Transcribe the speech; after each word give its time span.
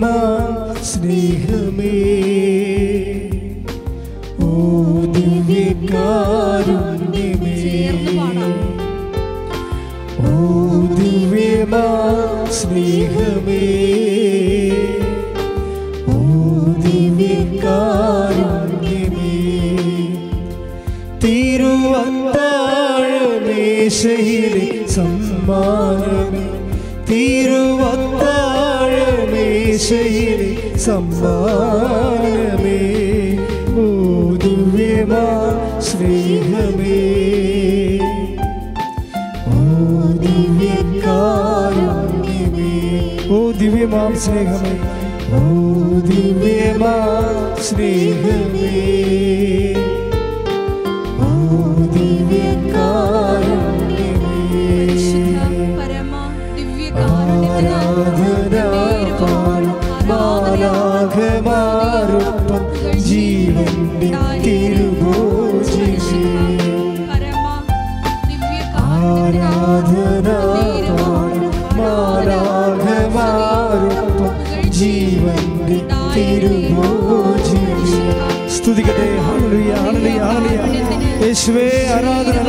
ദിവ്യമാ 0.00 0.12
സ്നേഹമേ 0.90 1.94
സ്നേഹമേ. 44.24 44.74
ഓ 45.32 45.40
ദിവ്യമാം 45.98 47.62
സ്നേഹമേ. 47.62 48.49
ആരാധന 81.90 82.39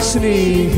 സ്നേഹമേ 0.00 0.69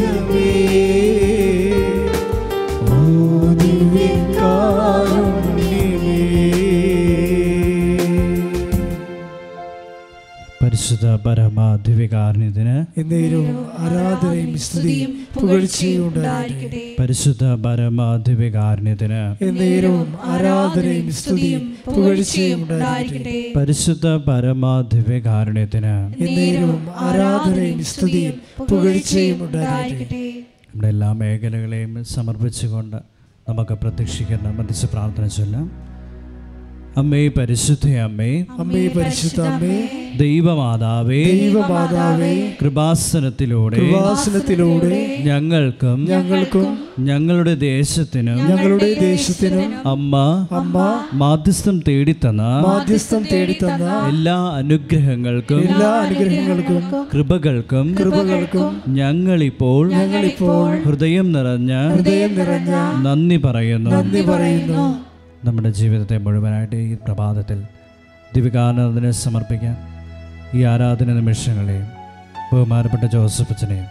ആരാധനയും 13.78 14.58
സ്തുതിയും 14.58 15.26
പുകഴ്ചയും 15.34 16.08
ഉണ്ടായിരിക്കട്ടെ. 16.08 16.94
പരിശുദ്ധ 17.00 17.44
ആരാധനയും 20.24 21.12
സ്തുതിയും 21.12 21.74
പുകഴ്ചയും 21.86 22.62
ഉണ്ടായിരിക്കട്ടെ. 22.62 23.52
പരിശുദ്ധ 23.56 24.08
ആരാധനയും 26.98 27.84
സ്തുതിയും 27.84 28.34
പുകഴ്ചയും 28.70 29.46
ഉണ്ടായിരിക്കട്ടെ. 29.46 30.24
നമ്മുടെ 30.66 30.88
എല്ലാ 30.88 31.12
മേഖലകളെയും 31.12 32.04
സമർപ്പിച്ചുകൊണ്ട് 32.04 32.96
നമുക്ക് 33.48 33.74
പ്രതീക്ഷിക്കുന്ന 33.74 34.48
മധ്യസ്ഥ 34.50 34.86
പ്രാർത്ഥന 34.86 35.26
ചൊല്ലാം. 35.26 35.91
അമ്മേ 36.96 37.28
പരിശുദ്ധ 37.28 37.88
അമ്മേ. 37.96 38.44
അമ്മേ 38.58 38.88
പരിശുദ്ധ 38.88 39.40
അമ്മേ. 39.40 39.76
ദൈവമാതാവേ 40.18 41.24
ദൈവമാതാവേ. 41.24 42.32
കൃപാസനത്തിലൂടെ 42.62 43.76
കൃപാസനത്തിലൂടെ 43.76 45.22
ഞങ്ങൾക്കും 45.24 46.04
ഞങ്ങൾക്കും 46.04 46.66
ഞങ്ങളുടെ 46.98 47.54
ദേശത്തിനും 47.54 48.36
ഞങ്ങളുടെ 48.48 48.94
ദേശത്തിനും 49.00 49.88
അമ്മ 49.88 50.46
അമ്മ 50.50 51.02
മാധ്യസ്ഥം 51.12 51.80
തേടിത്തന്ന 51.88 52.42
മാധ്യസ്ഥം 52.42 53.24
തേടിത്തന്ന 53.32 54.08
എല്ലാ 54.08 54.36
അനുഗ്രഹങ്ങൾക്കും 54.50 55.62
എല്ലാ 55.68 55.90
അനുഗ്രഹങ്ങൾക്കും 55.90 56.82
കൃപകൾക്കും 57.14 57.94
കൃപകൾക്കും 58.00 58.82
ഞങ്ങളിപ്പോൾ 58.88 59.90
ഞങ്ങളിപ്പോൾ 59.92 60.76
ഹൃദയം 60.76 61.32
നിറഞ്ഞ 61.32 61.72
ഹൃദയം 61.88 62.34
നിറഞ്ഞ 62.34 62.74
നന്ദി 63.08 63.36
പറയുന്നു. 63.36 63.90
നന്ദി 63.90 64.20
പറയുന്നു. 64.20 65.11
നമ്മുടെ 65.44 65.70
ജീവിതത്തെ 65.70 66.16
മുഴുവനായിട്ട് 66.18 66.76
ഈ 66.76 66.94
പ്രഭാതത്തിൽ 66.94 67.62
ദിവികാനന്ദനെ 68.34 69.10
സമർപ്പിക്കാം. 69.10 69.76
ഈ 70.54 70.64
ആരാധന 70.64 71.12
നിമിഷങ്ങളെയും 71.12 71.86
ബഹുമാനപ്പെട്ട 72.52 73.04
ജോസഫ് 73.04 73.52
അച്ഛനെയും 73.52 73.88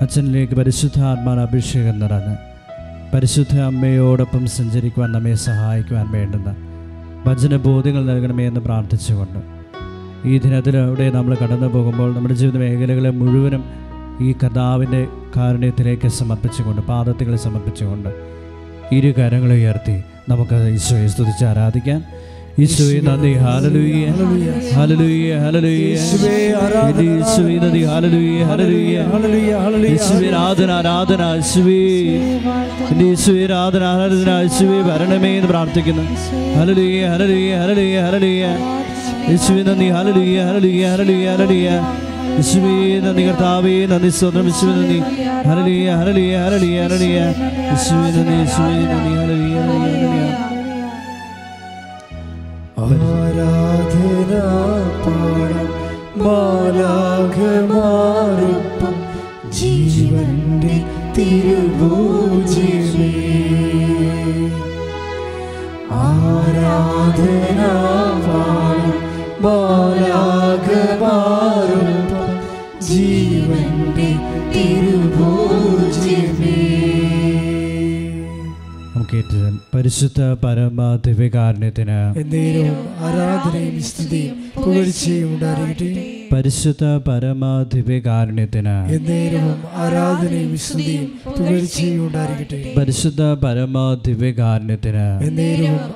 അച്ഛനിലേക്ക് 0.00 0.54
പരിശുദ്ധ 0.54 1.00
ആത്മാന 1.00 1.40
അഭിഷേകം 1.40 1.98
നിറഞ്ഞ് 1.98 2.36
പരിശുദ്ധ 3.14 3.60
അമ്മയോടൊപ്പം 3.60 4.46
സഞ്ചരിക്കുവാൻ 4.46 5.12
നമ്മെ 5.12 5.34
സഹായിക്കുവാൻ 5.34 6.06
വേണ്ടുന്ന 6.10 6.50
വചനബോധ്യങ്ങൾ 7.26 8.04
നൽകണമേ 8.04 8.46
എന്ന് 8.46 8.60
പ്രാർത്ഥിച്ചുകൊണ്ട് 8.60 9.40
ഈ 10.24 10.38
ദിനത്തിലൂടെ 10.38 11.10
നമ്മൾ 11.10 11.36
കടന്നു 11.42 11.66
പോകുമ്പോൾ 11.66 12.14
നമ്മുടെ 12.14 12.34
ജീവിത 12.34 12.58
മേഖലകളെ 12.58 13.10
മുഴുവനും 13.10 13.64
ഈ 14.20 14.32
കഥാവിന്റെ 14.32 15.08
കാരുണ്യത്തിലേക്ക് 15.36 16.08
സമർപ്പിച്ചുകൊണ്ട് 16.08 16.82
പാദത്തുകളെ 16.82 17.36
സമർപ്പിച്ചുകൊണ്ട് 17.36 18.10
ഇരു 18.92 19.14
കരങ്ങളെ 19.18 19.54
ഉയർത്തി 19.54 19.96
നമുക്ക് 20.30 20.56
ഈശോയെ 20.72 21.08
സ്തുതിച്ച് 21.08 21.44
ആരാധിക്കാം 21.44 22.00
യേശുവേ 22.60 22.96
നന്ദി 23.06 23.30
ഹാലലൂയ 23.42 24.00
ഹാലലൂയ 24.74 25.28
ഹാലലൂയ 25.42 25.84
യേശുവേ 25.90 26.32
ആരാധന 26.62 26.88
എന്റെ 26.90 27.04
യേശുവേ 27.10 27.54
നന്ദി 27.62 27.82
ഹാലലൂയ 27.90 28.40
ഹാലലൂയ 28.48 28.96
ഹല്ലേലൂയ 29.12 29.52
ഈശോയെ 29.92 30.30
ആരാധന 30.32 30.70
ആരാധന 30.80 31.22
ഈശോയെ 31.40 31.86
എന്റെ 32.90 33.04
യേശുവേ 33.04 33.44
ആരാധന 33.48 33.84
ആരാധന 33.92 34.34
ഈശോയെ 34.48 34.80
വരണമേ 34.90 35.32
എന്ന് 35.36 35.50
പ്രാർത്ഥിക്കുന്നു 35.54 36.04
ഹല്ലേലൂയ 36.58 37.00
ഹല്ലേലൂയ 37.12 37.54
ഹല്ലേലൂയ 37.62 37.98
ഹല്ലേലൂയ 38.06 38.44
യേശുവേ 39.30 39.62
നന്ദി 39.70 39.88
ഹല്ലേലൂയ 39.96 40.38
ഹല്ലേലൂയ 40.48 40.84
ഹല്ലേലൂയ 40.92 41.28
ഹല്ലേലൂയ 41.34 41.70
ആരാധന 66.00 67.60
പാടം 67.84 69.28
മാലാഖമാരൊപ്പം 69.84 70.86
ജീവന്റെ 72.90 74.08
തിരുഭൂജിമേ 74.54 76.56
പരിശുദ്ധ 79.74 80.20
പരമ 80.44 80.80
ദിവ്യകാരുണ്യത്തിന് 81.06 81.98
ആരാധനയും 83.06 83.82
സ്തുതിയും 83.82 84.36
പുകഴ്ചയും 84.56 85.28
ഉണ്ടായിരിക്കട്ടെ. 85.34 86.04
പരിശുദ്ധ 86.32 86.84
പരമ 87.08 87.44
ദിവ്യകാരുണ്യത്തിന് 87.74 88.74
ആരാധനയും 89.74 90.58
സ്തുതിയും 90.58 91.20
പുകഴ്ചയും 91.26 92.06
ഉണ്ടായിരിക്കട്ടെ. 92.06 92.72
പരിശുദ്ധ 92.78 93.22
പരമ 93.44 93.76
ദിവ്യകാരുണ്യത്തിന് 94.06 95.06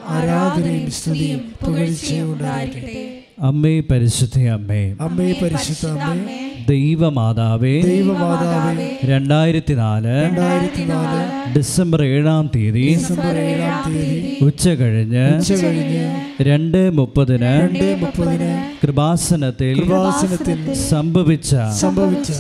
ആരാധനയും 0.09 0.91
സ്തുതിയും 0.91 1.43
പുകഴ്ചയും 1.65 2.33
ഉണ്ടായിരിക്കട്ടെ. 2.35 3.11
അമ്മേ 3.41 3.81
പരിശുദ്ധ 3.81 4.39
അമ്മേ. 4.57 4.83
അമ്മേ 5.01 5.35
പരിശുദ്ധ 5.43 5.87
അമ്മേ. 5.87 6.44
ദൈവമാതാവേ 6.67 7.75
ദൈവമാതാവേ 7.87 8.87
രണ്ടായിരത്തി 9.05 9.75
നാല് 9.75 10.15
രണ്ടായിരത്തി 10.27 10.85
നാല് 10.91 11.21
ഡിസംബർ 11.57 12.01
ഏഴാം 12.09 12.45
തീയതി 12.55 12.85
ഡിസംബർ 12.93 13.35
ഏഴാം 13.45 13.77
തീയതി 13.87 14.33
ഉച്ച 14.47 14.69
കഴിഞ്ഞ് 14.81 15.25
ഉച്ച 15.35 15.53
കഴിഞ്ഞ് 15.63 16.05
രണ്ട് 16.43 16.79
മുപ്പതിന് 16.97 17.51
രണ്ട് 17.57 17.85
മുപ്പതിന് 18.01 18.49
കൃപാസനത്തിൽ 18.81 19.75
കൃപാസനത്തിൽ 19.79 20.57
സംഭവിച്ച 20.89 21.53
സംഭവിച്ച 21.81 22.31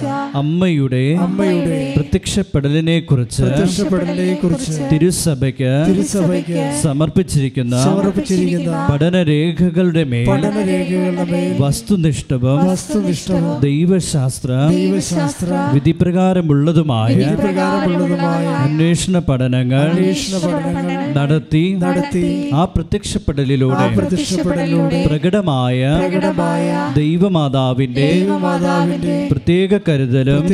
അമ്മയുടെ 0.41 1.03
അമ്മയുടെ 1.25 1.79
പ്രത്യക്ഷപ്പെടലിനെ 1.97 2.97
കുറിച്ച് 3.03 3.43
പ്രത്യക്ഷപ്പെടലിനെ 3.45 4.35
കുറിച്ച് 4.43 4.73
തിരുസഭയ്ക്ക് 4.93 5.73
തിരുസഭയ്ക്ക് 5.89 6.65
സമർപ്പിച്ചിരിക്കുന്ന 6.83 7.77
സമർപ്പിച്ചിരിക്കുന്ന 7.85 8.81
പഠനരേഖകളുടെ 8.91 10.05
മേൽ 10.13 10.27
പഠനരേഖകളുടെ 10.31 11.27
മേൽ 11.33 11.49
വസ്തുനിഷ്ഠവും 11.63 12.61
വസ്തുനിഷ്ഠവും 12.65 13.55
ദൈവശാസ്ത്ര 13.65 14.51
ദൈവശാസ്ത്ര 14.75 15.51
വിധിപ്രകാരമുള്ളതുമായ 15.77 17.31
പ്രകാരമുള്ളതുമായ 17.41 18.45
അന്വേഷണ 18.65 19.19
പഠനങ്ങൾ 19.29 19.87
അന്വേഷണ 19.87 20.37
പഠനങ്ങൾ 20.47 21.01
നടത്തി 21.17 21.65
നടത്തി 21.83 22.27
ആ 22.55 22.65
പ്രത്യക്ഷപ്പെടലിലൂടെ 22.75 23.84
പ്രത്യക്ഷപ്പെടലിലൂടെ 23.95 25.01
പ്രകടമായ 25.07 25.81
പ്രകടമായ 26.03 26.69
ദൈവമാതാവിന്റെ 26.99 28.07
ദൈവമാതാവിന്റെ 28.15 29.17
പ്രത്യേക 29.33 29.81
കരുതലും 29.87 30.45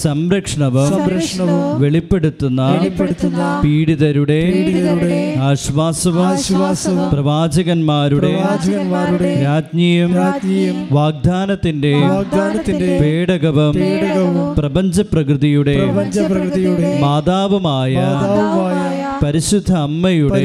സംരക്ഷണവും 0.00 0.88
സംരക്ഷണവും 0.92 1.64
വെളിപ്പെടുത്തുന്ന 1.82 2.62
വെളിപ്പെടുത്തുന്ന 2.74 3.42
പീഡിതരുടെ 3.64 4.40
പീഡിതരുടെ 4.54 5.18
ആശ്വാസവും 5.48 6.22
ആശ്വാസവും 6.26 7.02
പ്രവാചകന്മാരുടെ 7.12 8.32
പ്രവാചകന്മാരുടെ 8.36 9.32
രാജ്ഞിയും 9.44 10.12
രാജ്ഞിയും 10.20 10.78
വാഗ്ദാനത്തിന്റെ 10.98 11.94
വാഗ്ദാനത്തിന്റെ 12.06 12.90
പേടകവും 13.02 13.74
പേടകവും 13.78 14.38
പ്രപഞ്ച 14.58 15.00
പ്രകൃതിയുടെ 15.12 15.76
പഞ്ചപ്രകൃതിയുടെ 15.98 16.90
മാതാവുമായ 17.04 17.94
മാതാവുമായ 18.14 18.97
പരിശുദ്ധ 19.22 19.72
അമ്മയുടെ 19.80 20.40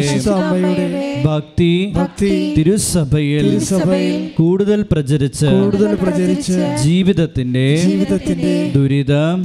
ഭക്തി 1.25 1.71
ഭക്തി 1.95 2.31
തിരുസഭയിൽ 2.57 3.47
സഭയിൽ 3.69 4.15
കൂടുതൽ 4.37 4.79
പ്രചരിച്ച് 4.91 5.49
കൂടുതൽ 5.55 5.91
പ്രചരിച്ച് 6.01 6.55
ജീവിതത്തിന്റെ 6.83 7.65
ജീവിതത്തിന്റെ 7.83 8.53
ദുരിതം 8.75 9.37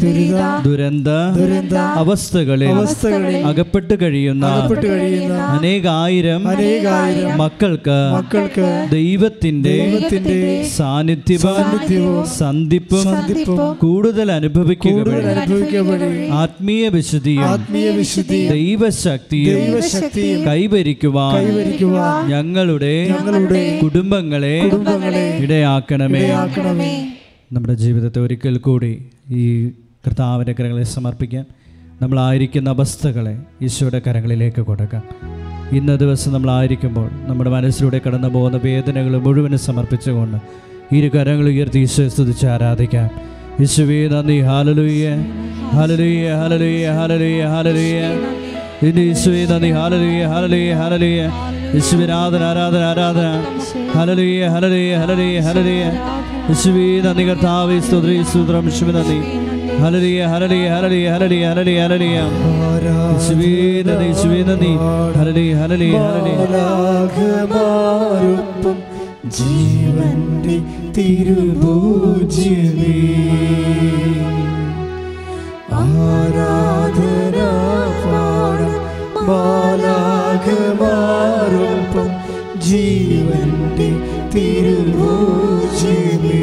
ദുരന്ത 0.67 1.09
ദുരന്ത 1.39 1.77
അവസ്ഥകളിൽ 2.03 2.71
അവസ്ഥകളിൽ 2.75 3.37
അകപ്പെട്ട് 3.51 3.95
കഴിയുന്ന 4.03 4.45
അകപ്പെട്ട് 4.53 4.87
കഴിയുന്ന 4.93 5.37
അനേകായിരം 5.57 6.43
അനേകായിരം 6.55 7.37
മക്കൾക്ക് 7.43 7.99
മക്കൾക്ക് 8.17 8.67
ദൈവത്തിന്റെ 8.95 9.77
ദൈവത്തിന്റെ 9.83 10.39
സാന്നിധ്യവും 10.77 11.45
സാന്നിധ്യവും 11.47 12.99
സന്ധിപ്പും 13.05 13.61
കൂടുതൽ 13.79 14.29
അനുഭവിക്കുക 14.33 14.87
ആത്മീയ 16.43 16.85
വിശുദ്ധിയും 16.97 17.47
ആത്മീയ 17.49 17.89
വിശുദ്ധി 17.99 18.41
ദൈവശക്തിയും 18.49 19.18
ദൈവശക്തിയും 19.33 20.47
കൈവരിക്കുവാൻ 20.47 21.45
ഞങ്ങളുടെ 22.31 23.15
ഞങ്ങളുടെ 23.21 23.81
കുടുംബങ്ങളെ 23.83 24.61
കുടുംബങ്ങളെ 24.65 25.39
ഇടയാക്കണമേ. 25.39 26.19
ഇടയാക്കണമേ. 26.19 27.13
നമ്മുടെ 27.53 27.75
ജീവിതത്തെ 27.75 28.21
ഒരിക്കൽ 28.21 28.59
കൂടി 28.59 29.07
ഈ 29.31 29.69
കർത്താവിന്റെ 30.07 30.55
കരങ്ങളെ 30.61 30.83
സമർപ്പിക്കാം. 30.83 31.45
നമ്മളായിരിക്കുന്ന 32.03 32.71
അവസ്ഥകളെ 32.71 33.39
ഈശോയുടെ 33.63 34.03
കരങ്ങളിലേക്ക് 34.07 34.61
കൊടുക്കാം. 34.61 35.03
ഇന്ന 35.77 35.97
ദിവസം 35.97 36.33
നമ്മളായിരിക്കുമ്പോൾ 36.33 37.11
നമ്മുടെ 37.27 37.51
മനസ്സിലൂടെ 37.51 38.01
കടന്നു 38.07 38.29
പോകുന്ന 38.29 38.61
വേദനകൾ 38.65 39.19
മുഴുവനും 39.19 39.59
സമർപ്പിച്ചുകൊണ്ട് 39.59 40.39
ഇരു 40.95 41.09
കരങ്ങൾ 41.09 41.47
ഉയർത്തി 41.49 41.79
ഈശോയെ 41.79 42.09
സ്തുതിച്ച് 42.09 42.47
ആരാധിക്കാം. 42.47 43.11
യേശുവേ 43.61 44.09
നന്ദി. 44.09 44.41
ഹാലലുയ്യ 44.41 45.09
ഹാലലുയ്യ 45.73 46.33
ഹാലലുയ്യ 46.35 46.91
ഹാലലുയ്യ 46.91 47.45
ഹാലലുയ്യ 47.45 48.03
ഇന്ന് 48.87 49.03
യേശുവേ 49.09 49.41
നന്ദി. 49.51 49.69
ഹാലലുയെ 49.77 50.25
ഹാലലുയെ 50.33 50.73
ഹാലലുയെ 50.81 51.25
ആരാധന 52.11 52.43
ആരാധന 52.51 52.83
ആരാധന. 52.91 53.27
ഹലലുയെ 53.95 54.47
ഹലലുയെ 54.55 54.95
ഹലലുയെ 55.01 55.41
ഹലലുയ്യ 55.47 55.87
യേശുവേ 56.49 56.87
നന്ദി 57.07 57.25
കർത്താവേ 57.29 57.77
സ്തുതി 57.87 58.17
സ്തുത്രം. 58.31 58.65
യേശുവേ 58.69 58.93
നന്ദി. 58.99 59.19
ഹലലിയ 59.83 60.21
ഹലലിയ 60.33 60.67
ഹലലിയ 60.75 61.07
ഹലലിയ 61.15 61.45
ഹലലിയ 61.51 61.81
ഹലലിയ 61.87 62.17
യേശുവേ 62.87 63.51
നന്ദി 63.89 64.07
യേശുവേ 64.11 64.41
ജീവന്റെ 69.37 70.57
തിരുപൂജ്യമേ 70.97 72.97
ആരാധന 75.81 77.08
മാലാഖമാരൊപ്പം 80.81 82.09
ജീവന്റെ 82.67 83.89
തിരുഭൂജ്യമേ 84.35 86.43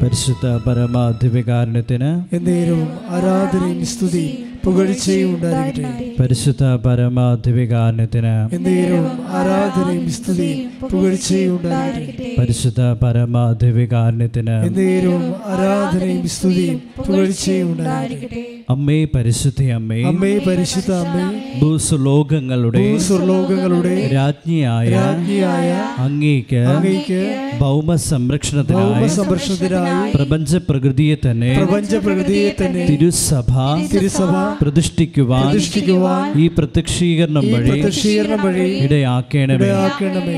പരിശുദ്ധ 0.00 0.46
പരമാധിപികാരണത്തിന് 0.64 2.10
എന്തേലും 2.36 2.80
ആരാധനയും 3.10 3.86
സ്തുതിയും 3.92 4.42
പുകഴ്ചയും 4.66 5.28
ഉണ്ടായിരിക്കട്ടെ 5.34 6.06
പരിശുദ്ധ 6.18 6.62
പരമാധിപികാരണത്തിന് 6.86 8.32
എന്നേരവും 8.56 9.04
ആരാധനയും 9.38 10.08
സ്തുതിയും 10.16 10.62
പുകഴ്ചയും 10.84 11.52
ഉണ്ടായിരിക്കട്ടെ 11.56 12.30
പരിശുദ്ധ 12.38 12.80
പരമാധിപികാരണത്തിന് 13.02 14.56
ദിവ്യകാരുണ്യത്തിന് 14.68 15.14
ആരാധനയും 15.52 16.26
സ്തുതിയും 16.36 16.78
പുകഴ്ചയും 16.98 17.68
ഉണ്ടായിരിക്കട്ടെ 17.72 18.42
അമ്മേ 18.68 18.96
പരിശുദ്ധ 19.12 19.62
അമ്മേ. 19.72 19.98
അമ്മേ 20.04 20.30
പരിശുദ്ധ 20.46 20.92
അമ്മേ. 21.02 21.24
ഭൂസ്വലോകങ്ങളുടെ 21.60 22.80
ഭൂസ്വലോകങ്ങളുടെ 22.84 23.92
രാജ്ഞിയായ 24.14 24.88
രാജ്ഞിയായ 24.96 25.68
അങ്ങേക്ക് 26.04 26.60
അങ്ങേക്ക് 26.72 27.20
ഭൗമ 27.60 27.94
സംരക്ഷണത്തിനായി 28.06 29.08
സംരക്ഷണത്തിനായി 29.16 30.10
പ്രപഞ്ച 30.16 30.52
പ്രകൃതിയെ 30.68 31.16
തന്നെ 31.26 31.52
പ്രപഞ്ച 31.58 31.92
പ്രകൃതിയെ 32.06 32.50
തന്നെ 32.60 32.82
തിരുസഭ 32.90 33.52
തിരുസഭ 33.94 34.32
പ്രതിഷ്ഠിക്കുവാൻ 34.58 35.46
ഈ 36.36 36.46
പ്രത്യക്ഷീകരണം 36.56 37.44
വഴി 37.46 37.68
പ്രത്യക്ഷീകരണം 37.70 38.40
വഴി 38.46 38.66
ഇടയാക്കണമേ. 38.84 39.56
ഇടയാക്കണമേ. 39.58 40.36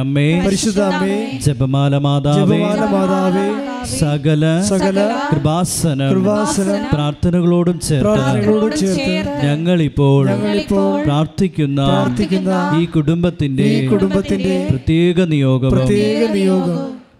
അമ്മേ 0.00 0.26
പരിശുദ്ധ 0.40 0.80
അമ്മേ 0.90 1.16
ജപമാല 1.44 1.96
മാതാവേ 1.98 2.58
മാതാവേ 2.94 3.46
സകല 3.92 4.44
സകല 4.70 4.98
കൃപാസന 5.30 6.00
കൃപാസന 6.10 6.70
പ്രാർത്ഥനകളോടും 6.92 7.78
ചേർത്ത് 7.80 9.14
ഞങ്ങളിപ്പോൾ 9.44 10.24
പ്രാർത്ഥിക്കുന്ന 11.04 11.80
പ്രാർത്ഥിക്കുന്ന 11.88 12.50
ഈ 12.76 12.86
കുടുംബത്തിന്റെ 12.96 13.68
കുടുംബത്തിന്റെ 13.92 14.56
പ്രത്യേക 14.70 15.20
നിയോഗം 15.32 15.72
പ്രത്യേക 15.76 16.22
നിയോഗം 16.34 16.78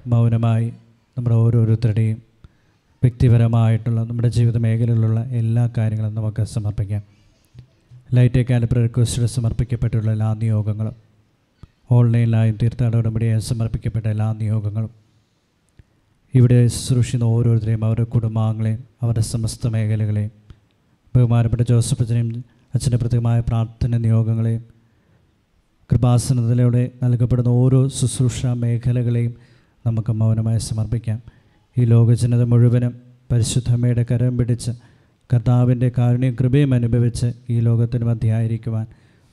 മൗനമായി 0.09 0.69
നമ്മുടെ 1.17 1.37
ഓരോരുത്തരുടെയും 1.37 2.19
വ്യക്തിപരമായിട്ടുള്ള 3.03 4.05
നമ്മുടെ 4.05 4.29
ജീവിത 4.29 4.57
മേഖലയിലുള്ള 4.57 5.21
എല്ലാ 5.41 5.71
കാര്യങ്ങളും 5.79 6.15
നമുക്ക് 6.15 6.43
സമർപ്പിക്കാം. 6.43 7.03
ലൈറ്റ് 8.15 8.41
കാലിബ്ര 8.51 8.79
റിക്വസ്റ്റിൽ 8.83 9.27
സമർപ്പിക്കപ്പെട്ടുള്ള 9.27 10.11
എല്ലാ 10.13 10.35
നിയോഗങ്ങളും. 10.35 10.97
ഓൺലൈനിലായും 11.91 12.59
തീർത്ഥാടന 12.63 12.99
ഉടമ്പടിയായും 12.99 13.41
സമർപ്പിക്കപ്പെട്ട 13.41 14.07
എല്ലാ 14.07 14.33
നിയോഗങ്ങളും. 14.33 14.91
ഇവിടെ 16.35 16.67
ശുശ്രൂഷിക്കുന്ന 16.67 17.25
ഓരോരുത്തരെയും 17.25 17.85
അവരുടെ 17.85 18.05
കുടുംബാംഗങ്ങളെയും 18.05 18.85
അവരുടെ 19.03 19.21
സമസ്ത 19.21 19.69
മേഖലകളെയും 19.69 20.31
ബഹുമാനപ്പെട്ട 21.15 21.63
ജോസഫ് 21.63 22.03
അച്ഛനെയും 22.03 22.45
അച്ഛന്റെ 22.75 22.97
പ്രത്യേകമായ 22.97 23.41
പ്രാർത്ഥന 23.41 23.97
നിയോഗങ്ങളെയും 23.97 24.63
കൃപാസനത്തിലൂടെ 25.91 26.91
നൽകപ്പെടുന്ന 27.03 27.49
ഓരോ 27.49 27.89
ശുശ്രൂഷ 27.89 28.47
മേഖലകളെയും 28.47 29.35
നമുക്ക് 29.87 30.13
മൗനമായി 30.13 30.59
സമർപ്പിക്കാം. 30.59 31.40
ഈ 31.81 31.85
ലോകജനത 31.85 32.43
മുഴുവനും 32.43 32.93
പരിശുദ്ധമ്മയുടെ 33.33 34.05
കരം 34.11 34.37
പിടിച്ച് 34.39 34.73
കർത്താവിന്റെ 35.31 35.93
കാരുണ്യം 35.99 36.37
കൃപയും 36.41 36.75
അനുഭവിച്ച് 36.75 37.29
ഈ 37.51 37.61
ലോകത്തിന് 37.61 38.05
മധ്യായിരിക്കുവാൻ 38.05 38.87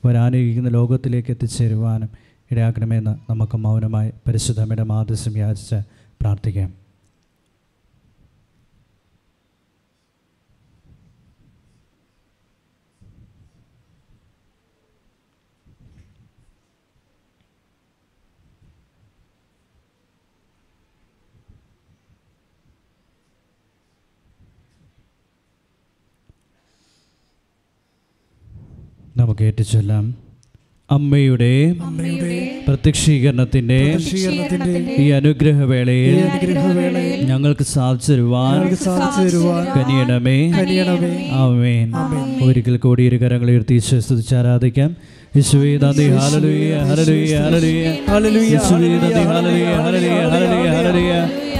വരാനിരിക്കുന്ന 0.04 0.68
ലോകത്തിലേക്ക് 0.68 1.30
എത്തിച്ചേരുവാനും 1.30 2.10
ഇടയാക്കണമെന്ന് 2.50 3.14
നമുക്ക് 3.30 3.56
മൗനമായി 3.58 4.10
പരിശുദ്ധമ്മയുടെ 4.26 4.82
മാതൃശം 4.82 5.38
യാചിച്ച് 5.38 5.78
പ്രാർത്ഥിക്കാം. 6.20 6.70
നമുക്ക് 29.28 29.44
ഏറ്റുചൊല്ലാം 29.44 30.14
അമ്മയുടെ 30.90 31.74
പ്രത്യക്ഷീകരണത്തിന്റെ 32.68 33.96
ഈ 34.98 35.10
അനുഗ്രഹവേളയിൽ 35.10 36.14
ഞങ്ങൾക്ക് 37.24 37.64
സാധിച്ചു 37.64 38.12
തരുവാൻ 38.12 38.60
കനിയണമേ. 39.76 40.52
ആമേൻ. 41.32 41.92
ഒരിക്കൽ 42.44 42.76
കൂടി 42.76 43.02
ഇരു 43.02 43.16
കരങ്ങൾ 43.16 43.50
ഉയർത്തി 43.50 43.78
സ്തുതിച്ച് 43.78 44.34
ആരാധിക്കാം. 44.34 44.96
യേശുവേ 45.36 45.76
നന്ദി. 45.76 46.08
ഹല്ലേലൂയ 46.08 46.78
ഹല്ലേലൂയ 46.78 47.36
ഹല്ലേലൂയ. 47.38 47.86
ഹല്ലേലൂയ, 48.10 48.48
യേശുവേ 48.54 48.88
നന്ദി 48.88 49.24
ഹല്ലേലൂയ 49.32 49.74
ഹല്ലേലൂയ 49.84 50.22
ഹല്ലേലൂയ 50.24 50.70
ഹല്ലേലൂയ 50.76 51.14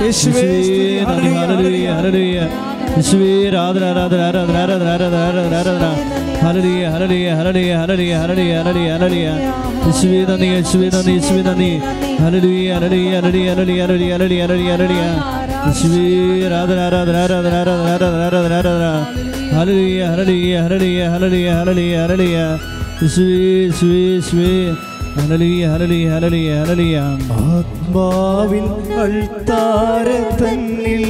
യേശുവേ 0.04 0.46
നന്ദി 1.08 1.30
ഹല്ലേലൂയ. 1.40 1.88
ഹല്ലേലൂയ 1.98 2.38
യേശുവേ 2.96 3.32
ആരാധന 3.48 3.84
ആരാധന 3.84 4.20
ആരാധന 4.28 4.56
ആരാധന 4.56 4.86
ആരാധന 4.86 5.54
ആരാധന. 5.54 6.17
ആരാധന 6.42 6.62
ഹല്ലേലൂയ 6.92 6.92
ഹല്ലേലൂയ 6.92 7.28
ഹല്ലേലൂയ 7.38 7.72
ഹല്ലേലൂയ 7.80 8.12
ഹല്ലേലൂയ 8.20 8.52
ഹല്ലേലൂയ 8.58 8.90
ഹല്ലേലൂയ 8.94 9.28
യേശുവേ 9.86 10.20
നന്ദി 10.28 10.46
യേശുവേ 10.54 10.86
നന്ദി 10.94 11.12
യേശുവേ 11.16 11.42
നന്ദി 11.48 11.70
ഹല്ലേലൂയ 12.22 12.68
ഹല്ലേലൂയ 12.74 13.12
ഹല്ലേലൂയ 13.16 13.48
ഹല്ലേലൂയ 13.52 13.80
ഹല്ലേലൂയ 13.84 14.12
ഹല്ലേലൂയ 14.14 14.42
ഹല്ലേലൂയ 14.44 14.70
ഹല്ലേലൂയ 14.74 15.04
യേശുവേ 15.66 16.02
ആരാധന 16.48 16.78
ആരാധന 16.86 17.16
ആരാധന 17.24 17.54
ആരാധന 17.60 17.88
ആരാധന 17.94 18.20
ആരാധന 18.26 18.52
ആരാധന 18.58 18.86
ഹല്ലേലൂയ 19.56 20.00
ഹല്ലേലൂയ 20.10 20.54
ഹല്ലേലൂയ 20.64 21.00
ഹല്ലേലൂയ 21.14 21.48
ഹല്ലേലൂയ 21.58 21.96
ഹല്ലേലൂയ 22.02 22.38
യേശുവേ 23.02 23.26
യേശുവേ 23.56 23.98
യേശുവേ 24.06 24.52
ഹല്ലേലൂയ 25.18 25.62
ഹല്ലേലൂയ 25.72 26.06
ഹല്ലേലൂയ 26.14 26.50
ഹല്ലേലൂയ 26.60 26.96
ആത്മാവിൻ 27.50 28.66
അൾത്താരത്തന്നിൽ 29.04 31.04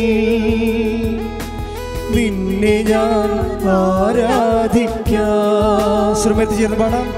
നിന്നെ 2.14 2.82
ഞാൻ 2.82 3.30
ആരാധിക്കാം. 3.70 6.22
ശ്രമത്തിൽ 6.22 6.56
ചേർന്ന് 6.56 6.76
പാടാം. 6.76 7.08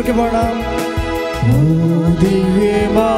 ഉറക്കെ 0.10 0.18
പാടാം. 0.20 0.56
ദിവ്യമാ 2.22 3.10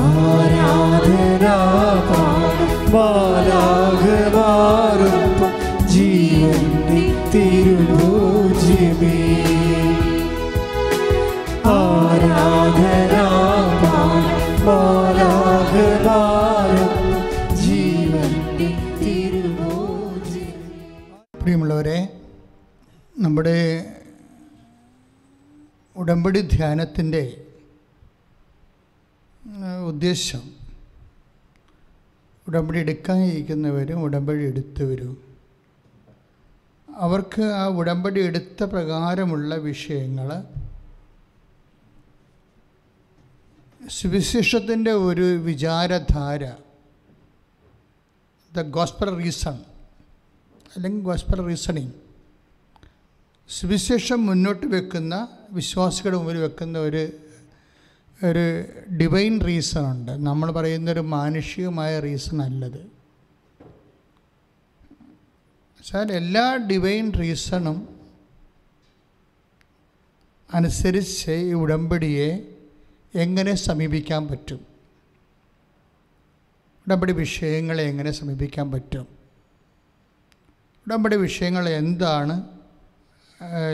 ആരാധന 0.01 1.45
പ്രിയമുള്ളവരെ 21.43 21.99
നമ്മുടെ 23.19 23.59
ഉടമ്പടി 25.97 26.41
ധ്യാനത്തിന്റെ 26.41 27.40
ഉദ്ദേശം. 30.01 30.43
ഉടമ്പടി 32.47 32.79
എടുക്കാനിരിക്കുന്നവരും 32.79 34.03
ഉടമ്പടി 34.03 34.43
എടുത്തവരും. 34.43 35.11
അവർക്ക് 36.89 37.43
ആ 37.43 37.67
ഉടമ്പടി 37.69 38.21
എടുത്ത 38.21 38.65
പ്രകാരമുള്ള 38.65 39.55
വിഷയങ്ങൾ 39.55 40.29
സുവിശേഷത്തിന്റെ 43.91 44.93
ഒരു 44.93 45.23
വിചാരധാര 45.23 46.43
ദ 48.53 48.63
ഗോസ്പൽ 48.71 49.11
റീസൺ 49.17 49.59
അല്ലെങ്കിൽ 50.77 51.03
ഗോസ്പൽ 51.03 51.47
റീസണിങ് 51.47 51.95
സുവിശേഷം 53.49 54.27
മുന്നോട്ട് 54.27 54.67
വെക്കുന്ന 54.67 55.15
വിശ്വാസികളുടെ 55.53 56.17
മുമ്പിൽ 56.17 56.39
വെക്കുന്ന 56.39 56.79
ഒരു 56.79 57.30
ഒരു 58.25 58.65
ഡിവൈൻ 58.97 59.41
റീസൺ 59.47 59.91
ഉണ്ട്. 59.91 60.13
നമ്മൾ 60.27 60.51
പറയുന്നൊരു 60.51 61.01
മാനുഷികമായ 61.01 62.01
റീസൺ 62.01 62.43
അല്ലത്. 62.43 62.81
വെച്ചാൽ 65.81 66.13
എല്ലാ 66.13 66.57
ഡിവൈൻ 66.57 67.13
റീസണും 67.21 68.01
അനുസരിച്ച് 70.55 71.31
ഈ 71.31 71.53
ഉടമ്പടിയെ 71.53 72.55
എങ്ങനെ 73.15 73.55
സമീപിക്കാൻ 73.55 74.29
പറ്റും? 74.29 74.67
ഉടമ്പടി 76.87 77.13
വിഷയങ്ങളെ 77.13 77.85
എങ്ങനെ 77.85 78.11
സമീപിക്കാൻ 78.11 78.71
പറ്റും? 78.71 79.07
ഉടമ്പടി 80.87 81.17
വിഷയങ്ങൾ 81.17 81.69
എന്താണ് 81.69 82.43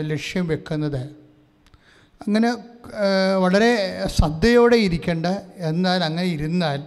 ലക്ഷ്യം 0.01 0.47
വെക്കുന്നത്? 0.47 1.26
അങ്ങനെ 2.21 2.49
വളരെ 3.39 3.71
ശ്രദ്ധയോടെ 4.07 4.75
ഇരിക്കേണ്ട 4.77 5.25
എന്നാൽ 5.69 6.03
അങ്ങനെ 6.03 6.27
ഇരുന്നാൽ 6.27 6.79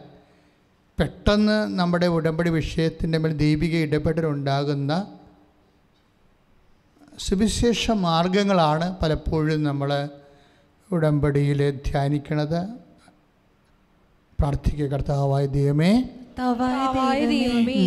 പെട്ടെന്ന് 0.98 1.78
നമ്മുടെ 1.78 2.06
ഉടമ്പടി 2.06 2.50
വിഷയത്തിന്റെ 2.50 3.18
മേൽ 3.18 3.32
ദൈവിക 3.36 3.76
ഇടപെടലുണ്ടാകുന്ന 3.76 4.92
സുവിശേഷ 7.18 7.90
മാർഗങ്ങളാണ് 8.06 8.96
പലപ്പോഴും 9.02 9.62
നമ്മൾ 9.62 9.90
ഉടമ്പടിയിൽ 10.90 11.60
ധ്യാനിക്കണത്. 11.86 12.60
പ്രാർത്ഥിക്കുക 14.38 14.86
കർത്താവായ 14.86 15.46
ദൈവമേ. 15.46 15.92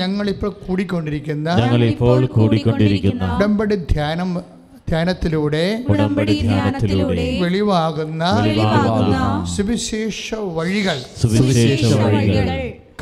ഞങ്ങളിപ്പോൾ 0.01 0.51
കൂടിക്കൊണ്ടിരിക്കുന്ന 0.65 1.49
ഉടമ്പടി 3.35 3.75
ധ്യാനം 3.93 4.29
ധ്യാനത്തിലൂടെ 4.89 5.83
ഉടമ്പടി 5.89 6.39
ധ്യാനത്തിലൂടെ 6.41 7.39
വെളിവാകുന്ന 7.41 8.23
സുവിശേഷ 9.55 10.35
വഴികൾ. 10.35 10.97
സുവിശേഷ 11.21 11.85
വഴികൾ 11.85 12.47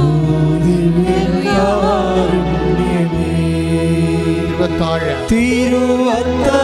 ഇരുപത്താഴ് 4.51 5.13
തിരുവത്താഴ 5.33 6.64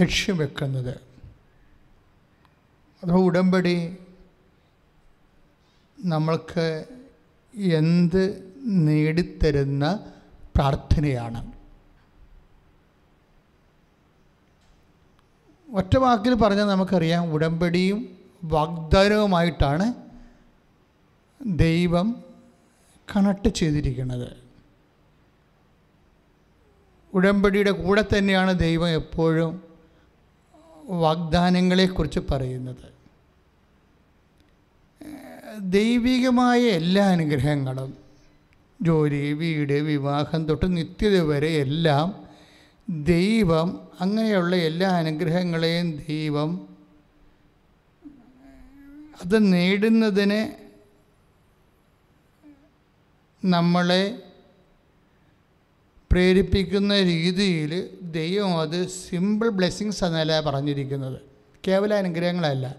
ലക്ഷ്യം 0.00 0.36
വെക്കുന്നത് 0.36 1.00
അഥവാ 3.02 3.16
ഉടമ്പടി 3.16 3.96
നമ്മൾക്ക് 6.04 6.86
എന്ത് 7.54 8.52
നേടിത്തരുന്ന 8.64 10.12
പ്രാർത്ഥനയാണ്. 10.56 11.52
ഒറ്റ 15.74 15.96
വാക്കിൽ 15.96 16.34
പറഞ്ഞാൽ 16.34 16.64
നമുക്കറിയാം 16.64 17.32
ഉടമ്പടിയും 17.32 18.18
വാഗ്ദാനവുമായിട്ടാണ് 18.44 19.94
ദൈവം 21.40 22.24
കണക്ട് 23.16 23.48
ചെയ്തിരിക്കുന്നത്. 23.48 24.36
ഉടമ്പടിയുടെ 27.14 27.70
കൂടെ 27.70 28.04
തന്നെയാണ് 28.18 28.58
ദൈവം 28.58 28.88
എപ്പോഴും 28.88 29.73
വാഗ്ദാനങ്ങളെക്കുറിച്ച് 30.88 32.20
പറയുന്നത്. 32.30 32.86
ദൈവികമായ 35.58 36.60
എല്ലാ 36.60 37.06
അനുഗ്രഹങ്ങളും 37.06 37.96
ജോലി 38.82 39.32
വീട് 39.32 39.72
വിവാഹം 39.72 40.46
തൊട്ട് 40.46 40.76
നിത്യത 40.76 41.20
വരെ 41.20 41.50
എല്ലാം 41.56 42.24
ദൈവം 42.88 43.68
അങ്ങനെയുള്ള 44.00 44.56
എല്ലാ 44.56 44.90
അനുഗ്രഹങ്ങളെയും 44.90 46.04
ദൈവം 46.08 46.68
അത് 49.24 49.52
നേടുന്നതിന് 49.52 50.40
നമ്മളെ 53.44 54.22
പ്രേരിപ്പിക്കുന്ന 56.10 57.00
രീതിയിൽ 57.00 57.72
ദൈവം 58.14 58.60
അത് 58.60 58.88
സിമ്പിൾ 58.88 59.48
ബ്ലെസ്സിങ്സ് 59.48 60.04
എന്നല്ല 60.04 60.40
പറഞ്ഞിരിക്കുന്നത്. 60.40 61.20
കേവല 61.68 61.94
അനുഗ്രഹങ്ങളല്ല. 61.94 62.76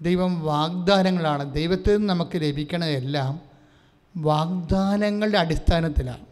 ദൈവം 0.00 0.40
വാഗ്ദാനങ്ങളാണ്. 0.40 1.54
ദൈവത്തിൽ 1.54 1.96
നിന്ന് 1.96 2.08
നമുക്ക് 2.08 2.36
ലഭിക്കണതെല്ലാം 2.36 3.40
വാഗ്ദാനങ്ങളുടെ 4.16 5.38
അടിസ്ഥാനത്തിലാണ്. 5.38 6.24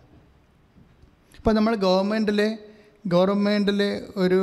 ഇപ്പോൾ 1.36 1.52
നമ്മൾ 1.54 1.76
ഗവൺമെന്റിലെ 1.76 2.58
ഗവൺമെന്റിലെ 3.06 4.02
ഒരു 4.16 4.40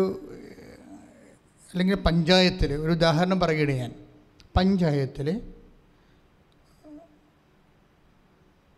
അല്ലെങ്കിൽ 1.74 1.96
പഞ്ചായത്തിൽ 1.96 2.74
ഒരു 2.74 2.92
ഉദാഹരണം 2.92 3.40
പറയുകയാണ് 3.40 3.72
ഞാൻ. 3.72 3.92
പഞ്ചായത്തിൽ 4.56 5.28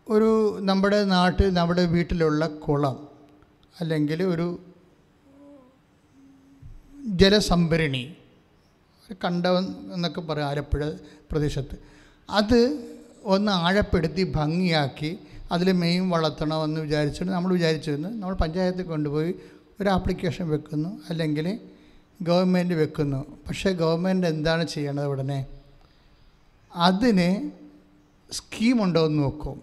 ഒരു 0.10 0.58
നമ്മുടെ 0.62 1.04
നാട്ടിൽ 1.04 1.54
നമ്മുടെ 1.54 1.86
വീട്ടിലുള്ള 1.86 2.48
കുളം 2.48 3.08
അല്ലെങ്കിൽ 3.80 4.24
ഒരു 4.24 4.48
ജലസംഭരണി. 7.06 8.14
കണ്ടവൻ 9.26 9.68
എന്നൊക്കെ 9.94 10.22
പറയും 10.22 10.46
ആലപ്പുഴ 10.46 10.92
പ്രദേശത്ത്. 11.32 11.78
അത് 12.30 12.90
ഒന്ന് 13.24 13.52
ആഴപ്പെടുത്തി 13.52 14.32
ഭംഗിയാക്കി 14.36 15.20
അതിൽ 15.52 15.72
മെയിൻ 15.72 16.10
വളർത്തണമെന്ന് 16.10 16.82
വിചാരിച്ചിട്ട് 16.82 17.32
നമ്മൾ 17.32 17.54
വിചാരിച്ചിരുന്നു. 17.54 18.10
നമ്മൾ 18.10 18.36
പഞ്ചായത്തിൽ 18.36 18.84
കൊണ്ടുപോയി 18.84 19.36
ഒരു 19.82 19.90
ആപ്ലിക്കേഷൻ 19.90 20.50
വെക്കുന്നു 20.50 21.02
അല്ലെങ്കിൽ 21.10 21.60
ഗവൺമെന്റ് 22.22 22.74
വെക്കുന്നു. 22.74 23.26
പക്ഷേ 23.48 23.72
ഗവൺമെന്റ് 23.72 24.28
എന്താണ് 24.28 24.68
ചെയ്യേണ്ടത് 24.68 25.06
ഉടനെ? 25.06 25.46
അതിന് 26.76 27.52
സ്കീമുണ്ടോ 28.34 29.06
എന്ന് 29.06 29.24
നോക്കും. 29.24 29.62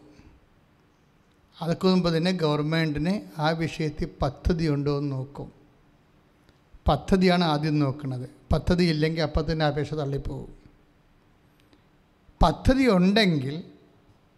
അതൊക്കെ 1.61 1.89
മുമ്പ് 1.89 2.17
തന്നെ 2.17 2.31
ഗവൺമെന്റിന് 2.31 3.41
ആ 3.41 3.51
വിഷയത്തിൽ 3.51 4.09
പദ്ധതി 4.23 4.67
ഉണ്ടോ 4.67 4.99
എന്ന് 4.99 5.13
നോക്കും. 5.13 5.62
പദ്ധതിയാണ് 6.89 7.45
ആദ്യം 7.45 7.79
നോക്കുന്നത്. 7.79 8.31
പദ്ധതി 8.53 8.85
ഇല്ലെങ്കിൽ 8.85 9.23
അപ്പം 9.23 9.53
തന്നെ 9.53 9.67
അപേക്ഷ 9.67 9.95
തള്ളിപ്പോകും 9.95 10.63
പദ്ധതി 12.43 12.91
ഉണ്ടെങ്കിൽ 12.91 13.63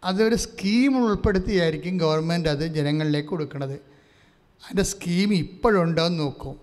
അതൊരു 0.03 0.35
സ്കീം 0.35 1.05
ഉൾപ്പെടുത്തിയായിരിക്കും 1.05 1.97
ഗവൺമെന്റ് 1.97 2.49
അത് 2.49 2.67
ജനങ്ങളിലേക്ക് 2.67 3.29
കൊടുക്കുന്നത് 3.29 3.73
അതിന്റെ 3.73 4.83
സ്കീം 4.83 5.33
ഇപ്പോഴുണ്ടോ 5.33 6.05
എന്ന് 6.05 6.19
നോക്കും. 6.19 6.59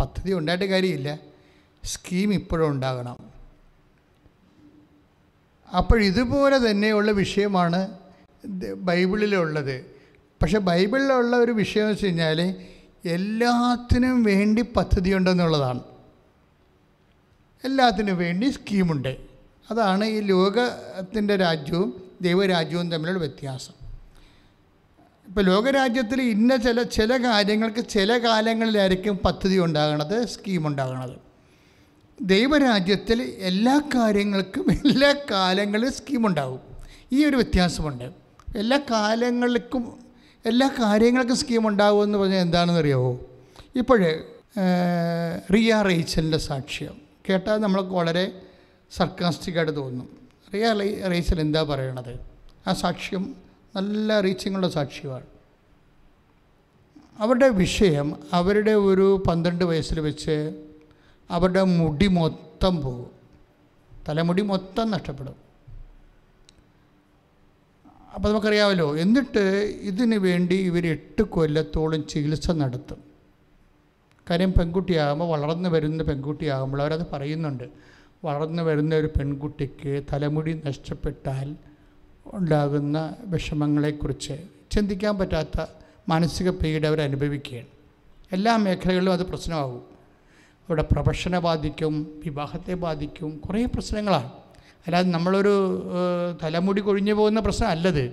പദ്ധതി 0.00 0.32
ഉണ്ടായിട്ട് 0.32 0.64
കാര്യമില്ല. 0.64 1.18
സ്കീം 1.84 2.34
ഇപ്പോഴും 2.34 2.68
ഉണ്ടാകണം. 2.70 3.18
അപ്പോൾ 5.76 6.02
ഇതുപോലെ 6.02 6.70
തന്നെയുള്ള 6.70 7.10
വിഷയമാണ് 7.10 7.98
ബൈബിളിലുള്ളത്. 8.76 9.86
പക്ഷേ 10.42 10.58
ബൈബിളിലുള്ള 10.58 11.36
ഒരു 11.36 11.52
വിഷയം 11.52 11.82
എന്ന് 11.82 11.92
വെച്ച് 11.92 12.06
കഴിഞ്ഞാൽ 12.06 12.54
എല്ലാത്തിനും 13.04 14.22
വേണ്ടി 14.22 14.62
പദ്ധതിയുണ്ടെന്നുള്ളതാണ്. 14.62 15.80
എല്ലാത്തിനും 17.64 18.16
വേണ്ടി 18.16 18.46
സ്കീമുണ്ട്. 18.46 19.16
അതാണ് 19.70 20.04
ഈ 20.04 20.20
ലോകത്തിന്റെ 20.20 21.36
രാജ്യവും 21.36 22.02
ദൈവരാജ്യവും 22.20 22.90
തമ്മിലുള്ള 22.90 23.18
വ്യത്യാസം. 23.18 23.86
ഇപ്പോൾ 25.28 25.44
ലോകരാജ്യത്തിൽ 25.44 26.22
ഇന്ന 26.22 26.56
ചില 26.56 26.82
ചില 26.82 27.24
കാര്യങ്ങൾക്ക് 27.24 27.88
ചില 27.88 28.18
കാലങ്ങളിലായിരിക്കും 28.18 29.16
പദ്ധതി 29.16 29.58
ഉണ്ടാകണത് 29.58 30.26
സ്കീം 30.26 30.66
ദൈവരാജ്യത്തിൽ 32.22 33.22
എല്ലാ 33.22 33.80
കാര്യങ്ങൾക്കും 33.94 34.72
എല്ലാ 34.72 35.14
കാലങ്ങളിലും 35.30 35.92
സ്കീമുണ്ടാകും. 35.92 36.60
ഈ 37.12 37.24
ഒരു 37.24 37.36
വ്യത്യാസമുണ്ട്. 37.36 38.12
എല്ലാ 38.56 38.80
കാലങ്ങൾക്കും 38.90 40.03
എല്ലാ 40.46 40.68
കാര്യങ്ങൾക്കും 40.68 41.36
സ്കീം 41.36 41.68
ഉണ്ടാകുമെന്ന് 41.68 42.18
പറഞ്ഞാൽ 42.18 42.38
എന്താണെന്ന് 42.38 42.80
അറിയാമോ 42.80 43.20
ഇപ്പോഴേ 43.74 44.10
റിയ 45.54 45.82
റേച്ചലിന്റെ 45.82 46.38
സാക്ഷ്യം. 46.38 46.96
കേട്ടാൽ 47.28 47.56
നമ്മൾക്ക് 47.56 47.90
വളരെ 47.90 48.42
സർക്കാസ്റ്റിക്കായിട്ട് 48.90 49.76
തോന്നും. 49.76 50.08
റിയ 50.54 50.72
റേച്ചൽ 51.10 51.40
എന്താ 51.40 51.62
പറയണത്? 51.62 52.20
ആ 52.66 52.72
സാക്ഷ്യം 52.72 53.34
നല്ല 53.76 54.20
റീച്ചിങ്ങുള്ള 54.20 54.68
സാക്ഷ്യമാണ്. 54.68 55.26
അവരുടെ 57.18 57.48
വിഷയം 57.48 58.16
അവരുടെ 58.32 58.70
ഒരു 58.70 59.22
പന്ത്രണ്ട് 59.26 59.64
വയസ്സിൽ 59.64 60.00
വെച്ച് 60.00 60.36
അവരുടെ 61.30 61.62
മുടി 61.62 62.06
മൊത്തം 62.06 62.82
പോകും. 62.82 63.10
തലമുടി 64.08 64.42
മൊത്തം 64.42 64.90
നഷ്ടപ്പെടും. 64.90 65.43
അപ്പോൾ 68.14 68.28
നമുക്കറിയാമല്ലോ 68.28 68.96
എന്നിട്ട് 68.96 69.74
ഇതിന് 69.82 70.14
വേണ്ടി 70.14 70.54
ഇവർ 70.54 70.86
എട്ട് 70.86 71.22
കൊല്ലത്തോളം 71.22 72.06
ചികിത്സ 72.06 72.50
നടത്തും. 72.50 72.96
കാര്യം 74.30 74.52
പെൺകുട്ടിയാകുമ്പോൾ 74.52 75.28
വളർന്നു 75.28 75.68
വരുന്ന 75.68 76.02
പെൺകുട്ടിയാകുമ്പോൾ 76.02 76.82
അവരത് 76.82 77.06
പറയുന്നുണ്ട്. 77.12 77.64
വളർന്നു 78.24 78.62
വരുന്ന 78.62 78.94
ഒരു 78.94 79.06
പെൺകുട്ടിക്ക് 79.06 80.04
തലമുടി 80.12 80.62
നഷ്ടപ്പെട്ടാൽ 80.66 81.56
ഉണ്ടാകുന്ന 82.26 83.14
വിഷമങ്ങളെക്കുറിച്ച് 83.24 84.38
ചിന്തിക്കാൻ 84.70 85.18
പറ്റാത്ത 85.18 85.66
മാനസിക 86.08 86.50
പീഡ 86.50 86.86
അവർ 86.86 87.00
അനുഭവിക്കുകയാണ്. 87.00 87.66
എല്ലാ 88.32 88.56
മേഖലകളിലും 88.56 89.12
അത് 89.12 89.26
പ്രശ്നമാകും. 89.26 89.82
അവിടെ 90.68 90.82
പ്രൊഫഷനെ 90.92 91.38
ബാധിക്കും 91.38 92.20
വിവാഹത്തെ 92.24 92.74
ബാധിക്കും 92.74 93.38
കുറേ 93.48 93.64
പ്രശ്നങ്ങളാണ്. 93.64 94.43
അല്ലാതെ 94.86 95.08
നമ്മളൊരു 95.10 95.54
തലമുടി 96.42 96.80
കൊഴിഞ്ഞു 96.80 97.12
പോകുന്ന 97.12 97.40
പ്രശ്നം 97.40 97.68
അല്ലത് 97.68 98.04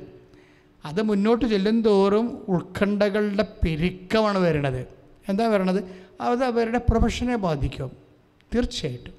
അത് 0.86 1.02
മുന്നോട്ട് 1.02 1.46
ചെല്ലും 1.46 1.82
തോറും 1.82 2.46
ഉത്കണ്ഠകളുടെ 2.48 3.46
പെരുക്കമാണ് 3.64 4.38
വരുന്നത് 4.38 4.88
എന്താ 5.30 5.48
വരണത്? 5.48 5.82
അത് 6.22 6.44
അവരുടെ 6.44 6.78
പ്രൊഫഷനെ 6.78 7.36
ബാധിക്കും 7.36 7.92
തീർച്ചയായിട്ടും. 8.56 9.14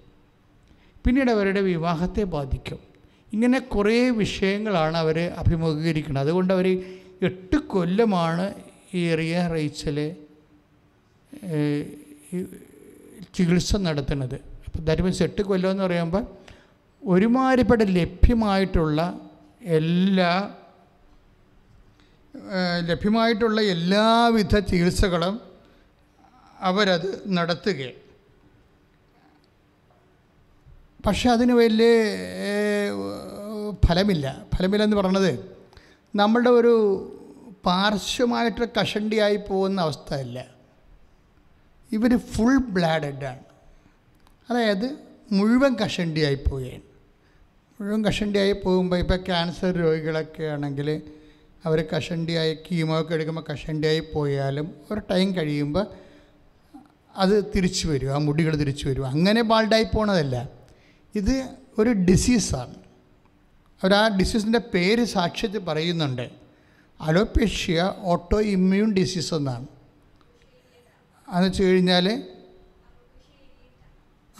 പിന്നീട് 1.04 1.30
അവരുടെ 1.30 1.60
വിവാഹത്തെ 1.60 2.22
ബാധിക്കും. 2.22 2.78
ഇങ്ങനെ 3.32 3.58
കുറേ 3.58 4.10
വിഷയങ്ങളാണ് 4.10 4.96
അവർ 4.96 5.18
അഭിമുഖീകരിക്കുന്നത്. 5.18 6.24
അതുകൊണ്ട് 6.24 6.52
അവർ 6.52 6.66
എട്ട് 7.22 7.56
കൊല്ലമാണ് 7.56 8.54
ഈ 8.94 9.14
റിയ 9.14 9.46
റൈച്ചൽ 9.46 9.98
ചികിത്സ 13.34 13.76
നടത്തുന്നത്. 13.76 14.34
അപ്പോൾ 14.66 14.82
ദാറ്റ് 14.82 15.02
മീൻസ് 15.02 15.22
എട്ട് 15.22 15.42
കൊല്ലം 15.42 15.70
എന്ന് 15.70 15.84
പറയുമ്പോൾ 15.84 16.24
ഒരുമാതിരിപ്പെട്ട 17.04 17.82
ലഭ്യമായിട്ടുള്ള 17.82 19.20
എല്ലാ 19.62 20.56
ലഭ്യമായിട്ടുള്ള 22.80 23.60
എല്ലാവിധ 23.60 24.58
ചികിത്സകളും 24.58 25.40
അവരത് 26.60 27.22
നടത്തുകയാണ്. 27.26 27.98
പക്ഷെ 31.06 31.30
അതിന് 31.30 31.52
വലിയ 31.52 31.90
ഫലമില്ല 33.86 33.86
ഫലമില്ല. 33.86 34.46
ഫലമില്ലെന്ന് 34.56 34.96
പറഞ്ഞത് 34.96 35.32
നമ്മളുടെ 36.16 36.50
ഒരു 36.50 36.74
പാർശ്വമായിട്ട് 37.64 38.68
കഷണ്ടിയായി 38.80 39.36
പോകുന്ന 39.36 39.80
അവസ്ഥയല്ല. 39.80 40.46
ഇവർ 41.92 42.16
ഫുൾ 42.18 42.56
ബ്ലാഡഡാണ് 42.56 43.44
അതായത് 44.50 44.98
മുഴുവൻ 45.32 45.74
കഷണ്ടിയായി 45.74 46.34
പോവുകയാണ്. 46.34 46.91
മുഴുവൻ 47.82 48.04
കഷണ്ടിയായി 48.04 48.52
പോകുമ്പോൾ 48.52 48.96
ഇപ്പോൾ 48.96 49.16
ക്യാൻസർ 49.16 49.72
രോഗികളൊക്കെ 49.76 50.44
ആണെങ്കിൽ 50.44 51.02
അവർ 51.64 51.84
കഷണ്ടിയായി 51.96 52.54
കീമോ 52.54 53.00
ഒക്കെ 53.00 53.14
എടുക്കുമ്പോൾ 53.14 53.44
കഷണ്ടിയായി 53.52 54.02
പോയാലും 54.14 54.74
ഒരു 54.90 55.00
ടൈം 55.10 55.36
കഴിയുമ്പോൾ 55.36 55.86
അത് 57.16 57.52
തിരിച്ചു 57.56 57.88
വരും 57.88 58.14
ആ 58.14 58.18
മുടികൾ 58.18 58.56
തിരിച്ചു 58.56 58.88
വരും. 58.88 59.06
അങ്ങനെ 59.06 59.42
ബാൾഡായി 59.42 59.86
പോണതല്ല. 59.96 60.48
ഇത് 61.14 61.48
ഒരു 61.78 61.90
ഡിസീസാണ് 61.90 62.74
അവർ 63.82 63.94
ആ 63.94 64.16
ഡിസീസിന്റെ 64.18 64.58
പേര് 64.58 65.04
സാക്ഷ്യത്തിൽ 65.04 65.58
പറയുന്നുണ്ട്. 65.58 66.30
അലോപേഷ്യ 67.00 67.94
ഓട്ടോ 67.98 68.40
ഇമ്മ്യൂൺ 68.40 68.94
ഡിസീസ് 68.94 69.34
എന്നാണ്. 69.34 69.66
അതെന്ന് 71.28 71.48
വെച്ച് 71.48 71.62
കഴിഞ്ഞാൽ 71.62 72.22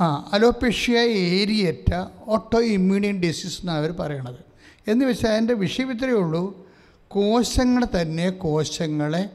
ആ 0.01 0.31
അലോപേഷ്യ 0.33 0.99
ഏരിയറ്റ 0.99 1.95
ഓട്ടോ 2.27 2.61
ഇമ്മ്യൂണിയൻ 2.61 3.21
ഡിസീസ് 3.21 3.61
എന്നാണ് 3.61 3.79
അവർ 3.79 3.91
പറയണത്. 3.91 4.53
എന്ന് 4.91 5.05
വെച്ചാൽ 5.05 5.31
അതിന്റെ 5.31 5.55
വിഷയം 5.55 5.93
ഇത്രയേ 5.93 6.13
ഉള്ളൂ. 6.13 6.69
കോശങ്ങൾ 7.09 7.87
തന്നെ 8.01 8.31
കോശങ്ങളെ 8.31 9.31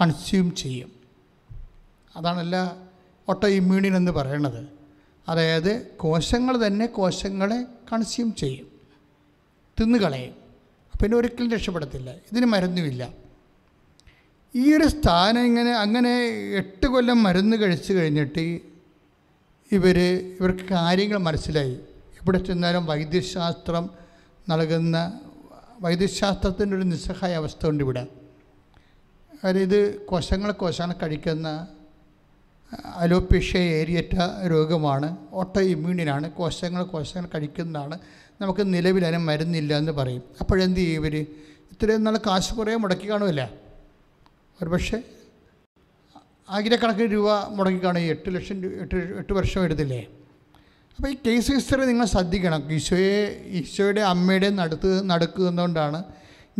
കൺസ്യൂം 0.00 0.54
ചെയ്യും. 0.54 0.92
അതാണല്ല 2.16 2.76
ഓട്ടോ 3.28 3.48
ഇമ്മ്യൂണിയൻ 3.48 3.96
എന്ന് 3.96 4.12
പറയണത്. 4.12 4.68
അതായത് 5.28 5.86
കോശങ്ങൾ 5.86 6.66
തന്നെ 6.66 6.86
കോശങ്ങളെ 6.86 7.62
കൺസ്യൂം 7.92 8.34
ചെയ്യും. 8.34 8.66
തിന്നുകളയും. 9.80 10.34
പിന്നെ 11.02 11.16
ഒരിക്കലും 11.16 11.50
രക്ഷപ്പെടത്തില്ല. 11.50 12.10
ഇതിന് 12.10 12.46
മരുന്നുമില്ല. 12.46 13.08
ഈ 14.54 14.74
ഒരു 14.74 14.88
സ്ഥാനം 14.88 15.44
ഇങ്ങനെ 15.44 15.72
അങ്ങനെ 15.72 16.26
എട്ട് 16.56 16.86
കൊല്ലം 16.86 17.22
മരുന്ന് 17.22 17.56
കഴിച്ചു 17.56 17.92
കഴിഞ്ഞിട്ട് 17.92 18.69
ഇവർ 19.72 19.98
ഇവർക്ക് 20.40 20.64
കാര്യങ്ങൾ 20.70 21.18
മനസ്സിലായി. 21.18 21.74
ഇവിടെ 22.22 22.38
ചെന്നാലും 22.38 22.86
വൈദ്യശാസ്ത്രം 22.86 23.90
നൽകുന്ന 24.48 25.20
വൈദ്യശാസ്ത്രത്തിന്റെ 25.80 26.76
ഒരു 26.76 26.84
നിസ്സഹായ 26.84 27.34
അവസ്ഥ 27.34 27.66
ഉണ്ട് 27.66 27.84
ഇവിടെ. 27.84 28.06
ഇത് 29.48 30.00
കോശങ്ങൾ 30.06 30.52
കോശങ്ങൾ 30.52 30.94
കഴിക്കുന്ന 31.02 31.66
അലോപേഷ്യ 32.96 33.58
ഏരിയറ്റ 33.58 34.16
രോഗമാണ്. 34.50 35.16
ഓട്ടോ 35.32 35.60
ഇമ്മ്യൂണിനാണ് 35.60 36.32
കോശങ്ങൾ 36.32 36.82
കോശങ്ങൾ 36.82 37.28
കഴിക്കുന്നതാണ്. 37.34 37.98
നമുക്ക് 38.40 38.74
നിലവിൽ 38.74 39.04
അതിന് 39.06 39.18
മരുന്നില്ല 39.18 39.78
എന്ന് 39.78 39.92
പറയും. 39.92 40.22
അപ്പോഴെന്ത് 40.40 40.80
ചെയ്യും 40.80 41.00
ഇവർ 41.00 41.26
ഇത്രയും 41.72 42.04
നല്ല 42.04 42.18
കാശ് 42.18 42.54
കുറേ 42.54 42.74
മുടക്കി 42.74 43.10
കാണുമല്ല 43.10 43.50
ഒരു 44.62 44.70
പക്ഷേ 44.70 45.02
ആയിരക്കണക്കിന് 46.54 47.08
രൂപ 47.16 47.28
ഈ 48.04 48.08
എട്ട് 48.14 48.30
ലക്ഷം 48.36 48.56
എട്ട് 48.84 48.96
എട്ട് 49.20 49.32
വർഷം 49.38 49.60
എടുത്തില്ലേ? 49.66 50.00
അപ്പോൾ 50.98 51.08
ഈ 51.12 51.16
കേസ് 51.26 51.52
ഹിസ്റ്ററി 51.56 51.84
നിങ്ങൾ 51.90 52.06
ശ്രദ്ധിക്കണം. 52.14 52.62
ഈശോയെ 52.76 53.20
ഈശോയുടെ 53.58 54.02
അമ്മയുടെ 54.12 54.48
നടുത്ത് 54.60 54.90
നടക്കുന്നതുകൊണ്ടാണ് 55.10 56.00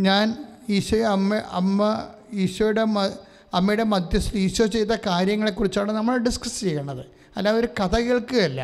ഞാൻ 0.07 0.25
ഈശോയെ 0.77 1.05
അമ്മ 1.15 1.41
അമ്മ 1.59 1.79
ഈശോയുടെ 2.43 2.83
അമ്മയുടെ 3.59 3.85
മധ്യസ്ഥ 3.93 4.37
ഈശോ 4.45 4.65
ചെയ്ത 4.75 4.93
കാര്യങ്ങളെക്കുറിച്ചാണ് 5.07 5.91
നമ്മൾ 5.97 6.15
ഡിസ്കസ് 6.27 6.59
ചെയ്യണത് 6.65 7.03
അല്ലാതെ 7.37 7.57
ഒരു 7.63 7.69
കഥ 7.79 7.95
കേൾക്കുകയല്ല. 8.07 8.61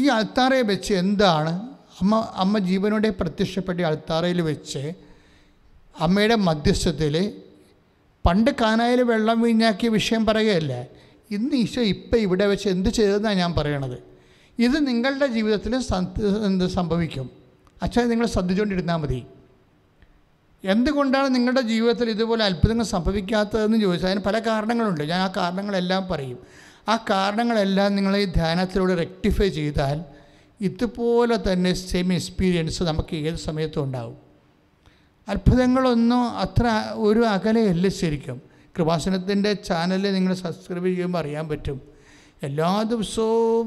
ഈ 0.00 0.02
അൾത്താറയെ 0.16 0.64
വെച്ച് 0.72 0.92
എന്താണ് 1.04 1.52
അമ്മ 2.00 2.14
അമ്മ 2.42 2.58
ജീവനോടെ 2.68 3.10
പ്രത്യക്ഷപ്പെട്ട 3.20 3.80
അൾത്താറയിൽ 3.90 4.40
വെച്ച് 4.50 4.82
അമ്മയുടെ 5.94 6.36
മധ്യസ്ഥത്തിൽ 6.48 7.16
പണ്ട് 8.26 8.50
കാനായിൽ 8.60 9.00
വെള്ളം 9.02 9.38
വീഞ്ഞാക്കിയ 9.42 9.88
വിഷയം 9.98 10.26
പറയുകയല്ല? 10.26 10.72
ഇന്ന് 11.30 11.56
ഈശോ 11.56 11.82
ഇപ്പം 11.94 12.18
ഇവിടെ 12.26 12.46
വെച്ച് 12.46 12.68
എന്ത് 12.68 12.90
ചെയ്തതെന്നാണ് 12.90 13.38
ഞാൻ 13.38 13.52
പറയണത്. 13.58 13.98
ഇത് 14.58 14.76
നിങ്ങളുടെ 14.88 15.26
ജീവിതത്തിൽ 15.26 15.72
എന്ത് 16.48 16.66
സംഭവിക്കും? 16.78 17.26
അച്ഛൻ 17.82 18.08
നിങ്ങൾ 18.08 18.26
ശ്രദ്ധിച്ചുകൊണ്ടിരുന്നാൽ 18.26 18.96
മതി. 18.96 19.20
എന്തുകൊണ്ടാണ് 20.64 21.34
നിങ്ങളുടെ 21.34 21.60
ജീവിതത്തിൽ 21.60 22.10
ഇതുപോലെ 22.10 22.42
അത്ഭുതങ്ങൾ 22.44 22.84
സംഭവിക്കാത്തതെന്ന് 22.84 23.78
ചോദിച്ചാൽ 23.80 24.08
അതിന് 24.08 24.24
പല 24.26 24.38
കാരണങ്ങളുണ്ട്. 24.38 25.04
ഞാൻ 25.12 25.20
ആ 25.20 25.32
കാരണങ്ങളെല്ലാം 25.36 26.02
പറയും. 26.10 26.38
ആ 26.88 26.96
കാരണങ്ങളെല്ലാം 27.10 27.88
നിങ്ങൾ 27.96 28.14
ഈ 28.16 28.24
ധ്യാനത്തിലൂടെ 28.24 28.94
റെക്ടിഫൈ 28.94 29.48
ചെയ്താൽ 29.48 29.98
ഇതുപോലെ 30.60 31.36
തന്നെ 31.48 31.72
സെയിം 31.74 32.12
എക്സ്പീരിയൻസ് 32.12 32.82
നമുക്ക് 32.82 33.14
ഏത് 33.14 33.38
സമയത്തും 33.48 33.84
ഉണ്ടാവും. 33.84 34.31
അത്ഭുതങ്ങളൊന്നും 35.32 36.22
അത്ര 36.44 36.64
ഒരു 36.94 37.20
അകലെയല്ല 37.20 37.88
ശരിക്കും. 37.88 38.38
കൃപാസനത്തിന്റെ 38.78 39.52
ചാനൽ 39.52 40.12
നിങ്ങൾ 40.12 40.34
സബ്സ്ക്രൈബ് 40.34 40.86
ചെയ്യുമ്പോൾ 40.86 41.18
അറിയാൻ 41.18 41.48
പറ്റും. 41.48 41.78
എല്ലാ 42.42 42.82
ദിവസവും 42.82 43.66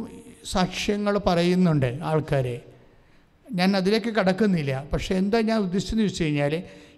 സാക്ഷ്യങ്ങൾ 0.52 1.18
പറയുന്നുണ്ട് 1.18 2.00
ആൾക്കാരെ. 2.04 2.58
ഞാൻ 3.52 3.78
അതിലേക്ക് 3.78 4.10
കടക്കുന്നില്ല. 4.10 4.74
പക്ഷേ 4.94 5.16
എന്താ 5.16 5.40
ഞാൻ 5.42 5.60
ഉദ്ദേശിച്ചതെന്ന് 5.60 6.06
വെച്ച് 6.06 6.24
കഴിഞ്ഞാൽ 6.24 6.54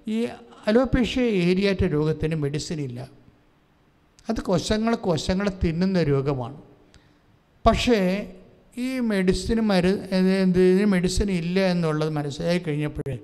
ഈ 0.08 0.28
അലോപേഷ്യ 0.68 1.22
ഏരിയാറ്റ 1.22 1.84
രോഗത്തിന് 1.84 2.36
മെഡിസിൻ 2.36 2.82
ഇല്ല. 2.82 3.00
അത് 4.30 4.40
കോശങ്ങൾ 4.42 4.96
കോശങ്ങൾ 4.96 5.52
തിന്നുന്ന 5.64 6.04
രോഗമാണ്. 6.04 6.58
പക്ഷേ 7.66 8.00
ഈ 8.78 9.00
മെഡിസിന് 9.00 9.62
മരു 9.62 9.92
മെഡിസിൻ 10.86 11.32
ഇല്ല 11.32 11.60
എന്നുള്ളത് 11.60 12.10
മനസ്സിലായി 12.10 12.60
കഴിഞ്ഞപ്പോഴേ 12.60 13.18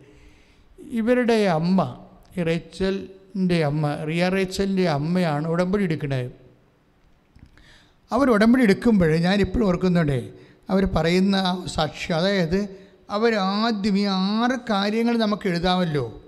ഇവരുടെ 0.92 1.48
അമ്മ 1.48 2.06
ഈ 2.38 2.44
റേച്ചലിന്റെ 2.44 3.66
അമ്മ 3.66 3.96
റിയ 3.96 4.30
റേച്ചലിന്റെ 4.30 4.90
അമ്മയാണ് 4.90 5.48
ഉടമ്പടി 5.48 5.84
എടുക്കുന്നത്. 5.84 6.32
അവർ 8.12 8.30
ഉടമ്പടി 8.30 8.64
എടുക്കുമ്പോൾ 8.64 9.16
ഞാനിപ്പോഴും 9.18 9.66
ഓർക്കുന്നുണ്ട് 9.66 10.34
അവർ 10.70 10.86
പറയുന്ന 10.86 11.66
സാക്ഷി 11.74 12.12
അതായത് 12.12 12.68
അവർ 13.10 13.36
ആദ്യം 13.36 13.98
ഈ 13.98 14.04
ആറ് 14.04 14.60
കാര്യങ്ങൾ 14.70 15.18
നമുക്ക് 15.18 15.50
എഴുതാമല്ലോ. 15.50 16.24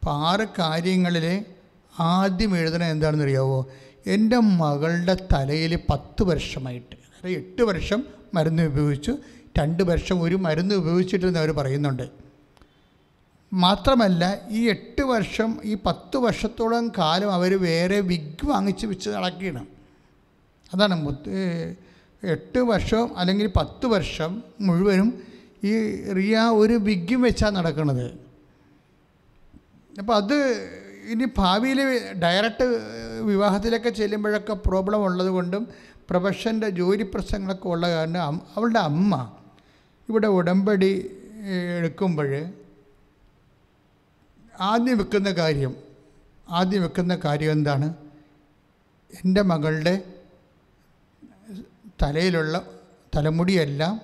അപ്പോൾ 0.00 0.10
ആറ് 0.10 0.46
കാര്യങ്ങളിൽ 0.58 1.44
ആദ്യം 2.00 2.56
എഴുതണം 2.56 2.86
എന്താണെന്ന് 2.86 3.24
അറിയാവോ? 3.24 3.66
എന്റെ 4.06 4.38
മകളുടെ 4.38 5.16
തലയിൽ 5.32 5.78
പത്ത് 5.90 6.22
വർഷമായിട്ട് 6.22 6.96
അതായത് 6.96 7.38
എട്ട് 7.38 7.62
വർഷം 7.62 8.04
മരുന്ന് 8.34 8.62
ഉപയോഗിച്ചു 8.62 9.16
രണ്ട് 9.58 9.82
വർഷം 9.82 10.22
ഒരു 10.22 10.34
മരുന്ന് 10.34 10.74
ഉപയോഗിച്ചിട്ടെന്ന് 10.74 11.38
അവർ 11.38 11.50
പറയുന്നുണ്ട്. 11.50 12.19
മാത്രമല്ല 13.52 14.24
ഈ 14.50 14.60
എട്ട് 14.68 15.02
വർഷം 15.02 15.50
ഈ 15.64 15.74
പത്ത് 15.86 16.18
വർഷത്തോളം 16.18 16.84
കാലം 16.88 17.30
അവർ 17.32 17.52
വേറെ 17.58 18.00
വിഗ് 18.00 18.46
വാങ്ങിച്ച് 18.46 18.86
വെച്ച് 18.86 19.08
നടക്കണം 19.10 19.66
അതാണ് 20.72 20.96
എട്ട് 22.22 22.58
വർഷം 22.58 23.04
അല്ലെങ്കിൽ 23.16 23.46
പത്ത് 23.56 23.86
വർഷം 23.86 24.30
മുഴുവനും 24.60 25.08
ഈ 25.64 25.72
റിയ 26.12 26.38
ഒരു 26.54 26.74
വിഗ്ഗും 26.78 27.20
വെച്ചാണ് 27.22 27.54
നടക്കുന്നത് 27.58 28.06
അപ്പോൾ 29.92 30.14
അത് 30.16 30.36
ഇനി 31.10 31.26
ഭാവിയിൽ 31.38 31.78
ഡയറക്റ്റ് 32.22 32.66
വിവാഹത്തിലൊക്കെ 33.22 33.90
ചെല്ലുമ്പോഴൊക്കെ 33.90 34.54
പ്രോബ്ലം 34.54 35.00
ഉള്ളത് 35.04 35.28
കൊണ്ടും 35.28 35.62
പ്രൊഫഷന്റെ 36.10 36.68
ജോലി 36.70 37.02
പ്രശ്നങ്ങളൊക്കെ 37.02 37.68
ഉള്ള 37.68 37.86
കാരണം 37.88 38.36
അവളുടെ 38.56 38.78
അമ്മ 38.78 39.14
ഇവിടെ 40.08 40.26
ഉടമ്പടി 40.26 40.92
എടുക്കുമ്പോൾ 41.76 42.30
ആദ്യം 44.60 44.98
വെക്കുന്ന 44.98 45.30
കാര്യം 45.30 45.72
ആദ്യം 46.50 46.82
വെക്കുന്ന 46.82 47.14
കാര്യം 47.24 47.52
എന്താണ്? 47.52 47.94
എന്റെ 49.10 49.42
മകളുടെ 49.42 49.94
തലയിലുള്ള 52.02 52.66
തലമുടിയെല്ലാം 53.16 54.00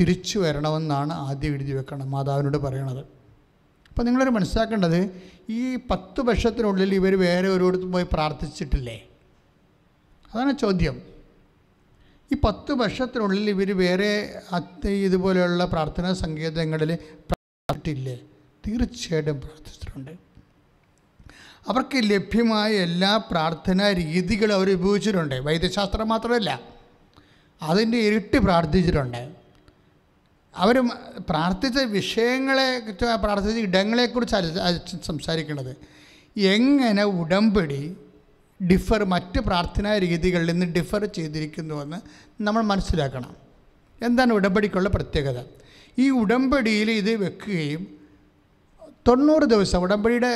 തിരിച്ചു 0.00 0.38
വരണമെന്നാണ് 0.38 1.12
ആദ്യം 1.12 1.54
എഴുതി 1.54 1.72
വെക്കണം 1.72 2.10
മാതാവിനോട് 2.10 2.56
പറയണത്. 2.56 3.02
അപ്പോൾ 3.88 4.02
നിങ്ങളൊരു 4.02 4.30
മനസ്സിലാക്കേണ്ടത് 4.30 5.00
ഈ 5.50 5.76
പത്ത് 5.90 6.20
വർഷത്തിനുള്ളിൽ 6.20 6.94
ഇവർ 6.94 7.14
വേറെ 7.18 7.48
ഒരിടത്തും 7.48 7.92
പോയി 7.92 8.06
പ്രാർത്ഥിച്ചിട്ടില്ലേ? 8.12 8.96
അതാണ് 10.34 10.58
ചോദ്യം. 10.58 10.96
ഈ 12.32 12.36
പത്ത് 12.44 12.72
വർഷത്തിനുള്ളിൽ 12.72 13.50
ഇവർ 13.50 13.76
വേറെ 13.78 14.10
ഇതുപോലെയുള്ള 15.06 15.64
പ്രാർത്ഥനാ 15.64 16.12
സങ്കേതങ്ങളിൽ 16.12 16.94
പ്രാർത്ഥിച്ചിട്ടില്ലേ? 17.30 18.16
തീർച്ചയായിട്ടും 18.66 19.40
പ്രാർത്ഥിച്ചിട്ടുണ്ട്. 19.40 20.10
അവർക്ക് 21.68 21.98
ലഭ്യമായ 22.02 22.72
എല്ലാ 22.74 23.16
പ്രാർത്ഥനാ 23.16 23.92
രീതികളും 23.92 24.54
അവർ 24.54 24.70
ഉപയോഗിച്ചിട്ടുണ്ട്. 24.70 25.34
വൈദ്യശാസ്ത്രം 25.34 26.08
മാത്രമല്ല 26.08 26.60
അതിന്റെ 27.62 27.98
ഇരട്ടി 27.98 28.38
പ്രാർത്ഥിച്ചിട്ടുണ്ട്. 28.38 29.32
അവർ 30.56 30.88
പ്രാർത്ഥിച്ച 31.30 31.78
വിഷയങ്ങളെ 31.78 32.78
പ്രാർത്ഥിച്ച 33.24 33.58
ഇടങ്ങളെക്കുറിച്ച് 33.58 34.36
സംസാരിക്കുന്നത് 35.04 35.76
എങ്ങനെ 36.36 37.04
ഉടമ്പടി 37.04 37.96
ഡിഫർ 38.62 39.04
മറ്റ് 39.04 39.40
പ്രാർത്ഥനാ 39.40 39.98
രീതികളിൽ 39.98 40.50
നിന്ന് 40.52 40.66
ഡിഫർ 40.66 41.04
ചെയ്തിരിക്കുന്നുവെന്ന് 41.04 41.98
നമ്മൾ 42.42 42.62
മനസ്സിലാക്കണം. 42.62 43.36
എന്താണ് 44.02 44.32
ഉടമ്പടിക്കുള്ള 44.32 44.88
പ്രത്യേകത? 44.88 45.44
ഈ 45.98 46.10
ഉടമ്പടിയിൽ 46.10 46.90
ഇത് 46.90 47.14
വെക്കുകയും 47.16 47.95
തൊണ്ണൂറ് 49.06 49.46
ദിവസം 49.54 49.82
ഉടമ്പടിയുടെ 49.82 50.32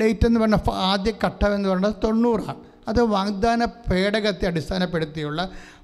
ഡേറ്റ് 0.00 0.26
എന്ന് 0.26 0.40
പറഞ്ഞ 0.40 0.58
ആദ്യ 0.90 1.12
ഘട്ടം 1.24 1.54
എന്ന് 1.54 1.68
പറയുന്നത് 1.68 1.96
തൊണ്ണൂറാണ്. 2.04 2.54
അത് 2.88 3.00
വാഗ്ദാന 3.16 3.64
പേടകത്തെ 3.64 4.46
അടിസ്ഥാനപ്പെടുത്തിയുള്ള 4.46 5.40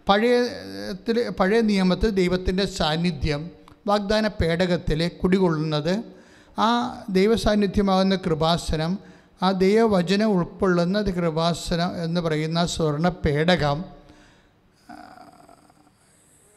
പഴയത്തിൽ 0.09 1.18
പഴയ 1.40 1.61
നിയമത്തിൽ 1.61 2.11
ദൈവത്തിന്റെ 2.11 2.64
സാന്നിധ്യം 2.78 3.50
വാഗ്ദാന 3.87 4.26
പേടകത്തിൽ 4.40 5.00
കുടികൊള്ളുന്നത് 5.09 5.94
ആ 6.59 6.68
ദൈവ 7.11 7.35
സാന്നിധ്യമാകുന്ന 7.37 8.16
കൃപാസനം 8.16 8.98
ആ 9.42 9.50
ദൈവവചനം 9.64 10.28
ഉൾക്കൊള്ളുന്ന 10.37 11.02
കൃപാസനം 11.18 11.90
എന്ന് 12.04 12.20
പറയുന്ന 12.20 12.66
സ്വർണ 12.66 13.09
പേടകം 13.09 13.78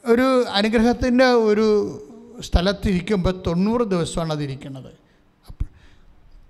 ഒരു 0.04 0.28
അനുഗ്രഹത്തിന്റെ 0.60 1.28
ഒരു 1.50 1.68
സ്ഥലത്തിരിക്കുമ്പോൾ 2.42 3.44
തൊണ്ണൂറ് 3.48 3.82
ദിവസമാണ് 3.82 4.34
അതിരിക്കുന്നത്. 4.34 4.92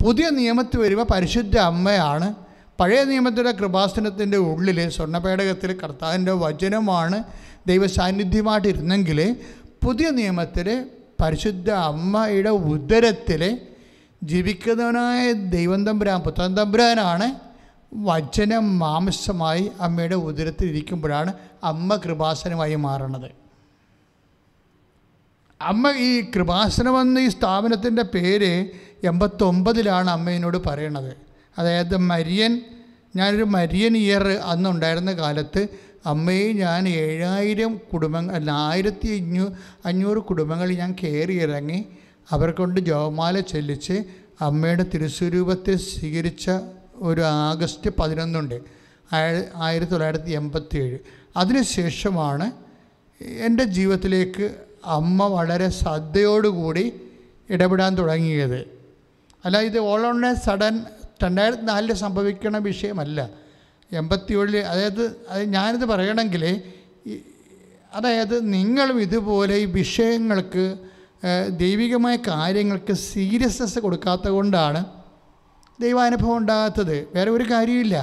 പുതിയ 0.02 0.30
നിയമത്തിൽ 0.30 0.80
വരുമ്പോൾ 0.80 1.08
പരിശുദ്ധ 1.14 1.58
അമ്മയാണ്. 1.58 2.36
പഴയ 2.80 3.04
നിയമത്തിലെ 3.04 3.52
കൃപാസനത്തിന്റെ 3.52 4.38
ഉള്ളിൽ 4.38 4.90
സ്വർണപേടകത്തിൽ 4.90 5.80
കർത്താവിന്റെ 5.84 6.32
വചനമാണ് 6.32 7.24
ദൈവ 7.68 7.88
സാന്നിധ്യമായിട്ടിരുന്നെങ്കിൽ 7.88 9.36
പുതിയ 9.84 10.10
നിയമത്തിൽ 10.10 10.68
പരിശുദ്ധ 11.22 11.70
അമ്മയുടെ 11.72 12.50
ഉദരത്തിൽ 12.50 13.60
ജീവിക്കുന്നവനായ 14.24 15.32
ദൈവം 15.32 15.86
തമ്പുരാൻ 15.86 16.20
പുത്രൻ 16.22 16.56
തമ്പുരാനാണ് 16.56 17.28
വചനം 17.94 18.80
മാംസമായി 18.80 19.72
അമ്മയുടെ 19.82 20.16
ഉദരത്തിൽ 20.16 20.68
ഇരിക്കുമ്പോഴാണ് 20.68 21.34
അമ്മ 21.64 21.96
കൃപാസനമായി 21.96 22.76
മാറണത്. 22.76 23.30
അമ്മ 25.62 25.92
ഈ 25.92 26.32
കൃപാസനം 26.36 27.02
എന്ന 27.02 27.20
ഈ 27.20 27.28
സ്ഥാപനത്തിന്റെ 27.28 28.02
പേര് 28.02 28.70
എൺപത്തൊമ്പതിലാണ് 29.04 30.10
അമ്മയോട് 30.10 30.58
പറയണത്. 30.66 31.18
അതായത് 31.58 31.98
മരിയൻ 31.98 32.62
ഞാനൊരു 33.16 33.44
മരിയൻ 33.44 33.98
ഇയർ 33.98 34.28
അന്നുണ്ടായിരുന്ന 34.28 35.14
കാലത്ത് 35.14 35.68
അമ്മയെ 36.06 36.54
ഞാൻ 36.54 36.90
ഏഴായിരം 36.90 37.82
കുടുംബങ്ങൾ 37.94 38.36
അല്ല 38.36 38.52
ആയിരത്തി 38.52 39.08
അഞ്ഞൂ 39.08 39.50
അഞ്ഞൂറ് 39.86 40.18
കുടുംബങ്ങൾ 40.18 40.72
ഞാൻ 40.72 40.96
കയറി 41.04 41.34
ഇറങ്ങി 41.34 41.86
അവർക്കൊണ്ട് 42.32 42.80
കൊണ്ട് 42.80 42.80
ജോമാല 42.80 43.40
ചെല്ലിച്ച് 43.40 44.04
അമ്മയുടെ 44.42 44.86
തിരുസ്വരൂപത്തെ 44.94 45.76
സ്വീകരിച്ച 45.76 46.52
ഒരു 46.96 47.22
ആഗസ്റ്റ് 47.22 47.90
പതിനൊന്നുണ്ട് 48.00 48.62
ആയ- 49.14 49.46
ആയിരത്തി 49.56 49.92
തൊള്ളായിരത്തി 49.92 50.32
എൺപത്തി 50.32 50.78
ഏഴ് 50.78 50.98
അതിനുശേഷമാണ് 51.38 52.52
എന്റെ 53.24 53.64
ജീവിതത്തിലേക്ക് 53.64 54.56
അമ്മ 54.86 55.28
വളരെ 55.28 55.70
ശ്രദ്ധയോടുകൂടി 55.70 56.94
ഇടപെടാൻ 57.50 57.98
തുടങ്ങിയത്. 57.98 58.81
അല്ല 59.46 59.58
ഇത് 59.70 59.80
ഓൾ 59.80 60.02
ഓൺ 60.08 60.26
എ 60.30 60.34
സഡൻ 60.46 60.76
രണ്ടായിരത്തി 61.24 61.66
നാലിൽ 61.70 61.92
സംഭവിക്കണ 61.94 62.58
വിഷയമല്ല. 62.70 63.20
എൺപത്തി 64.00 64.34
ഏഴിൽ 64.40 64.56
അതായത് 64.72 65.04
അത് 65.32 65.42
ഞാനിത് 65.56 65.86
പറയണമെങ്കിൽ 65.92 66.44
അതായത് 67.94 68.36
നിങ്ങളും 68.54 68.98
ഇതുപോലെ 69.02 69.56
ഈ 69.64 69.66
വിഷയങ്ങൾക്ക് 69.80 70.64
ദൈവികമായ 71.64 72.16
കാര്യങ്ങൾക്ക് 72.28 72.94
സീരിയസ്നെസ് 72.94 73.80
കൊടുക്കാത്ത 73.80 74.28
കൊണ്ടാണ് 74.28 74.82
ദൈവാനുഭവം 75.80 76.38
ഉണ്ടാകാത്തത്. 76.38 76.98
വേറെ 77.16 77.30
ഒരു 77.32 77.46
കാര്യമില്ല 77.52 77.98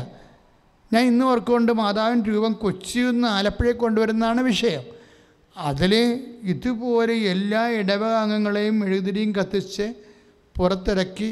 ഞാൻ 0.92 1.03
ഇന്ന് 1.07 1.24
ഓർക്കുകൊണ്ട് 1.24 1.72
മാതാവിൻ 1.72 2.20
രൂപം 2.29 2.53
കൊച്ചിയിൽ 2.53 3.11
നിന്ന് 3.11 3.29
ആലപ്പുഴയിൽ 3.29 3.77
കൊണ്ടുവരുന്നതാണ് 3.77 4.40
വിഷയം. 4.40 4.85
അതിൽ 5.57 5.92
ഇതുപോലെ 6.53 7.14
എല്ലാ 7.33 7.62
ഇടവക 7.81 8.14
അംഗങ്ങളെയും 8.24 8.77
എഴുതിരിയും 8.88 9.33
കത്തിച്ച് 9.38 9.87
പുറത്തിറക്കി 10.58 11.30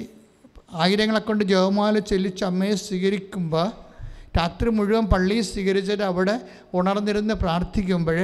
ആയിരങ്ങളെ 0.73 1.21
കൊണ്ട് 1.21 1.45
ജവമാല 1.45 1.99
ചെല്ലിച്ച് 2.11 2.45
അമ്മയെ 2.45 2.75
സ്വീകരിക്കുമ്പോൾ 2.75 3.67
രാത്രി 4.39 4.69
മുഴുവൻ 4.69 5.05
പള്ളിയിൽ 5.13 5.45
സ്വീകരിച്ചിട്ട് 5.51 6.03
അവിടെ 6.03 6.35
ഉണർന്നിരുന്ന് 6.75 7.35
പ്രാർത്ഥിക്കുമ്പോൾ 7.35 8.19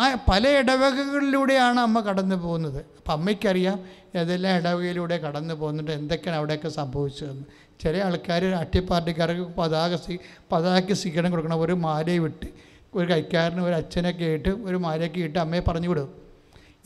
ആ 0.00 0.02
പല 0.30 0.48
ഇടവകകളിലൂടെയാണ് 0.58 1.80
അമ്മ 1.80 2.00
കടന്നു 2.00 2.36
പോകുന്നത്. 2.36 2.78
അപ്പം 2.98 3.12
അമ്മയ്ക്കറിയാം 3.12 3.78
ഏതെല്ലാം 4.18 4.52
ഇടവകയിലൂടെ 4.56 5.16
കടന്നു 5.16 5.54
പോകുന്നുണ്ട് 5.54 5.90
എന്തൊക്കെയാണ് 5.90 6.36
അവിടെയൊക്കെ 6.38 6.68
സംഭവിച്ചതെന്ന്. 6.68 7.44
ചില 7.82 7.96
ആൾക്കാർ 8.06 8.44
അട്ടിപ്പാർട്ടിക്കാർക്ക് 8.44 9.44
പതാക 9.58 9.94
സ്വീ 9.94 10.16
പതാകയ്ക്ക് 10.52 10.92
സ്വീകരണം 10.92 11.30
കൊടുക്കണം 11.30 11.60
ഒരു 11.60 11.74
മാലയെ 11.86 12.18
വിട്ട് 12.18 12.48
ഒരു 12.94 13.06
കൈക്കാരന് 13.12 13.62
ഒരു 13.68 13.74
അച്ഛനൊക്കെ 13.74 14.24
ആയിട്ട് 14.24 14.48
ഒരു 14.48 14.76
മാലയൊക്കെ 14.76 15.20
ഇട്ട് 15.20 15.38
അമ്മയെ 15.38 15.62
പറഞ്ഞു 15.68 15.88
വിടും. 15.88 16.08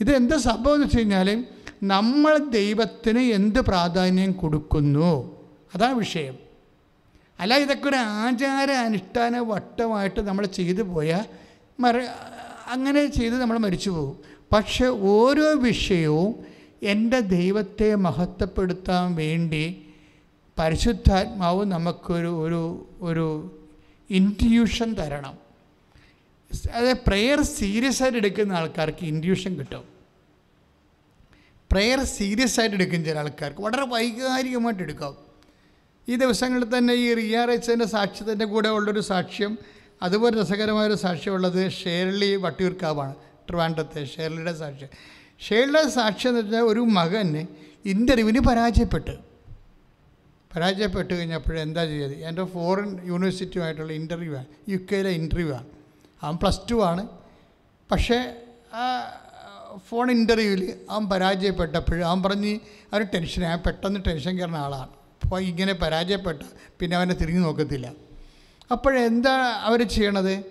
ഇത് 0.01 0.11
എന്താ 0.15 0.37
സംഭവം 0.49 0.75
എന്ന് 0.75 0.85
വെച്ച് 0.85 0.97
കഴിഞ്ഞാൽ 0.97 1.29
നമ്മൾ 1.83 2.37
ദൈവത്തിന് 2.37 3.19
എന്ത് 3.19 3.59
പ്രാധാന്യം 3.59 4.31
കൊടുക്കുന്നു? 4.31 5.45
അതാ 5.75 5.91
വിഷയം. 5.91 6.37
അല്ല 7.39 7.57
ഇതൊക്കെ 7.57 7.89
ഒരു 7.89 7.95
ആചാര 7.95 8.71
അനുഷ്ഠാന 8.71 9.37
വട്ടമായിട്ട് 9.37 10.19
നമ്മൾ 10.19 10.45
ചെയ്തു 10.45 10.81
പോയാൽ 10.81 11.25
മറ 11.79 11.97
അങ്ങനെ 12.67 13.07
ചെയ്ത് 13.07 13.41
നമ്മൾ 13.41 13.57
മരിച്ചു 13.57 13.89
പോകും. 13.89 14.19
പക്ഷെ 14.53 14.85
ഓരോ 14.85 15.55
വിഷയവും 15.55 16.35
എന്റെ 16.83 17.19
ദൈവത്തെ 17.19 17.95
മഹത്വപ്പെടുത്താൻ 17.95 19.15
വേണ്ടി 19.15 19.85
പരിശുദ്ധാത്മാവ് 20.59 21.65
നമുക്കൊരു 21.65 22.39
ഒരു 22.41 22.87
ഒരു 23.01 23.57
ഇന്റ്യൂഷൻ 24.09 24.93
തരണം. 24.93 25.47
അതായത് 26.73 26.97
പ്രെയർ 27.07 27.41
സീരിയസ് 27.41 28.03
ആയിട്ട് 28.03 28.17
എടുക്കുന്ന 28.17 28.53
ആൾക്കാർക്ക് 28.53 29.05
ഇന്റ്യൂഷൻ 29.05 29.55
കിട്ടും. 29.55 29.96
പ്രെയർ 31.71 32.03
സീരിയസ് 32.03 32.59
ആയിട്ട് 32.59 32.75
എടുക്കും 32.75 33.05
ചില 33.05 33.19
ആൾക്കാർക്ക്. 33.19 33.61
വളരെ 33.61 33.85
വൈകാരികമായിട്ട് 33.85 34.83
എടുക്കാം. 34.83 35.17
ഈ 36.09 36.15
ദിവസങ്ങളിൽ 36.15 36.77
തന്നെ 36.77 36.93
ഈ 36.93 37.13
റിയാറച്ചന്റെ 37.13 37.85
സാക്ഷ്യത്തിന്റെ 37.85 38.45
കൂടെ 38.45 38.69
ഉള്ളൊരു 38.69 38.99
സാക്ഷ്യം 38.99 39.57
അതുപോലെ 40.01 40.41
രസകരമായൊരു 40.41 40.93
സാക്ഷ്യമുള്ളത് 40.93 41.71
ഷേർലി 41.71 42.35
വട്ടിയൂർക്കാവാണ് 42.35 43.15
ട്രിവാൻഡ്രത്തെ 43.49 44.05
ഷേർലിയുടെ 44.05 44.53
സാക്ഷ്യം. 44.53 44.89
ഷേർലിയുടെ 45.39 45.89
സാക്ഷ്യം 45.89 46.29
എന്ന് 46.29 46.41
വെച്ചാൽ 46.41 46.59
ഒരു 46.59 46.79
മകൻ 46.79 47.47
ഇന്റർവ്യൂവിന് 47.85 48.39
പരാജയപ്പെട്ട്. 48.39 49.17
പരാജയപ്പെട്ട് 50.55 51.13
കഴിഞ്ഞപ്പോൾ 51.13 51.59
എന്താ 51.59 51.85
ചെയ്തത്? 51.85 52.15
എന്റെ 52.15 52.43
ഫോറിൻ 52.43 53.07
യൂണിവേഴ്സിറ്റിയുമായിട്ടുള്ള 53.07 53.93
ഇന്റർവ്യൂ 53.93 54.35
ആണ് 54.35 54.45
യു 54.69 54.77
കെയിലെ 54.77 55.09
ഇന്റർവ്യൂ 55.09 55.53
ആണ്. 55.53 55.65
അവൻ 56.21 56.35
പ്ലസ് 56.35 56.59
ടു 56.71 56.83
ആണ്. 56.83 57.07
പക്ഷേ 57.91 58.35
ഫോൺ 59.89 60.11
ഇന്റർവ്യൂവിൽ 60.11 60.79
അവൻ 60.89 61.09
പരാജയപ്പെട്ടപ്പോൾ 61.09 62.03
അവൻ 62.03 62.23
പറഞ്ഞ് 62.23 62.59
അവന് 62.93 63.05
ടെൻഷൻ 63.13 63.41
ഞാൻ 63.41 63.59
പെട്ടെന്ന് 63.65 63.99
ടെൻഷൻ 64.07 64.37
കയറുന്ന 64.37 64.55
ആളാണ്. 64.55 64.89
അപ്പോൾ 65.23 65.41
ഇങ്ങനെ 65.41 65.73
പരാജയപ്പെട്ട 65.73 66.41
പിന്നെ 66.79 66.97
അവനെ 66.97 67.13
തിരിഞ്ഞു 67.13 67.41
നോക്കത്തില്ല. 67.41 67.93
അപ്പോഴെന്താ 68.71 69.33
അവർ 69.63 69.87
ചെയ്യണത്? 69.87 70.43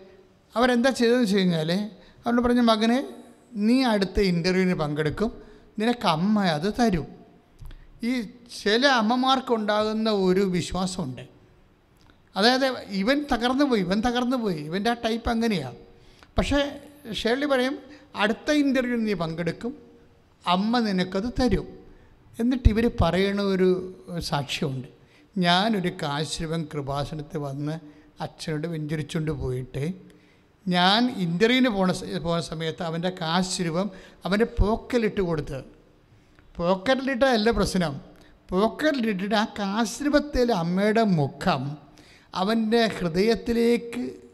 അവരെന്താ 0.56 0.90
ചെയ്തതെന്ന് 0.90 1.22
വെച്ച് 1.22 1.36
കഴിഞ്ഞാൽ 1.36 1.90
അവനോട് 2.26 2.42
പറഞ്ഞ 2.42 2.60
മകനെ 2.60 3.08
നീ 3.52 3.84
അടുത്ത 3.84 4.20
ഇന്റർവ്യൂവിന് 4.20 4.74
പങ്കെടുക്കും. 4.74 5.42
നിനക്ക് 5.78 6.06
അമ്മ 6.08 6.44
അത് 6.44 6.74
തരും. 6.80 7.06
ഈ 8.02 8.22
ചില 8.62 8.86
അമ്മമാർക്കുണ്ടാകുന്ന 8.86 10.10
ഒരു 10.10 10.40
വിശ്വാസമുണ്ട്. 10.40 11.24
അതായത് 12.36 12.66
ഇവൻ 12.88 13.26
തകർന്നു 13.32 13.64
പോയി 13.64 13.80
ഇവൻ 13.80 14.00
തകർന്നു 14.00 14.36
പോയി. 14.36 14.56
ഇവന്റെ 14.56 14.90
ആ 14.90 14.96
ടൈപ്പ് 15.04 15.30
അങ്ങനെയാണ് 15.30 15.76
പക്ഷേ 16.38 16.80
ഷേർലി 17.12 17.46
പറയും 17.46 17.78
അടുത്ത 18.16 18.50
ഇന്റർവ്യൂ 18.50 18.96
നീ 18.96 19.12
പങ്കെടുക്കും. 19.12 19.76
അമ്മ 20.46 20.78
നിനക്കത് 20.78 21.32
തരും. 21.40 21.78
എന്നിട്ട് 22.40 22.68
ഇവർ 22.68 22.90
പറയണ 23.00 23.40
ഒരു 23.40 23.94
സാക്ഷ്യമുണ്ട്. 24.18 24.88
ഞാനൊരു 25.38 25.88
കാശുരൂപം 25.88 26.64
കൃപാസനത്തിൽ 26.64 27.38
വന്ന് 27.38 27.80
അച്ഛനോട് 28.20 28.66
വെഞ്ചരിച്ചുകൊണ്ട് 28.66 29.30
പോയിട്ട് 29.30 29.92
ഞാൻ 30.68 31.14
ഇന്റർവ്യൂവിന് 31.16 31.68
പോണ 31.68 31.92
പോണ 32.22 32.40
സമയത്ത് 32.40 32.82
അവന്റെ 32.82 33.10
കാശ്രൂപം 33.10 33.90
അവന്റെ 34.24 34.46
പോക്കലിട്ട് 34.60 35.20
കൊടുത്ത്. 35.20 35.64
പോക്കറ്റിലിട്ടല്ല 36.56 37.50
പ്രശ്നം. 37.50 38.00
പോക്കറ്റിലിട്ടിട്ട് 38.48 39.34
ആ 39.34 39.44
കാശ്രൂപത്തിലെ 39.44 40.54
അമ്മയുടെ 40.54 41.02
മുഖം 41.02 41.76
അവന്റെ 42.34 42.86
ഹൃദയത്തിലേക്ക് 42.86 44.25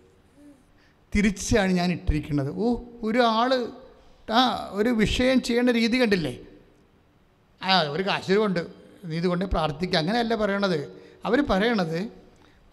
തിരിച്ചാണ് 1.14 1.72
ഞാൻ 1.80 1.88
ഇട്ടിരിക്കുന്നത്. 1.96 2.50
ഓ 2.62 2.66
ഒരാൾ 3.06 3.50
ആ 4.28 4.40
ഒരു 4.78 4.90
വിഷയം 5.02 5.38
ചെയ്യേണ്ട 5.46 5.70
രീതി 5.80 5.96
കണ്ടില്ലേ? 6.02 6.34
ആ 7.60 7.72
ഒരു 7.94 8.02
കാശുരൂപമുണ്ട് 8.08 8.62
നീ 9.08 9.14
ഇതുകൊണ്ട് 9.20 9.44
പ്രാർത്ഥിക്കുക 9.54 9.98
അങ്ങനെയല്ല 10.02 10.34
പറയണത്. 10.42 10.78
അവർ 11.28 11.38
പറയണത് 11.52 11.98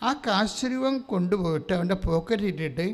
ആ 0.08 0.10
കാശുരൂപം 0.26 0.96
കൊണ്ടുപോയിട്ട് 1.12 1.72
അവന്റെ 1.78 1.98
പോക്കറ്റ് 2.06 2.50
ഇട്ടിട്ട് 2.52 2.86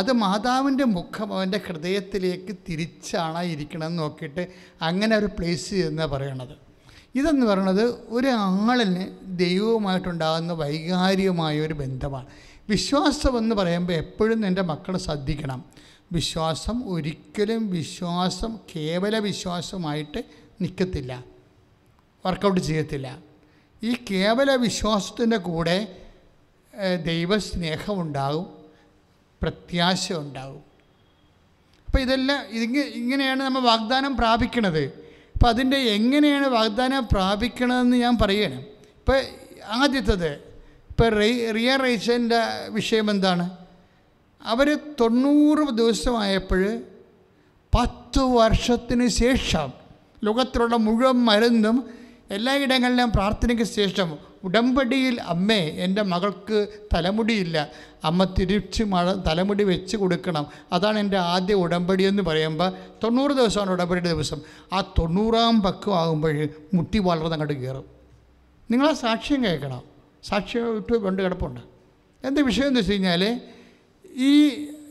അത് 0.00 0.10
മാതാവിന്റെ 0.24 0.84
മുഖം 0.96 1.28
അവന്റെ 1.36 1.58
ഹൃദയത്തിലേക്ക് 1.66 2.52
തിരിച്ചാണ് 2.66 3.40
ഇരിക്കണമെന്ന് 3.52 4.02
നോക്കിയിട്ട് 4.02 4.42
അങ്ങനെ 4.88 5.14
ഒരു 5.20 5.28
പ്ലേസ് 5.38 5.70
ചെയ്യുന്നതാണ് 5.70 6.12
പറയണത്. 6.14 6.54
ഇതെന്ന് 7.18 7.46
പറയണത് 7.50 7.84
ഒരാളിന് 8.16 9.04
ദൈവവുമായിട്ടുണ്ടാകുന്ന 9.42 10.52
വൈകാരികമായ 10.62 11.54
ഒരു 11.66 11.74
ബന്ധമാണ്. 11.80 12.28
വിശ്വാസം 12.70 13.38
എന്ന് 13.38 13.54
പറയുമ്പോൾ 13.54 13.92
എപ്പോഴും 13.92 14.46
എന്റെ 14.46 14.62
മക്കൾ 14.62 14.96
ശ്രദ്ധിക്കണം. 14.96 15.64
വിശ്വാസം 16.12 16.76
ഒരിക്കലും 16.92 17.70
വിശ്വാസം 17.70 18.58
കേവല 18.76 19.18
വിശ്വാസമായിട്ട് 19.18 20.24
നിൽക്കത്തില്ല 20.60 21.24
വർക്കൗട്ട് 22.26 22.60
ചെയ്യത്തില്ല. 22.60 23.18
ഈ 23.82 23.96
കേവല 24.10 24.50
വിശ്വാസത്തിന്റെ 24.54 25.36
കൂടെ 25.36 25.76
ദൈവസ്നേഹം 27.06 27.06
ദൈവസ്നേഹമുണ്ടാകും 27.06 28.46
പ്രത്യാശ 29.42 30.12
ഉണ്ടാകും 30.12 30.62
അപ്പോൾ 31.86 31.98
ഇതെല്ലാം 31.98 32.40
ഇതിങ്ങ 32.50 32.78
ഇങ്ങനെയാണ് 32.78 33.42
നമ്മൾ 33.42 33.60
വാഗ്ദാനം 33.60 34.16
പ്രാപിക്കണത്. 34.16 34.84
അപ്പോൾ 35.34 35.48
അതിന്റെ 35.48 35.76
എങ്ങനെയാണ് 35.76 36.46
വാഗ്ദാനം 36.46 37.08
പ്രാപിക്കണതെന്ന് 37.12 37.96
ഞാൻ 37.96 38.18
പറയണം. 38.22 38.62
ഇപ്പോൾ 39.00 39.18
ആദ്യത്തത് 39.66 40.49
ഇപ്പോൾ 41.00 41.16
റെയ് 41.16 41.54
റിയ 41.54 41.76
റേച്ചന്റെ 41.76 42.40
വിഷയം 42.68 43.10
എന്താണ്? 43.10 43.50
അവർ 44.42 44.78
തൊണ്ണൂറ് 45.00 45.68
ദിവസമായപ്പോൾ 45.68 46.78
പത്ത് 47.74 48.18
വർഷത്തിന് 48.18 49.08
ശേഷം 49.08 49.72
ലോകത്തിലുള്ള 50.24 50.76
മുഴുവൻ 50.76 51.24
മരുന്നും 51.24 51.90
എല്ലായിടങ്ങളിലും 52.30 53.10
പ്രാർത്ഥനയ്ക്ക് 53.10 53.64
ശേഷം 53.64 54.18
ഉടമ്പടിയിൽ 54.44 55.20
അമ്മേ 55.20 55.58
എന്റെ 55.58 56.02
മകൾക്ക് 56.02 56.66
തലമുടിയില്ല. 56.94 57.68
അമ്മ 58.04 58.24
തിരിച്ച് 58.24 58.84
മഴ 58.84 59.12
തലമുടി 59.12 59.64
വെച്ച് 59.64 59.96
കൊടുക്കണം. 59.96 60.46
അതാണ് 60.72 60.98
എന്റെ 60.98 61.18
ആദ്യ 61.18 61.54
ഉടമ്പടി 61.54 62.02
എന്ന് 62.02 62.22
പറയുമ്പോൾ 62.22 62.72
തൊണ്ണൂറ് 63.04 63.30
ദിവസമാണ് 63.30 63.70
ഉടമ്പടിയുടെ 63.70 64.08
ദിവസം. 64.08 64.40
ആ 64.72 64.80
തൊണ്ണൂറാം 64.80 65.62
പക്കം 65.62 65.98
ആകുമ്പോൾ 65.98 66.48
മുട്ടി 66.74 66.98
വളർന്ന് 66.98 67.32
അങ്ങോട്ട് 67.32 67.54
കയറും. 67.54 67.84
നിങ്ങളാ 68.70 68.92
സാക്ഷ്യം 68.92 69.44
കേൾക്കണം. 69.44 69.89
സാക്ഷ്യം 70.28 70.64
ഇട്ട് 70.78 70.94
കൊണ്ട് 71.04 71.20
കിടപ്പുണ്ട്. 71.24 71.62
എന്താ 72.24 72.40
വിഷയം 72.50 72.68
എന്ന് 72.70 72.80
വെച്ച് 72.80 72.94
കഴിഞ്ഞാൽ 72.94 73.22
ഈ 74.28 74.32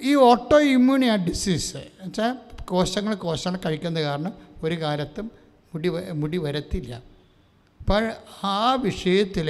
ഈ 0.10 0.12
ഓട്ടോ 0.30 0.58
ഇമ്മ്യൂണിയ 0.76 1.12
ഡിസീസ് 1.28 1.82
വെച്ചാൽ 2.02 2.32
കോശങ്ങൾ 2.72 3.14
കോശങ്ങൾ 3.26 3.60
കഴിക്കുന്നത് 3.66 4.04
കാരണം 4.08 4.34
ഒരു 4.66 4.76
കാലത്തും 4.84 5.28
മുടി 5.74 5.90
മുടി 6.22 6.38
വരത്തില്ല. 6.46 6.94
അപ്പോൾ 7.82 8.04
ആ 8.54 8.60
വിഷയത്തിൽ 8.88 9.50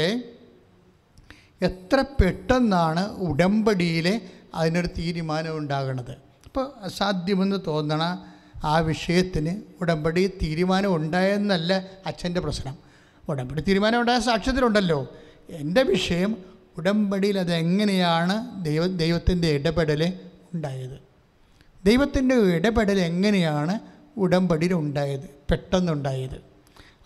എത്ര 1.67 1.99
പെട്ടെന്നാണ് 2.19 3.03
ഉടമ്പടിയിൽ 3.27 4.07
അതിനൊരു 4.59 4.89
തീരുമാനം 4.97 5.53
ഉണ്ടാകുന്നത് 5.59 6.13
അപ്പോൾ 6.47 6.65
അസാധ്യമെന്ന് 6.87 7.59
തോന്നണ 7.67 8.03
ആ 8.71 8.75
വിഷയത്തിന് 8.91 9.51
ഉടമ്പടി 9.81 10.23
തീരുമാനം 10.41 10.91
ഉണ്ടായെന്നല്ല 10.95 11.73
അച്ഛന്റെ 12.09 12.41
പ്രശ്നം. 12.45 12.75
ഉടമ്പടി 13.29 13.61
തീരുമാനം 13.69 13.99
ഉണ്ടായ 14.01 14.19
സാക്ഷ്യത്തിലുണ്ടല്ലോ. 14.29 14.99
എന്റെ 15.49 15.83
വിഷയം 15.83 16.37
ഉടമ്പടിയിൽ 16.77 17.39
അതെങ്ങനെയാണ് 17.39 18.65
ദൈവ 18.65 18.87
ദൈവത്തിന്റെ 18.87 19.47
ഇടപെടൽ 19.47 20.13
ഉണ്ടായത്? 20.53 20.99
ദൈവത്തിന്റെ 21.85 22.35
ഇടപെടൽ 22.35 22.99
എങ്ങനെയാണ് 22.99 23.79
ഉടമ്പടിയിൽ 24.17 24.73
ഉണ്ടായത് 24.73 25.29
പെട്ടെന്നുണ്ടായത്? 25.51 26.41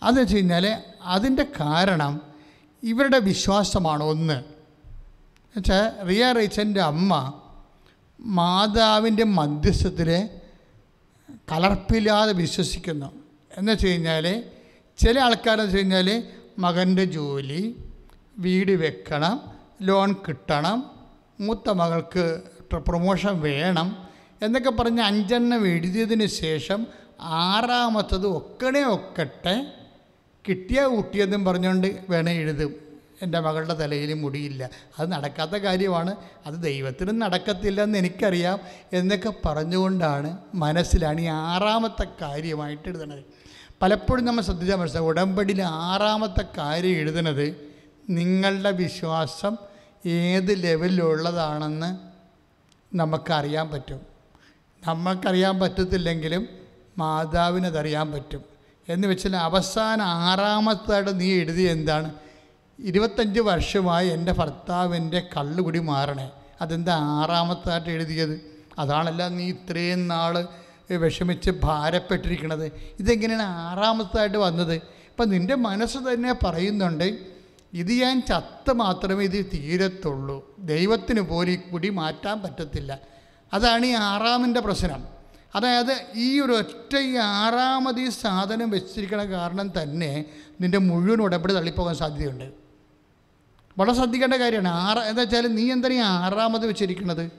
അതെന്ന് 0.02 0.20
വെച്ച് 0.20 0.36
കഴിഞ്ഞാൽ 0.36 0.82
അതിന്റെ 1.02 1.46
കാരണം 1.60 2.20
ഇവരുടെ 2.82 3.18
വിശ്വാസമാണ് 3.18 4.04
ഒന്ന്. 4.04 4.34
എന്നുവെച്ചാൽ 4.34 6.06
റിയ 6.06 6.32
റീച്ചന്റെ 6.32 6.80
അമ്മ 6.80 7.40
മാതാവിന്റെ 8.20 9.24
മധ്യസ്ഥത്തിൽ 9.24 10.28
കലർപ്പില്ലാതെ 11.52 12.32
വിശ്വസിക്കുന്നു. 12.32 13.12
എന്ന് 13.58 13.72
വെച്ച് 13.72 13.86
കഴിഞ്ഞാൽ 13.86 14.44
ചില 14.98 15.20
ആൾക്കാരെന്ന് 15.20 15.64
വെച്ച് 15.64 15.78
കഴിഞ്ഞാൽ 15.78 16.22
മകന്റെ 16.58 17.04
ജോലി 17.04 17.84
വീട് 18.38 18.72
വെക്കണം 18.72 19.40
ലോൺ 19.82 20.12
കിട്ടണം 20.12 20.90
മൂത്ത 21.40 21.70
മകൾക്ക് 21.70 22.40
പ്രൊമോഷൻ 22.72 23.40
വേണം 23.40 24.08
എന്നൊക്കെ 24.42 24.70
പറഞ്ഞ് 24.70 25.00
അഞ്ചെണ്ണം 25.00 25.66
എഴുതിയതിന് 25.66 26.26
ശേഷം 26.26 26.86
ആറാമത്തത് 27.20 28.26
ഒക്കണേ 28.26 28.82
ഒക്കട്ടെ 28.82 29.66
കിട്ടിയ 30.48 30.82
കുട്ടിയെന്നും 30.82 31.44
പറഞ്ഞുകൊണ്ട് 31.44 32.04
വേണേ 32.10 32.32
എഴുതും. 32.32 32.74
എന്റെ 33.22 33.40
മകളുടെ 33.40 33.74
തലയിൽ 33.74 34.14
മുടിയില്ല. 34.14 34.70
അത് 34.98 35.12
നടക്കാത്ത 35.12 35.50
കാര്യമാണ്. 35.50 36.14
അത് 36.46 36.54
ദൈവത്തിനും 36.54 37.18
നടക്കത്തില്ല 37.18 37.82
എന്ന് 37.82 37.98
എനിക്കറിയാം 37.98 38.58
എന്നൊക്കെ 38.92 39.32
പറഞ്ഞുകൊണ്ടാണ് 39.44 40.38
മനസ്സിലാണ് 40.54 41.20
ഈ 41.20 41.24
ആറാമത്തെ 41.24 42.06
കാര്യമായിട്ട് 42.22 42.88
എഴുതണത്. 42.88 43.24
പലപ്പോഴും 43.82 44.24
നമ്മൾ 44.24 44.42
ശ്രദ്ധിച്ചാൽ 44.42 44.76
മനസ്സിലാവും. 44.76 45.08
ഉടമ്പടിയിൽ 45.08 45.62
ആറാമത്തെ 45.62 46.44
കാര്യം 46.58 46.96
എഴുതുന്നത് 46.96 47.56
നിങ്ങളുടെ 48.10 48.70
വിശ്വാസം 48.70 49.56
ഏത് 50.06 50.62
ലെവലിലുള്ളതാണെന്ന് 50.62 51.96
നമുക്കറിയാൻ 52.96 53.70
പറ്റും. 53.70 54.00
നമുക്കറിയാൻ 54.86 55.60
പറ്റത്തില്ലെങ്കിലും 55.60 56.48
മാതാവിനതറിയാൻ 56.98 58.12
പറ്റും. 58.12 58.44
എന്ന് 58.88 59.08
വെച്ചാൽ 59.08 59.36
അവസാന 59.36 60.02
ആറാമത്തായിട്ട് 60.02 61.20
നീ 61.20 61.32
എഴുതിയ 61.32 61.70
എന്താണ്? 61.70 62.14
ഇരുപത്തഞ്ച് 62.78 63.40
വർഷമായി 63.40 64.08
എന്റെ 64.08 64.32
ഭർത്താവിന്റെ 64.32 65.28
കള്ളുകുടി 65.36 65.78
മാറണേ. 65.78 66.30
അതെന്താ 66.60 66.96
ആറാമത്തായിട്ട് 66.96 67.90
എഴുതിയത്? 67.90 68.40
അതാണല്ല 68.78 69.28
നീ 69.28 69.48
ഇത്രയും 69.48 70.08
നാൾ 70.08 70.46
വിഷമിച്ച് 70.90 71.50
ഭാരപ്പെട്ടിരിക്കണത്. 71.50 72.66
ഇതെങ്ങനെയാണ് 73.00 73.42
ആറാമത്തായിട്ട് 73.42 74.38
വന്നത്? 74.38 74.74
ഇപ്പം 74.74 75.28
നിന്റെ 75.28 75.54
മനസ്സ് 75.54 75.98
തന്നെ 75.98 76.34
പറയുന്നുണ്ട് 76.44 77.33
ഇത് 77.74 77.92
ഞാൻ 77.92 78.22
ചത്ത് 78.28 78.72
മാത്രമേ 78.72 79.24
ഇത് 79.24 79.50
തീരത്തുള്ളൂ. 79.54 80.56
ദൈവത്തിന് 80.58 81.20
പോലും 81.20 81.62
കൂടി 81.70 81.88
മാറ്റാൻ 81.88 82.42
പറ്റത്തില്ല. 82.42 82.98
അതാണ് 83.52 83.86
ഈ 83.86 83.90
ആറാമിന്റെ 83.90 84.60
പ്രശ്നം. 84.60 85.04
അതായത് 85.54 86.02
ഈ 86.14 86.40
ഒരു 86.40 86.52
ഒറ്റ 86.52 86.96
ഈ 86.96 87.16
ആറാമത് 87.16 88.00
ഈ 88.00 88.08
സാധനം 88.08 88.70
വെച്ചിരിക്കണ 88.70 89.22
കാരണം 89.22 89.82
തന്നെ 89.82 90.24
നിന്റെ 90.60 90.78
മുഴുവൻ 90.78 91.20
ഉടമ്പടി 91.20 91.52
തള്ളിപ്പോകാൻ 91.54 91.94
സാധ്യതയുണ്ട്. 91.94 92.52
വളരെ 93.78 93.94
ശ്രദ്ധിക്കേണ്ട 93.94 94.34
കാര്യമാണ്. 94.34 94.68
ആറ് 94.68 94.98
എന്താ 94.98 95.22
വെച്ചാൽ 95.22 95.46
നീ 95.46 95.72
എന്താണ് 95.72 95.94
ഈ 95.94 95.96
ആറാമത് 95.96 96.66
വെച്ചിരിക്കുന്നത്? 96.66 97.30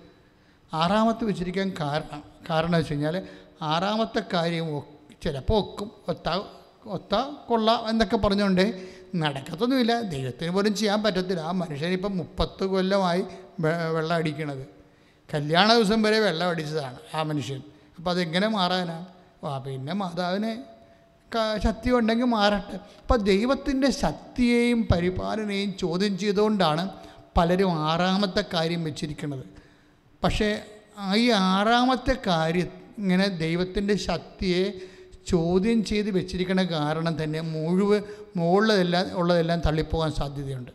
ആറാമത്ത് 0.74 1.26
വെച്ചിരിക്കാൻ 1.26 1.74
കാരണം 1.80 2.24
കാരണം 2.50 2.72
വെച്ച് 2.72 2.92
കഴിഞ്ഞാൽ 2.92 3.22
ആറാമത്തെ 3.62 4.24
കാര്യം 4.34 4.82
ചിലപ്പോൾ 5.24 5.60
ഒക്കും 5.60 5.92
ഒത്ത 6.08 6.42
ഒത്ത 6.86 7.16
കൊള്ളാം 7.48 7.90
എന്നൊക്കെ 7.90 8.18
പറഞ്ഞുകൊണ്ട് 8.18 8.95
നടക്കത്തൊന്നുമില്ല. 9.16 10.02
ദൈവത്തിന് 10.02 10.52
പോലും 10.52 10.76
ചെയ്യാൻ 10.76 11.04
പറ്റത്തില്ല. 11.04 11.42
ആ 11.42 11.52
മനുഷ്യനിപ്പം 11.52 12.18
മുപ്പത്ത് 12.18 12.64
കൊല്ലമായി 12.64 13.24
വെള്ളം 13.96 14.16
അടിക്കണത്. 14.16 14.64
കല്യാണ 15.34 15.74
ദിവസം 15.74 16.02
വരെ 16.02 16.20
വെള്ളം 16.20 16.48
അടിച്ചതാണ് 16.48 17.00
ആ 17.14 17.24
മനുഷ്യൻ. 17.24 17.62
അപ്പോൾ 17.98 18.12
അതെങ്ങനെ 18.12 18.48
മാറാനാണ് 18.48 19.06
ആ 19.46 19.58
പിന്നെ 19.58 19.94
മാതാവിനെ 19.94 20.64
ശക്തി 21.64 21.90
ഉണ്ടെങ്കിൽ 21.92 22.26
മാറട്ടെ. 22.26 22.76
അപ്പം 23.02 23.18
ദൈവത്തിന്റെ 23.18 23.92
ശക്തിയെയും 23.92 24.88
പരിപാലനയും 24.92 25.78
ചോദ്യം 25.78 26.18
ചെയ്തുകൊണ്ടാണ് 26.18 26.90
പലരും 27.38 27.72
ആറാമത്തെ 27.72 28.44
കാര്യം 28.54 28.84
വെച്ചിരിക്കുന്നത്. 28.84 29.46
പക്ഷേ 30.24 30.50
ഈ 31.16 31.30
ആറാമത്തെ 31.30 32.18
കാര്യം 32.28 32.70
ഇങ്ങനെ 32.98 33.28
ദൈവത്തിന്റെ 33.28 33.96
ശക്തിയെ 33.96 34.72
ചോദ്യം 35.28 35.86
ചെയ്ത് 35.86 36.12
വെച്ചിരിക്കുന്ന 36.12 36.64
കാരണം 36.64 37.24
തന്നെ 37.24 37.42
മുഴുവൻ 37.42 38.02
മുകളിലെല്ലാം 38.36 39.12
ഉള്ളതെല്ലാം 39.14 39.60
തള്ളിപ്പോകാൻ 39.60 40.12
സാധ്യതയുണ്ട്. 40.12 40.72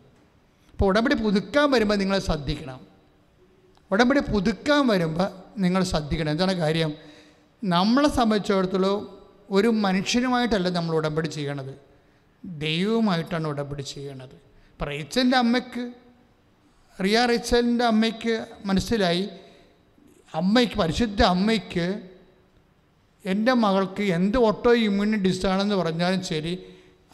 അപ്പോൾ 0.71 0.85
ഉടമ്പടി 0.85 1.15
പുതുക്കാൻ 1.15 1.71
വരുമ്പോൾ 1.71 1.95
നിങ്ങൾ 1.95 2.19
ശ്രദ്ധിക്കണം. 2.19 2.79
ഉടമ്പടി 3.91 4.19
പുതുക്കാൻ 4.19 4.87
വരുമ്പോൾ 4.87 5.27
നിങ്ങൾ 5.57 5.83
ശ്രദ്ധിക്കണം. 5.83 6.31
എന്താണ് 6.31 6.53
കാര്യം? 6.53 6.93
നമ്മളെ 7.63 8.09
സംബന്ധിച്ചിടത്തോളം 8.09 9.17
ഒരു 9.51 9.67
മനുഷ്യനുമായിട്ടല്ല 9.67 10.69
നമ്മൾ 10.69 10.95
ഉടമ്പടി 10.95 11.27
ചെയ്യണത്. 11.27 11.75
ദൈവവുമായിട്ടാണ് 12.45 13.47
ഉടമ്പടി 13.47 13.81
ചെയ്യണത്. 13.81 14.35
അപ്പോൾ 14.71 14.85
റേച്ചലിന്റെ 14.85 15.37
അമ്മയ്ക്ക് 15.37 15.91
റിയ 17.03 17.25
റേച്ചലിന്റെ 17.25 17.85
അമ്മയ്ക്ക് 17.85 18.45
മനസ്സിലായി. 18.65 19.29
അമ്മയ്ക്ക് 20.33 20.75
പരിശുദ്ധ 20.75 21.21
അമ്മയ്ക്ക് 21.21 22.10
എന്റെ 23.25 23.53
മകൾക്ക് 23.53 24.03
എന്ത് 24.03 24.37
ഓട്ടോ 24.37 24.73
ഇമ്മ്യൂണി 24.73 25.17
ഡിസാണെന്ന് 25.17 25.75
പറഞ്ഞാലും 25.75 26.23
ശരി 26.23 26.59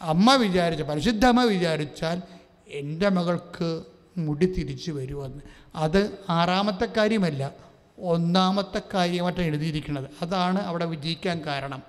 അമ്മ 0.00 0.34
വിചാരിച്ച 0.34 0.82
പരിശുദ്ധ 0.82 1.26
അമ്മ 1.26 1.44
വിചാരിച്ചാൽ 1.44 2.22
എന്റെ 2.68 3.08
മകൾക്ക് 3.08 3.82
മുടി 4.16 4.46
തിരിച്ചു 4.46 4.92
വരുമെന്ന്. 4.92 5.42
അത് 5.74 6.18
ആറാമത്തെ 6.30 6.88
കാര്യമല്ല 6.96 7.50
ഒന്നാമത്തെ 7.98 8.82
കാര്യമായിട്ടാണ് 8.94 9.46
എഴുതിയിരിക്കുന്നത്. 9.46 10.10
അതാണ് 10.22 10.58
അവിടെ 10.62 10.84
വിജയിക്കാൻ 10.84 11.42
കാരണം. 11.46 11.82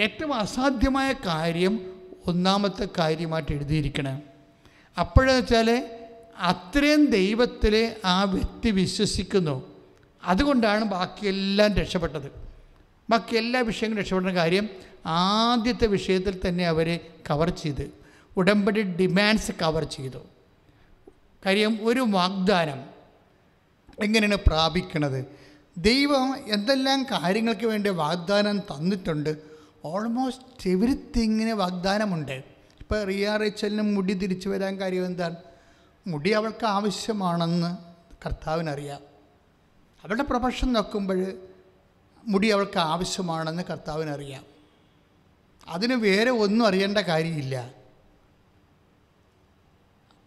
ഏറ്റവും 0.00 0.34
അസാധ്യമായ 0.34 1.12
കാര്യം 1.12 1.92
ഒന്നാമത്തെ 2.26 2.88
കാര്യമായിട്ട് 2.98 3.52
എഴുതിയിരിക്കണം. 3.52 4.22
അപ്പോഴെന്ന് 5.00 5.40
വെച്ചാൽ 5.40 5.90
അത്രയും 6.38 7.06
ദൈവത്തിൽ 7.06 7.94
ആ 8.04 8.22
വ്യക്തി 8.22 8.70
വിശ്വസിക്കുന്നു. 8.70 9.72
അതുകൊണ്ടാണ് 10.24 10.84
ബാക്കിയെല്ലാം 10.84 11.74
രക്ഷപ്പെട്ടത്. 11.74 12.49
ബാക്കി 13.10 13.36
എല്ലാ 13.36 13.60
വിഷയങ്ങളും 13.60 14.02
രക്ഷപ്പെടുന്ന 14.02 14.34
കാര്യം 14.34 14.68
ആദ്യത്തെ 15.06 15.86
വിഷയത്തിൽ 15.86 16.40
തന്നെ 16.48 16.66
അവർ 16.66 17.00
കവർ 17.30 17.50
ചെയ്ത്. 17.50 17.90
ഉടമ്പടി 18.36 18.82
ഡിമാൻഡ്സ് 18.82 19.52
കവർ 19.62 19.84
ചെയ്തു. 19.84 20.18
കാര്യം 21.46 21.78
ഒരു 21.82 22.06
വാഗ്ദാനം 22.08 22.82
എങ്ങനെയാണ് 24.02 24.36
പ്രാപിക്കണത്? 24.36 25.24
ദൈവം 25.78 26.36
എന്തെല്ലാം 26.52 27.02
കാര്യങ്ങൾക്ക് 27.02 27.66
വേണ്ടി 27.66 27.90
വാഗ്ദാനം 27.90 28.58
തന്നിട്ടുണ്ട്? 28.58 29.36
ഓൾമോസ്റ്റ് 29.84 30.70
എവരിത്തിങ്ങിന് 30.70 31.50
വാഗ്ദാനമുണ്ട്. 31.50 32.44
ഇപ്പോൾ 32.80 33.04
റിയ 33.04 33.36
റേച്ചലിന് 33.36 33.82
മുടി 33.82 34.14
തിരിച്ചു 34.14 34.48
വരാൻ 34.48 34.80
കാര്യം 34.80 35.06
എന്താണ്? 35.06 35.36
മുടി 36.06 36.30
അവൾക്ക് 36.30 36.66
ആവശ്യമാണെന്ന് 36.66 37.76
കർത്താവിനറിയാം. 38.26 39.00
അവളുടെ 40.04 40.22
പ്രൊഫഷൻ 40.22 40.72
നോക്കുമ്പോൾ 40.72 41.32
മുടി 42.26 42.48
അവൾക്ക് 42.48 42.78
ആവശ്യമാണെന്ന് 42.78 43.62
കർത്താവിനറിയാം. 43.62 44.44
അതിന് 45.68 45.94
വേറെ 45.94 46.30
ഒന്നും 46.30 46.66
അറിയേണ്ട 46.66 46.98
കാര്യമില്ല. 46.98 47.70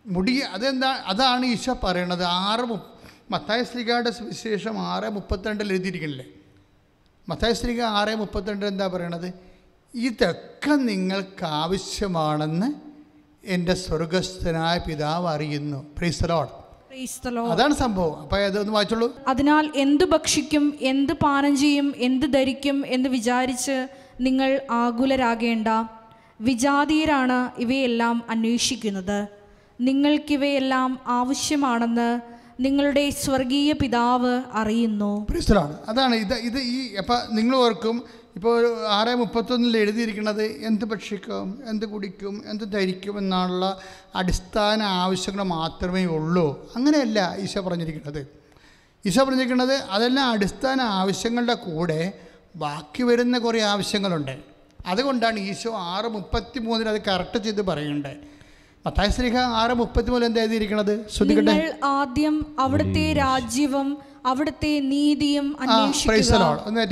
മുടി 0.06 0.40
അതെന്താ 0.40 0.88
അതാണ് 0.88 1.46
ഈശോ 1.46 1.80
പറയണത്. 1.84 2.24
ആറ് 2.24 2.60
മു 2.60 2.78
മത്തായ 3.32 3.64
സ്ത്രീകളുടെ 3.64 4.12
വിശേഷം 4.22 4.80
ആറ് 4.80 5.10
മുപ്പത്തിരണ്ടിൽ 5.10 5.72
എഴുതിയിരിക്കണില്ലേ 5.72 6.26
മത്തായ 7.30 7.54
ശ്രീക 7.54 7.82
ആറ് 7.82 8.16
മുപ്പത്തിരണ്ടിൽ 8.16 8.68
എന്താ 8.68 8.88
പറയണത്? 8.88 9.34
ഇതൊക്കെ 9.96 10.76
നിങ്ങൾക്ക് 10.76 11.46
ആവശ്യമാണെന്ന് 11.46 12.74
എന്റെ 13.46 13.74
സ്വർഗസ്ഥനായ 13.74 14.78
പിതാവ് 14.78 15.28
അറിയുന്നു. 15.28 15.96
പ്രീസലോട്ട്. 15.98 16.63
അതാണ് 17.52 17.74
സംഭവം. 17.74 18.22
അപ്പോൾ 18.22 18.46
ഒന്ന് 18.46 18.74
വായിച്ചോളൂ. 18.74 19.16
അതിനാൽ 19.28 19.72
എന്ത് 19.76 20.04
ഭക്ഷിക്കും 20.04 20.78
എന്ത് 20.82 21.14
പാനം 21.14 21.58
ചെയ്യും 21.58 21.94
എന്ത് 21.98 22.26
ധരിക്കും 22.26 22.84
എന്ന് 22.88 23.10
വിചാരിച്ച് 23.10 23.88
നിങ്ങൾ 24.22 24.62
ആകുലരാകേണ്ട 24.72 25.68
വിജാതീയരാണ് 26.42 27.62
ഇവയെല്ലാം 27.62 28.24
അന്വേഷിക്കുന്നത്. 28.30 29.28
നിങ്ങൾക്കിവയെല്ലാം 29.82 31.00
ആവശ്യമാണെന്ന് 31.08 32.22
നിങ്ങളുടെ 32.60 33.10
സ്വർഗീയ 33.10 33.72
പിതാവ് 33.72 34.42
അറിയുന്നു. 34.54 35.28
അതാണ് 35.90 36.16
ഇത് 36.16 36.34
ഇത് 36.34 36.60
ഈ 36.60 36.96
അപ്പം 36.96 37.20
നിങ്ങൾ 37.32 37.58
ഓർക്കും 37.58 38.04
ഇപ്പോൾ 38.36 38.86
ആറ് 38.88 39.16
മുപ്പത്തൊന്നിൽ 39.16 39.78
എഴുതിയിരിക്കുന്നത് 39.78 40.44
എന്ത് 40.44 40.86
ഭക്ഷിക്കും 40.86 41.64
എന്ത് 41.70 41.86
കുടിക്കും 41.86 42.44
എന്ത് 42.46 42.64
ധരിക്കും 42.74 43.18
എന്നുള്ള 43.18 43.80
അടിസ്ഥാന 44.16 44.82
ആവശ്യങ്ങൾ 44.84 45.44
മാത്രമേ 45.44 46.06
ഉള്ളൂ. 46.06 46.74
അങ്ങനെയല്ല 46.76 47.36
ഈശോ 47.40 47.62
പറഞ്ഞിരിക്കുന്നത്. 47.62 48.28
ഈശോ 49.06 49.24
പറഞ്ഞിരിക്കുന്നത് 49.24 49.74
അതെല്ലാം 49.74 50.32
അടിസ്ഥാന 50.32 50.82
ആവശ്യങ്ങളുടെ 50.82 51.54
കൂടെ 51.54 52.14
ബാക്കി 52.56 53.04
വരുന്ന 53.04 53.38
കുറേ 53.38 53.62
ആവശ്യങ്ങളുണ്ട്. 53.62 54.36
അതുകൊണ്ടാണ് 54.86 55.40
ഈശോ 55.40 55.72
ആറ് 55.78 56.06
മുപ്പത്തി 56.06 56.60
മൂന്നിൽ 56.60 56.90
അത് 56.90 57.02
കറക്റ്റ് 57.02 57.44
ചെയ്ത് 57.44 57.62
പറയുന്നുണ്ട് 57.62 58.33
മത്തായ 58.86 59.10
ശ്രീഹ 59.10 59.38
ആറ് 59.38 59.74
മുപ്പത്തി 59.74 60.12
എന്താ 60.26 60.42
എഴുതിയിരിക്കുന്നത് 60.42 61.06
ശ്രദ്ധിക്കട്ടെ. 61.10 61.52
നിങ്ങൾ 61.52 61.74
ആദ്യം 61.84 62.56
അവിടുത്തെ 62.60 63.14
രാജ്യവും 63.14 63.98
അവിടുത്തെ 64.26 64.80
നീതിയും 64.80 65.56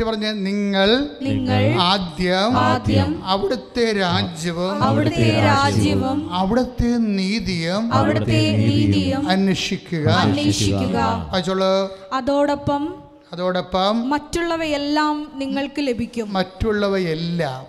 പറഞ്ഞ 0.07 0.27
നിങ്ങൾ 0.31 1.09
നിങ്ങൾ 1.21 1.75
ആദ്യം 1.81 2.57
ആദ്യം 2.57 3.25
അവിടുത്തെ 3.25 3.93
രാജ്യവും 3.93 4.83
അവിടുത്തെ 4.83 5.41
രാജ്യവും 5.45 6.33
അവിടുത്തെ 6.33 6.89
നീതിയും 6.97 7.93
അവിടുത്തെ 7.93 8.41
നീതിയും 8.67 9.29
അന്വേഷിക്കുക. 9.29 10.07
അന്വേഷിക്കുക. 10.09 11.29
അതോടൊപ്പം 12.11 12.95
അതോടൊപ്പം 13.33 14.09
മറ്റുള്ളവയെല്ലാം 14.09 15.31
നിങ്ങൾക്ക് 15.35 15.87
ലഭിക്കും. 15.87 16.33
മറ്റുള്ളവയെല്ലാം. 16.33 17.61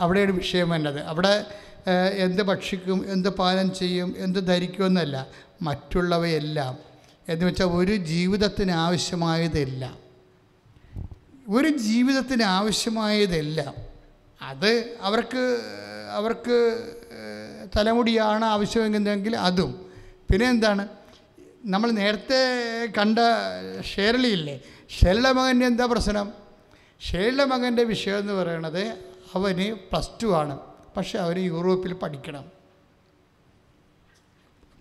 അവിടെയാണ് 0.00 0.32
വിഷയം 0.32 0.70
വേണ്ടത് 0.70 1.00
അവിടെ 1.02 1.44
എന്ത് 1.90 2.42
ഭക്ഷിക്കും 2.42 3.12
എന്ത് 3.12 3.28
പാനം 3.28 3.74
ചെയ്യും 3.74 4.14
എന്ത് 4.18 4.48
ധരിക്കുമെന്നല്ല 4.48 5.26
മറ്റുള്ളവയെല്ലാം. 5.62 6.78
എന്ന് 7.28 7.46
വെച്ചാൽ 7.46 7.66
ഒരു 7.66 7.96
ജീവിതത്തിന് 7.96 8.70
ആവശ്യമായതെല്ലാം. 8.70 9.96
ഒരു 11.54 11.68
ജീവിതത്തിന് 11.68 12.42
ആവശ്യമായതെല്ലാം. 12.42 13.74
അത് 14.42 14.96
അവർക്ക് 15.00 15.60
അവർക്ക് 16.10 16.56
തലമുടിയാണ് 17.76 18.44
ആവശ്യമെങ്കിൽ 18.44 19.36
അതും. 19.36 19.86
പിന്നെ 20.32 20.48
എന്താണ്? 20.48 20.88
നമ്മൾ 21.64 21.90
നേരത്തെ 21.90 22.40
കണ്ട 22.98 23.18
ഷേർലിയില്ലേ 23.82 24.60
ഷേർലിയുടെ 25.00 25.32
മകന്റെ 25.32 25.66
എന്താ 25.66 25.86
പ്രശ്നം? 25.86 26.32
ഷേർലിയുടെ 27.00 27.44
മകന്റെ 27.44 27.82
വിഷയം 27.82 28.18
എന്ന് 28.18 28.32
പറയണത് 28.32 28.84
അവന് 29.34 29.74
പ്ലസ് 29.74 30.10
ടു 30.22 30.26
ആണ്. 30.36 30.71
പക്ഷെ 30.96 31.18
അവർ 31.18 31.38
യൂറോപ്പിൽ 31.38 31.92
പഠിക്കണം. 31.92 32.44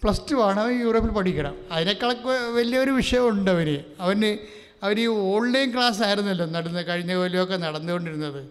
പ്ലസ് 0.03 0.22
ടു 0.32 0.36
ആണ് 0.36 0.59
അവൻ 0.59 0.80
യൂറോപ്പിൽ 0.82 1.09
പഠിക്കണം. 1.09 1.55
അതിനേക്കാളൊക്കെ 1.72 2.51
വലിയൊരു 2.51 2.91
വിഷയമുണ്ട് 2.91 3.51
അവർ 3.51 3.86
അവന് 3.99 4.38
അവർ 4.84 4.99
ഈ 4.99 5.05
ഓൺലൈൻ 5.05 5.74
ക്ലാസ് 5.74 6.03
ആയിരുന്നല്ലോ 6.03 6.45
നടന്ന് 6.45 6.88
കഴിഞ്ഞ 6.88 7.16
കൊല്ലമൊക്കെ 7.16 7.57
നടന്നുകൊണ്ടിരുന്നത്. 7.57 8.49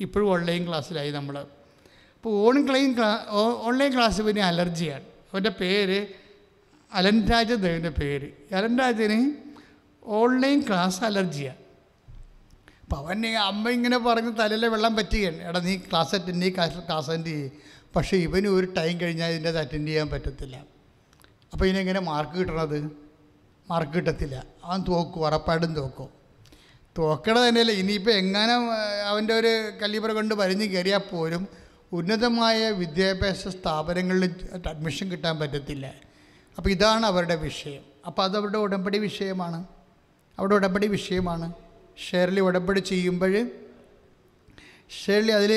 ഇപ്പോഴും 0.00 0.28
ഓൺലൈൻ 0.30 0.68
ക്ലാസ്സിലായി 0.68 1.10
നമ്മൾ 1.10 1.38
അപ്പോൾ 1.38 2.48
ഓൺലൈൻ 2.48 2.96
ക്ലാ 2.98 3.26
ഓൺലൈൻ 3.62 3.94
ക്ലാസ് 3.96 4.22
പിന്നെ 4.22 4.42
അലർജിയാണ്. 4.42 5.02
അവന്റെ 5.02 5.50
പേര് 5.50 6.06
അലൻ 6.92 7.26
രാജ് 7.28 7.54
ദേവിന്റെ 7.54 7.88
പേര്. 7.88 8.54
അലൻ 8.54 8.78
രാജന് 8.78 9.32
ഓൺലൈൻ 10.04 10.60
ക്ലാസ് 10.60 11.04
അലർജിയാണ്. 11.04 11.61
അപ്പം 12.92 13.06
അവൻ 13.06 13.26
അമ്മ 13.26 13.70
ഇങ്ങനെ 13.70 13.98
പറഞ്ഞ് 13.98 14.36
തലയിലെ 14.36 14.68
വെള്ളം 14.68 14.96
പറ്റുകയാണ്. 14.96 15.36
എടാ 15.36 15.60
നീ 15.60 15.76
ക്ലാസ് 15.76 16.14
അറ്റൻഡ് 16.14 16.42
നീ 16.42 16.48
ക്ലാസ് 16.50 17.10
അറ്റൻഡ് 17.10 17.26
ചെയ്യ്. 17.26 17.50
പക്ഷേ 17.96 18.16
ഇവന് 18.16 18.46
ഒരു 18.46 18.66
ടൈം 18.76 19.00
കഴിഞ്ഞാൽ 19.00 19.28
ഇതിന്റെ 19.28 19.48
അത് 19.48 19.58
അറ്റൻഡ് 19.58 19.88
ചെയ്യാൻ 19.88 20.08
പറ്റത്തില്ല. 20.08 20.56
അപ്പോൾ 21.52 21.64
ഇതിനെങ്ങനെ 21.64 22.00
മാർക്ക് 22.00 22.32
കിട്ടണത്? 22.32 22.90
മാർക്ക് 23.70 23.92
കിട്ടത്തില്ല. 23.92 24.44
അവൻ 24.64 24.84
തോക്കും 24.88 25.26
ഉറപ്പായിട്ടും 25.26 25.74
തോക്കും. 25.74 26.08
തോക്കണ 26.98 27.48
തന്നെയല്ല 27.48 27.72
ഇനിയിപ്പോൾ 27.72 28.10
എങ്ങനെ 28.10 28.54
അവന്റെ 29.02 29.34
ഒരു 29.34 29.70
കല്ലിപ്പറ 29.82 30.12
കൊണ്ട് 30.12 30.34
വരിഞ്ഞ് 30.34 30.66
കയറിയാൽ 30.66 30.98
പോലും 30.98 31.48
ഉന്നതമായ 31.92 32.70
വിദ്യാഭ്യാസ 32.70 33.48
സ്ഥാപനങ്ങളിൽ 33.48 34.34
അഡ്മിഷൻ 34.68 35.08
കിട്ടാൻ 35.08 35.38
പറ്റത്തില്ല. 35.38 35.94
അപ്പോൾ 36.56 36.70
ഇതാണ് 36.70 37.06
അവരുടെ 37.06 37.34
വിഷയം. 37.34 37.82
അപ്പോൾ 38.06 38.22
അത് 38.22 38.36
അവരുടെ 38.36 38.58
ഉടമ്പടി 38.58 38.98
വിഷയമാണ്. 38.98 39.64
അവിടെ 40.38 40.54
ഉടമ്പടി 40.54 40.86
വിഷയമാണ്. 40.86 41.52
ഷേർലി 41.96 42.40
ഉടമ്പടി 42.40 42.80
ചെയ്യുമ്പോൾ 42.80 43.50
ഷേർലി 45.04 45.30
അതിൽ 45.30 45.52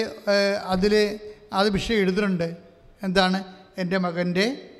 അതിൽ 0.66 1.20
അത് 1.54 1.70
വിഷയം 1.70 1.98
എഴുതുന്നുണ്ട്. 1.98 2.58
എന്താണ്? 3.04 3.44
എന്റെ 3.78 3.98
മകന്റെ 3.98 4.72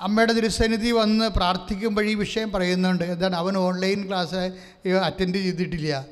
അമ്മയുടെ 0.00 0.32
തിരുസന്നിധി 0.32 0.90
വന്ന് 0.90 1.28
പ്രാർത്ഥിക്കുമ്പോൾ 1.28 2.04
ഈ 2.04 2.14
വിഷയം 2.14 2.52
പറയുന്നുണ്ട്. 2.52 3.04
എന്താണ്? 3.04 3.36
അവൻ 3.36 3.56
ഓൺലൈൻ 3.56 4.08
ക്ലാസ് 4.08 4.42
അറ്റൻഡ് 5.02 5.34
ചെയ്തിട്ടില്ല. 5.34 6.06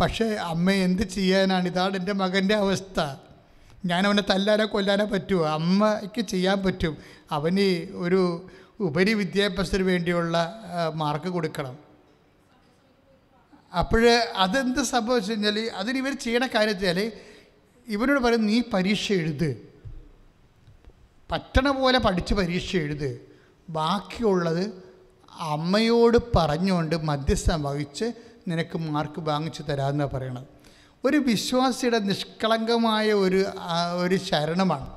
പക്ഷേ 0.00 0.24
അമ്മ 0.24 0.70
എന്ത് 0.70 1.02
ചെയ്യാനാണ്? 1.02 1.66
ഇതാണ് 1.68 1.96
എന്റെ 1.96 2.12
മകന്റെ 2.12 2.54
അവസ്ഥ. 2.54 3.00
ഞാനവനെ 3.84 4.22
തല്ലാനോ 4.30 4.66
കൊല്ലാനോ 4.66 5.04
പറ്റുമോ? 5.04 5.44
അമ്മയ്ക്ക് 5.46 6.20
ചെയ്യാൻ 6.28 6.64
പറ്റും. 6.64 6.96
അവന് 7.30 7.70
ഒരു 8.04 8.50
ഉപരി 8.80 9.14
വിദ്യാഭ്യാസത്തിന് 9.14 9.82
വേണ്ടിയുള്ള 9.82 10.36
മാർക്ക് 10.94 11.26
കൊടുക്കണം. 11.26 11.91
അപ്പോൾ 13.78 14.10
അതെന്ത് 14.36 14.82
സംഭവിച്ചു 14.82 15.30
കഴിഞ്ഞാൽ 15.30 15.70
അതിന് 15.74 15.98
ഇവർ 15.98 16.12
ചെയ്യണ 16.12 16.46
കാര്യത്തിൽ 16.46 17.12
ഇവനോട് 17.88 18.20
പറയും 18.20 18.46
നീ 18.46 18.62
പരീക്ഷ 18.72 19.12
എഴുത്. 19.12 19.72
പറ്റണ 21.30 21.70
പോലെ 21.70 21.98
പഠിച്ച് 21.98 22.34
പരീക്ഷ 22.34 22.76
എഴുത്. 22.76 23.20
ബാക്കിയുള്ളത് 23.68 24.82
അമ്മയോട് 25.40 26.18
പറഞ്ഞുകൊണ്ട് 26.36 26.96
മധ്യസ്ഥം 26.96 27.62
വഹിച്ച് 27.62 28.12
നിനക്ക് 28.48 28.78
മാർക്ക് 28.78 29.20
വാങ്ങിച്ചു 29.20 29.62
തരാമെന്നാണ് 29.62 30.10
പറയണത്. 30.10 30.44
ഒരു 31.04 31.16
വിശ്വാസിയുടെ 31.16 31.98
നിഷ്കളങ്കമായ 31.98 33.12
ഒരു 33.12 33.44
ഒരു 33.96 34.16
ശരണമാണ്. 34.16 34.96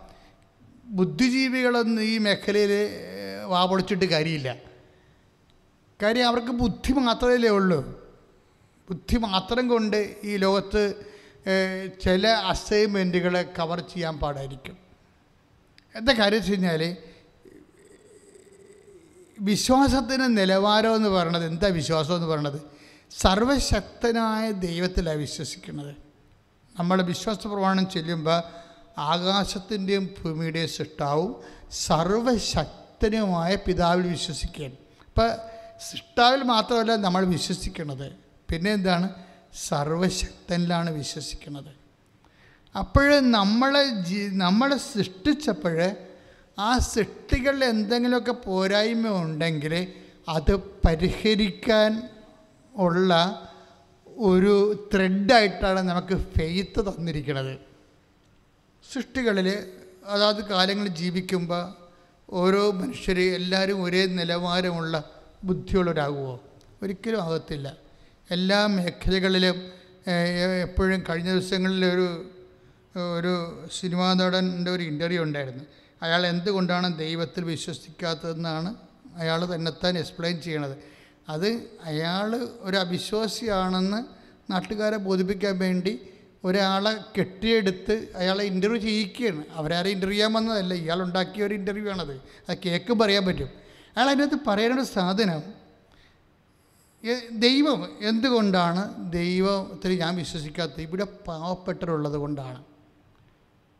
ബുദ്ധിജീവികളൊന്നും 0.86 2.03
ഈ 2.03 2.17
മേഖലയിൽ 2.17 2.89
വാപൊളിച്ചിട്ട് 3.45 4.05
കാര്യമില്ല. 4.05 4.55
കാര്യം 6.03 6.28
അവർക്ക് 6.28 6.47
ബുദ്ധി 6.47 6.93
മാത്രമല്ലേ 6.93 7.49
ഉള്ളൂ. 7.49 8.05
ബുദ്ധി 8.89 9.17
മാത്രം 9.17 9.67
കൊണ്ട് 9.67 10.15
ഈ 10.23 10.38
ലോകത്ത് 10.38 10.83
ചില 12.03 12.27
അസൈൻമെന്റുകളെ 12.27 13.41
കവർ 13.57 13.79
ചെയ്യാൻ 13.79 14.17
പാടായിരിക്കും. 14.17 14.77
എന്താ 15.95 16.13
കാര്യം 16.13 16.39
വെച്ച് 16.39 16.51
കഴിഞ്ഞാൽ 16.51 16.81
വിശ്വാസത്തിന് 19.39 20.38
നിലവാരം 20.38 20.95
എന്ന് 20.95 21.09
പറയണത് 21.09 21.45
എന്താ 21.45 21.67
വിശ്വാസം 21.67 22.15
എന്ന് 22.15 22.27
പറയണത്? 22.27 22.59
സർവശക്തനായ 23.21 24.51
ദൈവത്തിലാണ് 24.51 25.17
വിശ്വസിക്കുന്നത്. 25.17 25.95
നമ്മൾ 26.79 27.01
വിശ്വാസ 27.01 27.47
പ്രമാണം 27.47 27.89
ചെല്ലുമ്പോൾ 27.89 28.39
ആകാശത്തിന്റെയും 28.97 30.05
ഭൂമിയുടെയും 30.17 30.67
സൃഷ്ടാവും 30.67 31.31
സർവശക്തനുമായ 31.71 33.55
പിതാവിൽ 33.55 34.05
വിശ്വസിക്കുകയാണ്. 34.07 34.77
അപ്പം 35.07 35.29
സൃഷ്ടാവിൽ 35.89 36.41
മാത്രമല്ല 36.53 36.95
നമ്മൾ 36.95 37.23
വിശ്വസിക്കുന്നത്. 37.36 38.24
പിന്നെ 38.51 38.71
എന്താണ്? 38.71 39.07
സർവശക്തനിലാണ് 39.67 40.89
വിശ്വസിക്കുന്നത്. 40.89 41.71
അപ്പോൾ 42.75 43.19
നമ്മളെ 43.19 43.83
ജീ 44.07 44.27
നമ്മളെ 44.27 44.77
സൃഷ്ടിച്ചപ്പോൾ 44.77 45.77
ആ 46.59 46.77
സൃഷ്ടികളിൽ 46.77 47.63
എന്തെങ്കിലുമൊക്കെ 47.65 48.31
പോരായ്മ 48.31 49.07
ഉണ്ടെങ്കിൽ 49.07 49.73
അത് 50.29 50.53
പരിഹരിക്കാൻ 50.85 52.09
ഉള്ള 52.75 53.11
ഒരു 54.07 54.53
ത്രെഡായിട്ടാണ് 54.93 55.79
നമുക്ക് 55.79 56.15
ഫെയ്ത്ത് 56.33 56.81
തന്നിരിക്കുന്നത്. 56.87 57.59
സൃഷ്ടികളിൽ 58.91 59.47
അതാത് 60.05 60.41
കാലങ്ങളിൽ 60.45 60.93
ജീവിക്കുമ്പോൾ 60.93 61.63
ഓരോ 62.29 62.71
മനുഷ്യർ 62.71 63.19
എല്ലാവരും 63.19 63.83
ഒരേ 63.83 64.05
നിലവാരമുള്ള 64.05 64.95
ബുദ്ധിയുള്ളവരാകുമോ 65.43 66.43
ഒരിക്കലും 66.83 67.21
ആകത്തില്ല. 67.21 67.67
എല്ലാ 68.32 68.67
മേഖലകളിലും 68.67 69.57
എപ്പോഴും 70.61 71.03
കഴിഞ്ഞ 71.09 71.32
ദിവസങ്ങളിൽ 71.32 71.86
ഒരു 71.86 72.26
ഒരു 73.17 73.65
സിനിമാ 73.80 74.13
നടന്റെ 74.13 74.71
ഒരു 74.71 74.84
ഇന്റർവ്യൂ 74.84 75.23
ഉണ്ടായിരുന്നു. 75.23 75.63
അയാൾ 76.01 76.28
എന്തുകൊണ്ടാണ് 76.28 76.99
ദൈവത്തിൽ 76.99 77.43
വിശ്വസിക്കാത്തതെന്നാണ് 77.43 78.76
അയാൾ 79.15 79.55
തന്നെത്താൻ 79.55 79.97
എക്സ്പ്ലെയിൻ 79.97 80.41
ചെയ്യണത്. 80.41 80.78
അത് 81.30 81.47
അയാൾ 81.84 82.49
ഒരു 82.59 82.78
അവിശ്വാസിയാണെന്ന് 82.78 84.03
നാട്ടുകാരെ 84.51 84.97
ബോധിപ്പിക്കാൻ 84.97 85.59
വേണ്ടി 85.59 85.99
ഒരാളെ 86.43 86.93
കെട്ടിയെടുത്ത് 87.19 88.07
അയാളെ 88.15 88.43
ഇന്റർവ്യൂ 88.43 88.82
ചെയ്യിക്കുകയാണ്. 88.82 89.43
അവരാരെ 89.51 89.89
ഇന്റർവ്യൂ 89.89 90.15
ചെയ്യാൻ 90.15 90.34
വന്നതല്ല 90.34 90.73
ഇയാൾ 90.73 91.01
ഉണ്ടാക്കിയ 91.01 91.45
ഒരു 91.45 91.53
ഇന്റർവ്യൂ 91.53 91.91
ആണത്. 91.91 92.21
അത് 92.49 92.57
കേൾക്കുമ്പോൾ 92.65 93.05
പറയാൻ 93.05 93.26
പറ്റും. 93.26 93.49
അയാൾ 93.97 94.09
അതിനകത്ത് 94.09 94.39
പറയുന്ന 94.47 94.84
സാധനം 94.84 95.64
ദൈവം 97.39 97.89
എന്തുകൊണ്ടാണ് 98.01 99.12
ദൈവത്തിൽ 99.12 99.99
ഞാൻ 99.99 100.16
വിശ്വസിക്കാത്തത് 100.16 100.82
ഇവിടെ 100.82 101.03
പാവപ്പെട്ടവരുള്ളത് 101.28 102.18
കൊണ്ടാണ്. 102.18 102.64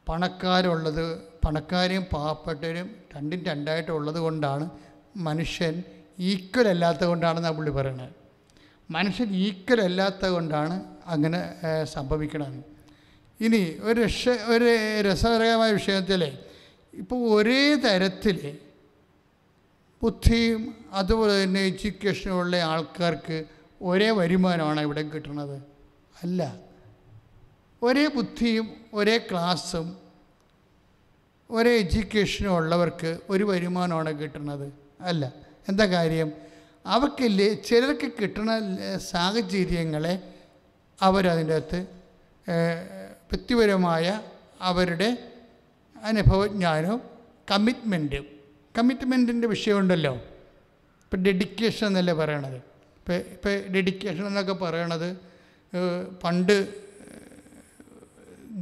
പണക്കാരുള്ളത് 0.08 1.20
പണക്കാരെയും 1.46 2.04
പാവപ്പെട്ടവരും 2.04 2.96
രണ്ടും 3.16 3.44
രണ്ടായിട്ടുള്ളത് 3.44 4.20
കൊണ്ടാണ് 4.20 4.70
മനുഷ്യൻ 5.18 5.84
ഈക്വൽ 6.20 6.68
അല്ലാത്തത് 6.68 7.08
കൊണ്ടാണെന്നാണ് 7.08 7.56
പുള്ളി 7.56 7.72
പറയുന്നത് 7.72 8.14
മനുഷ്യൻ 8.90 9.36
ഈക്വൽ 9.36 9.82
അല്ലാത്തത് 9.82 10.32
കൊണ്ടാണ് 10.32 10.84
അങ്ങനെ 11.06 11.40
സംഭവിക്കണമെന്ന് 11.84 12.64
ഇനി 13.40 13.76
ഒരു 13.82 14.02
രക്ഷ 14.02 14.30
ഒരു 14.30 14.66
രസകരമായ 15.02 15.72
വിഷയത്തിൽ 15.72 16.34
ഇപ്പോൾ 16.94 17.30
ഒരേ 17.30 17.76
തരത്തിൽ 17.76 18.58
ബുദ്ധിയും 20.06 20.86
അതുപോലെ 20.92 21.44
തന്നെ 21.44 21.62
എഡ്യൂക്കേഷനുള്ള 21.62 22.56
ആൾക്കാർക്ക് 22.56 23.44
ഒരേ 23.82 24.10
വരുമാനമാണ് 24.12 24.82
ഇവിടെ 24.82 25.02
കിട്ടുന്നത്. 25.02 25.56
അല്ല. 26.24 26.42
ഒരേ 27.82 28.08
ബുദ്ധിയും 28.08 28.68
ഒരേ 28.94 29.18
ക്ലാസ്സും 29.18 29.98
ഒരേ 31.50 31.72
എഡ്യൂക്കേഷനും 31.78 32.52
ഉള്ളവർക്ക് 32.56 33.18
ഒരു 33.30 33.44
വരുമാനമാണ് 33.44 34.20
കിട്ടുന്നത്. 34.20 34.74
അല്ല. 35.02 35.34
എന്താ 35.70 35.86
കാര്യം? 35.86 36.32
അവർക്കില്ലേ 36.86 37.54
ചിലർക്ക് 37.54 38.12
കിട്ടുന്ന 38.22 38.52
സാഹചര്യങ്ങളെ 38.98 40.14
അവരതിന്റെ 41.02 41.56
അകത്ത് 41.56 41.80
വ്യക്തിപരമായ 43.32 44.22
അവരുടെ 44.62 45.10
അനുഭവജ്ഞാനവും 46.04 47.02
കമ്മിറ്റ്മെന്റും 47.52 48.35
കമ്മിറ്റ്മെന്റിന്റെ 48.78 49.48
വിഷയമുണ്ടല്ലോ. 49.48 50.14
ഇപ്പം 51.04 51.20
ഡെഡിക്കേഷൻ 51.24 51.88
എന്നല്ലേ 51.88 52.14
പറയണത്? 52.14 52.58
ഇപ്പം 53.00 53.16
ഇപ്പം 53.34 53.74
ഡെഡിക്കേഷൻ 53.74 54.28
എന്നൊക്കെ 54.28 54.54
പറയണത് 54.54 55.10
പണ്ട് 56.24 56.58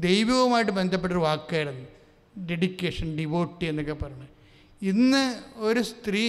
ദൈവവുമായിട്ട് 0.05 0.71
ബന്ധപ്പെട്ടൊരു 0.71 1.19
വാക്കായിരുന്നു. 1.19 1.85
ഡെഡിക്കേഷൻ 2.49 3.07
ഡിവോട്ടി 3.17 3.65
എന്നൊക്കെ 3.65 3.93
പറയുന്നത് 3.93 4.29
ഇന്ന് 4.81 5.23
ഒരു 5.55 5.79
സ്ത്രീ 5.79 6.23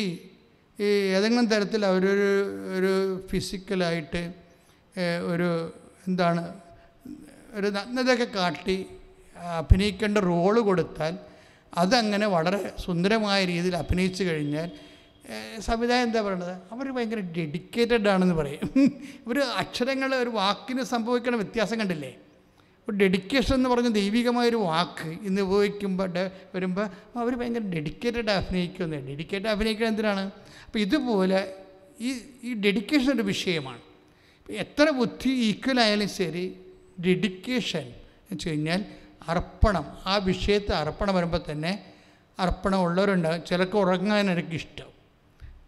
ഏതെങ്കിലും 1.14 1.46
തരത്തിൽ 1.48 1.86
അവരൊരു 1.86 2.28
ഒരു 2.78 2.92
ഫിസിക്കലായിട്ട് 3.28 4.22
ഒരു 5.32 5.48
എന്താണ് 6.08 6.42
ഒരു 7.54 7.66
നഗ്നതയൊക്കെ 7.66 8.24
കാട്ടി 8.24 8.76
അഭിനയിക്കേണ്ട 9.36 10.18
റോൾ 10.18 10.60
കൊടുത്താൽ 10.60 11.14
അതങ്ങനെ 11.78 12.26
വളരെ 12.26 12.72
സുന്ദരമായ 12.84 13.44
രീതിയിൽ 13.44 13.76
അഭിനയിച്ചു 13.76 14.24
കഴിഞ്ഞാൽ 14.24 14.70
സംവിധായകൻ 15.60 16.06
എന്താ 16.06 16.20
പറയണത്? 16.20 16.58
അവർ 16.72 16.90
ഭയങ്കര 16.90 17.20
ഡെഡിക്കേറ്റഡ് 17.20 18.08
ആണെന്ന് 18.08 18.34
പറയും. 18.34 18.60
ഒരു 19.28 19.40
അക്ഷരങ്ങൾ 19.40 20.14
ഒരു 20.14 20.30
വാക്കിന് 20.30 20.82
സംഭവിക്കുന്ന 20.82 21.36
വ്യത്യാസം 21.36 21.78
കണ്ടില്ലേ? 21.78 22.16
ഒരു 22.88 22.96
ഡെഡിക്കേഷൻ 22.96 23.54
എന്ന് 23.54 23.68
പറഞ്ഞ 23.68 23.88
ദൈവികമായൊരു 23.88 24.56
വാക്ക് 24.56 25.08
ഇന്ന് 25.08 25.42
ഉപയോഗിക്കുമ്പോൾ 25.42 26.30
വരുമ്പോൾ 26.54 26.86
അവർ 27.16 27.34
ഭയങ്കര 27.34 27.60
ഡെഡിക്കേറ്റഡ് 27.60 28.30
അഭിനയിക്കുന്നത് 28.30 29.04
ഡെഡിക്കേറ്റ് 29.04 29.46
അഭിനയിക്കുന്നത് 29.46 29.92
എന്തിനാണ്? 29.92 30.30
അപ്പോൾ 30.66 30.78
ഇതുപോലെ 30.78 31.54
ഈ 32.00 32.10
ഈ 32.44 32.54
ഡെഡിക്കേഷൻ 32.54 33.12
ഒരു 33.12 33.22
വിഷയമാണ്. 33.22 33.80
എത്ര 34.50 34.90
ബുദ്ധി 34.90 35.30
ഈക്വൽ 35.30 35.80
ആയാലും 35.80 36.08
ശരി 36.08 36.56
ഡെഡിക്കേഷൻ 37.06 37.80
എന്ന് 37.80 38.32
വെച്ച് 38.32 38.48
കഴിഞ്ഞാൽ 38.48 38.84
അർപ്പണം. 39.28 39.98
ആ 40.06 40.16
വിഷയത്തെ 40.16 40.72
അർപ്പണം 40.72 41.14
വരുമ്പോൾ 41.14 41.40
തന്നെ 41.50 41.84
അർപ്പണം 42.38 42.80
ഉള്ളവരുണ്ട് 42.80 43.46
ചിലർക്ക് 43.46 43.76
ഉറങ്ങാൻ 43.76 44.30
എനിക്ക് 44.30 44.54
ഇഷ്ടം 44.54 44.94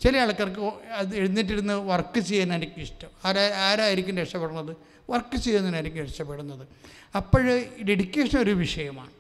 ചില 0.01 0.17
ആൾക്കാർക്ക് 0.17 0.61
അത് 0.93 1.17
എഴുന്നേറ്റിരുന്ന് 1.17 1.75
വർക്ക് 1.75 2.21
ചെയ്യാൻ 2.21 2.55
എനിക്ക് 2.55 2.81
ഇഷ്ടം 2.81 3.09
ആരാ 3.25 3.43
ആരായിരിക്കും 3.43 4.17
രക്ഷപ്പെടുന്നത്? 4.17 4.77
വർക്ക് 5.11 5.37
ചെയ്യുന്നതിനായിരിക്കും 5.37 6.05
രക്ഷപ്പെടുന്നത്. 6.05 6.69
അപ്പോൾ 7.17 7.65
ഡെഡിക്കേഷൻ 7.89 8.39
ഒരു 8.39 8.51
വിഷയമാണ്. 8.51 9.11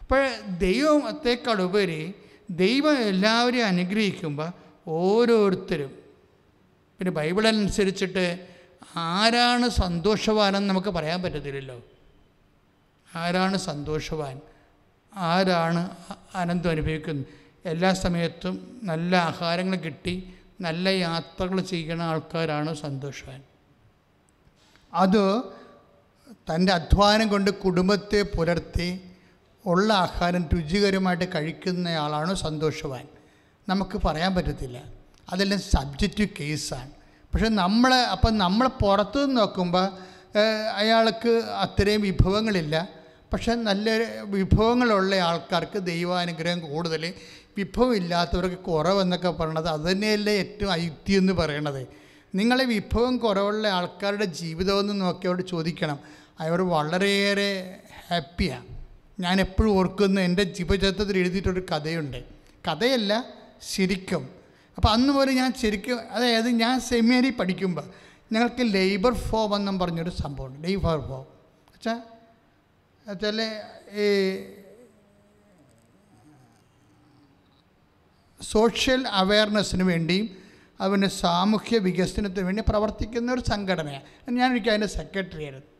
അപ്പോൾ 0.00 0.28
ദൈവത്തെക്കാൾ 0.58 1.62
ഉപരി 1.62 2.14
ദൈവം 2.50 2.98
എല്ലാവരെയും 2.98 3.66
അനുഗ്രഹിക്കുമ്പോൾ 3.66 4.52
ഓരോരുത്തരും 4.88 5.88
പിന്നെ 6.98 7.10
ബൈബിൾ 7.10 7.48
അനുസരിച്ചിട്ട് 7.48 8.46
ആരാണ് 8.96 9.68
സന്തോഷവാനെന്ന് 9.68 10.70
നമുക്ക് 10.70 10.88
പറയാൻ 10.88 11.22
പറ്റത്തില്ലല്ലോ. 11.22 11.82
ആരാണ് 13.16 13.56
സന്തോഷവാൻ? 13.56 14.40
ആരാണ് 15.14 15.90
ആനന്ദം 16.34 16.70
അനുഭവിക്കുന്നത്? 16.70 17.26
എല്ലാ 17.64 17.92
സമയത്തും 17.92 18.80
നല്ല 18.82 19.16
ആഹാരങ്ങൾ 19.16 19.76
കിട്ടി 19.76 20.34
നല്ല 20.60 20.88
യാത്രകൾ 20.88 21.60
ചെയ്യുന്ന 21.60 22.02
ആൾക്കാരാണ് 22.02 22.74
സന്തോഷവാൻ. 22.74 23.42
അത് 24.94 25.42
തന്റെ 26.50 26.72
അധ്വാനം 26.72 27.28
കൊണ്ട് 27.28 27.50
കുടുംബത്തെ 27.50 28.22
പുലർത്തി 28.22 28.88
ഉള്ള 29.66 29.92
ആഹാരം 29.92 30.48
രുചികരമായിട്ട് 30.54 31.24
കഴിക്കുന്നയാളാണ് 31.34 32.34
സന്തോഷവാൻ. 32.34 33.06
നമുക്ക് 33.68 33.96
പറയാൻ 34.06 34.34
പറ്റത്തില്ല. 34.34 34.78
അതെല്ലാം 35.32 35.60
സബ്ജക്റ്റീവ് 35.60 36.28
കേസാണ് 36.40 36.90
പക്ഷെ 37.32 37.48
നമ്മൾ 37.48 37.94
അപ്പം 37.94 38.38
നമ്മൾ 38.38 38.68
പുറത്തു 38.68 39.18
നിന്ന് 39.18 39.40
നോക്കുമ്പോൾ 39.40 39.86
അയാൾക്ക് 40.74 41.32
അത്രയും 41.62 42.00
വിഭവങ്ങളില്ല. 42.00 42.88
പക്ഷെ 43.32 43.54
നല്ല 43.54 44.20
വിഭവങ്ങളുള്ള 44.20 45.16
ആൾക്കാർക്ക് 45.16 45.78
ദൈവാനുഗ്രഹം 45.78 46.60
കൂടുതൽ. 46.60 47.14
വിഭവം 47.56 47.96
ഇല്ലാത്തവർക്ക് 47.96 48.56
കുറവെന്നൊക്കെ 48.56 49.30
പറയണത് 49.30 49.68
അത് 49.68 49.92
തന്നെയല്ലേ 49.92 50.32
ഏറ്റവും 50.32 50.72
ഐക്യം 50.72 51.18
എന്ന് 51.18 51.32
പറയണത്. 51.32 51.86
നിങ്ങളെ 52.34 52.64
വിഭവം 52.64 53.16
കുറവുള്ള 53.16 53.68
ആൾക്കാരുടെ 53.68 54.24
ജീവിതമെന്ന് 54.24 55.00
നോക്കി 55.00 55.26
അവരോട് 55.26 55.48
ചോദിക്കണം. 55.48 55.98
അവർ 56.40 56.60
വളരെയേറെ 56.60 57.76
ഹാപ്പിയാണ് 58.10 58.66
ഞാൻ 59.20 59.40
എപ്പോഴും 59.40 59.70
ഓർക്കുന്ന 59.70 60.20
എന്റെ 60.20 60.42
ജീവചരിത്രത്തിൽ 60.42 61.18
എഴുതിയിട്ടൊരു 61.18 61.60
കഥയുണ്ട്. 61.60 62.24
കഥയല്ല 62.68 63.24
ശരിക്കും. 63.74 64.28
അപ്പോൾ 64.76 64.88
അന്ന് 64.88 65.12
പോലെ 65.12 65.32
ഞാൻ 65.32 65.52
ശരിക്കും 65.62 66.00
അതായത് 66.10 66.48
ഞാൻ 66.48 66.80
സെമിനറി 66.80 67.30
പഠിക്കുമ്പോൾ 67.30 67.84
ഞങ്ങൾക്ക് 68.32 68.74
ലേബർ 68.74 69.14
ഫോം 69.14 69.56
എന്നും 69.56 69.78
പറഞ്ഞൊരു 69.78 70.10
സംഭവമുണ്ട്. 70.10 70.68
ലേബർ 70.68 71.00
ഫോം 71.00 71.20
വെച്ചാൽ 71.20 72.15
വെച്ചാൽ 73.06 73.40
ഈ 74.04 74.06
സോഷ്യൽ 78.40 79.02
അവയർനെസ്സിന് 79.20 79.84
വേണ്ടിയും 79.92 80.26
അതുപോലെ 80.80 81.08
സാമൂഹ്യ 81.22 81.76
വികസനത്തിന് 81.78 82.46
വേണ്ടി 82.46 82.62
പ്രവർത്തിക്കുന്ന 82.70 83.32
ഒരു 83.32 83.42
സംഘടനയാണ് 83.52 84.34
ഞാനൊരിക്കൽ 84.38 84.70
അതിന്റെ 84.70 84.90
സെക്രട്ടറി 84.98 85.44
ആയിരുന്നു 85.44 85.70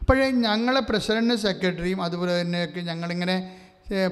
അപ്പോഴേ 0.00 0.26
ഞങ്ങളെ 0.46 0.80
പ്രസിഡന്റ് 0.80 1.34
സെക്രട്ടറിയും 1.34 2.00
അതുപോലെ 2.02 2.32
തന്നെയൊക്കെ 2.40 2.80
ഞങ്ങളിങ്ങനെ 2.80 3.36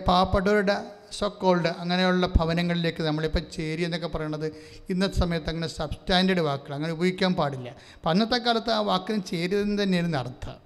പാവപ്പെട്ടവരുടെ 0.06 0.76
സൊക്കോൾഡ് 1.18 1.70
അങ്ങനെയുള്ള 1.82 2.24
ഭവനങ്ങളിലേക്ക് 2.36 3.02
നമ്മളിപ്പോൾ 3.02 3.42
ചേരി 3.56 3.82
എന്നൊക്കെ 3.82 4.08
പറയണത് 4.14 4.46
ഇന്നത്തെ 4.92 5.18
സമയത്ത് 5.18 5.48
അങ്ങനെ 5.48 5.66
സബ്സ്റ്റാൻഡേർഡ് 5.66 6.40
വാക്കുകൾ 6.40 6.74
അങ്ങനെ 6.74 6.92
ഉപയോഗിക്കാൻ 6.92 7.34
പാടില്ല. 7.34 7.68
അപ്പം 7.96 8.10
അന്നത്തെ 8.10 8.38
കാലത്ത് 8.38 8.70
ആ 8.70 8.80
വാക്കിന് 8.90 9.22
ചേരി 9.32 9.54
എന്ന് 9.62 9.82
തന്നെയായിരുന്നു 9.82 10.18
അർത്ഥം. 10.18 10.56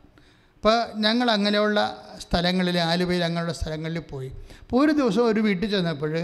അപ്പോൾ 0.62 1.00
ഞങ്ങൾ 1.04 1.30
അങ്ങനെയുള്ള 1.30 1.78
സ്ഥലങ്ങളിൽ 2.22 2.76
ആലുവയിൽ 2.78 3.24
അങ്ങനെയുള്ള 3.24 3.52
സ്ഥലങ്ങളിൽ 3.52 3.98
പോയി. 4.10 4.28
അപ്പോൾ 4.60 4.84
ഒരു 4.84 4.92
ദിവസം 4.92 5.22
ഒരു 5.30 5.40
വീട്ടിൽ 5.40 5.70
ചെന്നപ്പോൾ 5.70 6.14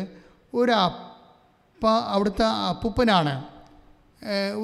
ഒരു 0.54 0.72
അപ്പ 0.72 1.86
അവിടുത്തെ 1.86 2.44
അപ്പൂപ്പനാണ് 2.44 3.34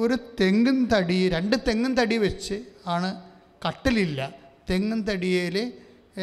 ഒരു 0.03 0.15
തെങ്ങും 0.39 0.79
തടി 0.93 1.29
രണ്ട് 1.35 1.55
തെങ്ങും 1.67 1.95
തടി 1.99 2.17
വെച്ച് 2.17 2.57
ആണ് 2.85 3.09
കട്ടിലില്ല. 3.67 4.31
തെങ്ങും 4.69 5.01
തടിയിൽ 5.01 5.57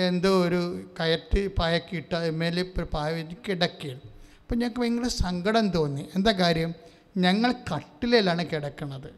എന്തോ 0.08 0.32
ഒരു 0.46 0.62
കയറ്റ് 1.00 1.42
പായക്കിട്ട് 1.58 2.32
മേലെ 2.40 2.64
പായ 2.94 3.12
കിടക്കുകയാണ് 3.48 4.02
അപ്പം 4.40 4.56
ഞങ്ങൾക്ക് 4.58 4.80
ഭയങ്കര 4.80 5.08
സങ്കടം 5.24 5.68
തോന്നി. 5.70 6.04
എന്താ 6.16 6.32
കാര്യം? 6.32 6.72
ഞങ്ങൾ 7.16 7.52
കട്ടിലിലാണ് 7.72 8.42
കിടക്കുന്നത് 8.52 9.10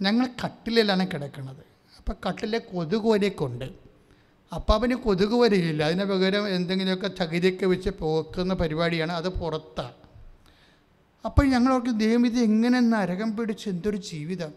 ഞങ്ങൾ 0.00 0.26
കട്ടിലിലാണ് 0.44 1.04
കിടക്കുന്നത് 1.12 1.67
അപ്പം 2.08 2.28
കട്ടിലെ 2.28 2.58
കൊതുകുവരെയൊക്കെ 2.58 3.68
അപ്പം 4.54 4.74
അവന് 4.74 4.94
കൊതുക് 4.94 5.34
വരയില്ല 5.34 5.82
അതിന് 5.82 6.04
പകരം 6.04 6.48
എന്തെങ്കിലുമൊക്കെ 6.48 7.08
ചകിരിയൊക്കെ 7.08 7.66
വെച്ച് 7.66 7.90
പോക്കുന്ന 7.98 8.54
പരിപാടിയാണ്. 8.54 9.12
അത് 9.12 9.28
പുറത്താണ് 9.28 9.92
അപ്പോൾ 11.24 11.46
ഞങ്ങളവർക്ക് 11.46 12.00
ദൈവം 12.00 12.26
ഇത് 12.26 12.38
എങ്ങനെ 12.38 12.80
നരകം 12.80 13.36
പിടിച്ച് 13.36 13.68
എന്തൊരു 13.68 13.96
ജീവിതം. 13.96 14.52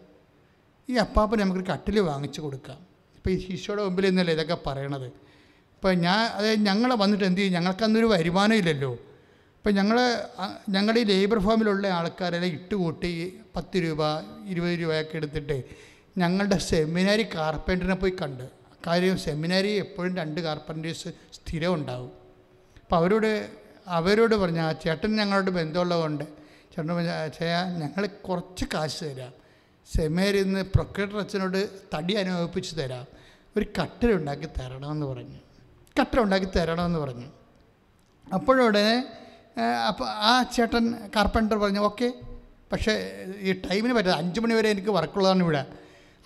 ഈ 0.90 0.96
അപ്പാപ്പന് 0.96 1.40
നമുക്ക് 1.40 1.60
കട്ടിൽ 1.60 2.00
വാങ്ങിച്ചു 2.00 2.40
കൊടുക്കാം. 2.40 2.78
ഇപ്പോൾ 3.16 3.30
ഈ 3.30 3.38
ശിശുയുടെ 3.46 3.82
മുമ്പിൽ 3.82 4.06
നിന്നല്ലേ 4.06 4.34
ഇതൊക്കെ 4.34 4.56
പറയണത്? 4.66 5.06
ഇപ്പോൾ 5.76 5.92
ഞാൻ 5.92 6.18
അതായത് 6.18 6.60
ഞങ്ങൾ 6.60 6.94
വന്നിട്ട് 6.94 7.24
എന്ത് 7.24 7.40
ചെയ്യും? 7.40 7.54
ഞങ്ങൾക്കന്നൊരു 7.54 8.06
വരുമാനം 8.06 8.54
ഇല്ലല്ലോ. 8.54 8.92
ഇപ്പം 9.56 9.74
ഞങ്ങൾ 9.74 9.98
ഞങ്ങളുടെ 10.68 11.00
ഈ 11.00 11.04
ലേബർ 11.04 11.38
ഫോമിലുള്ള 11.38 11.86
ആൾക്കാരെല്ലാം 11.86 12.52
ഇട്ടുകൂട്ടി 12.52 13.40
പത്ത് 13.56 13.76
രൂപ 13.76 14.02
ഇരുപത് 14.46 14.78
രൂപയൊക്കെ 14.80 15.16
എടുത്തിട്ട് 15.16 15.91
ഞങ്ങളുടെ 16.18 16.58
സെമിനാരി 16.58 17.22
കാർപ്പന്ററിനെ 17.34 17.94
പോയി 17.94 18.14
കണ്ട്. 18.22 18.50
കാര്യം 18.86 19.18
സെമിനാരി 19.18 19.68
എപ്പോഴും 19.68 20.16
രണ്ട് 20.16 20.40
കാർപ്പന്റേഴ്സ് 20.40 21.08
സ്ഥിരം 21.32 21.74
ഉണ്ടാവും. 21.74 22.12
അപ്പോൾ 22.82 22.96
അവരോട് 22.96 23.50
അവരോട് 23.86 24.34
പറഞ്ഞു 24.34 24.60
ആ 24.60 24.72
ചേട്ടൻ 24.72 25.16
ഞങ്ങളോട് 25.16 25.50
ബന്ധമുള്ളതുകൊണ്ട് 25.50 26.24
ചേട്ടൻ 26.72 26.94
പറഞ്ഞു 26.94 27.14
ചെയ്യാ 27.38 27.60
ഞങ്ങൾ 27.82 28.06
കുറച്ച് 28.06 28.64
കാശ് 28.74 29.04
തരാം. 29.04 29.32
സെമിനാരി 29.94 30.42
നിന്ന് 30.42 30.62
പ്രൊക്രേറ്റർ 30.62 31.18
അച്ഛനോട് 31.18 31.70
തടി 31.94 32.14
അനുഭവിപ്പിച്ച് 32.14 32.76
തരാം. 32.76 33.06
ഒരു 33.56 33.66
കട്ടിലുണ്ടാക്കി 33.80 34.48
തരണമെന്ന് 34.58 35.06
പറഞ്ഞു. 35.06 35.38
കട്ടിലുണ്ടാക്കി 36.00 36.48
തരണമെന്ന് 36.56 36.98
പറഞ്ഞു. 36.98 37.28
അപ്പോഴുടനെ 38.34 38.96
അപ്പോൾ 39.88 40.08
ആ 40.08 40.42
ചേട്ടൻ 40.42 40.84
കാർപ്പന്റർ 41.16 41.56
പറഞ്ഞു 41.58 41.80
ഓക്കെ 41.80 42.12
പക്ഷേ 42.72 42.92
ഈ 43.38 43.52
ടൈമിന് 43.52 43.92
പറ്റാതെ 43.92 44.18
അഞ്ച് 44.18 44.40
മണി 44.40 44.54
വരെ 44.54 44.68
എനിക്ക് 44.70 44.88
വർക്കുള്ളതാണ് 44.88 45.42
ഇവിടെ. 45.42 45.62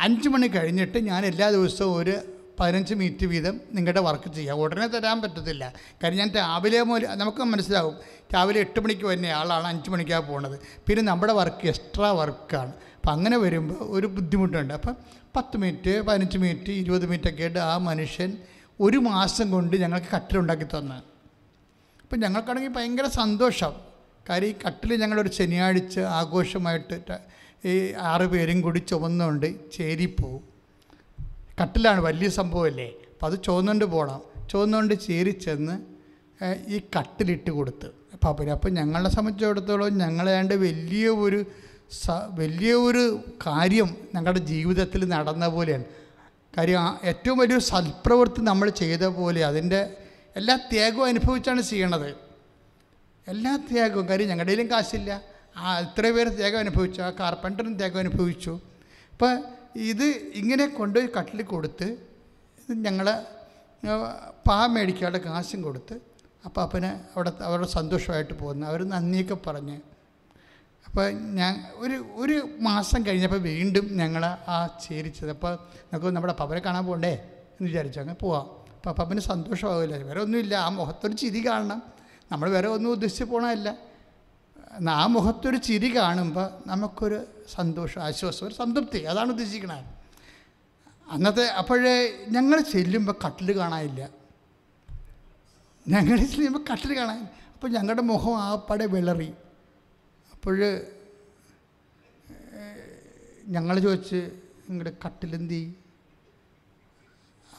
അഞ്ച് 0.00 0.28
മണി 0.28 0.46
കഴിഞ്ഞിട്ട് 0.46 0.98
ഞാൻ 0.98 1.26
എല്ലാ 1.26 1.50
ദിവസവും 1.50 1.96
ഒരു 1.96 2.14
പതിനഞ്ച് 2.60 2.94
മിനിറ്റ് 2.94 3.26
വീതം 3.26 3.60
നിങ്ങളുടെ 3.72 4.00
വർക്ക് 4.00 4.32
ചെയ്യാം. 4.34 4.56
ഉടനെ 4.56 4.86
തരാൻ 4.86 5.22
പറ്റത്തില്ല. 5.22 5.72
കാര്യം 6.02 6.18
ഞാൻ 6.18 6.30
രാവിലെ 6.30 6.82
മുതൽ 6.82 7.06
നമുക്ക് 7.14 7.42
മനസ്സിലാവും 7.42 7.96
രാവിലെ 8.34 8.60
എട്ട് 8.60 8.80
മണിക്ക് 8.80 9.06
വരുന്ന 9.06 9.26
ആളാണ് 9.26 9.66
അഞ്ച് 9.66 9.90
മണിക്കാണ് 9.90 10.28
പോകുന്നത് 10.28 10.60
പിന്നെ 10.86 11.02
നമ്മുടെ 11.02 11.32
വർക്ക് 11.32 11.66
എക്സ്ട്രാ 11.66 12.10
വർക്കാണ് 12.10 12.72
അപ്പം 12.96 13.12
അങ്ങനെ 13.12 13.36
വരുമ്പോൾ 13.36 13.74
ഒരു 13.74 14.06
ബുദ്ധിമുട്ടുണ്ട്. 14.06 14.74
അപ്പം 14.74 14.96
പത്ത് 15.36 15.56
മിനിറ്റ് 15.56 16.00
പതിനഞ്ച് 16.00 16.38
മിനിറ്റ് 16.38 16.72
ഇരുപത് 16.72 17.06
മിനിറ്റ് 17.06 17.28
ഒക്കെ 17.28 17.42
ആയിട്ട് 17.42 17.58
ആ 17.58 17.78
മനുഷ്യൻ 17.78 18.38
ഒരു 18.80 18.96
മാസം 18.96 19.50
കൊണ്ട് 19.50 19.76
ഞങ്ങൾക്ക് 19.76 20.06
കട്ടിലുണ്ടാക്കി 20.16 20.64
തന്ന്. 20.64 20.98
അപ്പം 22.02 22.20
ഞങ്ങൾക്കാണെങ്കിൽ 22.20 22.68
ഭയങ്കര 22.68 23.06
സന്തോഷം. 23.06 23.72
കാര്യം 24.30 24.48
ഈ 24.48 24.54
കട്ടിൽ 24.66 24.96
ഞങ്ങളൊരു 25.02 25.28
ശനിയാഴ്ച 25.28 26.00
ആഘോഷമായിട്ട് 26.00 27.18
ഈ 27.66 27.92
ആറ് 28.10 28.26
പേരും 28.32 28.60
കൂടി 28.60 28.78
ചുമന്നുകൊണ്ട് 28.90 29.46
ചേരിപ്പോവും. 29.76 30.42
കട്ടിലാണ് 31.60 32.00
വലിയ 32.00 32.28
സംഭവമല്ലേ? 32.38 32.88
അപ്പോൾ 33.12 33.26
അത് 33.30 33.36
ചുവന്നുകൊണ്ട് 33.44 33.84
പോകണം 33.84 34.20
ചുവന്നുകൊണ്ട് 34.50 34.94
ചേരി 35.06 35.30
ചെന്ന് 35.44 35.76
ഈ 36.74 36.78
കട്ടിലിട്ട് 36.94 37.50
കൊടുത്ത്. 37.50 37.88
പാപ്പന് 38.24 38.50
അപ്പം 38.50 38.72
ഞങ്ങളെ 38.74 39.10
സംബന്ധിച്ചിടത്തോളം 39.10 39.98
ഞങ്ങളേണ്ട 39.98 40.52
വലിയ 40.66 41.06
ഒരു 41.24 41.40
സ 42.02 42.10
വലിയ 42.40 42.72
ഒരു 42.88 43.02
കാര്യം 43.46 43.88
ഞങ്ങളുടെ 44.14 44.40
ജീവിതത്തിൽ 44.52 45.02
നടന്ന 45.14 45.46
പോലെയാണ്. 45.48 45.84
കാര്യം 46.56 46.80
ഏറ്റവും 47.10 47.38
വലിയൊരു 47.38 47.64
സൽപ്രവൃത്തി 47.70 48.40
നമ്മൾ 48.50 48.68
ചെയ്ത 48.82 49.04
പോലെ 49.18 49.40
അതിന്റെ 49.50 49.80
എല്ലാ 50.36 50.56
ത്യാഗവും 50.70 51.06
അനുഭവിച്ചാണ് 51.06 51.62
ചെയ്യണത്. 51.62 52.10
എല്ലാ 53.26 53.52
ത്യാഗവും. 53.68 54.08
കാര്യം 54.08 54.28
ഞങ്ങളുടെ 54.28 54.52
കയ്യിലും 54.52 54.70
കാശില്ല. 54.70 55.10
ആ 55.56 55.80
ഇത്ര 55.80 56.10
പേര് 56.10 56.36
ത്യാഗം 56.36 56.58
അനുഭവിച്ചു 56.58 57.02
ആ 57.02 57.10
കാർപ്പന്ററും 57.10 57.76
ത്യാഗം 57.76 57.98
അനുഭവിച്ചു. 57.98 58.60
അപ്പോൾ 59.12 59.32
ഇത് 59.76 60.04
ഇങ്ങനെ 60.34 60.66
കൊണ്ടുപോയി 60.66 61.08
കട്ടിൽ 61.18 61.42
കൊടുത്ത് 61.42 61.96
ഞങ്ങൾ 62.70 63.24
പാ 64.48 64.66
മേടിക്കാനുള്ള 64.66 65.18
കാശും 65.18 65.62
കൊടുത്ത് 65.62 66.00
അപ്പോൾ 66.44 66.60
അപ്പന് 66.60 66.86
അവിടെ 66.86 67.32
അവരുടെ 67.42 67.68
സന്തോഷമായിട്ട് 67.68 68.34
പോകുന്നു 68.34 68.66
അവർ 68.66 68.88
നന്ദിയൊക്കെ 68.88 69.36
പറഞ്ഞ്. 69.46 69.76
അപ്പോൾ 70.86 71.10
ഞാൻ 71.10 71.64
ഒരു 71.74 71.96
ഒരു 72.14 72.48
മാസം 72.60 73.06
കഴിഞ്ഞപ്പോൾ 73.06 73.38
വീണ്ടും 73.38 73.88
ഞങ്ങൾ 73.92 74.24
ആ 74.24 74.78
ചേരിച്ചത് 74.88 75.30
അപ്പോൾ 75.30 75.58
നമുക്ക് 75.92 76.06
നമ്മുടെ 76.06 76.34
പപ്പനെ 76.40 76.60
കാണാൻ 76.60 76.84
പോകണ്ടേ 76.86 77.12
എന്ന് 77.12 77.66
വിചാരിച്ചു. 77.70 78.00
അങ്ങനെ 78.00 78.18
പോവാം. 78.20 78.46
അപ്പോൾ 78.76 78.90
പപ്പന് 78.90 79.20
സന്തോഷമാവില്ല. 79.20 79.96
വേറെ 79.96 80.20
ഒന്നുമില്ല. 80.20 80.54
ആ 80.54 80.68
മുഖത്തൊരു 80.68 81.12
ചിരി 81.12 81.46
കാണണം. 81.46 81.82
നമ്മൾ 82.32 82.50
വേറെ 82.50 82.68
ഒന്നും 82.68 82.90
ഉദ്ദേശിച്ച് 82.90 83.24
പോകണമല്ല 83.24 83.68
ആ 84.80 85.06
മുഖത്തൊരു 85.06 85.56
ചിരി 85.56 85.96
കാണുമ്പോൾ 85.96 86.68
നമുക്കൊരു 86.68 87.24
സന്തോഷം 87.54 88.00
ആശ്വാസം 88.02 88.46
ഒരു 88.46 88.54
സംതൃപ്തി. 88.54 88.98
അതാണ് 88.98 89.30
ഉദ്ദേശിക്കുന്നത് 89.30 89.84
അന്നത്തെ 91.10 91.46
അപ്പോഴേ 91.46 92.26
ഞങ്ങൾ 92.28 92.60
ചെല്ലുമ്പോൾ 92.60 93.14
കട്ടിൽ 93.26 93.56
കാണാനില്ല. 93.56 94.08
ഞങ്ങൾ 95.88 96.16
ചെല്ലുമ്പോൾ 96.18 96.64
കട്ടിൽ 96.72 96.96
കാണാൻ 96.96 97.20
അപ്പോൾ 97.54 97.68
ഞങ്ങളുടെ 97.68 98.02
മുഖം 98.02 98.42
ആപ്പാടെ 98.42 98.86
വിളറി. 98.86 99.30
അപ്പോൾ 100.32 100.82
ഞങ്ങൾ 103.46 103.78
ചോദിച്ച് 103.78 104.30
നിങ്ങളുടെ 104.70 104.92
കട്ടിലെന്തി? 105.06 105.76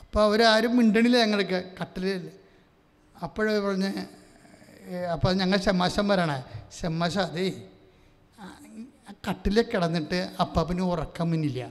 അപ്പോൾ 0.01 0.21
അവരാരും 0.23 0.77
മിണ്ടണില്ല 0.77 1.17
ഞങ്ങൾക്ക് 1.17 1.71
കട്ടിലില്ല 1.81 2.29
അപ്പോഴേ 3.23 3.59
പറഞ്ഞ് 3.59 4.16
അപ്പോൾ 5.13 5.31
ഞങ്ങൾ 5.33 5.57
ശമാശം 5.57 6.07
വരണേ 6.07 6.37
ശമാശ 6.79 7.17
അതേ 7.17 7.47
കട്ടിലെ 9.27 9.61
കിടന്നിട്ട് 9.61 10.19
അപ്പാപ്പിന് 10.43 10.81
ഉറക്കം 10.81 11.27
മുന്നില്ല 11.31 11.61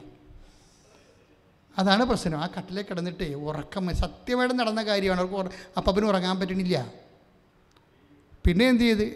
അതാണ് 1.79 2.03
പ്രശ്നം. 2.05 2.37
ആ 2.45 2.47
കട്ടിലെ 2.57 2.83
കിടന്നിട്ട് 2.83 3.27
ഉറക്കം 3.35 3.95
സത്യമായിട്ട് 3.95 4.55
നടന്ന 4.61 4.83
കാര്യമാണ്. 4.83 5.21
അവർക്ക് 5.21 5.57
അപ്പാപ്പിന് 5.79 6.07
ഉറങ്ങാൻ 6.07 6.37
പറ്റണില്ല. 6.41 6.77
പിന്നെ 8.45 8.64
എന്ത് 8.73 8.85
ചെയ്ത്? 8.85 9.07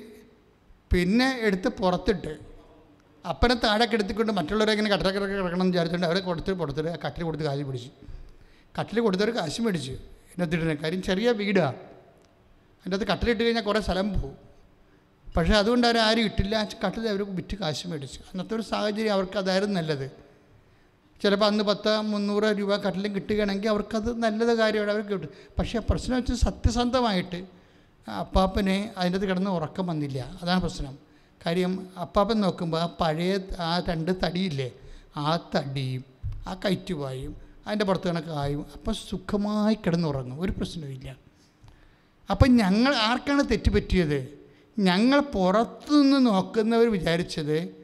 പിന്നെ 0.92 1.28
എടുത്ത് 1.46 1.68
പുറത്തിട്ട് 1.68 2.32
അപ്പനെ 3.24 3.54
താഴെ 3.64 3.86
കിടത്തിക്കൊണ്ട് 3.86 4.32
മറ്റുള്ളവരെ 4.32 4.72
ഇങ്ങനെ 4.72 4.90
കട്ടിലെ 4.94 5.10
കിടക്ക് 5.16 5.32
കിടക്കണം 5.32 5.62
എന്ന് 5.62 5.72
വിചാരിച്ചുകൊണ്ട് 5.74 6.06
അവരെ 6.06 6.20
കൊടുത്തിട്ട് 6.20 6.58
പുറത്തിട്ട് 6.60 6.98
കട്ടിൽ 7.04 7.22
കൊടുത്ത് 7.24 7.44
കാശ് 7.44 7.64
പിടിച്ചു. 7.68 7.90
കട്ടിൽ 8.78 9.00
കൊടുത്തവർ 9.00 9.30
കാശ് 9.38 9.60
മേടിച്ചു. 9.66 9.94
എന്നിട്ടിരുന്ന 10.32 10.74
കാര്യം 10.74 11.02
ചെറിയ 11.02 11.30
വീടാണ് 11.40 11.89
അതിന്റെ 12.80 12.96
അത് 12.96 13.06
കട്ടിലിട്ട് 13.06 13.42
കഴിഞ്ഞാൽ 13.42 13.62
കുറേ 13.62 13.80
സ്ഥലം 13.80 14.20
പോകും. 14.20 14.36
പക്ഷേ 15.36 15.52
അതുകൊണ്ട് 15.52 15.86
അവർ 15.86 15.98
ആരും 15.98 16.24
ഇട്ടില്ല. 16.24 16.68
കട്ടിൽ 16.86 17.08
അവർ 17.08 17.22
വിറ്റ് 17.22 17.56
കാശ് 17.56 17.88
മേടിച്ചു. 17.88 18.18
അന്നത്തെ 18.18 18.54
ഒരു 18.54 18.62
സാഹചര്യം 18.62 19.12
അവർക്ക് 19.12 19.38
അതായിരുന്നു 19.38 19.80
നല്ലത്. 19.80 20.10
ചിലപ്പോൾ 21.22 21.46
അന്ന് 21.46 21.64
പത്ത് 21.64 22.00
മുന്നൂറ് 22.00 22.44
രൂപ 22.44 22.76
കട്ടിലും 22.76 23.14
കിട്ടുകയാണെങ്കിൽ 23.14 23.68
അവർക്കത് 23.68 24.18
നല്ലത് 24.18 24.58
കാര്യമാണ് 24.58 24.90
അവർക്ക് 24.90 25.10
കിട്ടും. 25.10 25.28
പക്ഷേ 25.58 25.78
പ്രശ്നം 25.90 26.16
വെച്ചാൽ 26.16 26.36
സത്യസന്ധമായിട്ട് 26.36 27.46
അപ്പാപ്പനെ 28.10 28.92
അതിന്റെ 28.96 29.18
അത് 29.18 29.26
കിടന്ന് 29.28 29.50
ഉറക്കം 29.50 29.86
വന്നില്ല. 29.86 30.38
അതാണ് 30.42 30.60
പ്രശ്നം. 30.60 30.98
കാര്യം 31.46 31.88
അപ്പാപ്പൻ 32.00 32.40
നോക്കുമ്പോൾ 32.40 32.80
ആ 32.80 32.96
പഴയ 33.00 33.38
ആ 33.58 33.82
രണ്ട് 33.88 34.12
തടിയില്ലേ 34.24 34.70
ആ 35.16 35.36
തടിയും 35.36 36.04
ആ 36.46 36.54
കയറ്റുപായും 36.54 37.36
അതിന്റെ 37.66 37.84
പുറത്ത് 37.84 38.08
കണക്കായും 38.08 38.66
അപ്പം 38.72 38.94
സുഖമായി 38.94 39.74
കിടന്നുറങ്ങും. 39.74 40.40
ഒരു 40.40 40.52
പ്രശ്നവുമില്ല. 40.52 41.29
അപ്പം 42.30 42.56
ഞങ്ങൾ 42.56 42.96
ആർക്കാണ് 42.96 43.42
തെറ്റുപറ്റിയത് 43.50 44.40
ഞങ്ങൾ 44.78 45.20
പുറത്തുനിന്ന് 45.20 46.26
നോക്കുന്നവർ 46.26 46.92
വിചാരിച്ചത് 46.92 47.80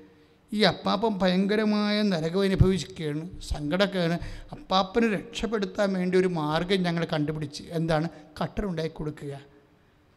ഈ 0.52 0.62
അപ്പാപ്പൻ 0.62 1.18
ഭയങ്കരമായ 1.18 2.02
നരകം 2.02 2.42
അനുഭവിക്കുകയാണ് 2.42 3.40
സങ്കടമൊക്കെയാണ്. 3.40 4.18
അപ്പാപ്പനെ 4.52 5.08
രക്ഷപ്പെടുത്താൻ 5.08 5.92
വേണ്ടി 5.92 6.18
ഒരു 6.18 6.28
മാർഗം 6.28 6.82
ഞങ്ങൾ 6.82 7.04
കണ്ടുപിടിച്ച് 7.04 7.62
എന്താണ്? 7.70 8.08
കട്ടറുണ്ടാക്കി 8.42 8.90
കൊടുക്കുക. 8.90 9.40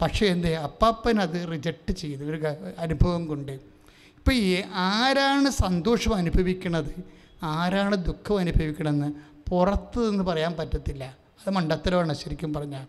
പക്ഷേ 0.01 0.25
എന്തേ? 0.25 0.53
അപ്പാപ്പൻ 0.53 1.19
അത് 1.19 1.51
റിജക്റ്റ് 1.51 1.93
ചെയ്തു. 1.93 2.23
ഒരു 2.23 2.41
അനുഭവം 2.77 3.27
കൊണ്ട്. 3.27 3.51
ഇപ്പം 3.51 4.34
ഈ 4.34 4.61
ആരാണ് 4.73 5.49
സന്തോഷം 5.49 6.15
അനുഭവിക്കുന്നത് 6.15 7.03
ആരാണ് 7.43 8.05
ദുഃഖം 8.05 8.38
അനുഭവിക്കണമെന്ന് 8.38 9.13
പുറത്തു 9.49 10.09
നിന്ന് 10.09 10.23
പറയാൻ 10.23 10.53
പറ്റത്തില്ല. 10.53 11.17
അത് 11.40 11.50
മണ്ടത്തരമാണ് 11.56 12.14
ശരിക്കും 12.14 12.54
പറഞ്ഞാൽ 12.54 12.86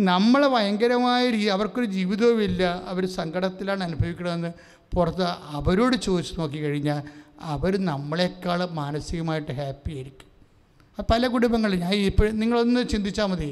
നമ്മളെ 0.00 0.48
ഭയങ്കരമായ 0.48 1.30
രീതി 1.30 1.44
അവർക്കൊരു 1.44 1.88
ജീവിതവുമില്ല 1.96 2.62
അവർ 2.86 3.06
സങ്കടത്തിലാണ് 3.18 3.82
അനുഭവിക്കണമെന്ന് 3.84 4.50
പുറത്ത് 4.94 5.26
അവരോട് 5.58 5.96
ചോദിച്ച് 5.96 6.40
നോക്കിക്കഴിഞ്ഞാൽ 6.40 7.02
അവർ 7.52 7.72
നമ്മളെക്കാൾ 7.84 8.60
മാനസികമായിട്ട് 8.80 9.52
ഹാപ്പി 9.52 9.92
ആയിരിക്കും. 9.94 10.28
പല 11.10 11.26
കുടുംബങ്ങളിൽ 11.26 11.78
ഞാൻ 11.80 11.94
ഇപ്പോഴും 11.94 12.38
നിങ്ങളൊന്ന് 12.38 12.88
ചിന്തിച്ചാൽ 12.88 13.26
മതി. 13.26 13.48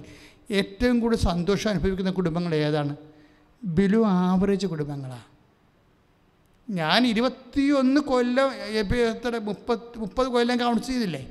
ഏറ്റവും 0.50 1.00
കൂടുതൽ 1.00 1.22
സന്തോഷം 1.30 1.70
അനുഭവിക്കുന്ന 1.70 2.10
കുടുംബങ്ങൾ 2.10 2.54
ഏതാണ്? 2.54 2.94
ബിലു 3.64 4.00
ആവറേജ് 4.06 4.66
കുടുംബങ്ങളാണ് 4.66 5.26
ഞാൻ 6.68 7.06
ഇരുപത്തിയൊന്ന് 7.06 8.00
കൊല്ലം 8.00 8.50
എത്ര 8.80 9.38
മുപ്പത് 9.48 9.98
മുപ്പത് 10.02 10.28
കൊല്ലം 10.34 10.58
കൗൺസ് 10.58 10.86
ചെയ്തില്ലേ? 10.86 11.22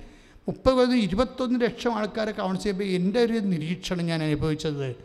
മുപ്പത് 0.50 0.95
ഇരുപത്തൊന്ന് 0.95 1.62
ലക്ഷം 1.62 1.93
ആൾക്കാരെ 1.95 2.32
കൗൺസിൽ 2.32 2.64
ചെയ്യുമ്പോൾ 2.64 2.84
എന്റെ 2.84 3.20
ഒരു 3.20 3.34
നിരീക്ഷണം 3.34 4.06
ഞാൻ 4.06 4.24
അനുഭവിച്ചത് 4.24 4.95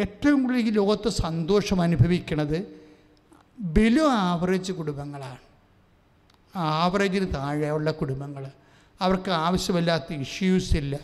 ഏറ്റവും 0.00 0.42
കൂടുതൽ 0.42 0.60
ഈ 0.60 0.70
ലോകത്ത് 0.70 1.08
സന്തോഷം 1.08 1.80
അനുഭവിക്കുന്നത് 1.80 2.58
ബിലോ 3.60 4.06
ആവറേജ് 4.08 4.72
കുടുംബങ്ങളാണ്. 4.72 5.38
ആവറേജിന് 6.56 7.34
താഴെയുള്ള 7.34 7.90
കുടുംബങ്ങൾ. 7.90 8.46
അവർക്ക് 9.00 9.30
ആവശ്യമില്ലാത്ത 9.30 10.12
ഇഷ്യൂസ് 10.12 10.76
ഇല്ല. 10.76 10.98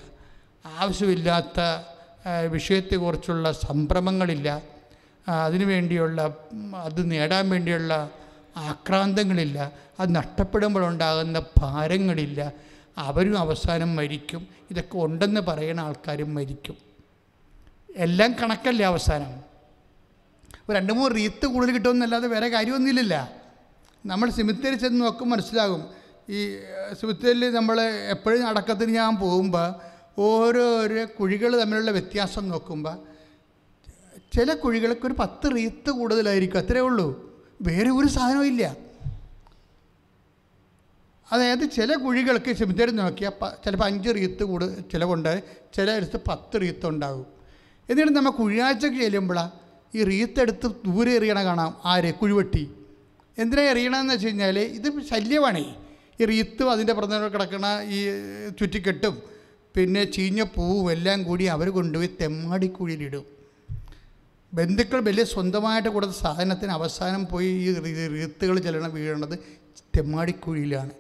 ആവശ്യമില്ലാത്ത 0.66 1.61
വിഷയത്തെക്കുറിച്ചുള്ള 2.51 3.53
സംഭ്രമങ്ങളില്ല. 3.53 4.62
അതിനുവേണ്ടിയുള്ള 5.28 5.38
അതിനു 5.38 5.64
വേണ്ടിയുള്ള 5.64 6.18
അത് 6.76 7.11
നേടാൻ 7.11 7.51
വേണ്ടിയുള്ള 7.51 8.11
ആക്രാന്തങ്ങളില്ല. 8.57 9.72
അത് 10.01 10.14
നഷ്ടപ്പെടുമ്പോഴുണ്ടാകുന്ന 10.14 11.43
ഭാരങ്ങളില്ല. 11.59 12.53
അവരും 12.97 13.38
അവസാനം 13.38 13.97
മരിക്കും. 13.97 14.49
ഇതൊക്കെ 14.70 14.99
ഉണ്ടെന്ന് 14.99 15.40
പറയുന്ന 15.40 15.80
ആൾക്കാരും 15.80 16.34
മരിക്കും. 16.34 16.76
എല്ലാം 17.97 18.32
കണക്കല്ലേ 18.32 18.86
അവസാനം? 18.86 19.53
രണ്ട് 20.74 20.93
മൂന്ന് 20.93 21.16
റീത്ത് 21.16 21.47
കൂടുതൽ 21.47 21.72
കിട്ടുമെന്നല്ലാതെ 21.72 22.28
വേറെ 22.28 22.49
കാര്യമൊന്നുമില്ലല്ല. 22.49 23.32
നമ്മൾ 24.07 24.30
സിമിത്തേരി 24.30 24.74
ചെന്ന് 24.74 25.05
നോക്കും 25.05 25.30
മനസ്സിലാകും. 25.30 25.84
ഈ 26.28 26.57
സിമിത്തേരിൽ 27.01 27.51
നമ്മൾ 27.51 27.80
എപ്പോഴും 28.11 28.49
അടക്കത്തിന് 28.49 28.90
ഞാൻ 28.90 29.16
പോകുമ്പോൾ 29.16 29.74
ഓരോരോ 30.18 31.07
കുഴികൾ 31.20 31.61
തമ്മിലുള്ള 31.61 31.90
വ്യത്യാസം 31.90 32.49
നോക്കുമ്പോൾ 32.49 32.99
ചില 34.36 34.55
കുഴികൾക്ക് 34.55 35.07
ഒരു 35.07 35.14
പത്ത് 35.18 35.57
റീത്ത് 35.57 35.90
കൂടുതലായിരിക്കും. 35.90 36.59
അത്രേ 36.59 36.80
ഉള്ളൂ. 36.80 37.32
വേറെ 37.62 37.90
ഒരു 37.90 38.07
സാധനവും 38.07 38.47
ഇല്ല. 38.47 38.91
അതായത് 41.33 41.70
ചില 41.70 41.95
കുഴികൾക്ക് 41.95 42.53
സിമിത്തേരി 42.57 42.91
നോക്കിയാൽ 42.91 43.33
ചിലപ്പോൾ 43.64 43.85
അഞ്ച് 43.85 44.11
റീത്ത് 44.14 44.45
കൂടുതൽ 44.45 44.85
ചിലവുണ്ട്. 44.93 45.43
ചില 45.74 45.91
അടുത്ത് 45.91 46.20
പത്ത് 46.28 46.61
റീത്ത് 46.61 46.87
ഉണ്ടാകും 46.87 47.26
എന്നിട്ട് 47.91 48.12
നമ്മൾ 48.12 48.30
കുഴിയാഴ്ചക്ക് 48.30 48.97
ചെല്ലുമ്പോഴാണ് 48.97 49.51
ഈ 49.95 50.05
റീത്തെടുത്ത് 50.05 50.68
ദൂരെ 50.87 51.12
എറിയണ 51.12 51.45
കാണാം. 51.45 51.76
ആര്? 51.85 52.14
കുഴിവെട്ടി. 52.14 52.70
എന്തിനാ 53.39 53.62
എറിയണമെന്ന് 53.62 54.14
വെച്ച് 54.14 54.26
കഴിഞ്ഞാൽ 54.26 54.59
ഇത് 54.59 54.89
ശല്യമാണേ. 55.03 55.64
ഈ 56.20 56.24
റീത്തും 56.24 56.70
അതിന്റെ 56.70 56.93
പുറത്ത് 56.93 57.33
കിടക്കുന്ന 57.33 57.68
ഈ 57.89 57.99
ചുറ്റിക്കെട്ടും 58.61 59.14
പിന്നെ 59.74 60.05
ചീഞ്ഞ 60.05 60.43
പൂവും 60.43 60.93
എല്ലാം 60.93 61.22
കൂടി 61.22 61.45
അവർ 61.45 61.70
കൊണ്ടുപോയി 61.70 62.11
തെമ്മാടിക്കുഴിയിലിടും 62.20 63.24
ബന്ധുക്കൾ 64.55 65.01
വലിയ 65.01 65.24
സ്വന്തമായിട്ട് 65.24 65.89
കൊടുത്ത 65.89 66.12
സാധനത്തിന് 66.12 66.72
അവസാനം 66.72 67.26
പോയി 67.26 67.47
ഈ 67.47 67.74
റീത്തുകൾ 68.14 68.59
ചെല്ലണം 68.59 68.95
വീഴണത് 68.95 69.39
തെമ്മാടിക്കുഴിയിലാണ് 69.97 70.91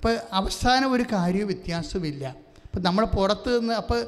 അപ്പോൾ 0.00 0.14
അവസാനം 0.32 0.92
ഒരു 0.92 1.04
കാര്യവും 1.12 1.48
വ്യത്യാസമില്ല 1.48 2.24
അപ്പം 2.66 2.82
നമ്മൾ 2.82 3.04
പുറത്ത് 3.14 3.60
നിന്ന് 3.60 3.74
അപ്പോൾ 3.74 3.98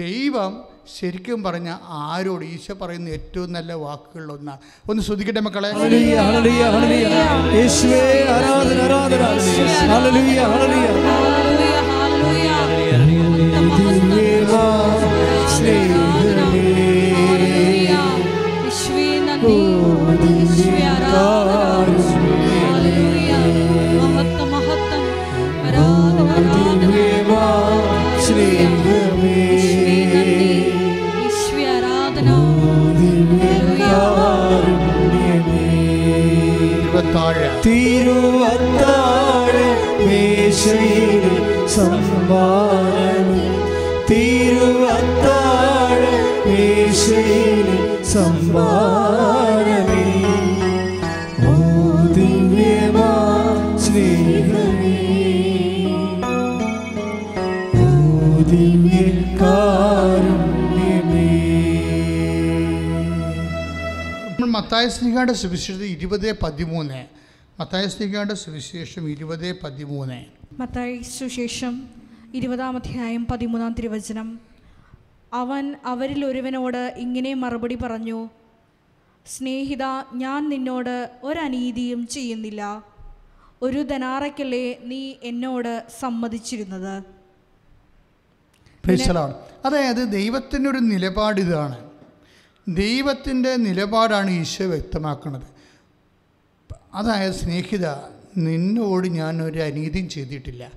ദൈവം 0.00 0.52
ശരിക്കും 0.96 1.42
പറഞ്ഞ 1.42 1.68
ആരോട് 2.04 2.44
ഈശോ 2.44 2.74
പറയുന്ന 2.74 3.08
ഏറ്റവും 3.08 3.52
നല്ല 3.52 3.72
വാക്കുകളിലൊന്നാണ് 3.82 4.60
ഒന്ന് 4.90 5.02
ശ്രദ്ധിക്കട്ടെ 5.02 5.40
മക്കളെ? 5.40 5.70
ഹല്ലേലൂയ, 5.78 6.18
ഇരുപത്താഴ് 37.10 37.46
തിരുവത്താഴ 37.64 39.54
മേശയിൽ 40.00 41.24
സമ്മാനം 41.76 43.30
തിരുവത്താഴ 44.10 46.00
മേശയിൽ 46.46 47.68
സമ്മാനമേ 48.12 49.47
മത്തായ 64.68 64.88
സ്നേഹയുടെ 64.88 65.32
സുവിശേഷം 65.32 65.84
ഇരുപത് 65.84 66.40
പതിമൂന്ന്. 66.40 67.06
മത്തായ 67.60 67.86
സ്നേഹയുടെ 67.86 68.34
സുവിശേഷം 68.34 69.10
ഇരുപത് 69.10 69.60
പതിമൂന്ന്. 69.60 70.24
മത്തായ 70.60 70.98
സുശേഷം 70.98 71.88
ഇരുപതാം 72.34 72.76
അധ്യായം 72.76 73.26
പതിമൂന്നാം 73.26 73.72
തിരുവചനം. 73.72 74.40
അവൻ 75.32 75.74
അവരിൽ 75.84 76.24
ഒരുവനോട് 76.24 76.94
ഇങ്ങനെ 76.98 77.34
മറുപടി 77.34 77.74
പറഞ്ഞു 77.74 78.28
സ്നേഹിത 79.26 79.82
ഞാൻ 80.14 80.48
നിന്നോട് 80.48 81.10
ഒരനീതിയും 81.22 82.06
ചെയ്യുന്നില്ല. 82.06 82.84
ഒരു 83.62 83.82
ധനാറയ്ക്കല്ലേ 83.82 84.78
നീ 84.84 85.14
എന്നോട് 85.22 85.86
സമ്മതിച്ചിരുന്നത്? 86.00 87.02
അതായത് 89.64 90.12
ദൈവത്തിന്റെ 90.12 90.70
ഒരു 90.70 90.78
നിലപാട് 90.78 91.40
ഇതാണ്. 91.40 91.87
ദൈവത്തിന്റെ 92.68 93.56
നിലപാടാണ് 93.56 94.30
ഈശോ 94.30 94.64
വ്യക്തമാക്കുന്നത് 94.64 95.42
അതായത് 96.94 97.34
സ്നേഹിത 97.34 97.86
നിന്നോട് 98.36 99.08
ഞാൻ 99.08 99.42
ഒരു 99.42 99.58
അനീതിയും 99.58 100.08
ചെയ്തിട്ടില്ല. 100.08 100.72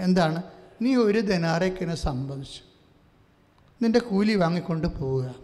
എന്താണ്? 0.00 0.42
നീ 0.82 0.96
ഒരു 0.96 1.20
ധനാരക്കിനെ 1.20 1.94
സംബന്ധിച്ചു. 1.94 2.60
നിന്റെ 3.84 3.98
കൂലി 3.98 4.34
വാങ്ങിക്കൊണ്ട് 4.34 4.86
പോവുക. 4.86 5.34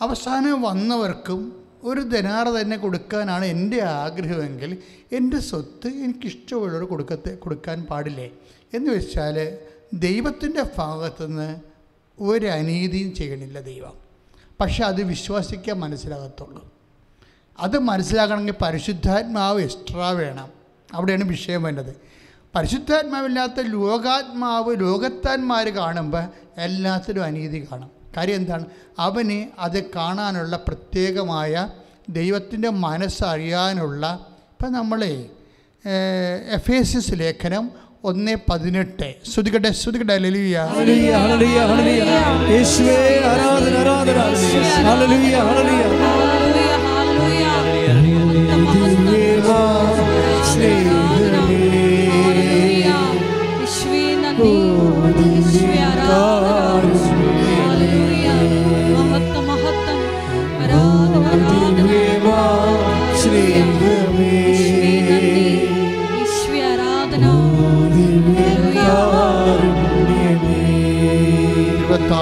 അവസാനം 0.00 0.62
വന്നവർക്കും 0.62 1.64
ഒരു 1.82 2.00
ധനാറ 2.00 2.48
തന്നെ 2.48 2.76
കൊടുക്കാനാണ് 2.76 3.44
എന്റെ 3.44 3.82
ആഗ്രഹമെങ്കിൽ 3.82 4.78
എന്റെ 5.12 5.38
സ്വത്ത് 5.38 5.88
എനിക്കിഷ്ടമുള്ളവർ 5.88 6.84
കൊടുക്കത്തെ 6.84 7.34
കൊടുക്കാൻ 7.34 7.82
പാടില്ലേ? 7.82 8.30
എന്ന് 8.74 8.90
വെച്ചാൽ 8.90 9.58
ദൈവത്തിന്റെ 9.94 10.62
ഭാഗത്തുനിന്ന് 10.78 11.56
ഒരു 12.20 12.46
അനീതിയും 12.46 13.14
ചെയ്യണില്ല 13.14 13.60
ദൈവം. 13.60 14.05
പക്ഷെ 14.60 14.84
അത് 14.84 15.02
വിശ്വസിക്കാൻ 15.02 15.80
മനസ്സിലാകത്തുള്ളൂ. 15.80 16.74
അത് 17.58 17.78
മനസ്സിലാക്കണമെങ്കിൽ 17.78 18.54
പരിശുദ്ധാത്മാവ് 18.62 19.62
എക്സ്ട്രാ 19.62 20.10
വേണം. 20.10 20.48
അവിടെയാണ് 20.94 21.24
വിഷയം 21.24 21.62
വേണ്ടത്. 21.62 22.00
പരിശുദ്ധാത്മാവില്ലാത്ത 22.54 23.60
ലോകാത്മാവ് 23.60 24.80
ലോകത്താന്മാർ 24.80 25.68
കാണുമ്പോൾ 25.68 26.22
എല്ലാത്തിലും 26.58 27.24
അനീതി 27.24 27.68
കാണും. 27.72 27.90
കാര്യം 28.16 28.34
എന്താണ്? 28.34 28.64
അവന് 28.98 29.48
അത് 29.58 29.90
കാണാനുള്ള 29.90 30.56
പ്രത്യേകമായ 30.56 31.68
ദൈവത്തിന്റെ 32.08 32.68
മനസ്സറിയാനുള്ള 32.68 34.26
ഇപ്പം 34.52 34.72
നമ്മളെ 34.72 35.30
എഫ് 36.50 36.70
എസ് 36.70 36.96
എസ് 36.96 37.10
ലേഖനം 37.14 37.70
ഒന്ന് 38.08 38.36
പതിനെട്ട്. 38.50 39.08
ശ്രുതിക്കട്ടെ 39.32 39.70
ശ്രുതിക്കട്ടെ. 39.70 40.18
ലലിയ 40.18 40.58
ഹല്ലേലൂയ, 40.74 41.14
ഹല്ലേലൂയ, 41.22 41.60
ഹല്ലേലൂയ. 41.70 42.54
യേശുവേ 42.54 42.98
ആരാധന 43.30 43.74
ആരാധന. 43.78 44.18
ഹല്ലേലൂയ 44.88 45.36
ഹല്ലേലൂയ. 45.48 45.84
ദിവ്യമാ 49.06 49.60
സ്നേഹമേ 50.52 50.95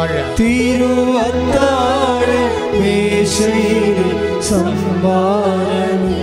ഇരുപത്താഴ് 0.05 0.37
തിരുവത്താഴ 0.41 2.29
മേശയിൽ 2.81 3.99
സമ്മാനമേ 4.41 6.19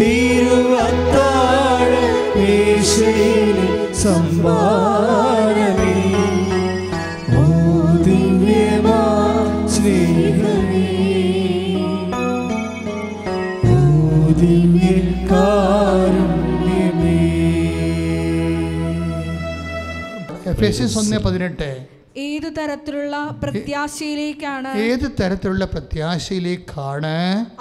തിരുവത്താഴ 0.00 1.90
മേശയിൽ 2.36 3.58
സമ്മാനമേ 3.94 5.96
ഓ 7.36 7.38
ദിവ്യമാ 8.06 9.00
സ്നേഹമേ. 9.74 10.86
ഓ 13.64 13.66
ദിവ്യകാരുണ്യമേ. 14.40 16.08
എഫ് 20.46 20.64
എസ് 20.64 20.82
എസ് 20.82 20.98
ഒന്ന് 20.98 21.18
പതിനെട്ട്. 21.18 21.89
തരത്തിലുള്ള 22.56 23.14
പ്രത്യാശയിലേക്കാണ് 23.42 24.70
ഏത് 24.84 25.06
തരത്തിലുള്ള 25.18 25.64
പ്രത്യാശയിലേക്കാണ്? 25.72 27.14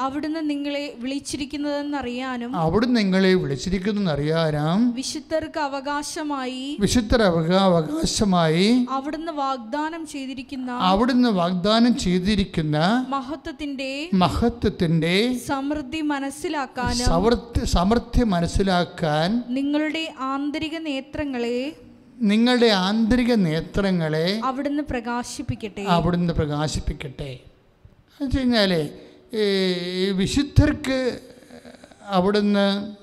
അവിടുന്ന് 0.04 0.42
നിങ്ങളെ 0.50 0.84
വിളിച്ചിരിക്കുന്നതെന്ന് 1.02 1.98
അറിയാനും 2.02 2.52
അവിടുന്ന് 2.62 2.98
നിങ്ങളെ 3.00 3.32
വിളിച്ചിരിക്കുന്നു 3.42 3.88
അറിയാനും 4.14 4.80
വിശുദ്ധർക്ക് 4.98 5.62
അവകാശമായി 5.68 6.64
വിശുദ്ധർ 6.80 7.22
അവകാശമായി 7.62 8.68
അവിടുന്ന് 8.96 9.34
വാഗ്ദാനം 9.40 10.04
ചെയ്തിരിക്കുന്ന 10.14 10.70
അവിടുന്ന് 10.90 11.32
വാഗ്ദാനം 11.40 11.94
ചെയ്തിരിക്കുന്ന 12.04 12.78
മഹത്വത്തിന്റെ 13.16 13.92
മഹത്വത്തിന്റെ 14.24 15.16
സമൃദ്ധി 15.50 16.02
മനസ്സിലാക്കാനും 16.12 17.06
സമൃദ്ധി 17.10 17.64
സമൃദ്ധി 17.76 18.24
മനസ്സിലാക്കാൻ 18.34 19.30
നിങ്ങളുടെ 19.58 20.04
ആന്തരിക 20.30 20.76
നേത്രങ്ങളെ 20.88 21.60
നിങ്ങളുടെ 22.22 22.68
ആന്തരിക 22.68 23.34
നേത്രങ്ങളെ 23.34 24.42
അവിടുന്ന് 24.46 24.84
പ്രകാശിപ്പിക്കട്ടെ. 24.84 25.82
അവിടുന്ന് 25.82 26.34
പ്രകാശിപ്പിക്കട്ടെ. 26.34 27.24
എന്ന് 27.24 28.26
വെച്ച് 28.26 28.40
കഴിഞ്ഞാൽ 28.40 29.00
ഈ 29.34 30.12
വിശുദ്ധർക്ക് 30.12 31.20
അവിടുന്ന് 32.04 32.96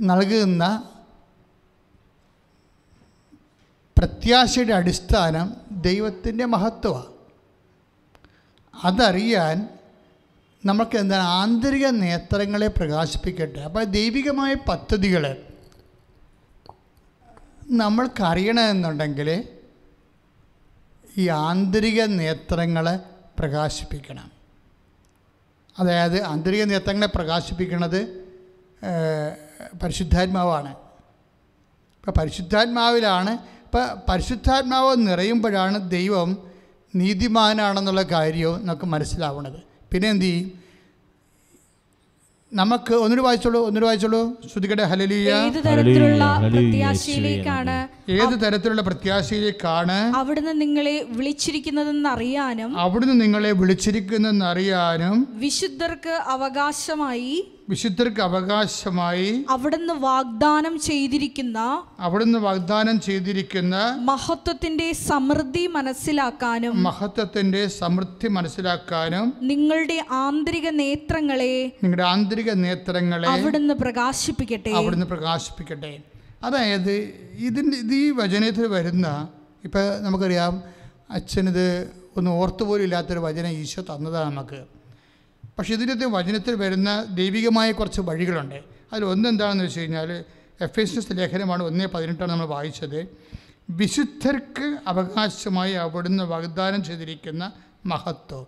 നൽകുന്ന 0.00 0.90
പ്രത്യാശയുടെ 3.98 4.74
അടിസ്ഥാനം 4.74 5.56
ദൈവത്തിന്റെ 5.70 6.44
മഹത്വമാണ്. 6.44 7.06
അതറിയാൻ 8.84 9.75
നമുക്ക് 10.64 10.96
എന്താണ് 10.96 11.22
ആന്തരിക 11.22 11.86
നേത്രങ്ങളെ 11.86 12.66
പ്രകാശിപ്പിക്കട്ടെ. 12.66 13.60
അപ്പോൾ 13.60 13.84
ദൈവികമായ 13.84 14.54
പദ്ധതികൾ 14.54 15.36
നമ്മൾക്കറിയണമെന്നുണ്ടെങ്കിൽ 17.70 19.44
ഈ 21.18 21.28
ആന്തരിക 21.28 22.02
നേത്രങ്ങളെ 22.04 22.96
പ്രകാശിപ്പിക്കണം. 23.38 24.30
അതായത് 25.78 26.22
ആന്തരിക 26.22 26.64
നേത്രങ്ങളെ 26.64 27.06
പ്രകാശിപ്പിക്കുന്നത് 27.06 28.00
പരിശുദ്ധാത്മാവാണ്. 29.82 30.68
ഇപ്പം 31.96 32.12
പരിശുദ്ധാത്മാവിലാണ് 32.18 33.30
ഇപ്പം 33.30 34.00
പരിശുദ്ധാത്മാവ് 34.08 34.96
നിറയുമ്പോഴാണ് 34.96 35.90
ദൈവം 35.90 36.50
നീതിമാനാണെന്നുള്ള 36.94 38.02
കാര്യവും 38.02 38.66
നമുക്ക് 38.66 38.86
മനസ്സിലാവുന്നത്. 38.86 39.75
പിന്നെ 39.96 40.08
എന്ത് 40.14 40.24
ചെയ്യും 40.26 40.46
നമുക്ക് 42.52 42.94
ഒന്നൊരു 42.96 43.22
വായിച്ചോളൂ 43.24 43.60
ഒന്നൊരു 43.68 43.86
വായിച്ചോളൂ. 43.86 44.20
ശ്രുതികടെ 44.50 44.84
ഹലലിയ 44.84 45.30
ഏതു 45.38 45.60
തരത്തിലുള്ള 45.64 46.24
പ്രത്യാശയിലേക്കാണ് 46.44 47.74
ഏത് 48.16 48.34
തരത്തിലുള്ള 48.42 48.82
പ്രത്യാശയിലേക്കാണ് 48.82 49.96
അവിടുന്ന് 50.18 50.54
നിങ്ങളെ 50.60 50.94
വിളിച്ചിരിക്കുന്നതെന്ന് 51.16 52.08
അറിയാനും 52.08 52.70
അവിടുന്ന് 52.84 53.16
നിങ്ങളെ 53.20 53.50
വിളിച്ചിരിക്കുന്നതെന്ന് 53.52 54.46
അറിയാനും 54.46 55.16
വിശുദ്ധർക്ക് 55.38 56.14
അവകാശമായി 56.34 57.34
വിശുദ്ധർക്ക് 57.68 58.22
അവകാശമായി 58.26 59.30
അവിടുന്ന് 59.54 59.94
വാഗ്ദാനം 60.04 60.74
ചെയ്തിരിക്കുന്ന 60.86 61.58
അവിടുന്ന് 62.00 62.38
വാഗ്ദാനം 62.38 62.96
ചെയ്തിരിക്കുന്ന 63.00 63.76
മഹത്വത്തിന്റെ 64.10 64.86
സമൃദ്ധി 65.08 65.64
മനസ്സിലാക്കാനും 65.76 66.76
മഹത്വത്തിന്റെ 66.82 67.62
സമൃദ്ധി 67.78 68.28
മനസ്സിലാക്കാനും 68.28 69.26
നിങ്ങളുടെ 69.50 69.98
ആന്തരിക 70.20 70.68
നേത്രങ്ങളെ 70.82 71.54
നിങ്ങളുടെ 71.82 72.04
ആന്തരിക 72.12 72.50
നേത്രങ്ങളെ 72.64 73.28
അവിടുന്ന് 73.34 73.76
പ്രകാശിപ്പിക്കട്ടെ. 73.82 74.72
അവിടുന്ന് 74.80 75.06
പ്രകാശിപ്പിക്കട്ടെ. 75.06 75.92
അതായത് 76.42 76.94
ഇതിന്റെ 77.40 77.76
ഇത് 77.82 77.94
ഈ 78.00 78.10
വചനത്തിൽ 78.16 78.66
വരുന്ന 78.68 79.06
ഇപ്പം 79.64 79.86
നമുക്കറിയാം 80.02 80.54
അച്ഛനിത് 81.10 81.66
ഒന്ന് 82.16 82.30
ഓർത്തുപോലും 82.40 82.84
ഇല്ലാത്തൊരു 82.84 83.20
വചനം 83.20 83.52
ഈശോ 83.58 83.82
തന്നതാണ് 83.82 84.30
നമുക്ക്. 84.32 84.60
പക്ഷേ 85.58 85.74
ഇതിന്റെ 85.74 86.06
വചനത്തിൽ 86.06 86.54
വരുന്ന 86.54 87.04
ദൈവികമായ 87.04 87.72
കുറച്ച് 87.72 88.00
വഴികളുണ്ട്. 88.00 88.64
അതിൽ 88.92 89.04
ഒന്നെന്താണെന്ന് 89.04 89.64
വെച്ച് 89.64 89.80
കഴിഞ്ഞാൽ 89.80 90.24
എഫ് 90.60 90.80
എസ് 90.80 90.98
എസ് 90.98 91.06
ലേഖനമാണ് 91.12 91.62
ഒന്നേ 91.62 91.86
പതിനെട്ടാണ് 91.86 92.30
നമ്മൾ 92.30 92.44
വായിച്ചത്. 92.44 93.08
വിശുദ്ധർക്ക് 93.70 94.78
അവകാശമായി 94.86 95.72
അവിടുന്ന് 95.72 96.24
വാഗ്ദാനം 96.24 96.84
ചെയ്തിരിക്കുന്ന 96.84 97.52
മഹത്വം. 97.86 98.46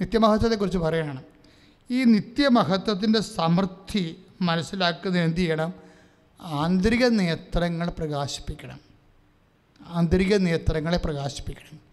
നിത്യമഹത്വത്തെക്കുറിച്ച് 0.00 0.78
പറയുകയാണ് 0.78 1.22
ഈ 1.90 2.04
നിത്യമഹത്വത്തിന്റെ 2.04 3.20
സമൃദ്ധി 3.20 4.16
മനസ്സിലാക്കുന്നതിന് 4.40 5.24
എന്ത് 5.24 5.40
ചെയ്യണം? 5.40 5.74
ആന്തരിക 6.40 7.06
നേത്രങ്ങൾ 7.06 7.90
പ്രകാശിപ്പിക്കണം. 7.90 8.80
ആന്തരിക 9.86 10.36
നേത്രങ്ങളെ 10.36 10.96
പ്രകാശിപ്പിക്കണം. 10.96 11.85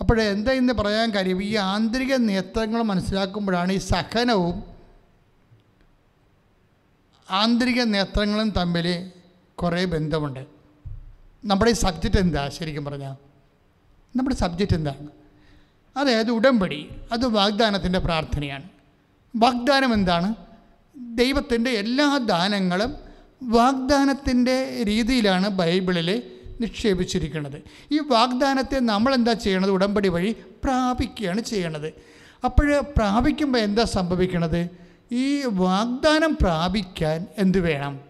അപ്പോൾ 0.00 0.20
എന്താ 0.22 0.52
ഇന്ന് 0.52 0.72
പറയാൻ 0.72 1.10
കാര്യം? 1.10 1.42
ഈ 1.42 1.54
ആന്തരിക 1.56 2.14
നേത്രങ്ങൾ 2.14 2.82
മനസ്സിലാക്കുമ്പോഴാണ് 2.82 3.72
ഈ 3.72 3.78
സഹനവും 3.78 4.62
ആന്തരിക 7.30 7.82
നേത്രങ്ങളും 7.82 8.50
തമ്മിൽ 8.50 9.10
കുറേ 9.54 9.84
ബന്ധമുണ്ട്. 9.84 10.46
നമ്മുടെ 11.44 11.70
ഈ 11.70 11.74
സബ്ജക്റ്റ് 11.74 12.18
എന്താ? 12.18 12.48
ശരിക്കും 12.48 12.84
പറഞ്ഞാൽ 12.84 13.14
നമ്മുടെ 14.16 14.36
സബ്ജക്റ്റ് 14.36 14.76
എന്താണ് 14.76 15.08
അതായത് 15.96 16.30
ഉടമ്പടി 16.30 16.90
അത് 17.12 17.26
വാഗ്ദാനത്തിന്റെ 17.26 17.98
പ്രാർത്ഥനയാണ്. 17.98 18.68
വാഗ്ദാനം 19.36 19.94
എന്താണ്? 19.94 20.34
ദൈവത്തിന്റെ 21.14 21.70
എല്ലാ 21.70 22.18
ദാനങ്ങളും 22.18 22.96
വാഗ്ദാനത്തിന്റെ 23.42 24.84
രീതിയിലാണ് 24.84 25.48
ബൈബിളിൽ 25.48 26.37
നിക്ഷേപിച്ചിരിക്കുന്നത് 26.60 27.62
ഈ 27.92 27.98
വാഗ്ദാനത്തെ 27.98 28.80
നമ്മൾ 28.80 29.14
എന്താ 29.14 29.32
ചെയ്യണത്? 29.32 29.70
ഉടമ്പടി 29.70 30.08
വഴി 30.08 30.36
പ്രാപിക്കുകയാണ് 30.64 31.40
ചെയ്യണത്. 31.40 31.92
അപ്പോൾ 32.44 32.80
പ്രാപിക്കുമ്പോൾ 32.80 33.58
എന്താ 33.58 33.84
സംഭവിക്കണത്? 33.84 34.68
ഈ 35.12 35.42
വാഗ്ദാനം 35.46 36.36
പ്രാപിക്കാൻ 36.40 37.26
എന്ത് 37.38 37.58
വേണം? 37.58 38.00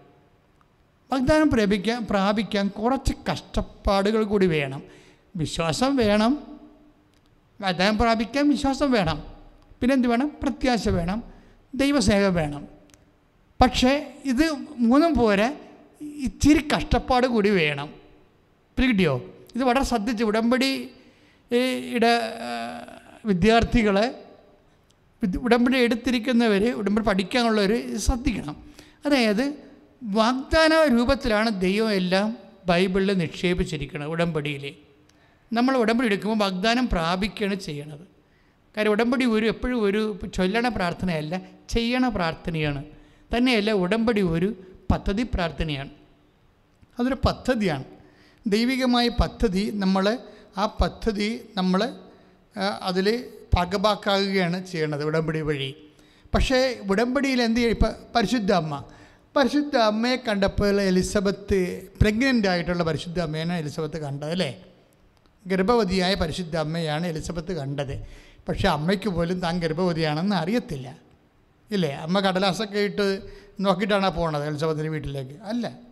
വാഗ്ദാനം 1.11 1.49
പ്രാപിക്കാൻ 1.49 2.07
പ്രാപിക്കാൻ 2.09 2.67
കുറച്ച് 2.67 3.13
കഷ്ടപ്പാടുകൾ 3.31 4.23
കൂടി 4.23 4.45
വേണം. 4.45 4.83
വിശ്വാസം 5.35 5.95
വേണം. 5.95 6.59
വാഗ്ദാനം 7.61 7.97
പ്രാപിക്കാൻ 7.97 8.49
വിശ്വാസം 8.49 8.91
വേണം. 8.91 9.23
പിന്നെ 9.81 9.93
എന്ത് 9.93 10.07
വേണം? 10.07 10.31
പ്രത്യാശ 10.43 10.89
വേണം. 10.89 11.23
ദൈവസ്നേഹം 11.75 12.33
വേണം. 12.33 12.67
പക്ഷേ 13.61 14.13
ഇത് 14.25 14.55
മൂന്നും 14.77 15.13
പോരെ 15.13 15.59
ഇച്ചിരി 16.01 16.67
കഷ്ടപ്പാട് 16.75 17.27
കൂടി 17.27 17.49
വേണം. 17.49 17.98
പിടിയോ 18.79 19.25
ഇത് 19.55 19.63
വളരെ 19.63 19.83
ശ്രദ്ധിച്ച് 19.83 20.23
ഉടമ്പടി 20.23 20.89
ഇടെ 21.95 22.21
വിദ്യാർത്ഥികളെ 23.25 24.23
വിദ്- 25.23 25.39
ഉടമ്പടി 25.39 25.77
എടുത്തിരിക്കുന്നവർ 25.77 26.71
ഉടമ്പടി 26.71 27.05
പഠിക്കാനുള്ളവർ 27.05 27.97
ശ്രദ്ധിക്കണം. 27.97 28.63
അതായത് 29.05 29.53
വാഗ്ദാന 30.03 30.95
രൂപത്തിലാണ് 30.97 31.61
ദൈവം 31.61 31.91
എല്ലാം 31.91 32.37
ബൈബിളിൽ 32.65 33.17
നിക്ഷേപിച്ചിരിക്കുന്നത് 33.17 34.09
ഉടമ്പടിയിൽ 34.09 34.75
നമ്മൾ 35.53 35.77
ഉടമ്പടി 35.77 36.07
എടുക്കുമ്പോൾ 36.07 36.45
വാഗ്ദാനം 36.45 36.89
പ്രാപിക്കുകയാണ് 36.89 37.55
ചെയ്യണത്. 37.55 38.07
കാര്യം 38.77 38.91
ഉടമ്പടി 38.91 39.25
ഒരു 39.25 39.45
എപ്പോഴും 39.45 39.83
ഒരു 39.83 40.19
ചൊല്ലണ 40.33 40.67
പ്രാർത്ഥനയല്ല 40.67 41.41
ചെയ്യണ 41.69 42.07
പ്രാർത്ഥനയാണ്. 42.07 42.83
തന്നെയല്ല 43.37 43.71
ഉടമ്പടി 43.71 44.21
ഒരു 44.21 44.55
പദ്ധതി 44.91 45.23
പ്രാർത്ഥനയാണ്. 45.23 45.89
അതൊരു 46.99 47.17
പദ്ധതിയാണ്. 47.25 47.98
ദൈവികമായ 48.49 49.07
പദ്ധതി 49.07 49.71
നമ്മളെ 49.73 50.17
ആ 50.57 50.65
പദ്ധതി 50.81 51.49
നമ്മൾ 51.57 51.81
അതിൽ 52.81 53.07
പകബാക്കാകുകയാണ് 53.57 54.65
ചെയ്യണത് 54.65 55.03
ഉടമ്പടി 55.03 55.41
വഴി. 55.41 55.75
പക്ഷേ 56.33 56.79
ഉടമ്പടിയിൽ 56.89 57.41
എന്ത് 57.41 57.59
ചെയ്യും? 57.59 57.71
ഇപ്പം 57.71 57.93
പരിശുദ്ധ 58.15 58.51
അമ്മ. 58.51 58.83
പരിശുദ്ധ 59.35 59.77
അമ്മയെ 59.77 60.15
കണ്ടപ്പോൾ 60.15 60.81
എലിസബത്ത് 60.81 61.59
പ്രഗ്നന്റ് 62.01 62.47
ആയിട്ടുള്ള 62.47 62.83
പരിശുദ്ധ 62.83 63.19
അമ്മയാണ് 63.19 63.53
എലിസബത്ത് 63.53 63.97
കണ്ടത് 63.97 64.31
അല്ലേ? 64.31 64.63
ഗർഭവതിയായ 65.47 66.13
പരിശുദ്ധ 66.15 66.57
അമ്മയാണ് 66.57 67.07
എലിസബത്ത് 67.07 67.53
കണ്ടത്. 67.53 68.07
പക്ഷേ 68.49 68.67
അമ്മയ്ക്ക് 68.67 69.09
പോലും 69.09 69.39
താൻ 69.39 69.59
ഗർഭവതിയാണെന്ന് 69.59 70.35
അറിയത്തില്ല. 70.35 70.97
ഇല്ലേ? 71.71 71.91
അമ്മ 71.91 72.19
കടലാസൊക്കെ 72.19 72.79
ഇട്ട് 72.79 73.21
നോക്കിയിട്ടാണ് 73.59 74.09
പോണത് 74.09 74.47
എലിസബത്തിന്റെ 74.47 74.89
വീട്ടിലേക്ക്? 74.89 75.37
അല്ല. 75.43 75.88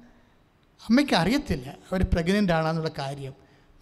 അമ്മയ്ക്ക് 0.86 1.14
അറിയത്തില്ല 1.14 1.70
അവർ 1.70 2.04
പ്രഗ്നന്റ് 2.04 2.54
ആണെന്നുള്ള 2.54 2.92
കാര്യം. 3.00 3.34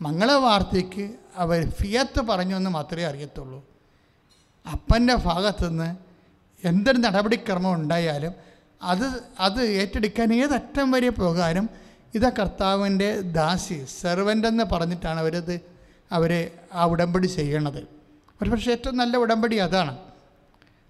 മംഗളവാർത്തയ്ക്ക് 0.02 1.16
അവർ 1.36 1.70
ഫിയത്ത് 1.70 2.22
പറഞ്ഞു 2.22 2.56
എന്ന് 2.56 2.70
മാത്രമേ 2.70 3.04
അറിയത്തുള്ളൂ. 3.04 3.66
അപ്പന്റെ 4.72 5.16
ഭാഗത്തുനിന്ന് 5.16 5.96
എന്തൊരു 6.68 6.98
നടപടിക്രമം 6.98 7.74
ഉണ്ടായാലും 7.74 8.34
അത് 8.82 9.24
അത് 9.40 9.62
ഏറ്റെടുക്കാൻ 9.64 10.34
ഏതറ്റം 10.34 10.92
വരെ 10.92 11.10
പോകാനും 11.10 11.70
ഇതാ 12.16 12.32
കർത്താവിന്റെ 12.40 13.22
ദാസി 13.22 13.86
സെർവന്റ് 14.02 14.48
എന്ന് 14.48 14.64
പറഞ്ഞിട്ടാണ് 14.64 15.20
അവരത് 15.20 15.60
അവരെ 16.12 16.52
ആ 16.74 16.86
ഉടമ്പടി 16.86 17.28
ചെയ്യണത്. 17.28 17.88
ഒരു 18.42 18.50
പക്ഷേ 18.50 18.72
ഏറ്റവും 18.72 18.98
നല്ല 18.98 19.18
ഉടമ്പടി 19.18 19.56
അതാണ്. 19.56 19.98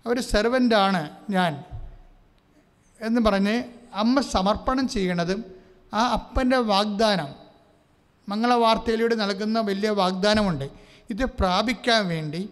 അവർ 0.05 0.21
സെർവന്റാണ് 0.21 1.09
ഞാൻ 1.29 1.63
എന്ന് 3.01 3.21
പറഞ്ഞ് 3.21 3.63
അമ്മ 3.93 4.21
സമർപ്പണം 4.21 4.87
ചെയ്യണതും 4.87 5.54
ആ 5.95 6.11
അപ്പന്റെ 6.11 6.57
വാഗ്ദാനം 6.57 7.27
മംഗളവാർത്തയിലൂടെ 8.29 9.15
നൽകുന്ന 9.15 9.59
വലിയ 9.59 9.89
വാഗ്ദാനമുണ്ട്. 9.89 10.69
ഇത് 11.09 11.25
പ്രാപിക്കാൻ 11.25 12.07
വേണ്ടി 12.07 12.49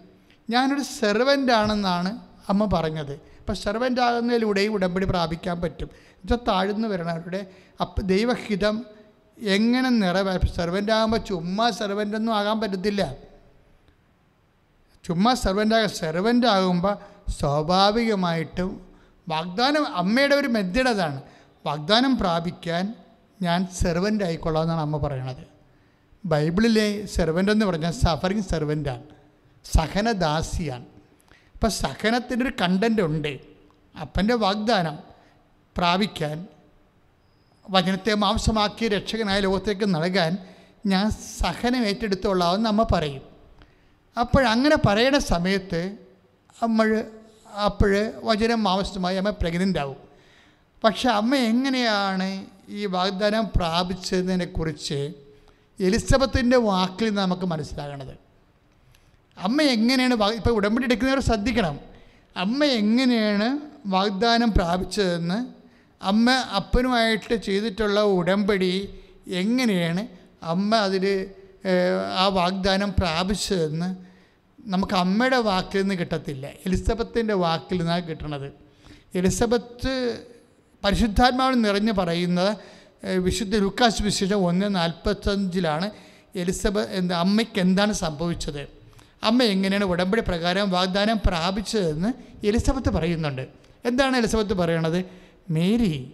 ഞാനൊരു 0.49 0.81
സെർവന്റാണെന്നാണ് 0.81 2.19
അമ്മ 2.49 2.65
പറഞ്ഞത്. 2.65 3.11
അപ്പോൾ 3.11 3.53
സെർവന്റ് 3.53 4.01
ആകുന്നതിലൂടെ 4.01 4.61
ഈ 4.61 4.67
ഉടമ്പടി 4.67 5.05
പ്രാപിക്കാൻ 5.05 5.61
പറ്റും. 5.61 5.89
ഇത് 6.23 6.39
താഴ്ന്നു 6.47 6.87
വരണവരുടെ 6.87 7.47
അപ്പ 7.81 8.01
ദൈവഹിതം 8.01 8.85
എങ്ങനെ 9.37 9.89
നിറവേ 9.89 10.39
സെർവന്റ് 10.55 10.91
ആകുമ്പോൾ 10.91 11.17
ചുമ്മാ 11.17 11.69
സെർവന്റൊന്നും 11.69 12.35
ആകാൻ 12.35 12.61
പറ്റത്തില്ല. 12.61 13.13
ചുമ്മാ 15.03 15.33
സെർവന്റ് 15.33 15.75
ആകാൻ 15.75 15.89
സെർവന്റ് 15.89 16.47
ആകുമ്പോൾ 16.47 16.97
സ്വാഭാവികമായിട്ടും 17.31 18.87
വാഗ്ദാനം 19.27 19.95
അമ്മയുടെ 19.95 20.35
ഒരു 20.35 20.47
മെത്തേഡ് 20.47 20.87
അതാണ്. 20.87 21.21
വാഗ്ദാനം 21.65 22.17
പ്രാപിക്കാൻ 22.17 22.95
ഞാൻ 23.41 23.67
സെർവന്റ് 23.67 24.23
ആയിക്കൊള്ളാം 24.23 24.63
എന്നാണ് 24.63 24.81
അമ്മ 24.81 24.97
പറയണത്. 24.97 25.47
ബൈബിളിലെ 26.25 27.05
സെർവന്റ് 27.05 27.51
എന്ന് 27.51 27.65
പറഞ്ഞാൽ 27.65 27.91
സഫറിങ് 27.91 28.41
സെർവന്റാണ് 28.41 29.03
സഹനദാസിയാണ് 29.65 30.85
അപ്പോൾ 31.53 31.67
സഹനത്തിന്റെ 31.67 32.45
ഒരു 32.45 32.53
കണ്ടന്റ് 32.61 33.01
ഉണ്ട്. 33.01 33.39
അപ്പന്റെ 34.01 34.33
വാഗ്ദാനം 34.33 34.99
പ്രാപിക്കാൻ 35.77 36.47
വചനത്തെ 37.69 38.13
മാംസമാക്കി 38.13 38.87
രക്ഷകനായ 38.87 39.39
ലോകത്തേക്ക് 39.39 39.95
നൽകാൻ 39.95 40.37
ഞാൻ 40.85 41.09
സഹനം 41.11 41.85
ഏറ്റെടുത്തോളാമെന്ന് 41.85 42.69
അമ്മ 42.69 42.87
പറയും. 42.91 43.21
അപ്പോഴങ്ങനെ 44.19 44.77
പറയണ 44.87 45.17
സമയത്ത് 45.17 45.97
നമ്മൾ 46.63 47.11
അപ്പോൾ 47.65 48.11
വചനം 48.23 48.63
മാംസമായി 48.63 49.17
അമ്മ 49.17 49.29
പ്രഗ്നന്റ് 49.29 49.79
ആവും. 49.79 49.97
പക്ഷെ 50.83 51.09
അമ്മ 51.09 51.35
എങ്ങനെയാണ് 51.35 52.45
ഈ 52.69 52.85
വാഗ്ദാനം 52.85 53.45
പ്രാപിച്ചതിനെക്കുറിച്ച് 53.55 55.13
എലിസബത്തിന്റെ 55.79 56.57
വാക്കിൽ 56.57 57.05
നിന്ന് 57.05 57.21
നമുക്ക് 57.21 57.41
മനസ്സിലാകണത്. 57.41 58.17
അമ്മ 59.37 59.61
എങ്ങനെയാണ് 59.61 60.13
ഇപ്പോൾ 60.13 60.49
ഉടമ്പടി 60.49 60.85
എടുക്കുന്നവർ 60.85 61.19
ശ്രദ്ധിക്കണം. 61.19 61.79
അമ്മ 62.37 62.65
എങ്ങനെയാണ് 62.65 63.59
വാഗ്ദാനം 63.85 64.53
പ്രാപിച്ചതെന്ന് 64.53 65.63
അമ്മ 66.03 66.31
അപ്പനുമായിട്ട് 66.31 67.35
ചെയ്തിട്ടുള്ള 67.35 68.01
ഉടമ്പടി 68.01 68.99
എങ്ങനെയാണ് 69.27 70.07
അമ്മ 70.43 70.75
അതിൽ 70.75 71.31
ആ 72.17 72.27
വാഗ്ദാനം 72.27 72.93
പ്രാപിച്ചതെന്ന് 72.93 73.95
നമുക്ക് 74.69 74.93
അമ്മയുടെ 74.93 75.37
വാക്കിൽ 75.37 75.81
നിന്ന് 75.81 75.95
കിട്ടത്തില്ല. 75.95 76.47
എലിസബത്തിന്റെ 76.47 77.33
വാക്കിൽ 77.33 77.77
നിന്നാണ് 77.77 78.03
കിട്ടണത്. 78.03 78.53
എലിസബത്ത് 79.15 80.23
പരിശുദ്ധാത്മാവിൽ 80.83 81.61
നിറഞ്ഞ് 81.61 81.91
പറയുന്നത് 81.91 82.57
വിശുദ്ധ 83.17 83.55
ലുക്കാസ് 83.55 84.01
വിശേഷം 84.01 84.35
ഒന്ന് 84.35 84.75
നാൽപ്പത്തഞ്ചിലാണ് 84.75 85.91
എലിസബത്ത് 86.35 86.91
എന്താ 86.91 87.19
അമ്മയ്ക്ക് 87.19 87.59
എന്താണ് 87.59 87.93
സംഭവിച്ചത്? 87.93 88.67
അമ്മ 89.23 89.43
എങ്ങനെയാണ് 89.43 89.85
ഉടമ്പടി 89.85 90.21
പ്രകാരം 90.21 90.69
വാഗ്ദാനം 90.69 91.19
പ്രാപിച്ചതെന്ന് 91.25 92.13
എലിസബത്ത് 92.45 92.89
പറയുന്നുണ്ട്. 92.89 93.47
എന്താണ് 93.85 94.17
എലിസബത്ത് 94.17 94.53
പറയണത്? 94.53 95.05
മേരി 95.49 96.13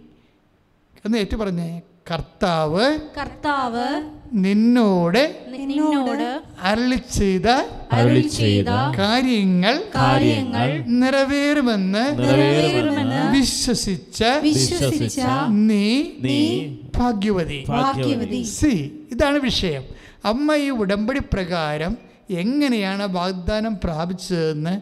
എന്ന് 1.05 1.17
ഏറ്റു 1.17 1.36
പറഞ്ഞേ. 1.36 1.82
കർത്താവ് 2.10 2.99
കർത്താവ് 3.18 4.01
നിന്നോട് 4.34 5.36
നിന്നോട് 5.47 6.41
അരളി 6.62 6.95
ചെയ്ത 6.95 7.47
അരളി 7.91 8.20
ചെയ്ത 8.20 8.66
കാര്യങ്ങൾ 8.97 9.84
കാര്യങ്ങൾ 9.95 10.84
നിറവേറുമെന്ന് 10.86 12.20
നിറവേറുമെന്ന് 12.20 13.38
വിശ്വസിച്ച 13.38 14.24
വിശ്വസിച്ച 14.24 15.20
നീ 15.47 16.03
നീ 16.20 16.68
ഭാഗ്യവതി. 16.97 17.66
ഭാഗ്യവതി. 17.70 18.43
സി 18.43 19.07
ഇതാണ് 19.12 19.38
വിഷയം. 19.38 19.84
അമ്മ 20.26 20.55
ഈ 20.55 20.70
ഉടമ്പടി 20.70 21.20
പ്രകാരം 21.34 21.97
എങ്ങനെയാണ് 22.30 23.14
വാഗ്ദാനം 23.14 23.78
പ്രാപിച്ചതെന്ന് 23.84 24.82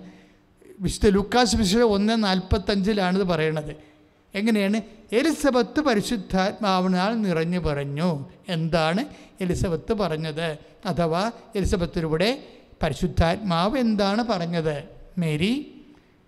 വിശുദ്ധ 0.80 1.10
ലുക്കാസ് 1.10 1.56
വിശുദ്ധ 1.56 1.84
ഒന്ന് 1.84 2.24
നാൽപ്പത്തഞ്ചിലാണിത് 2.24 3.24
പറയണത്. 3.24 3.87
എങ്ങനെയാണ്? 4.38 4.82
എലിസബത്ത് 5.12 5.80
പരിശുദ്ധാത്മാവിനാൽ 5.80 7.22
നിറഞ്ഞു 7.22 7.60
പറഞ്ഞു. 7.60 8.30
എന്താണ് 8.50 9.06
എലിസബത്ത് 9.42 9.94
പറഞ്ഞത്? 9.94 10.58
അഥവാ 10.86 11.32
എലിസബത്തിലൂടെ 11.56 12.44
പരിശുദ്ധാത്മാവ് 12.84 13.78
എന്താണ് 13.78 14.24
പറഞ്ഞത്? 14.24 14.84
മേരി 15.18 15.82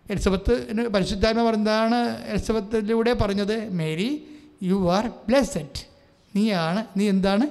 എലിസബത്ത് 0.10 0.74
പരിശുദ്ധാത്മാവ് 0.88 1.54
എന്താണ് 1.54 2.26
എലിസബത്തിലൂടെ 2.26 3.14
പറഞ്ഞത്? 3.14 3.70
മേരി 3.70 4.28
യു 4.64 4.92
ആർ 4.92 5.08
ബ്ലെസ്സഡ് 5.08 5.88
നീയാണ് 6.36 6.86
നീ 6.98 7.10
എന്താണ്? 7.10 7.48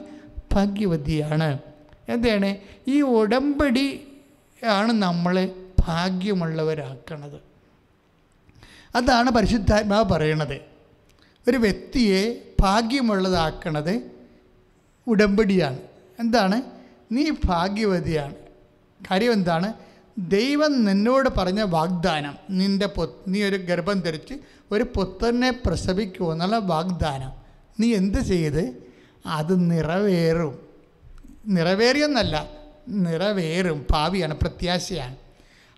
ഭാഗ്യവതിയാണ്. 0.52 1.58
എന്താണ്? 2.08 2.56
ഈ 2.88 3.00
ഉടമ്പടി 3.00 4.00
ആണ് 4.64 4.92
നമ്മളെ 4.92 5.54
ഭാഗ്യമുള്ളവരാക്കണത്. 5.80 7.47
അതാണ് 8.98 9.30
പരിശുദ്ധാത്മാവ് 9.30 10.04
പറയണത്. 10.04 10.60
ഒരു 11.48 11.56
വ്യക്തിയെ 11.56 12.54
ഭാഗ്യമുള്ളതാക്കണത് 12.60 14.10
ഉടമ്പടിയാണ്. 15.06 15.78
എന്താണ്? 16.20 16.62
നീ 17.12 17.30
ഭാഗ്യവതിയാണ്. 17.44 18.34
കാര്യം 19.10 19.32
എന്താണ്? 19.32 19.72
ദൈവം 20.18 20.84
നിന്നോട് 20.84 21.28
പറഞ്ഞ 21.36 21.62
വാഗ്ദാനം 21.62 22.36
നിന്റെ 22.50 22.86
പൊ 22.86 23.08
നീ 23.28 23.44
ഒരു 23.44 23.56
ഗർഭം 23.56 24.00
ധരിച്ച് 24.00 24.34
ഒരു 24.70 24.86
പുത്രനെ 24.96 25.50
പ്രസവിക്കുമോ 25.66 26.32
എന്നുള്ള 26.32 26.58
വാഗ്ദാനം. 26.58 27.32
നീ 27.80 27.94
എന്ത് 27.94 28.18
ചെയ്ത്? 28.18 28.76
അത് 29.26 29.70
നിറവേറും. 29.70 30.58
നിറവേറിയെന്നല്ല 31.46 32.50
നിറവേറും. 32.88 33.86
ഭാവിയാണ് 33.90 34.34
പ്രത്യാശയാണ്. 34.34 35.16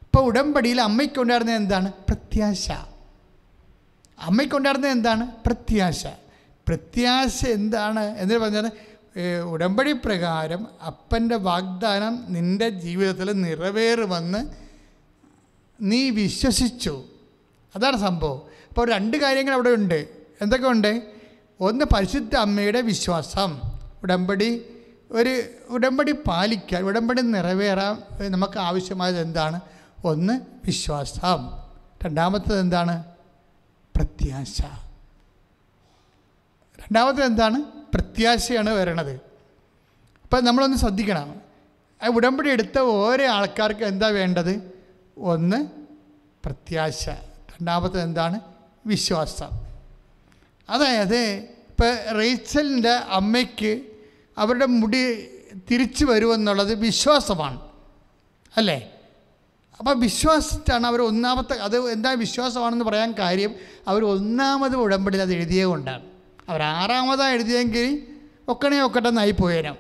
അപ്പോൾ 0.05 0.25
ഉടമ്പടിയിൽ 0.25 0.81
അമ്മയ്ക്കുണ്ടായിരുന്നത് 0.81 1.57
എന്താണ്? 1.57 1.93
പ്രത്യാശ. 1.93 2.71
അമ്മയ്ക്കുണ്ടായിരുന്നത് 4.21 4.91
എന്താണ്? 4.91 5.27
പ്രത്യാശ. 5.47 6.07
പ്രത്യാശ 6.68 7.45
എന്താണ് 7.47 8.01
എന്ന് 8.01 8.39
പറഞ്ഞാൽ 8.39 8.71
ഉടമ്പടി 9.41 9.93
പ്രകാരം 9.93 10.66
അപ്പന്റെ 10.87 11.37
വാഗ്ദാനം 11.37 12.25
നിന്റെ 12.29 12.68
ജീവിതത്തിൽ 12.68 13.33
നിറവേറുമെന്ന് 13.33 14.47
നീ 15.81 16.11
വിശ്വസിച്ചു. 16.11 17.05
അതാണ് 17.77 17.97
സംഭവം. 17.97 18.43
അപ്പോൾ 18.68 18.91
രണ്ട് 18.91 19.16
കാര്യങ്ങൾ 19.16 19.55
അവിടെ 19.55 19.71
ഉണ്ട്. 19.71 20.09
എന്തൊക്കെ 20.43 20.68
ഉണ്ട്? 20.68 21.03
ഒന്ന് 21.61 21.85
പരിശുദ്ധ 21.85 22.37
അമ്മയുടെ 22.37 22.81
വിശ്വാസം. 22.81 23.61
ഉടമ്പടി 24.03 24.62
ഒരു 25.11 25.43
ഉടമ്പടി 25.68 26.12
പാലിക്കാൻ 26.12 26.83
ഉടമ്പടി 26.83 27.23
നിറവേറാൻ 27.23 28.03
നമുക്ക് 28.31 28.59
ആവശ്യമായത് 28.59 29.21
എന്താണ്? 29.21 29.61
ഒന്ന് 30.05 30.41
വിശ്വാസം. 30.64 31.41
രണ്ടാമത്തത് 32.05 32.61
എന്താണ്? 32.61 33.05
പ്രത്യാശ. 34.21 34.62
രണ്ടാമത്തെ 36.81 37.25
എന്താണ്? 37.25 37.62
പ്രത്യാശയാണ് 37.95 38.71
വരണത്. 38.71 39.11
അപ്പം 40.23 40.45
നമ്മളൊന്ന് 40.45 40.77
ശ്രദ്ധിക്കണം. 40.77 41.41
ആ 42.03 42.07
ഉടമ്പടി 42.07 42.51
എടുത്ത 42.51 42.79
ഓരോ 42.79 43.25
ആൾക്കാർക്ക് 43.25 43.85
എന്താ 43.85 44.07
വേണ്ടത്? 44.07 44.81
ഒന്ന് 45.18 45.68
പ്രത്യാശ. 46.45 47.09
രണ്ടാമത്തത് 47.09 48.03
എന്താണ്? 48.03 48.41
വിശ്വാസം. 48.87 49.51
അതായത് 50.71 51.18
ഇപ്പോൾ 51.68 52.11
റേച്ചലിന്റെ 52.18 52.91
അമ്മയ്ക്ക് 52.91 53.83
അവരുടെ 54.39 54.66
മുടി 54.66 55.29
തിരിച്ചു 55.71 56.05
വരുമെന്നുള്ളത് 56.05 56.75
വിശ്വാസമാണ്. 56.75 57.61
അല്ലേ? 58.57 58.99
അപ്പോൾ 59.81 59.95
വിശ്വാസത്താണ് 59.95 60.87
അവർ 60.87 61.03
ഒന്നാമത്തെ 61.03 61.55
അത് 61.55 61.91
എന്താ 61.91 62.12
വിശ്വാസമാണെന്ന് 62.12 62.85
പറയാൻ 62.85 63.14
കാര്യം 63.18 63.55
അവർ 63.89 64.05
ഒന്നാമത് 64.05 64.76
ഉടമ്പടി 64.76 65.18
അത് 65.18 65.33
എഴുതിയത് 65.35 65.66
കൊണ്ടാണ്. 65.66 66.03
അവർ 66.49 66.62
ആറാമതാണ് 66.62 67.33
എഴുതിയെങ്കിൽ 67.33 68.03
ഒക്കണേ 68.49 68.81
ഒക്കട്ടെന്നായി 68.81 69.31
പോയേനും. 69.31 69.76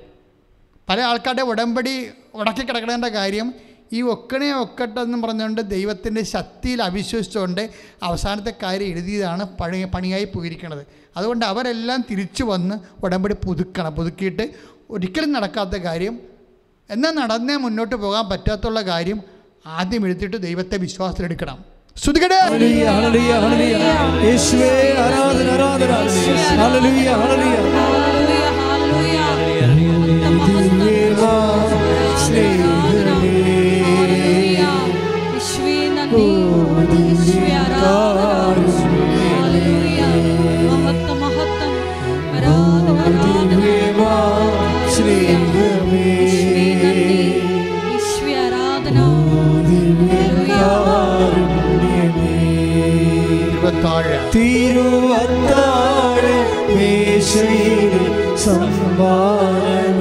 പല 0.88 1.00
ആൾക്കാരുടെ 1.00 1.42
ഉടമ്പടി 1.42 2.10
ഉടക്കി 2.34 2.62
കിടക്കണേന്റെ 2.62 3.08
കാര്യം 3.08 3.54
ഈ 3.92 4.02
ഒക്കണേ 4.02 4.52
ഒക്കട്ടെന്ന് 4.52 5.22
പറഞ്ഞുകൊണ്ട് 5.22 5.60
ദൈവത്തിന്റെ 5.70 6.22
ശക്തിയിൽ 6.22 6.82
അവിശ്വസിച്ചുകൊണ്ട് 6.82 7.70
അവസാനത്തെ 8.02 8.52
കാര്യം 8.62 8.86
എഴുതിയതാണ് 8.86 9.56
പണി 9.56 9.84
പണിയായി 9.84 10.24
പോയിരിക്കുന്നത്. 10.24 10.86
അതുകൊണ്ട് 11.16 11.44
അവരെല്ലാം 11.44 12.04
തിരിച്ചു 12.10 12.44
വന്ന് 12.44 13.04
ഉടമ്പടി 13.04 13.34
പുതുക്കണം 13.34 13.94
പുതുക്കിയിട്ട് 13.94 14.50
ഒരിക്കലും 14.90 15.32
നടക്കാത്ത 15.32 15.70
കാര്യം 15.70 16.20
എന്നാൽ 16.90 17.10
നടന്നേ 17.10 17.56
മുന്നോട്ട് 17.56 17.94
പോകാൻ 17.94 18.28
പറ്റാത്തുള്ള 18.28 18.80
കാര്യം 18.80 19.39
ആദ്യം 19.66 20.06
എഴുതിയിട്ട് 20.06 20.36
ദൈവത്തെ 20.36 20.76
വിശ്വാസത്തിലെടുക്കണം. 20.76 21.64
ശ്രുതികടേ! 21.96 22.40
ഹല്ലേലൂയ, 22.40 22.84
ഇരുപത്താഴ് 53.80 54.16
തിരുവത്താഴ 54.34 56.24
മേശയിൽ 56.76 57.94
സംഭാവന. 58.44 59.98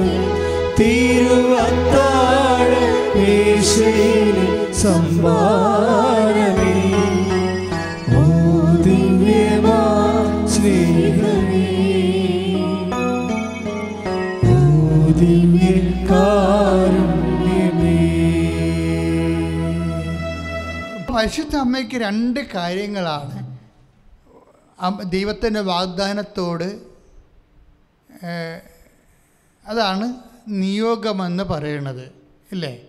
തിരുവത്താഴ 0.80 2.70
മേശയിൽ 3.16 4.38
സംഭാവനമേ 4.82 6.76
ഓ 8.14 8.22
ഓ 14.48 14.56
രണ്ട് 21.98 22.40
കാര്യങ്ങളാണ്. 22.54 23.39
ദൈവത്തിന്റെ 25.02 25.60
വാഗ്ദാനത്തോട് 25.60 26.82
അതാണ് 29.66 30.14
നിയോഗമെന്ന് 30.48 31.44
പറയുന്നത് 31.44 32.12
ഇല്ലേ? 32.52 32.86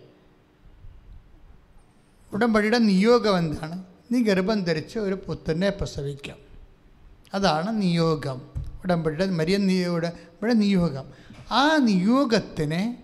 ഉടമ്പടിയുടെ 2.33 2.77
നിയോഗം 2.77 3.37
എന്താണ്? 3.37 3.83
നീ 4.11 4.23
ഗർഭം 4.23 4.63
ധരിച്ച് 4.63 4.99
ഒരു 4.99 5.23
പുത്രനെ 5.27 5.69
പ്രസവിക്കാം. 5.69 6.37
അതാണ് 7.33 7.81
നിയോഗം. 7.81 8.41
ഉടമ്പടിയുടെ 8.83 9.25
മരിയ 9.25 9.57
നിയോഗ 9.57 10.05
ഇവിടെ 10.07 10.53
നിയോഗം. 10.53 11.05
ആ 11.51 11.77
നിയോഗത്തിന് 11.77 12.95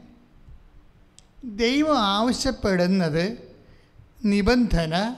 ദൈവം 1.45 1.99
ആവശ്യപ്പെടുന്നത് 1.99 3.37
നിബന്ധന 4.25 5.15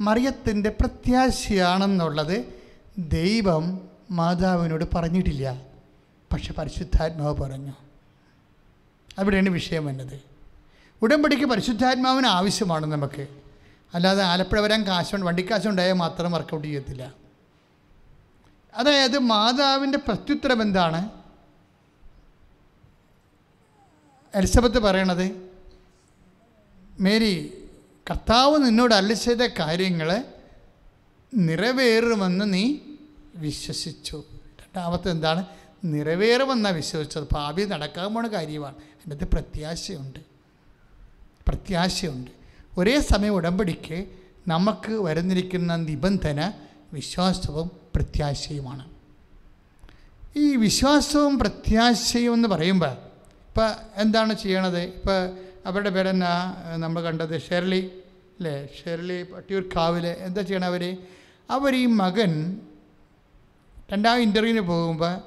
മറിയത്തിന്റെ 0.00 0.70
പ്രത്യാശയാണെന്നുള്ളത് 0.70 2.65
ദൈവം 2.98 3.88
മാതാവിനോട് 4.10 4.84
പറഞ്ഞിട്ടില്ല. 4.94 5.62
പക്ഷെ 6.32 6.52
പരിശുദ്ധാത്മാവ് 6.52 7.36
പറഞ്ഞു. 7.36 7.72
അവിടെയാണ് 9.18 9.48
വിഷയം 9.48 9.86
വന്നത്. 9.86 10.20
ഉടമ്പടിക്ക് 11.02 11.44
പരിശുദ്ധാത്മാവിന് 11.44 12.26
ആവശ്യമാണ് 12.26 12.86
നമുക്ക്. 12.86 13.26
അല്ലാതെ 13.94 14.22
ആലപ്പുഴ 14.22 14.60
വരാൻ 14.60 14.86
കാശുണ്ട് 14.86 15.26
വണ്ടിക്കാശ് 15.26 15.68
ഉണ്ടായാൽ 15.68 15.92
മാത്രം 15.92 16.32
വർക്കൗട്ട് 16.32 16.66
ചെയ്യത്തില്ല. 16.66 17.14
അതായത് 18.74 19.18
മാതാവിന്റെ 19.18 19.98
പ്രത്യുത്തരം 19.98 20.62
എന്താണ്? 20.62 21.10
എലിസബത്ത് 24.34 24.78
പറയണത് 24.78 25.50
മേരി 27.00 27.64
കർത്താവ് 28.10 28.66
നിന്നോട് 28.66 28.94
അല്ല 28.94 29.12
ചെയ്ത 29.12 29.38
കാര്യങ്ങൾ 29.38 30.24
നിറവേറുമെന്ന് 31.36 32.54
നീ 32.54 32.76
വിശ്വസിച്ചു. 33.36 34.24
രണ്ടാമത്തെ 34.60 35.10
എന്താണ്? 35.10 35.44
നിറവേറുമെന്ന 35.84 36.68
വിശ്വസിച്ചത്. 36.70 37.24
ഭാവി 37.32 37.64
നടക്കാൻ 37.64 38.14
പോണ 38.14 38.26
കാര്യമാണ്. 38.26 38.74
അതിനകത്ത് 38.74 39.24
പ്രത്യാശയുണ്ട്. 39.24 40.20
പ്രത്യാശയുണ്ട്. 41.48 42.30
ഒരേ 42.78 43.00
സമയം 43.00 43.34
ഉടമ്പടിക്ക് 43.34 44.06
നമുക്ക് 44.48 44.92
വരുന്നിരിക്കുന്ന 44.92 45.76
നിബന്ധന 45.76 46.52
വിശ്വാസവും 46.92 47.70
പ്രത്യാശയുമാണ്. 47.94 48.90
ഈ 50.36 50.56
വിശ്വാസവും 50.56 51.38
പ്രത്യാശയും 51.38 52.34
എന്ന് 52.34 52.48
പറയുമ്പോൾ 52.48 52.90
ഇപ്പം 52.90 53.74
എന്താണ് 53.96 54.34
ചെയ്യണത്? 54.34 54.78
ഇപ്പോൾ 54.78 55.30
അവരുടെ 55.66 55.90
പേരെന്നാ? 55.90 56.56
നമ്മൾ 56.76 57.02
കണ്ടത് 57.02 57.40
ഷെർലി 57.40 57.90
അല്ലേ? 58.38 58.68
ഷെർലി 58.84 59.22
പട്ടിയൂർക്കാവിൽ 59.22 60.06
എന്താ 60.06 60.42
ചെയ്യണം 60.42 60.64
അവർ 60.64 60.96
അവർ 61.50 61.74
ഈ 61.74 61.86
മകൻ 61.86 62.60
രണ്ടാം 63.92 64.20
ഇന്റർവ്യൂവിന് 64.20 64.60
പോകുമ്പോൾ 64.60 65.18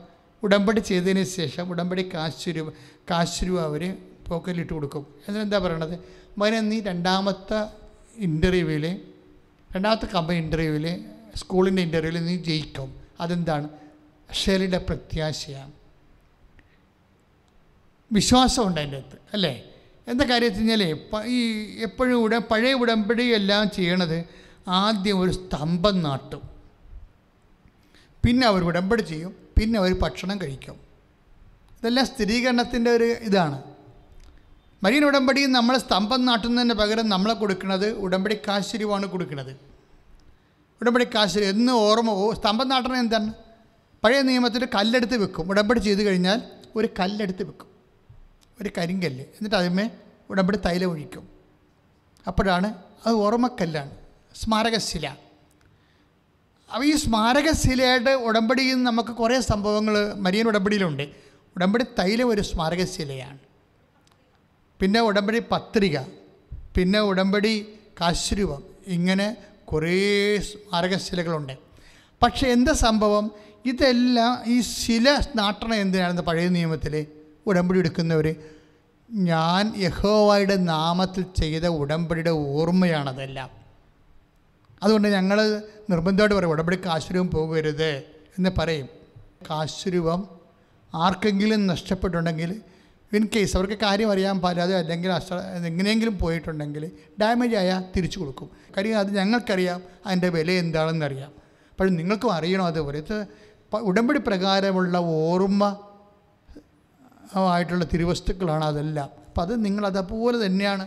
ഉടമ്പടി 0.44 0.80
ചെയ്തതിന് 0.80 1.24
ശേഷം 1.24 1.70
ഉടമ്പടി 1.70 2.10
കാശ് 2.14 2.50
രൂപ 2.50 2.74
കാശ് 3.12 3.44
രൂപ 3.44 3.60
അവർ 3.60 3.98
പോക്കറ്റിലിട്ട് 4.28 4.74
കൊടുക്കും. 4.74 5.08
എന്നിട്ട് 5.28 5.46
എന്താ 5.46 5.58
പറയണത് 5.58 6.00
മകനെ 6.38 6.60
നീ 6.60 6.82
രണ്ടാമത്തെ 6.82 7.60
ഇന്റർവ്യൂവിൽ 8.18 9.02
രണ്ടാമത്തെ 9.76 10.06
കമ്പനി 10.06 10.38
ഇന്റർവ്യൂവിൽ 10.38 11.06
സ്കൂളിന്റെ 11.36 11.82
ഇന്റർവ്യൂവിൽ 11.82 12.26
നീ 12.26 12.36
ജയിക്കും. 12.38 12.90
അതെന്താണ്? 13.20 13.70
ഷെലിയുടെ 14.34 14.78
പ്രത്യാശയാണ്. 14.78 15.72
വിശ്വാസമുണ്ട് 18.12 18.80
അതിന്റെ 18.80 18.98
അകത്ത് 18.98 19.18
അല്ലേ? 19.34 19.64
എന്താ 20.08 20.26
കാര്യം 20.26 20.48
വെച്ച് 20.48 20.60
കഴിഞ്ഞാൽ 20.60 20.84
ഈ 21.26 21.38
എപ്പോഴും 21.82 22.18
ഉട 22.24 22.38
പഴയ 22.38 22.74
ഉടമ്പടി 22.74 23.24
എല്ലാം 23.24 23.72
ചെയ്യണത് 23.72 24.26
ആദ്യം 24.70 25.20
ഒരു 25.20 25.32
സ്തംഭം 25.32 26.04
നാട്ടും. 26.04 26.50
പിന്നെ 28.26 28.48
അവർ 28.48 28.64
ഉടമ്പടി 28.64 29.02
ചെയ്യും. 29.02 29.36
പിന്നെ 29.60 29.80
അവർ 29.80 30.00
ഭക്ഷണം 30.00 30.42
കഴിക്കും. 30.42 30.74
ഇതെല്ലാം 31.82 32.06
സ്ഥിരീകരണത്തിന്റെ 32.06 32.92
ഒരു 32.92 33.04
ഇതാണ്. 33.04 33.64
മരിയൻ 34.84 35.06
ഉടമ്പടി 35.06 35.46
നമ്മൾ 35.46 35.78
സ്തംഭം 35.78 36.26
നാട്ടുന്നതിന് 36.26 36.74
പകരം 36.74 37.10
നമ്മളെ 37.10 37.34
കൊടുക്കുന്നത് 37.34 37.92
ഉടമ്പടി 37.92 38.36
കാശ്ശേരിയുമാണ് 38.48 39.06
കൊടുക്കുന്നത്. 39.06 39.58
ഉടമ്പടി 40.82 41.06
കാശ്ശേരി 41.06 41.46
എന്ന് 41.46 41.74
ഓർമ്മ 41.74 42.34
സ്തംഭം 42.34 42.70
നാട്ടണം 42.70 42.98
എന്താണ്? 42.98 43.34
പഴയ 44.04 44.22
നിയമത്തിൽ 44.22 44.66
കല്ലെടുത്ത് 44.66 45.18
വെക്കും. 45.18 45.50
ഉടമ്പടി 45.50 45.80
ചെയ്ത് 45.80 46.04
കഴിഞ്ഞാൽ 46.04 46.42
ഒരു 46.76 46.90
കല്ലെടുത്ത് 47.00 47.44
വെക്കും. 47.44 47.68
ഒരു 48.62 48.70
കരിങ്കല്ല്. 48.78 49.24
എന്നിട്ട് 49.24 49.56
അതിന്മേ 49.56 49.90
ഉടമ്പടി 50.30 50.58
തൈല 50.58 50.86
ഒഴിക്കും. 50.86 51.28
അപ്പോഴാണ് 52.28 52.74
അത് 53.06 53.16
ഓർമ്മക്കല്ലാണ്. 53.16 53.99
സ്മാരകശില. 54.42 55.08
അപ്പോൾ 56.74 56.86
ഈ 56.86 56.96
സ്മാരകശിലയുടെ 56.96 58.14
ഉടമ്പടിയിൽ 58.14 58.74
നിന്ന് 58.74 58.88
നമുക്ക് 58.88 59.10
കുറേ 59.10 59.40
സംഭവങ്ങൾ 59.40 60.14
മരിയൻ 60.14 60.48
ഉടമ്പടിയിലുണ്ട്. 60.48 61.06
ഉടമ്പടി 61.56 61.86
തൈലം 62.00 62.28
ഒരു 62.30 62.42
സ്മാരകശിലയാണ്. 62.42 63.40
പിന്നെ 64.80 65.00
ഉടമ്പടി 65.02 65.40
പത്രിക 65.52 65.98
പിന്നെ 66.76 67.00
ഉടമ്പടി 67.00 67.54
കാശ്രൂപം 68.02 68.64
ഇങ്ങനെ 68.88 69.38
കുറേ 69.66 70.38
സ്മാരകശിലകളുണ്ട്. 70.38 71.54
പക്ഷേ 72.24 72.48
എന്താ 72.48 72.74
സംഭവം? 72.74 73.32
ഇതെല്ലാം 73.66 74.34
ഈ 74.48 74.62
ശില 74.62 75.22
നാട്ടണം 75.36 75.76
എന്തിനാണെന്ന് 75.76 76.22
പഴയ 76.22 76.48
നിയമത്തിൽ 76.48 77.06
ഉടമ്പടി 77.48 77.80
എടുക്കുന്നവർ 77.80 78.36
ഞാൻ 79.12 79.74
യഹോവയുടെ 79.78 80.56
നാമത്തിൽ 80.56 81.24
ചെയ്ത 81.42 81.66
ഉടമ്പടിയുടെ 81.66 82.30
ഓർമ്മയാണതെല്ലാം. 82.30 83.59
അതുകൊണ്ട് 84.84 85.08
ഞങ്ങൾ 85.08 85.38
നിർബന്ധമായിട്ട് 85.92 86.36
പറയും 86.36 86.52
ഉടമ്പടി 86.56 86.78
കാശുരൂപം 86.86 87.30
പോകരുത് 87.36 87.92
എന്ന് 88.38 88.52
പറയും. 88.60 88.88
കാശുരൂപം 89.50 90.22
ആർക്കെങ്കിലും 90.96 91.62
നഷ്ടപ്പെട്ടുണ്ടെങ്കിൽ 91.72 92.52
ഇൻ 93.18 93.24
കേസ് 93.36 93.54
അവർക്ക് 93.58 93.78
കാര്യം 93.84 94.10
അറിയാൻ 94.14 94.38
പാടില്ലാതെ 94.44 94.76
അല്ലെങ്കിൽ 94.80 95.12
എങ്ങനെയെങ്കിലും 95.70 96.16
പോയിട്ടുണ്ടെങ്കിൽ 96.20 96.84
ഡാമേജ് 97.22 97.56
ആയാൽ 97.62 97.84
തിരിച്ചു 97.96 98.18
കൊടുക്കും. 98.20 98.50
കാര്യം 98.76 99.00
അത് 99.00 99.12
ഞങ്ങൾക്കറിയാം 99.20 99.80
അതിന്റെ 100.06 100.30
വില 100.36 100.52
എന്താണെന്ന് 100.64 101.06
അറിയാം. 101.06 101.32
അപ്പോൾ 101.72 101.90
നിങ്ങൾക്കും 102.00 102.32
അറിയണം 102.38 102.66
അതുപോലെ 102.72 102.98
ഇത് 103.06 103.18
ഉടമ്പടി 103.90 104.20
പ്രകാരമുള്ള 104.28 104.98
ഓർമ്മ 104.98 105.64
ആയിട്ടുള്ള 107.54 107.86
തിരുവസ്തുക്കളാണ് 107.94 108.66
അതെല്ലാം. 108.72 109.10
അപ്പം 109.28 109.42
അത് 109.42 109.54
നിങ്ങൾ 109.66 109.84
അതേപോലെ 109.88 110.38
തന്നെയാണ് 110.46 110.86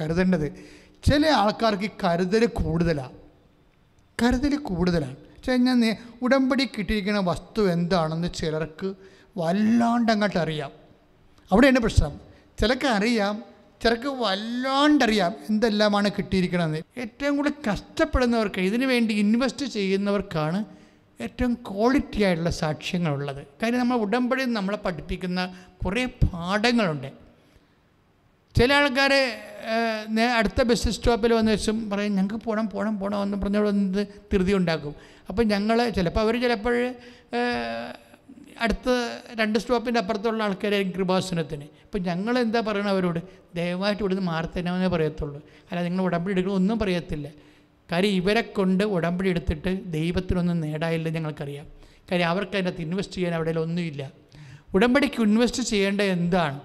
കരുതേണ്ടത്. 0.00 0.48
ചില 1.04 1.26
ആൾക്കാർക്ക് 1.26 1.90
കരുതൽ 2.04 2.46
കൂടുതലാണ് 2.46 3.16
കരുതൽ 4.22 4.56
കൂടുതലാണ് 4.56 5.16
വെച്ച് 5.32 5.98
ഉടമ്പടി 6.22 6.64
കിട്ടിയിരിക്കുന്ന 6.64 7.20
വസ്തു 7.20 7.72
എന്താണെന്ന് 7.72 8.28
ചിലർക്ക് 8.34 8.94
വല്ലാണ്ട് 9.36 10.12
അങ്ങോട്ട് 10.12 10.38
അറിയാം. 10.38 10.70
അവിടെയാണ് 11.52 11.78
പ്രശ്നം. 11.78 12.20
ചിലർക്ക് 12.58 12.86
അറിയാം 12.86 13.42
ചിലർക്ക് 13.82 14.08
വല്ലാണ്ടറിയാം 14.08 15.32
എന്തെല്ലാമാണ് 15.50 16.10
കിട്ടിയിരിക്കണമെന്ന് 16.18 16.80
ഏറ്റവും 17.00 17.36
കൂടുതൽ 17.36 17.70
കഷ്ടപ്പെടുന്നവർക്ക് 17.70 18.60
ഇതിനു 18.60 18.86
വേണ്ടി 18.86 19.14
ഇൻവെസ്റ്റ് 19.14 19.66
ചെയ്യുന്നവർക്കാണ് 19.66 20.64
ഏറ്റവും 21.20 21.54
ക്വാളിറ്റി 21.54 22.22
ആയിട്ടുള്ള 22.22 22.50
സാക്ഷ്യങ്ങളുള്ളത്. 22.50 23.46
കാര്യം 23.62 23.78
നമ്മൾ 23.78 23.96
ഉടമ്പടി 23.96 24.44
നമ്മളെ 24.44 24.76
പഠിപ്പിക്കുന്ന 24.76 25.40
കുറേ 25.84 26.04
പാഠങ്ങളുണ്ട്. 26.04 27.21
ചില 28.58 28.72
ആൾക്കാർ 28.72 29.12
അടുത്ത 30.38 30.62
ബസ് 30.62 30.88
സ്റ്റോപ്പിൽ 30.88 31.32
വന്ന് 31.32 31.52
വെച്ചും 31.52 31.90
പറയും 31.90 32.14
ഞങ്ങൾക്ക് 32.16 32.44
പോകണം 32.44 32.68
പോകണം 32.68 32.98
പോകണം 32.98 33.22
എന്ന് 33.22 33.36
പറഞ്ഞോട് 33.36 33.66
വന്ന് 33.66 34.06
ധൃതി 34.32 34.52
ഉണ്ടാക്കും. 34.52 34.94
അപ്പം 35.28 35.44
ഞങ്ങൾ 35.48 35.88
ചിലപ്പോൾ 35.88 36.20
അവർ 36.20 36.40
ചിലപ്പോൾ 36.42 36.76
അടുത്ത 38.60 38.88
രണ്ട് 39.40 39.58
സ്റ്റോപ്പിന്റെ 39.58 40.00
അപ്പുറത്തുള്ള 40.00 40.42
ആൾക്കാരായിരിക്കും 40.42 40.96
കൃപാസനത്തിന്. 40.98 41.66
അപ്പം 41.84 42.02
ഞങ്ങൾ 42.02 42.38
എന്താ 42.38 42.60
പറയണത് 42.60 42.90
അവരോട്? 42.90 43.20
ദയവായിട്ട് 43.54 44.02
ഇവിടുന്ന് 44.02 44.22
മാറി 44.22 44.48
തരാമെന്നേ 44.56 44.88
പറയത്തുള്ളൂ. 44.88 45.42
അല്ല 45.70 45.82
നിങ്ങൾ 45.82 46.02
ഉടമ്പടി 46.04 46.32
എടുക്കണം 46.32 46.54
ഒന്നും 46.54 46.78
പറയത്തില്ല. 46.78 47.28
കാര്യം 47.92 48.10
ഇവരെ 48.10 48.40
കൊണ്ട് 48.40 48.84
ഉടമ്പടി 48.84 49.28
എടുത്തിട്ട് 49.28 49.92
ദൈവത്തിനൊന്നും 49.92 50.60
നേടായില്ല 50.60 51.08
ഞങ്ങൾക്കറിയാം. 51.08 51.66
കാര്യം 52.10 52.28
അവർക്ക് 52.28 52.54
അതിനകത്ത് 52.56 52.82
ഇൻവെസ്റ്റ് 52.82 53.14
ചെയ്യാൻ 53.14 53.34
അവിടെ 53.34 53.50
ഒന്നുമില്ല. 53.58 54.02
ഉടമ്പടിക്ക് 54.74 55.22
ഇൻവെസ്റ്റ് 55.22 55.62
ചെയ്യേണ്ട 55.62 56.00
എന്താണ്? 56.00 56.60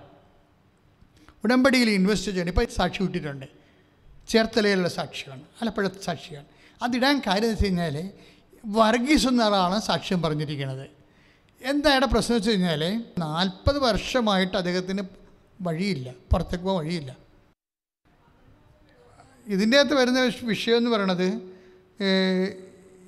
ഉടമ്പടിയിൽ 1.43 1.89
ഇൻവെസ്റ്റ് 1.89 2.31
ചെയ്യണം 2.31 2.49
ഇപ്പോൾ 2.49 2.65
സാക്ഷി 2.65 3.03
വിട്ടിട്ടുണ്ട് 3.03 3.45
ചേർത്തലയിലുള്ള 4.27 4.89
സാക്ഷിയാണ് 4.89 5.41
ആലപ്പുഴ 5.61 5.88
സാക്ഷിയാണ് 6.01 6.45
അതിടാൻ 6.81 7.22
കാര്യം 7.27 7.43
എന്ന് 7.43 7.53
വെച്ച് 7.53 7.65
കഴിഞ്ഞാൽ 7.65 8.11
വർഗീസ് 8.65 9.27
എന്ന 9.27 9.41
ആളാണ് 9.41 9.81
സാക്ഷ്യം 9.81 10.22
പറഞ്ഞിരിക്കുന്നത്. 10.22 10.89
എന്താ 11.61 11.91
ഇവിടെ 11.91 12.05
പ്രശ്നം 12.05 12.38
വെച്ച് 12.38 12.49
കഴിഞ്ഞാൽ 12.49 13.03
നാൽപ്പത് 13.18 13.80
വർഷമായിട്ട് 13.80 14.57
അദ്ദേഹത്തിന് 14.57 15.01
വഴിയില്ല 15.61 16.14
പുറത്തേക്ക് 16.31 16.65
പോകാൻ 16.65 16.85
വഴിയില്ല. 16.85 17.18
ഇതിന്റെ 19.47 19.80
അകത്ത് 19.80 19.93
വരുന്ന 19.93 20.22
വിഷ- 20.22 20.45
വിഷയം 20.45 20.77
എന്ന് 20.77 20.89
പറയണത് 20.89 21.27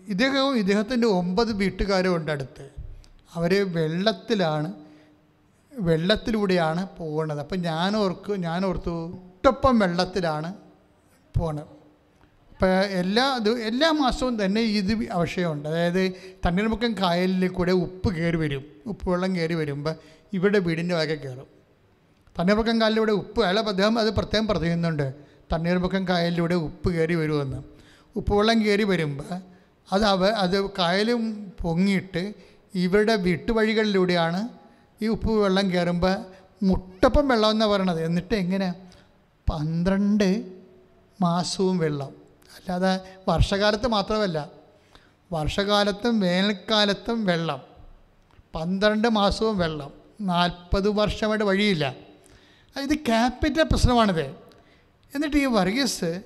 ഇദ്ദേഹവും 0.07 0.57
ഇദ്ദേഹത്തിന്റെ 0.57 1.07
ഒമ്പത് 1.07 1.53
വീട്ടുകാരും 1.53 2.15
ഉണ്ട് 2.15 2.31
അടുത്ത്. 2.31 2.69
അവർ 3.33 3.73
വെള്ളത്തിലാണ് 3.73 4.88
വെള്ളത്തിലൂടെയാണ് 5.87 6.81
പോകുന്നത് 6.97 7.39
അപ്പം 7.39 7.59
ഞാൻ 7.61 7.97
ഓർക്ക് 7.97 8.33
ഞാൻ 8.45 8.65
ഓർത്തു 8.65 8.93
ഒട്ടൊപ്പം 9.05 9.79
വെള്ളത്തിലാണ് 9.79 10.49
പോണത്. 11.35 11.73
ഇപ്പം 12.51 12.71
എല്ലാ 13.01 13.25
എല്ലാ 13.69 13.89
മാസവും 13.99 14.33
തന്നെ 14.45 14.61
ഇത് 14.61 14.93
ആവശ്യമുണ്ട് 15.17 15.67
അതായത് 15.69 16.01
തണ്ണീർമുക്കം 16.45 16.91
കായലിൽ 17.01 17.47
കൂടെ 17.47 17.71
ഉപ്പ് 17.85 18.09
കയറി 18.17 18.37
വരും. 18.37 18.63
ഉപ്പ് 18.91 19.05
വെള്ളം 19.11 19.31
കയറി 19.35 19.55
വരുമ്പോൾ 19.61 19.95
ഇവിടെ 20.33 20.59
വീടിന്റെ 20.59 20.95
വക 20.95 21.13
കയറും 21.23 21.47
തണ്ണീർമുക്കം 22.39 22.81
കായലിലൂടെ 22.81 23.11
ഉപ്പ് 23.11 23.39
അയാൾ 23.45 23.57
അദ്ദേഹം 23.59 23.99
അത് 23.99 24.09
പ്രത്യേകം 24.09 24.47
പറയുന്നുണ്ട് 24.47 25.07
തണ്ണീർമുക്കം 25.53 26.03
കായലിലൂടെ 26.07 26.55
ഉപ്പ് 26.67 26.89
കയറി 26.95 27.15
വരുമെന്ന്. 27.15 27.59
ഉപ്പ് 28.15 28.33
വെള്ളം 28.37 28.57
കയറി 28.65 28.83
വരുമ്പോൾ 28.83 29.31
അത് 29.87 30.05
അവ 30.05 30.23
അത് 30.43 30.57
കായലും 30.79 31.23
പൊങ്ങിയിട്ട് 31.61 32.23
ഇവരുടെ 32.73 33.15
വീട്ടുവഴികളിലൂടെയാണ് 33.27 34.41
ഈ 35.01 35.07
ഉപ്പ് 35.07 35.31
വെള്ളം 35.31 35.71
കയറുമ്പോൾ 35.71 36.25
മുട്ടപ്പം 36.63 37.27
വെള്ളം 37.27 37.49
എന്നാണ് 37.49 37.71
പറയണത്. 37.71 38.03
എന്നിട്ട് 38.03 38.35
എങ്ങനെ? 38.35 38.75
പന്ത്രണ്ട് 39.51 40.51
മാസവും 41.21 41.77
വെള്ളം. 41.77 42.09
അല്ലാതെ 42.55 43.15
വർഷകാലത്ത് 43.27 43.87
മാത്രമല്ല 43.87 44.49
വർഷകാലത്തും 45.31 46.19
വേനൽക്കാലത്തും 46.19 47.25
വെള്ളം. 47.25 47.61
പന്ത്രണ്ട് 48.55 49.07
മാസവും 49.07 49.57
വെള്ളം. 49.57 49.93
നാൽപ്പത് 50.21 50.89
വർഷമായിട്ട് 50.89 51.45
വഴിയില്ല. 51.45 51.95
ഇത് 52.83 52.95
ക്യാപിറ്റൽ 52.95 53.63
പ്രശ്നമാണിത്. 53.63 54.25
എന്നിട്ട് 55.15 55.37
ഈ 55.37 55.45
വർഗീസ് 55.45 56.21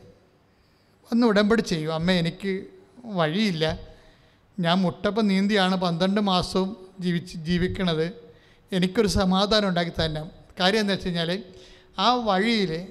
ഒന്ന് 1.12 1.28
ഉടമ്പടി 1.28 1.62
ചെയ്യും. 1.62 1.94
അമ്മ 1.94 2.12
എനിക്ക് 2.12 2.64
വഴിയില്ല. 3.06 3.80
ഞാൻ 4.60 4.78
മുട്ടപ്പം 4.78 5.28
നീന്തിയാണ് 5.28 5.76
പന്ത്രണ്ട് 5.76 6.22
മാസവും 6.22 6.78
ജീവിച്ച് 7.00 7.38
ജീവിക്കണത്. 7.38 8.23
എനിക്കൊരു 8.76 9.08
സമാധാനം 9.08 9.68
ഉണ്ടാക്കി 9.68 9.92
തന്നെ 10.06 10.22
കാര്യം 10.60 10.80
എന്താ 10.80 10.94
വെച്ച് 10.94 11.08
കഴിഞ്ഞാൽ 11.08 11.44
ആ 12.00 12.14
വഴിയിൽ 12.14 12.88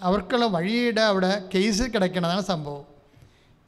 അവർക്കുള്ള 0.00 0.46
വഴിയുടെ 0.46 1.00
അവിടെ 1.00 1.48
കേസിൽ 1.54 1.88
കിടക്കണതാണ് 1.88 2.42
സംഭവം. 2.42 2.84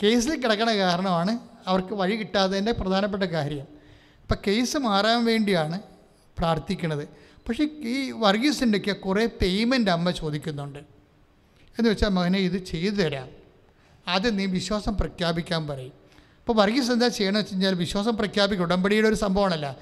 കേസിൽ 0.03 0.43
കിടക്കണ 0.43 0.71
കാരണമാണ് 0.77 1.39
അവർക്ക് 1.67 1.95
വഴി 1.95 2.17
കിട്ടാത്തതിന്റെ 2.17 2.73
പ്രധാനപ്പെട്ട 2.73 3.23
കാര്യം. 3.23 3.67
അപ്പം 4.23 4.37
കേസ് 4.47 4.77
മാറാൻ 4.77 5.25
വേണ്ടിയാണ് 5.25 5.81
പ്രാർത്ഥിക്കുന്നത് 6.39 7.09
പക്ഷേ 7.49 7.65
ഈ 7.65 8.11
വർഗീസിന്റെയൊക്കെ 8.11 8.93
കുറേ 8.93 9.27
പേയ്മെന്റ് 9.27 9.91
അമ്മ 9.91 10.11
ചോദിക്കുന്നുണ്ട്. 10.11 10.79
എന്ന് 11.79 11.91
വെച്ചാൽ 11.91 12.09
മകനെ 12.09 12.39
ഇത് 12.39 12.65
ചെയ്തു 12.65 12.95
തരാം. 12.95 13.29
ആദ്യം 14.09 14.37
നീ 14.37 14.47
വിശ്വാസം 14.47 14.97
പ്രഖ്യാപിക്കാൻ 14.97 15.67
പറയും. 15.67 15.93
അപ്പോൾ 16.41 16.53
വർഗീസ് 16.53 16.91
എന്താ 16.91 17.09
ചെയ്യണമെന്ന് 17.09 17.41
വെച്ച് 17.41 17.55
കഴിഞ്ഞാൽ 17.55 17.75
വിശ്വാസം 17.75 18.17
പ്രഖ്യാപിക്കുക 18.17 18.67
ഉടമ്പടിയുടെ 18.67 19.09
ഒരു 19.09 19.15
സംഭവമാണല്ല. 19.15 19.77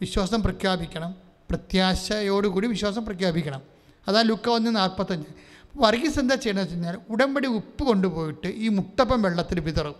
വിശ്വാസം 0.00 0.42
പ്രഖ്യാപിക്കണം. 0.42 1.14
പ്രത്യാശയോടുകൂടി 1.50 2.66
വിശ്വാസം 2.68 3.04
പ്രഖ്യാപിക്കണം. 3.04 3.62
അതാ 4.08 4.22
ലുക്ക 4.22 4.48
ഒന്ന് 4.48 4.76
നാൽപ്പത്തഞ്ച്. 4.76 5.28
വർഗീസ് 5.76 6.18
എന്താ 6.18 6.34
ചെയ്യണമെന്ന് 6.34 6.62
വെച്ച് 6.62 6.74
കഴിഞ്ഞാൽ 6.74 6.98
ഉടമ്പടി 7.10 7.48
ഉപ്പ് 7.48 7.84
കൊണ്ടുപോയിട്ട് 7.84 8.48
ഈ 8.48 8.68
മുട്ടപ്പം 8.68 9.22
വെള്ളത്തിൽ 9.22 9.60
വിതറും. 9.60 9.94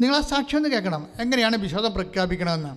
നിങ്ങൾ 0.00 0.16
ആ 0.16 0.20
സാക്ഷ്യം 0.20 0.58
ഒന്ന് 0.58 0.68
കേൾക്കണം. 0.68 1.08
എങ്ങനെയാണ് 1.20 1.56
വിശ്വാസം 1.56 1.92
പ്രഖ്യാപിക്കണമെന്ന്? 1.92 2.76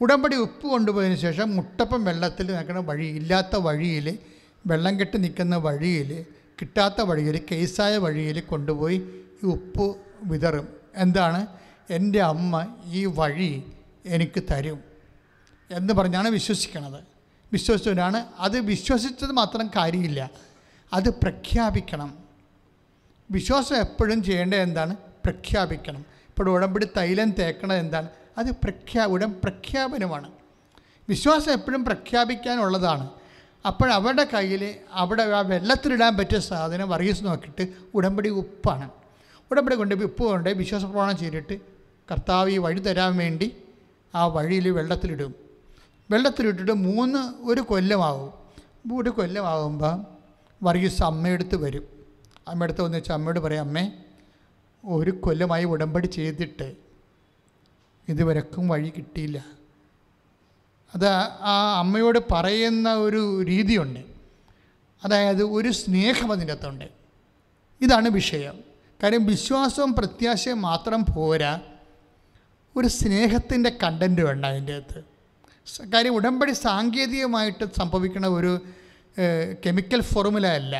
ഉടമ്പടി 0.00 0.36
ഉപ്പ് 0.36 0.66
കൊണ്ടുപോയതിന് 0.66 1.16
ശേഷം 1.16 1.56
മുട്ടപ്പം 1.56 2.04
വെള്ളത്തിൽ 2.04 2.52
നിൽക്കുന്ന 2.52 2.80
വഴി 2.80 3.06
ഇല്ലാത്ത 3.06 3.56
വഴിയിൽ 3.56 4.18
വെള്ളം 4.66 5.00
കെട്ടി 5.00 5.18
നിൽക്കുന്ന 5.18 5.56
വഴിയിൽ 5.56 6.26
കിട്ടാത്ത 6.60 7.00
വഴിയിൽ 7.00 7.40
കേസായ 7.50 7.96
വഴിയിൽ 7.96 8.40
കൊണ്ടുപോയി 8.40 8.96
ഈ 9.44 9.46
ഉപ്പ് 9.46 9.96
വിതറും. 10.24 10.68
എന്താണ്? 10.96 11.46
എന്റെ 11.90 12.22
അമ്മ 12.22 12.76
ഈ 12.86 13.04
വഴി 13.04 13.62
എനിക്ക് 14.06 14.42
തരും 14.50 14.80
എന്ന് 15.70 15.94
പറഞ്ഞാണ് 15.94 16.28
വിശ്വസിക്കണത്. 16.28 17.00
വിശ്വസിച്ചവരാണ്. 17.52 18.26
അത് 18.38 18.60
വിശ്വസിച്ചത് 18.60 19.32
മാത്രം 19.32 19.70
കാര്യമില്ല. 19.76 20.30
അത് 20.92 21.08
പ്രഖ്യാപിക്കണം. 21.08 22.18
വിശ്വാസം 23.30 23.76
എപ്പോഴും 23.76 24.22
ചെയ്യേണ്ടത് 24.22 24.58
എന്താണ്? 24.58 24.96
പ്രഖ്യാപിക്കണം. 24.96 25.98
ഇപ്പോൾ 25.98 26.50
ഉടമ്പടി 26.50 26.88
തൈലം 26.96 27.30
തേക്കണത് 27.30 27.76
എന്താണ്? 27.76 28.08
അത് 28.38 28.50
പ്രഖ്യാ 28.50 29.04
ഉടൻ 29.04 29.32
പ്രഖ്യാപനമാണ്. 29.32 30.30
വിശ്വാസം 31.08 31.52
എപ്പോഴും 31.52 31.84
പ്രഖ്യാപിക്കാനുള്ളതാണ്. 31.84 33.10
അപ്പോഴവരുടെ 33.66 34.28
കയ്യിൽ 34.34 34.74
അവിടെ 34.92 35.22
ആ 35.22 35.40
വെള്ളത്തിലിടാൻ 35.40 36.16
പറ്റിയ 36.16 36.38
സാധനം 36.38 36.90
വർഗീസ് 36.90 37.24
നോക്കിയിട്ട് 37.24 37.72
ഉടമ്പടി 37.94 38.28
ഉപ്പാണ്. 38.28 38.90
ഉടമ്പടി 39.50 39.76
കൊണ്ട് 39.76 39.94
ഉപ്പ് 39.94 40.24
കൊണ്ട് 40.24 40.50
വിശ്വാസപ്രമാണം 40.50 41.16
ചെയ്തിട്ട് 41.16 41.60
കർത്താവ് 42.12 42.50
ഈ 42.50 42.58
വഴി 42.58 42.78
തരാൻ 42.78 43.16
വേണ്ടി 43.16 43.56
ആ 44.14 44.26
വഴിയിൽ 44.26 44.70
വെള്ളത്തിലിടും. 44.70 45.34
വെള്ളത്തിലിട്ടിട്ട് 46.10 46.72
മൂന്ന് 46.72 47.42
ഒരു 47.42 47.60
കൊല്ലമാവും. 47.60 48.32
ഒരു 48.96 49.10
കൊല്ലമാകുമ്പോൾ 49.10 50.04
വർഗീസ് 50.62 51.02
അമ്മയെടുത്ത് 51.02 51.56
വരും. 51.56 51.88
അമ്മയെടുത്ത് 52.48 52.82
വന്ന് 52.82 52.98
വെച്ചാൽ 52.98 53.14
അമ്മയോട് 53.14 53.40
പറയാം 53.40 53.66
അമ്മേ 53.66 53.92
ഒരു 54.84 55.10
കൊല്ലമായി 55.10 55.64
ഉടമ്പടി 55.64 56.06
ചെയ്തിട്ട് 56.06 56.74
ഇതുവരക്കും 58.08 58.68
വഴി 58.68 58.92
കിട്ടിയില്ല. 58.96 59.44
അത് 60.94 61.08
ആ 61.40 61.78
അമ്മയോട് 61.78 62.18
പറയുന്ന 62.32 62.94
ഒരു 62.94 63.42
രീതിയുണ്ട്. 63.42 64.00
അതായത് 65.04 65.42
ഒരു 65.42 65.70
സ്നേഹം 65.70 66.32
അതിന്റെ 66.32 66.52
അകത്തുണ്ട്. 66.52 66.84
ഇതാണ് 67.80 68.08
വിഷയം. 68.08 68.58
കാര്യം 69.02 69.26
വിശ്വാസവും 69.26 69.94
പ്രത്യാശയും 69.94 70.62
മാത്രം 70.62 71.04
പോരാ. 71.04 71.60
ഒരു 72.76 72.88
സ്നേഹത്തിന്റെ 72.88 73.70
കണ്ടന്റ് 73.82 74.22
വേണ്ട 74.22 74.44
അതിന്റെ 74.44 74.74
അകത്ത്. 74.76 75.00
കാര്യം 75.94 76.14
ഉടമ്പടി 76.14 76.52
സാങ്കേതികമായിട്ട് 76.52 77.64
സംഭവിക്കുന്ന 77.78 78.26
ഒരു 78.26 78.52
കെമിക്കൽ 79.64 80.00
ഫോർമുല 80.00 80.46
അല്ല. 80.60 80.74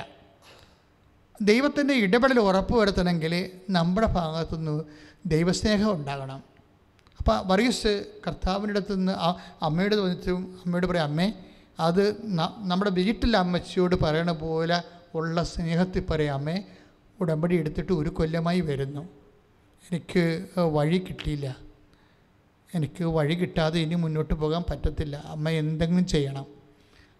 ദൈവത്തിന്റെ 1.43 1.95
ഇടപെടൽ 1.95 2.39
ഉറപ്പ് 2.41 2.75
വരുത്തണമെങ്കിൽ 2.79 3.51
നമ്മുടെ 3.71 4.07
ഭാഗത്തുനിന്ന് 4.07 4.85
ദൈവസ്നേഹം 5.27 5.91
ഉണ്ടാകണം. 5.93 6.41
അപ്പോൾ 7.19 7.37
വറീസ് 7.47 7.93
കർത്താവിന്റെ 8.27 8.79
അടുത്ത് 8.79 8.95
നിന്ന് 8.99 9.13
ആ 9.13 9.29
അമ്മയോട് 9.63 9.95
തോന്നിച്ചും 9.99 10.41
അമ്മയോട് 10.65 10.87
പറയും 10.87 11.03
അമ്മേ 11.03 11.27
അത് 11.81 12.05
നമ്മുടെ 12.71 12.91
വീട്ടിലെ 12.91 13.39
അമ്മച്ചിയോട് 13.39 13.97
പറയണ 14.05 14.31
പോലെ 14.33 14.79
ഉള്ള 15.15 15.43
സ്നേഹത്തിൽ 15.43 16.05
പറയും 16.11 16.35
അമ്മേ 16.35 16.57
ഉടമ്പടി 17.21 17.55
എടുത്തിട്ട് 17.57 17.93
ഒരു 17.93 18.09
കൊല്ലമായി 18.09 18.61
വരുന്നു. 18.61 19.03
എനിക്ക് 19.93 20.25
വഴി 20.77 20.99
കിട്ടിയില്ല. 20.99 21.49
എനിക്ക് 22.75 23.05
വഴി 23.05 23.35
കിട്ടാതെ 23.35 23.81
ഇനി 23.81 23.95
മുന്നോട്ട് 23.95 24.35
പോകാൻ 24.35 24.65
പറ്റത്തില്ല. 24.71 25.17
അമ്മ 25.17 25.49
എന്തെങ്കിലും 25.49 26.07
ചെയ്യണം. 26.07 26.47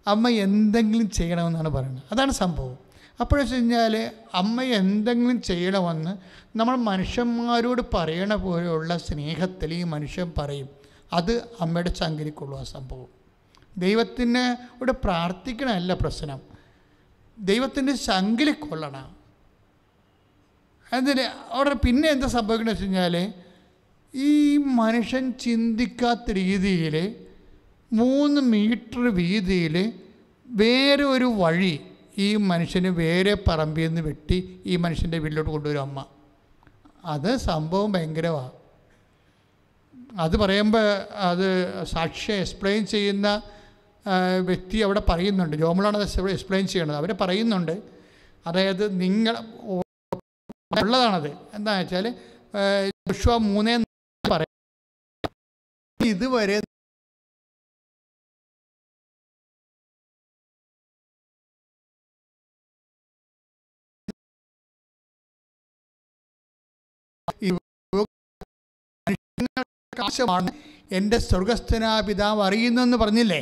അമ്മ 0.07 0.29
എന്തെങ്കിലും 0.29 1.09
ചെയ്യണമെന്നാണ് 1.09 1.69
പറയുന്നത്. 1.69 2.03
അതാണ് 2.11 2.31
സംഭവം. 2.31 2.77
അപ്പോഴെന്ന് 3.19 3.55
കഴിഞ്ഞാൽ 3.55 4.11
അമ്മ 4.33 4.61
എന്തെങ്കിലും 4.61 5.41
ചെയ്യണമെന്ന് 5.41 6.17
നമ്മൾ 6.57 6.75
മനുഷ്യന്മാരോട് 6.75 7.81
പറയണ 7.93 8.33
പോലെയുള്ള 8.33 8.97
സ്നേഹത്തിൽ 8.97 9.73
ഈ 9.73 9.83
മനുഷ്യൻ 9.83 10.33
പറയും. 10.37 10.69
അത് 11.13 11.31
അമ്മയുടെ 11.61 11.89
ചങ്കിരിക്കുള്ളൂ 11.89 12.59
ആ 12.59 12.63
സംഭവം. 12.63 13.07
ദൈവത്തിന് 13.77 14.37
ഇവിടെ 14.75 14.91
പ്രാർത്ഥിക്കണമല്ല 14.91 15.93
പ്രശ്നം. 15.93 16.41
ദൈവത്തിന്റെ 17.39 17.95
ശങ്കിൽ 17.95 18.51
കൊള്ളണം. 18.51 19.15
അതിന് 20.93 21.53
അവിടെ 21.53 21.73
പിന്നെ 21.73 22.09
എന്താ 22.09 22.27
സംഭവിക്കണമെന്ന് 22.27 22.71
വെച്ച് 22.71 22.83
കഴിഞ്ഞാൽ 22.83 23.33
ഈ 24.15 24.57
മനുഷ്യൻ 24.57 25.33
ചിന്തിക്കാത്ത 25.33 26.31
രീതിയിൽ 26.31 27.15
മൂന്ന് 27.93 28.41
മീറ്റർ 28.41 29.15
വീതിയിൽ 29.15 29.93
വേറെ 30.47 31.03
ഒരു 31.03 31.25
വഴി 31.25 31.79
ഈ 32.17 32.35
മനുഷ്യന് 32.35 32.87
വേറെ 32.87 33.33
പറമ്പിൽ 33.47 33.87
നിന്ന് 33.87 34.01
വെട്ടി 34.01 34.61
ഈ 34.65 34.75
മനുഷ്യന്റെ 34.75 35.17
വീട്ടിലോട്ട് 35.17 35.51
കൊണ്ടുവരും 35.51 35.81
അമ്മ. 35.81 36.05
അത് 37.05 37.37
സംഭവം 37.37 37.91
ഭയങ്കരമാണ് 37.91 38.51
അത് 40.19 40.37
പറയുമ്പോൾ 40.37 40.85
അത് 41.29 41.47
സാക്ഷ്യം 41.83 42.35
എക്സ്പ്ലെയിൻ 42.35 42.85
ചെയ്യുന്ന 42.85 43.41
വ്യക്തി 44.39 44.77
അവിടെ 44.77 45.01
പറയുന്നുണ്ട്. 45.09 45.55
ജോമളാണ് 45.55 45.97
അത് 45.97 46.29
എക്സ്പ്ലെയിൻ 46.31 46.67
ചെയ്യണത്. 46.67 46.95
അവർ 46.95 47.11
പറയുന്നുണ്ട്. 47.21 47.81
അതായത് 48.47 49.01
നിങ്ങൾ 49.01 49.35
ഉള്ളതാണത്. 50.81 51.31
എന്താ 51.53 51.79
വെച്ചാൽ 51.79 52.15
വിശ്വ 53.09 53.37
മൂന്നേ 53.37 53.83
ഇതുവരെ 55.99 56.59
ആവശ്യമാണ് 69.99 70.51
എന്റെ 70.91 71.17
സ്വർഗസ്ഥനാ 71.17 71.99
പിതാവ് 71.99 72.41
അറിയുന്നെന്ന് 72.43 72.97
പറഞ്ഞില്ലേ? 72.97 73.41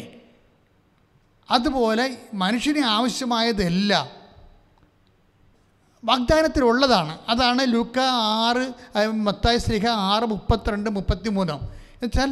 അതുപോലെ 1.50 2.06
മനുഷ്യന് 2.34 2.78
ആവശ്യമായതെല്ലാം 2.78 4.21
വാഗ്ദാനത്തിലുള്ളതാണ്. 6.04 7.14
അതാണ് 7.28 7.62
ലൂക്ക 7.74 7.98
ആറ് 8.46 8.64
മത്തായ 9.28 9.58
സ്ലിഹ 9.58 9.88
ആറ് 9.88 10.26
മുപ്പത്തിരണ്ട് 10.34 10.90
മുപ്പത്തി 10.90 11.30
മൂന്നോ 11.30 11.58
എന്നുവെച്ചാൽ 11.58 12.32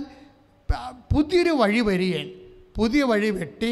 പുതിയൊരു 1.14 1.50
വഴി 1.50 1.82
വരികയും 1.90 2.30
പുതിയ 2.78 3.04
വഴി 3.04 3.30
വെട്ടി 3.30 3.72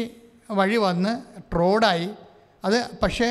വഴി 0.50 0.76
വന്ന് 0.76 1.12
റോഡായി 1.56 2.08
അത് 2.64 2.78
പക്ഷേ 3.02 3.28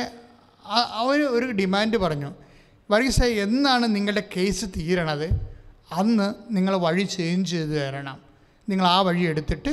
അവർ 1.01 1.19
ഒരു 1.23 1.45
ഡിമാൻഡ് 1.59 1.97
പറഞ്ഞു. 1.97 2.29
വർഗീസ 2.91 3.23
എന്നാണ് 3.23 3.85
നിങ്ങളുടെ 3.95 4.23
കേസ് 4.35 4.65
തീരണത്? 4.77 5.27
അന്ന് 5.91 6.27
നിങ്ങൾ 6.55 6.73
വഴി 6.75 7.03
ചേഞ്ച് 7.03 7.51
ചെയ്ത് 7.51 7.75
തരണം. 7.81 8.17
നിങ്ങൾ 8.69 8.85
ആ 8.87 8.99
വഴി 9.07 9.23
എടുത്തിട്ട് 9.31 9.71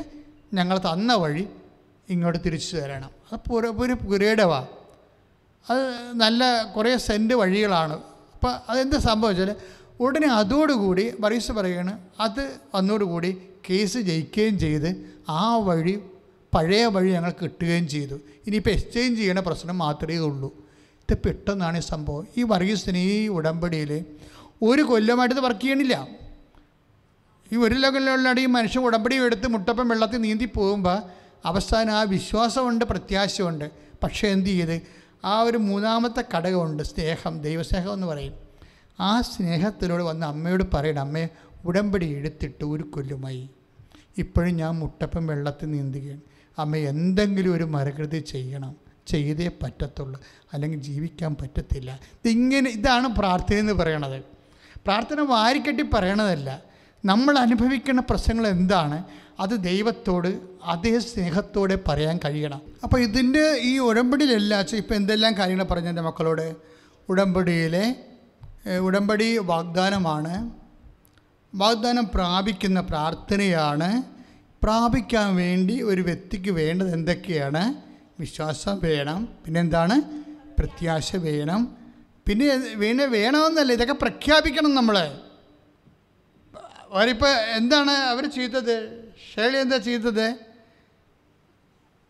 ഞങ്ങൾ 0.54 0.76
തന്ന 0.78 1.14
വഴി 1.14 1.44
ഇങ്ങോട്ട് 2.08 2.38
തിരിച്ചു 2.46 2.76
തരണം. 2.76 3.10
അത് 3.32 3.40
പുര 3.48 3.68
പുര 3.78 3.92
പുരേടവാണ് 3.92 4.66
അത് 5.70 6.12
നല്ല 6.12 6.62
കുറേ 6.62 6.96
സെന്റ് 6.96 7.34
വഴികളാണ്. 7.34 7.92
അപ്പോൾ 8.34 8.52
അതെന്ത് 8.68 8.96
സംഭവിച്ചാൽ 8.96 9.56
ഉടനെ 10.00 10.28
അതോടുകൂടി 10.28 11.14
വർഗീസ് 11.20 11.52
പറയുകയാണ് 11.52 11.98
അത് 12.20 12.58
വന്നോടുകൂടി 12.74 13.30
കേസ് 13.70 13.98
ജയിക്കുകയും 13.98 14.58
ചെയ്ത് 14.58 14.90
ആ 15.28 15.56
വഴി 15.56 16.02
പഴയ 16.54 16.86
വഴി 16.86 17.10
ഞങ്ങൾ 17.10 17.32
കിട്ടുകയും 17.42 17.88
ചെയ്തു. 17.88 18.14
ഇനിയിപ്പോൾ 18.46 18.70
എക്സ്ചേഞ്ച് 18.70 19.20
ചെയ്യണ 19.20 19.40
പ്രശ്നം 19.40 19.78
മാത്രമേ 19.78 20.18
ഉള്ളൂ. 20.18 20.48
ഇത് 21.10 21.18
പെട്ടെന്നാണ് 21.18 21.78
ഈ 21.78 21.80
സംഭവം. 21.80 22.26
ഈ 22.36 22.42
വർഗീസിന് 22.42 22.98
ഈ 22.98 23.28
ഉടമ്പടിയിൽ 23.28 24.04
ഒരു 24.62 24.82
കൊല്ലമായിട്ട് 24.82 25.40
വർക്ക് 25.40 25.60
ചെയ്യണില്ല. 25.60 26.06
ഈ 27.52 27.56
ഒരു 27.56 27.74
ലെവലിലുള്ള 27.74 28.40
ഈ 28.40 28.46
മനുഷ്യൻ 28.46 28.82
ഉടമ്പടി 28.84 29.16
എടുത്ത് 29.16 29.46
മുട്ടപ്പം 29.46 29.88
വെള്ളത്തിൽ 29.88 30.18
നീന്തി 30.18 30.44
പോകുമ്പോൾ 30.44 31.02
അവസാനം 31.44 31.92
ആ 31.92 32.02
വിശ്വാസമുണ്ട് 32.02 32.84
പ്രത്യാശയുണ്ട്. 32.84 33.70
പക്ഷേ 34.02 34.28
എന്ത് 34.28 34.50
ചെയ്ത്? 34.50 35.03
ആ 35.24 35.40
ഒരു 35.40 35.58
മൂന്നാമത്തെ 35.58 36.24
ഘടകമുണ്ട് 36.34 36.82
സ്നേഹം 36.82 37.40
ദൈവസ്നേഹം 37.40 37.92
എന്ന് 37.92 38.06
പറയും. 38.06 38.34
ആ 39.00 39.20
സ്നേഹത്തിലൂടെ 39.20 40.02
വന്ന് 40.02 40.26
അമ്മയോട് 40.26 40.64
പറയണം 40.74 41.00
അമ്മയെ 41.00 41.28
ഉടമ്പടി 41.64 42.06
എടുത്തിട്ട് 42.06 42.64
ഒരു 42.64 42.82
കൊല്ലുമായി. 42.82 43.50
ഇപ്പോഴും 44.18 44.56
ഞാൻ 44.56 44.74
മുട്ടപ്പം 44.74 45.26
വെള്ളത്തിൽ 45.26 45.70
നീന്തുകയാണ്. 45.70 46.20
അമ്മ 46.58 46.76
എന്തെങ്കിലും 46.76 47.54
ഒരു 47.54 47.64
മരകൃതി 47.64 48.18
ചെയ്യണം. 48.18 48.76
ചെയ്തേ 49.06 49.50
പറ്റത്തുള്ളൂ. 49.62 50.20
അല്ലെങ്കിൽ 50.52 50.78
ജീവിക്കാൻ 50.78 51.34
പറ്റത്തില്ല. 51.34 51.92
ഇതിങ്ങനെ 51.92 52.70
ഇതാണ് 52.70 53.08
പ്രാർത്ഥന 53.08 53.56
എന്ന് 53.56 53.72
പറയണത്. 53.72 54.20
പ്രാർത്ഥന 54.86 55.20
വാരിക്കെട്ടി 55.20 55.84
പറയണതല്ല. 55.94 56.62
നമ്മൾ 57.04 57.38
അനുഭവിക്കുന്ന 57.38 58.00
പ്രശ്നങ്ങൾ 58.00 58.46
എന്താണ്? 58.46 59.04
അത് 59.40 59.64
ദൈവത്തോട് 59.64 60.40
അതേ 60.64 60.98
സ്നേഹത്തോടെ 60.98 61.78
പറയാൻ 61.88 62.20
കഴിയണം. 62.24 62.62
അപ്പോൾ 62.82 63.00
ഇതിന്റെ 63.00 63.58
ഈ 63.62 63.78
ഉടമ്പടിയിലെല്ലാം 63.78 64.76
ഇപ്പോൾ 64.76 64.94
എന്തെല്ലാം 64.94 65.38
കാര്യങ്ങൾ 65.38 65.64
പറഞ്ഞു 65.64 65.88
എന്റെ 65.88 66.02
മക്കളോട്? 66.02 66.56
ഉടമ്പടിയിലെ 67.08 67.96
ഉടമ്പടി 68.78 69.38
വാഗ്ദാനമാണ്. 69.38 70.50
വാഗ്ദാനം 71.54 72.06
പ്രാപിക്കുന്ന 72.14 72.80
പ്രാർത്ഥനയാണ്. 72.80 74.02
പ്രാപിക്കാൻ 74.62 75.36
വേണ്ടി 75.36 75.82
ഒരു 75.82 76.00
വ്യക്തിക്ക് 76.00 76.50
വേണ്ടത് 76.50 76.92
എന്തൊക്കെയാണ്? 76.92 77.74
വിശ്വാസം 78.20 78.80
വേണം 78.80 79.28
പിന്നെന്താണ്? 79.44 80.00
പ്രത്യാശ 80.58 81.16
വേണം. 81.16 81.76
പിന്നെ 82.28 82.74
പിന്നെ 82.80 83.06
വേണമെന്നല്ല 83.06 83.72
ഇതൊക്കെ 83.72 83.92
പ്രഖ്യാപിക്കണം 83.92 84.74
നമ്മൾ 84.74 85.18
അവരിപ്പോൾ 86.92 87.28
എന്താണ് 87.28 87.90
അവർ 87.90 88.30
ചെയ്തത്? 88.30 89.03
ഷേളി 89.36 89.58
എന്താ 89.58 89.76
ചെയ്തത്? 89.76 90.36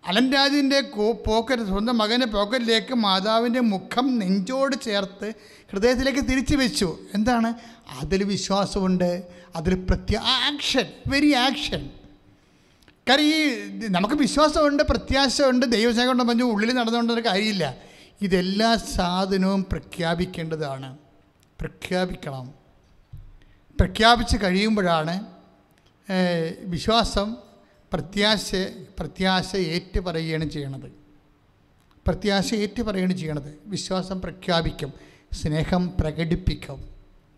അലൻ 0.07 0.33
രാജിന്റെ 0.33 0.81
പോക്കറ്റ് 1.27 1.63
സ്വന്തം 1.63 1.99
മകന്റെ 1.99 2.27
പോക്കറ്റിലേക്ക് 2.27 2.95
മാതാവിന്റെ 2.95 3.61
മുഖം 3.61 4.19
നെഞ്ചോട് 4.19 4.77
ചേർത്ത് 4.83 5.33
ഹൃദയത്തിലേക്ക് 5.73 6.21
തിരിച്ചു 6.21 6.57
വെച്ചു. 6.57 6.99
എന്താണ്? 7.15 7.55
അതിൽ 8.01 8.25
വിശ്വാസമുണ്ട്. 8.25 9.23
അതിൽ 9.57 9.75
പ്രത്യ 9.75 10.17
ആക്ഷൻ 10.19 10.85
വെരി 11.07 11.33
ആക്ഷൻ 11.33 11.91
കാരണം 13.09 13.23
ഈ 13.23 13.59
നമുക്ക് 13.89 14.15
വിശ്വാസമുണ്ട് 14.15 14.83
പ്രത്യാശയുണ്ട് 14.83 15.67
ദൈവസേന 15.67 16.07
കൊണ്ട് 16.07 16.25
പറഞ്ഞു 16.25 16.45
ഉള്ളിൽ 16.45 16.73
നടന്നുകൊണ്ടൊരു 16.73 17.21
കാര്യമില്ല. 17.21 17.77
ഇതെല്ലാ 18.23 18.77
സാധനവും 18.77 19.65
പ്രഖ്യാപിക്കേണ്ടതാണ്. 19.65 20.99
പ്രഖ്യാപിക്കണം. 21.61 22.55
പ്രഖ്യാപിച്ച് 23.81 24.37
കഴിയുമ്പോഴാണ് 24.43 25.34
വിശ്വാസം 26.65 27.37
പ്രത്യാശ 27.93 28.55
പ്രത്യാശ 28.99 29.57
ഏറ്റു 29.57 30.01
പറയുകയാണ് 30.01 30.51
ചെയ്യണത്. 30.51 30.93
പ്രത്യാശ 32.07 32.55
ഏറ്റു 32.55 32.83
പറയുകയാണ് 32.83 33.13
ചെയ്യണത്. 33.13 33.59
വിശ്വാസം 33.67 34.21
പ്രഖ്യാപിക്കും 34.21 34.93
സ്നേഹം 35.33 35.93
പ്രകടിപ്പിക്കും. 36.01 36.81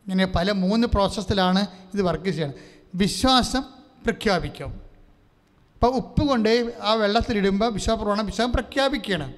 ഇങ്ങനെ 0.07 0.27
പല 0.27 0.53
മൂന്ന് 0.53 0.87
പ്രോസസ്സിലാണ് 0.87 1.67
ഇത് 1.95 2.03
വർക്ക് 2.03 2.31
ചെയ്യണം 2.31 2.55
വിശ്വാസം 2.95 3.63
പ്രഖ്യാപിക്കും. 4.05 4.69
അപ്പോൾ 5.75 5.95
ഉപ്പ് 5.95 6.29
കൊണ്ട് 6.29 6.75
ആ 6.81 6.95
വെള്ളത്തിലിടുമ്പോൾ 6.95 7.73
വിശ്വാസപ്രവണം 7.73 8.27
വിശ്വാസം 8.27 8.53
പ്രഖ്യാപിക്കുകയാണ്. 8.53 9.35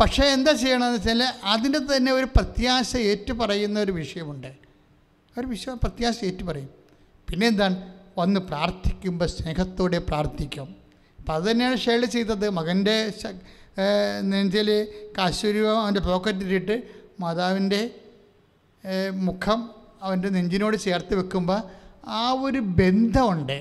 പക്ഷേ 0.00 0.24
എന്താ 0.24 0.52
ചെയ്യണമെന്ന് 0.52 0.96
വെച്ചാൽ 0.96 1.22
അതിന്റെ 1.44 1.78
തന്നെ 1.78 2.12
ഒരു 2.12 2.24
പ്രത്യാശ 2.24 2.96
ഏറ്റു 2.96 3.32
പറയുന്ന 3.32 3.80
ഒരു 3.80 3.92
വിഷയമുണ്ട്. 3.92 4.52
ഒരു 5.38 5.46
വിശ്വാസ 5.46 5.78
പ്രത്യാശ 5.82 6.24
ഏറ്റു 6.24 6.44
പറയും 6.44 6.77
പിന്നെ 7.28 7.46
എന്താണ് 7.46 7.76
വന്ന് 8.18 8.40
പ്രാർത്ഥിക്കുമ്പോൾ 8.40 9.28
സ്നേഹത്തോടെ 9.28 9.98
പ്രാർത്ഥിക്കും. 9.98 10.68
അപ്പം 11.18 11.34
അത് 11.34 11.44
തന്നെയാണ് 11.50 11.76
ഷെയർ 11.76 12.04
ചെയ്തത്. 12.04 12.46
മകന്റെ 12.48 12.96
നെഞ്ചിൽ 14.20 14.68
കാശുരൂപം 15.18 15.82
അവന്റെ 15.82 16.00
പോക്കറ്റിലിട്ട് 16.00 16.82
മാതാവിന്റെ 17.20 17.80
മുഖം 19.14 19.70
അവന്റെ 20.02 20.28
നെഞ്ചിനോട് 20.28 20.76
ചേർത്ത് 20.76 21.14
വെക്കുമ്പോൾ 21.14 21.60
ആ 22.06 22.30
ഒരു 22.30 22.58
ബന്ധമുണ്ട്. 22.58 23.58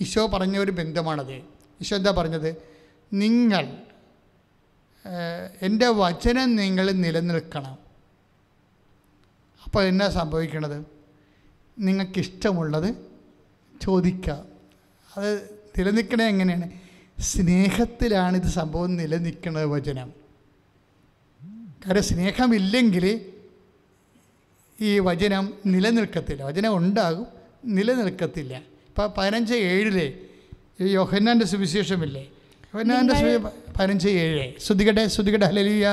ഈശോ 0.00 0.26
പറഞ്ഞ 0.26 0.58
ഒരു 0.58 0.72
ബന്ധമാണത്. 0.80 1.36
ഈശോ 1.80 1.96
എന്താ 1.96 2.12
പറഞ്ഞത്? 2.18 2.50
നിങ്ങൾ 3.12 3.64
എന്റെ 5.62 5.88
വചനം 6.02 6.56
നിങ്ങൾ 6.56 6.86
നിലനിൽക്കണം. 6.90 7.78
അപ്പോൾ 9.64 9.82
എന്നാ 9.82 10.08
സംഭവിക്കണത്? 10.08 10.99
നിങ്ങൾക്കിഷ്ടമുള്ളത് 11.80 12.94
ചോദിക്കാം 13.82 14.44
അത് 15.16 15.60
നിലനിൽക്കണേ 15.78 16.26
എങ്ങനെയാണ്? 16.26 16.70
സ്നേഹത്തിലാണ് 17.20 18.36
ഇത് 18.36 18.46
സംഭവം 18.46 18.96
നിലനിൽക്കുന്നത് 18.96 19.66
വചനം. 19.66 20.12
കാരണം 21.86 22.02
സ്നേഹമില്ലെങ്കിൽ 22.02 23.26
ഈ 24.80 24.98
വചനം 24.98 25.54
നിലനിൽക്കത്തില്ല. 25.66 26.44
വചനം 26.44 26.76
ഉണ്ടാകും 26.76 27.26
നിലനിൽക്കത്തില്ല. 27.64 28.56
ഇപ്പം 28.56 29.10
പതിനഞ്ച് 29.18 29.54
ഏഴിലെ 29.54 30.18
ഈ 30.80 30.88
യോഹന്നാന്റെ 30.88 31.46
സുവിശേഷമില്ലേ? 31.46 32.30
പതിനഞ്ച് 32.74 34.08
ഏഴ്. 34.22 34.42
ശ്രുതികട്ടെ 34.64 35.06
ശ്രുതികട്ടെ 35.06 35.46
ഹലലിയ 35.46 35.86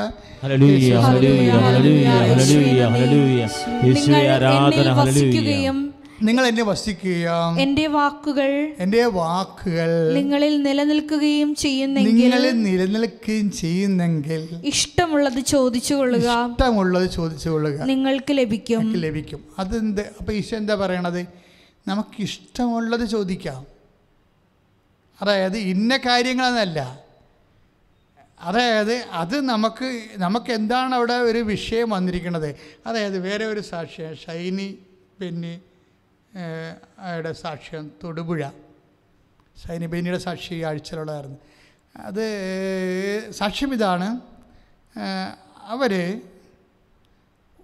ഹല്ലേലൂയ. 0.43 0.95
ഹല്ലേലൂയ 1.05 1.51
ഹല്ലേലൂയ 1.65 2.07
ഹല്ലേലൂയ. 2.07 2.81
ഹല്ലേലൂയ 2.93 3.37
യേശുവേ 3.39 3.93
നിങ്ങൾ 3.97 4.27
ആരാധന 4.33 4.89
വസിക്കുകയും 4.99 5.77
നിങ്ങൾ 6.21 6.43
എന്നെ 6.47 6.63
വസിക്കുകയും 6.63 7.57
എന്റെ 7.59 7.87
വാക്കുകൾ 7.87 8.51
എന്റെ 8.79 9.01
വാക്കുകൾ 9.17 9.89
നിങ്ങളിൽ 10.13 10.53
നിലനിൽക്കുകയും 10.61 11.55
ചെയ്യുന്നെങ്കിൽ 11.55 12.13
നിങ്ങളിൽ 12.13 12.61
നിലനിൽക്കുകയും 12.61 13.51
ചെയ്യുന്നെങ്കിൽ 13.51 14.43
ഇഷ്ടമുള്ളത് 14.63 15.39
ചോദിച്ചു 15.45 15.93
കൊള്ളുക 15.93 16.27
ഇഷ്ടമുള്ളത് 16.51 17.07
ചോദിച്ചു 17.11 17.49
കൊള്ളുക 17.49 17.79
നിങ്ങൾക്ക് 17.83 18.37
ലഭിക്കും. 18.37 18.93
ലഭിക്കും. 19.05 19.41
അതെന്ത് 19.59 20.03
അപ്പൊ 20.19 20.33
ഈശോ 20.33 20.57
എന്താ 20.57 20.75
പറയണത്? 20.75 21.21
നമുക്ക് 21.87 22.17
ഇഷ്ടമുള്ളത് 22.19 23.05
ചോദിക്കാം. 23.09 23.76
അതായത് 25.21 25.57
ഇന്ന 25.57 25.97
കാര്യങ്ങളെന്നല്ല. 25.97 26.99
അതായത് 28.39 28.93
അത് 28.93 29.41
നമുക്ക് 29.41 30.07
നമുക്ക് 30.17 30.51
എന്താണ് 30.51 30.95
അവിടെ 30.95 31.13
ഒരു 31.13 31.39
വിഷയം 31.39 31.89
വന്നിരിക്കുന്നത് 31.89 32.55
അതായത് 32.87 33.17
വേറെ 33.17 33.45
ഒരു 33.45 33.59
സാക്ഷ്യം 33.59 34.15
ഷൈനി 34.15 34.77
ബെന്നി 35.19 35.61
യുടെ 37.15 37.33
സാക്ഷ്യം 37.33 37.91
തൊടുപുഴ. 38.03 38.49
ഷൈനി 39.67 39.85
ബെന്നിയുടെ 39.85 40.19
സാക്ഷി 40.19 40.53
ഈ 40.53 40.61
ആഴ്ചയിലുള്ളതായിരുന്നു. 40.61 41.37
അത് 41.97 42.25
സാക്ഷ്യം 43.31 43.73
ഇതാണ്. 43.73 44.19
അവർ 45.63 46.21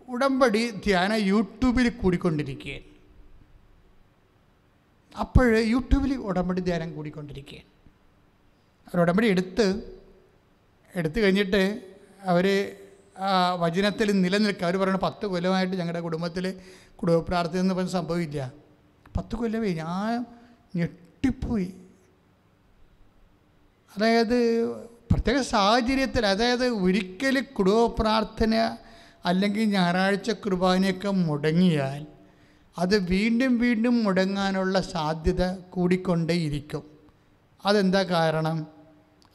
ഉടമ്പടി 0.10 0.72
ധ്യാന 0.72 1.14
യൂട്യൂബിൽ 1.14 1.90
കൂടിക്കൊണ്ടിരിക്കുകയാണ്. 1.90 2.93
അപ്പോൾ 5.19 5.57
യൂട്യൂബിൽ 5.57 6.14
ഉടമ്പടി 6.15 6.61
ധ്യാനം 6.61 6.95
കൂടിക്കൊണ്ടിരിക്കുകയാണ്. 6.95 7.69
അവർ 8.88 9.02
ഉടമ്പടി 9.02 9.27
എടുത്ത് 9.27 9.65
എടുത്തു 10.95 11.19
കഴിഞ്ഞിട്ട് 11.19 11.81
അവർ 12.23 12.45
വചനത്തിൽ 13.60 14.11
നിലനിൽക്കുക. 14.22 14.65
അവർ 14.65 14.77
പറയുന്നത് 14.77 15.02
പത്ത് 15.02 15.26
കൊല്ലമായിട്ട് 15.26 15.76
ഞങ്ങളുടെ 15.76 15.99
കുടുംബത്തിൽ 15.99 16.61
കുടുംബ 16.95 17.26
പ്രാർത്ഥന 17.27 17.60
എന്ന് 17.60 17.73
പറഞ്ഞ 17.73 17.90
സംഭവമില്ല 17.90 18.52
പത്ത് 19.18 19.35
കൊല്ലമേ 19.35 19.73
ഞാൻ 19.73 20.26
ഞെട്ടിപ്പോയി. 20.76 21.73
അതായത് 23.98 24.68
പ്രത്യേക 25.11 25.41
സാഹചര്യത്തിൽ 25.41 26.26
അതായത് 26.26 26.68
ഒരിക്കൽ 26.68 27.40
കുടുംബ 27.40 28.02
പ്രാർത്ഥന 28.02 28.77
അല്ലെങ്കിൽ 29.26 29.64
ഞായറാഴ്ച 29.64 30.31
കുർബാനയൊക്കെ 30.31 31.10
മുടങ്ങിയാൽ 31.10 32.12
അത് 32.78 32.98
വീണ്ടും 32.98 33.58
വീണ്ടും 33.58 34.04
മുടങ്ങാനുള്ള 34.04 34.82
സാധ്യത 34.82 35.52
കൂടിക്കൊണ്ടേയിരിക്കും. 35.52 36.84
അതെന്താ 37.66 38.04
കാരണം? 38.04 38.68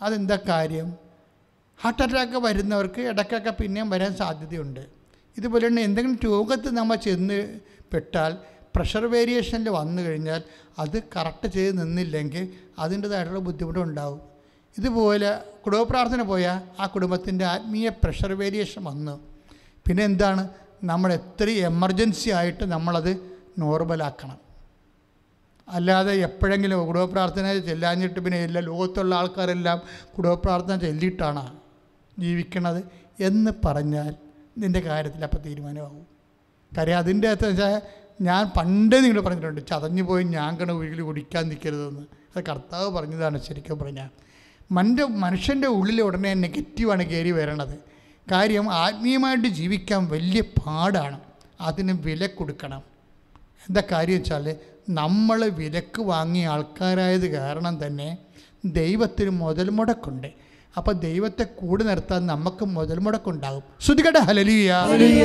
അതെന്താ 0.02 0.38
കാര്യം? 0.48 0.94
ഹാർട്ട് 1.80 2.02
അറ്റാക്ക് 2.02 2.36
വരുന്നവർക്ക് 2.36 3.00
ഇടയ്ക്കൊക്കെ 3.00 3.50
പിന്നെയും 3.50 3.90
വരാൻ 3.90 4.16
സാധ്യതയുണ്ട്. 4.16 4.80
ഇതുപോലെ 5.36 5.68
തന്നെ 5.68 5.82
എന്തെങ്കിലും 5.82 6.18
രോഗത്ത് 6.24 6.76
നമ്മൾ 6.76 6.96
ചെന്ന് 6.96 7.60
പെട്ടാൽ 7.92 8.36
പ്രഷർ 8.76 9.06
വേരിയേഷനിൽ 9.06 9.68
വന്നു 9.68 10.02
കഴിഞ്ഞാൽ 10.02 10.42
അത് 10.78 11.02
കറക്റ്റ് 11.16 11.48
ചെയ്ത് 11.48 11.82
നിന്നില്ലെങ്കിൽ 11.82 12.52
അതിന്റേതായിട്ടുള്ള 12.78 13.40
ബുദ്ധിമുട്ടുണ്ടാവും. 13.40 14.20
ഇതുപോലെ 14.78 15.42
കുടുംബ 15.66 15.82
പ്രാർത്ഥന 15.82 16.22
പോയാൽ 16.22 16.62
ആ 16.80 16.86
കുടുംബത്തിന്റെ 16.86 17.44
ആത്മീയ 17.44 17.88
പ്രഷർ 17.88 18.32
വേരിയേഷൻ 18.32 18.84
വന്നു. 18.84 19.20
പിന്നെ 19.86 20.04
എന്താണ്? 20.04 20.48
നമ്മൾ 20.84 21.12
എത്ര 21.12 21.50
എമർജൻസി 21.50 22.30
ആയിട്ട് 22.30 22.64
നമ്മളത് 22.64 23.20
നോർമലാക്കണം. 23.58 24.48
അല്ലാതെ 25.68 26.12
എപ്പോഴെങ്കിലും 26.12 26.86
കുടുംബ 26.86 27.04
പ്രാർത്ഥന 27.04 27.58
ചെല്ലാഞ്ഞിട്ട് 27.58 28.20
പിന്നെ 28.20 28.38
എല്ലാ 28.38 28.60
ലോകത്തുള്ള 28.60 29.14
ആൾക്കാരെല്ലാം 29.14 29.82
കുടുംബ 30.16 30.34
പ്രാർത്ഥന 30.34 30.76
ചെല്ലിട്ടാണ് 30.76 31.58
ജീവിക്കണത് 32.18 32.84
എന്ന് 33.20 33.50
പറഞ്ഞാൽ 33.64 34.14
നിന്റെ 34.58 34.80
കാര്യത്തിൽ 34.80 35.24
അപ്പോൾ 35.24 35.36
തീരുമാനമാകും. 35.36 36.06
കാര്യം 36.76 36.98
അതിന്റെ 36.98 37.28
അകത്ത് 37.28 37.48
വെച്ചാൽ 37.48 37.82
ഞാൻ 38.20 38.50
പണ്ടേ 38.56 39.00
നിങ്ങൾ 39.00 39.20
പറഞ്ഞിട്ടുണ്ട് 39.20 39.66
ചതഞ്ഞു 39.66 40.02
പോയി 40.02 40.24
ഞാൻ 40.24 40.56
കണ 40.56 40.72
ഒരിക്കലും 40.72 41.06
കുടിക്കാൻ 41.06 41.48
നിൽക്കരുതെന്ന്. 41.48 42.06
അത് 42.36 42.44
കർത്താവ് 42.44 42.90
പറഞ്ഞതാണ് 42.90 43.42
ശരിക്കും 43.42 43.78
പറഞ്ഞാൽ. 43.78 44.08
മന്റെ 44.72 45.04
മനുഷ്യന്റെ 45.04 45.68
ഉള്ളിൽ 45.68 46.02
ഉടനെ 46.02 46.34
നെഗറ്റീവാണ് 46.34 47.02
കയറി 47.02 47.30
വരണത്. 47.30 47.97
കാര്യം 48.32 48.66
ആത്മീയമായിട്ട് 48.84 49.48
ജീവിക്കാൻ 49.58 50.02
വലിയ 50.14 50.40
പാടാണ്. 50.58 51.18
അതിന് 51.68 51.94
വില 52.06 52.22
കൊടുക്കണം. 52.38 52.82
എന്താ 53.68 53.82
കാര്യം 53.92 54.18
വെച്ചാൽ 54.18 54.46
നമ്മൾ 55.00 55.40
വിലക്ക് 55.60 56.00
വാങ്ങിയ 56.10 56.52
ആൾക്കാരായത് 56.54 57.26
കാരണം 57.38 57.74
തന്നെ 57.86 58.08
ദൈവത്തിന് 58.80 59.32
മുതൽ 59.42 59.66
മുടക്കുണ്ട്. 59.78 60.30
അപ്പോൾ 60.78 60.94
ദൈവത്തെ 61.06 61.44
കൂടെ 61.60 61.82
നിർത്താൻ 61.90 62.20
നമുക്ക് 62.32 62.64
മുതൽ 62.76 62.98
മുടക്കുണ്ടാകും 63.04 63.62
ശ്രുതികട 63.84 64.18
ഹലലിയ 64.28 64.72
ഹല്ലേലൂയ, 64.90 65.24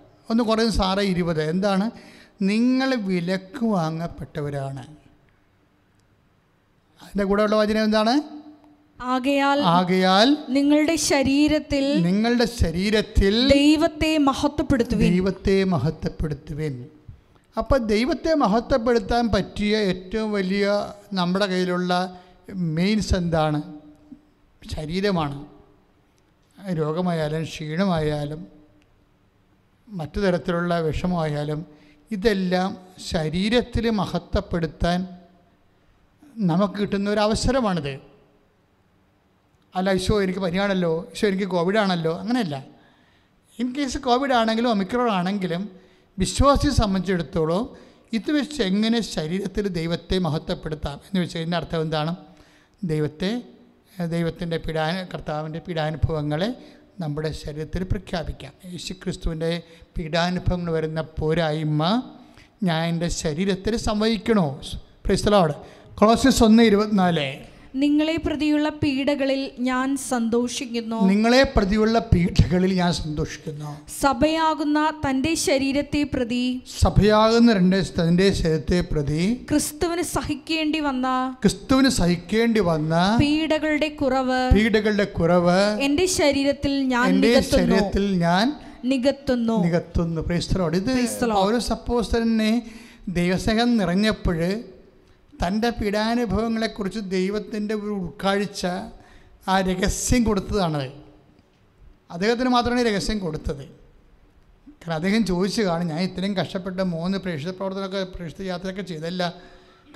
ഒന്ന് 0.31 0.43
കുറയും 0.43 0.71
സാറേ 0.71 1.03
ഇരുപത്. 1.03 1.49
എന്താണ്? 1.49 1.91
നിങ്ങൾ 2.41 2.95
വിലക്ക് 2.95 3.65
വാങ്ങപ്പെട്ടവരാണ്. 3.65 4.81
അതിന്റെ 7.03 7.23
കൂടെ 7.23 7.43
ഉള്ള 7.43 7.55
വചനം 7.55 7.83
എന്താണ്? 7.83 8.21
ആകയാൽ 9.01 9.59
ആകയാൽ 9.59 10.37
നിങ്ങളുടെ 10.49 10.95
ശരീരത്തിൽ 10.95 12.01
നിങ്ങളുടെ 12.01 12.45
ശരീരത്തിൽ 12.45 13.51
ദൈവത്തെ 13.53 14.17
മഹത്വപ്പെടുത്തുവിൻ. 14.17 15.11
ദൈവത്തെ 15.11 15.63
മഹത്വപ്പെടുത്തുവിൻ. 15.63 16.87
അപ്പോൾ 17.57 17.77
ദൈവത്തെ 17.77 18.33
മഹത്വപ്പെടുത്താൻ 18.33 19.29
പറ്റിയ 19.29 19.77
ഏറ്റവും 19.77 20.31
വലിയ 20.31 20.93
നമ്മുടെ 21.13 21.45
കയ്യിലുള്ള 21.45 22.19
മെയിൻസ് 22.53 23.15
എന്താണ്? 23.15 23.61
ശരീരമാണ്. 24.75 25.45
രോഗമായാലും 26.73 27.43
ക്ഷീണമായാലും 27.43 28.60
മറ്റു 29.91 30.19
തരത്തിലുള്ള 30.19 30.79
വിഷമമായാലും 30.79 31.65
ഇതെല്ലാം 32.11 32.77
ശരീരത്തിൽ 33.09 33.89
മഹത്വപ്പെടുത്താൻ 33.89 35.07
നമുക്ക് 36.37 36.73
കിട്ടുന്ന 36.73 37.09
ഒരു 37.09 37.19
അവസരമാണിത്. 37.19 37.99
അല്ല 39.75 39.91
ഈശോ 39.91 40.23
എനിക്ക് 40.23 40.39
പനിയാണല്ലോ 40.39 41.07
ഈശോ 41.15 41.27
എനിക്ക് 41.27 41.43
കോവിഡാണല്ലോ 41.43 42.19
അങ്ങനെയല്ല. 42.19 42.65
ഇൻ 43.59 43.75
കേസ് 43.75 43.97
കോവിഡ് 43.97 44.33
ആണെങ്കിലും 44.33 44.69
ഒമിക്രോൺ 44.69 45.11
ആണെങ്കിലും 45.11 45.69
വിശ്വാസിയെ 46.19 46.71
സംബന്ധിച്ചിടത്തോളം 46.71 47.75
ഇത് 48.13 48.31
വെച്ച് 48.31 48.61
എങ്ങനെ 48.63 49.01
ശരീരത്തിൽ 49.01 49.67
ദൈവത്തെ 49.67 50.17
മഹത്വപ്പെടുത്താം 50.17 50.93
എന്ന് 50.93 51.21
വെച്ച് 51.21 51.37
കഴിഞ്ഞാൽ 51.37 51.57
അർത്ഥം 51.57 51.81
എന്താണ്? 51.81 52.15
ദൈവത്തെ 52.83 53.43
ദൈവത്തിന്റെ 54.05 54.57
പീഡാന 54.57 55.07
കർത്താവിന്റെ 55.13 55.59
പീഡാനുഭവങ്ങളെ 55.59 56.49
നമ്മുടെ 56.99 57.31
ശരീരത്തിൽ 57.31 57.83
പ്രഖ്യാപിക്കാം. 57.83 58.53
യേശുക്രിസ്തുവിന്റെ 58.71 59.61
പീഡാനുഭവങ്ങൾ 59.97 60.71
വരുന്ന 60.71 61.01
പോരായ്മ 61.01 62.01
ഞാൻ 62.63 62.89
എന്റെ 62.89 63.07
ശരീരത്തിൽ 63.07 63.77
സംവഹിക്കണോ? 63.77 64.61
പ്രൈസ്തലോട് 65.05 65.53
ക്ലോസസ് 66.01 66.43
ഒന്ന് 66.43 66.63
ഇരുപത്തിനാല്. 66.63 67.50
നിങ്ങളെ 67.75 68.17
പ്രതിയുള്ള 68.17 68.69
പീഡകളിൽ 68.69 69.51
ഞാൻ 69.59 69.97
സന്തോഷിക്കുന്നു. 69.97 71.07
നിങ്ങളെ 71.07 71.43
പ്രതിയുള്ള 71.55 71.99
പീഡകളിൽ 71.99 72.73
ഞാൻ 72.73 72.93
സന്തോഷിക്കുന്നു. 72.93 73.79
സഭയാകുന്ന 74.01 74.93
തന്റെ 75.09 75.33
ശരീരത്തെ 75.33 76.03
പ്രതി 76.03 76.61
സഭയാകുന്ന 76.79 77.53
രണ്ട് 77.53 77.83
തന്റെ 77.85 78.33
ശരീരത്തെ 78.33 78.81
പ്രതി 78.81 79.45
ക്രിസ്തുവിന് 79.49 80.01
സഹിക്കേണ്ടി 80.01 80.79
വന്ന 80.79 81.35
ക്രിസ്തുവിന് 81.41 81.89
സഹിക്കേണ്ടി 81.89 82.59
വന്ന 82.59 83.17
പീഡകളുടെ 83.21 83.87
കുറവ് 83.87 84.49
പീഡകളുടെ 84.55 85.03
കുറവ് 85.03 85.81
എന്റെ 85.81 86.05
ശരീരത്തിൽ 86.05 86.83
ഞാൻ 86.83 87.07
എന്റെ 87.07 87.41
ശരീരത്തിൽ 87.41 88.15
ഞാൻ 88.15 88.53
നികത്തുന്നു. 88.85 89.63
നികത്തുന്നു. 89.63 90.21
ഇത് 90.75 91.31
ഓരോ 91.33 91.59
സപ്പോസ് 91.59 92.17
തന്നെ 92.17 92.51
പൗര 92.51 92.69
നിറഞ്ഞപ്പോഴ് 93.07 93.13
ദൈവസ്നേഹം 93.13 93.77
നിറഞ്ഞപ്പോൾ 93.77 94.37
തന്റെ 95.41 95.69
പീഡാനുഭവങ്ങളെക്കുറിച്ച് 95.69 96.99
ദൈവത്തിന്റെ 96.99 97.75
ഒരു 97.75 97.89
ഉൾക്കാഴ്ച 97.89 98.67
ആ 99.47 99.61
രഹസ്യം 99.61 100.23
കൊടുത്തതാണ്. 100.23 100.91
അദ്ദേഹത്തിന് 102.11 102.49
മാത്രമാണ് 102.49 102.85
രഹസ്യം 102.85 103.19
കൊടുത്തത്. 103.19 103.65
കാരണം 104.69 104.93
അദ്ദേഹം 104.93 105.25
ചോദിച്ചു 105.25 105.61
കാണും 105.61 105.87
ഞാൻ 105.87 105.99
ഇത്രയും 105.99 106.37
കഷ്ടപ്പെട്ട 106.37 106.79
മൂന്ന് 106.79 107.17
പ്രേക്ഷിത 107.17 107.49
പ്രവർത്തനമൊക്കെ 107.49 108.03
പ്രേക്ഷിത 108.03 108.41
യാത്രയൊക്കെ 108.41 108.81
ചെയ്തല്ല. 108.81 109.33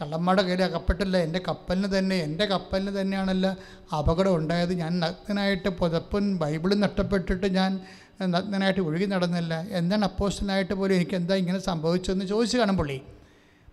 കള്ളന്മാരുടെ 0.01 0.43
കയ്യിൽ 0.43 0.63
അകപ്പെട്ടില്ല. 0.63 1.17
എന്റെ 1.17 1.39
കപ്പലിന് 1.47 1.97
തന്നെ 1.97 2.15
എന്റെ 2.15 2.45
കപ്പലിന് 2.45 3.01
തന്നെയാണല്ല 3.01 3.57
അപകടം 3.97 4.35
ഉണ്ടായത്. 4.35 4.73
ഞാൻ 4.73 4.99
നഗ്നനായിട്ട് 4.99 5.69
പുതപ്പും 5.69 6.37
ബൈബിളും 6.37 6.79
നഷ്ടപ്പെട്ടിട്ട് 6.79 7.47
ഞാൻ 7.55 7.79
നഗ്നനായിട്ട് 8.21 8.79
ഒഴുകി 8.79 9.05
നടന്നില്ല. 9.05 9.65
എന്താണ് 9.69 10.03
അപ്പോസ്റ്റലായിട്ട് 10.03 10.73
പോലും 10.73 10.95
എനിക്ക് 10.95 11.15
എന്താ 11.15 11.35
ഇങ്ങനെ 11.35 11.59
സംഭവിച്ചതെന്ന് 11.59 12.25
ചോദിച്ചു 12.25 12.57
കാണും 12.57 12.77
പുള്ളി. 12.77 13.01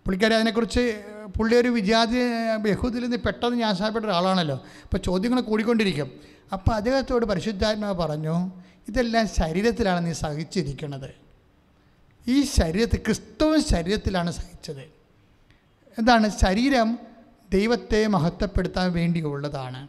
പുള്ളിക്കാരി 0.05 0.33
അതിനെക്കുറിച്ച് 0.33 1.03
പുള്ളി 1.37 1.55
ഒരു 1.55 1.67
വിജാതി 1.67 2.17
യഹൂദിൽ 2.67 3.03
നിന്ന് 3.03 3.17
പെട്ടെന്ന് 3.17 3.57
ഞാൻ 3.57 3.73
ന്യാസപ്പെട്ട 3.73 4.05
ഒരാളാണല്ലോ. 4.05 4.55
അപ്പോൾ 4.83 4.97
ചോദ്യങ്ങൾ 4.97 5.41
കൂടിക്കൊണ്ടിരിക്കും. 5.41 6.11
അപ്പോൾ 6.53 6.71
അദ്ദേഹത്തോട് 6.71 7.25
പരിശുദ്ധാത്മാവ് 7.25 7.97
പറഞ്ഞു 7.97 8.51
ഇതെല്ലാം 8.87 9.27
ശരീരത്തിലാണ് 9.27 10.05
നീ 10.05 10.11
സഹിച്ചിരിക്കുന്നത്. 10.11 11.09
ഈ 12.27 12.43
ശരീരത്തിൽ 12.43 12.97
ക്രിസ്തുവും 12.97 13.63
ശരീരത്തിലാണ് 13.63 14.31
സഹിച്ചത്. 14.31 14.81
എന്താണ്? 15.97 16.29
ശരീരം 16.29 16.99
ദൈവത്തെ 17.51 18.07
മഹത്വപ്പെടുത്താൻ 18.07 18.93
വേണ്ടിയുള്ളതാണ്. 18.93 19.87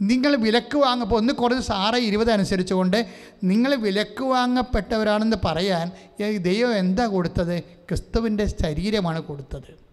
നിങ്ങൾ 0.00 0.36
വിലക്ക് 0.36 0.76
വാങ്ങപ്പോൾ 0.76 1.16
ഒന്ന് 1.16 1.32
കുറച്ച് 1.32 1.62
സാറ് 1.62 1.94
ഇരുപത് 1.94 2.30
അനുസരിച്ചുകൊണ്ട് 2.30 3.06
നിങ്ങൾ 3.44 3.74
വിലക്ക് 3.74 4.24
വാങ്ങപ്പെട്ടവരാണെന്ന് 4.24 5.36
പറയാൻ 5.44 5.92
ദൈവം 6.36 6.76
എന്താ 6.76 7.06
കൊടുത്തത്? 7.06 7.60
ക്രിസ്തുവിന്റെ 7.60 8.46
ശരീരമാണ് 8.46 9.20
കൊടുത്തത്. 9.20 9.90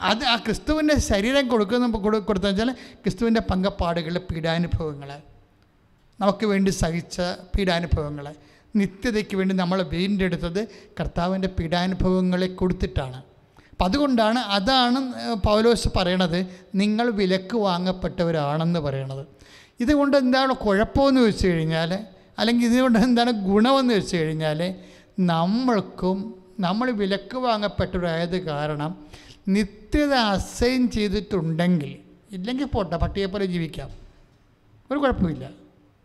അത് 0.00 0.24
ആ 0.24 0.36
ക്രിസ്തുവിന്റെ 0.36 0.98
ശരീരം 0.98 1.48
കൊടുക്കുന്ന 1.48 1.90
കൊടു- 1.90 2.20
കൊടുത്തതെന്ന് 2.20 2.62
വെച്ചാൽ 2.62 2.74
ക്രിസ്തുവിന്റെ 2.94 3.40
പങ്കപ്പാടുകൾ 3.40 4.18
പീഡാനുഭവങ്ങൾ. 4.18 5.20
നമുക്ക് 6.20 6.46
വേണ്ടി 6.46 6.70
സഹിച്ച 6.70 7.20
പീഡാനുഭവങ്ങൾ. 7.58 8.34
നിത്യതയ്ക്ക് 8.76 9.36
വേണ്ടി 9.36 9.54
നമ്മൾ 9.54 9.82
വീണ്ടെടുത്തത് 9.82 10.68
കർത്താവിന്റെ 11.00 11.48
പീഡാനുഭവങ്ങളെ 11.48 12.46
കൊടുത്തിട്ടാണ്. 12.46 13.22
അപ്പം 13.74 13.84
അതുകൊണ്ടാണ് 13.84 14.38
അതാണ് 14.38 15.00
പൗലോസ് 15.34 15.88
പറയണത് 15.96 16.46
നിങ്ങൾ 16.74 17.10
വിലക്ക് 17.10 17.56
വാങ്ങപ്പെട്ടവരാണെന്ന് 17.56 18.80
പറയണത്. 18.80 19.26
ഇതുകൊണ്ട് 19.80 20.16
എന്താണ് 20.16 20.52
കുഴപ്പമെന്ന് 20.52 21.20
വെച്ച് 21.20 21.46
കഴിഞ്ഞാൽ 21.46 21.98
അല്ലെങ്കിൽ 22.38 22.66
ഇതുകൊണ്ട് 22.66 22.98
എന്താണ് 22.98 23.30
ഗുണമെന്ന് 23.30 23.94
വെച്ച് 23.94 24.16
കഴിഞ്ഞാൽ 24.16 24.74
നമ്മൾക്കും 25.18 26.34
നമ്മൾ 26.60 26.90
വിലക്ക് 26.90 27.36
വാങ്ങപ്പെട്ടവരായത് 27.36 28.38
കാരണം 28.44 29.06
നിത്യത 29.48 30.14
അസൈൻ 30.14 30.90
ചെയ്തിട്ടുണ്ടെങ്കിൽ 30.90 31.98
ഇല്ലെങ്കിൽ 32.32 32.64
പോട്ടെ 32.64 32.96
പട്ടിയെ 32.96 33.26
പോലെ 33.26 33.44
ജീവിക്കാം. 33.44 33.90
ഒരു 34.90 34.98
കുഴപ്പമില്ല. 34.98 35.50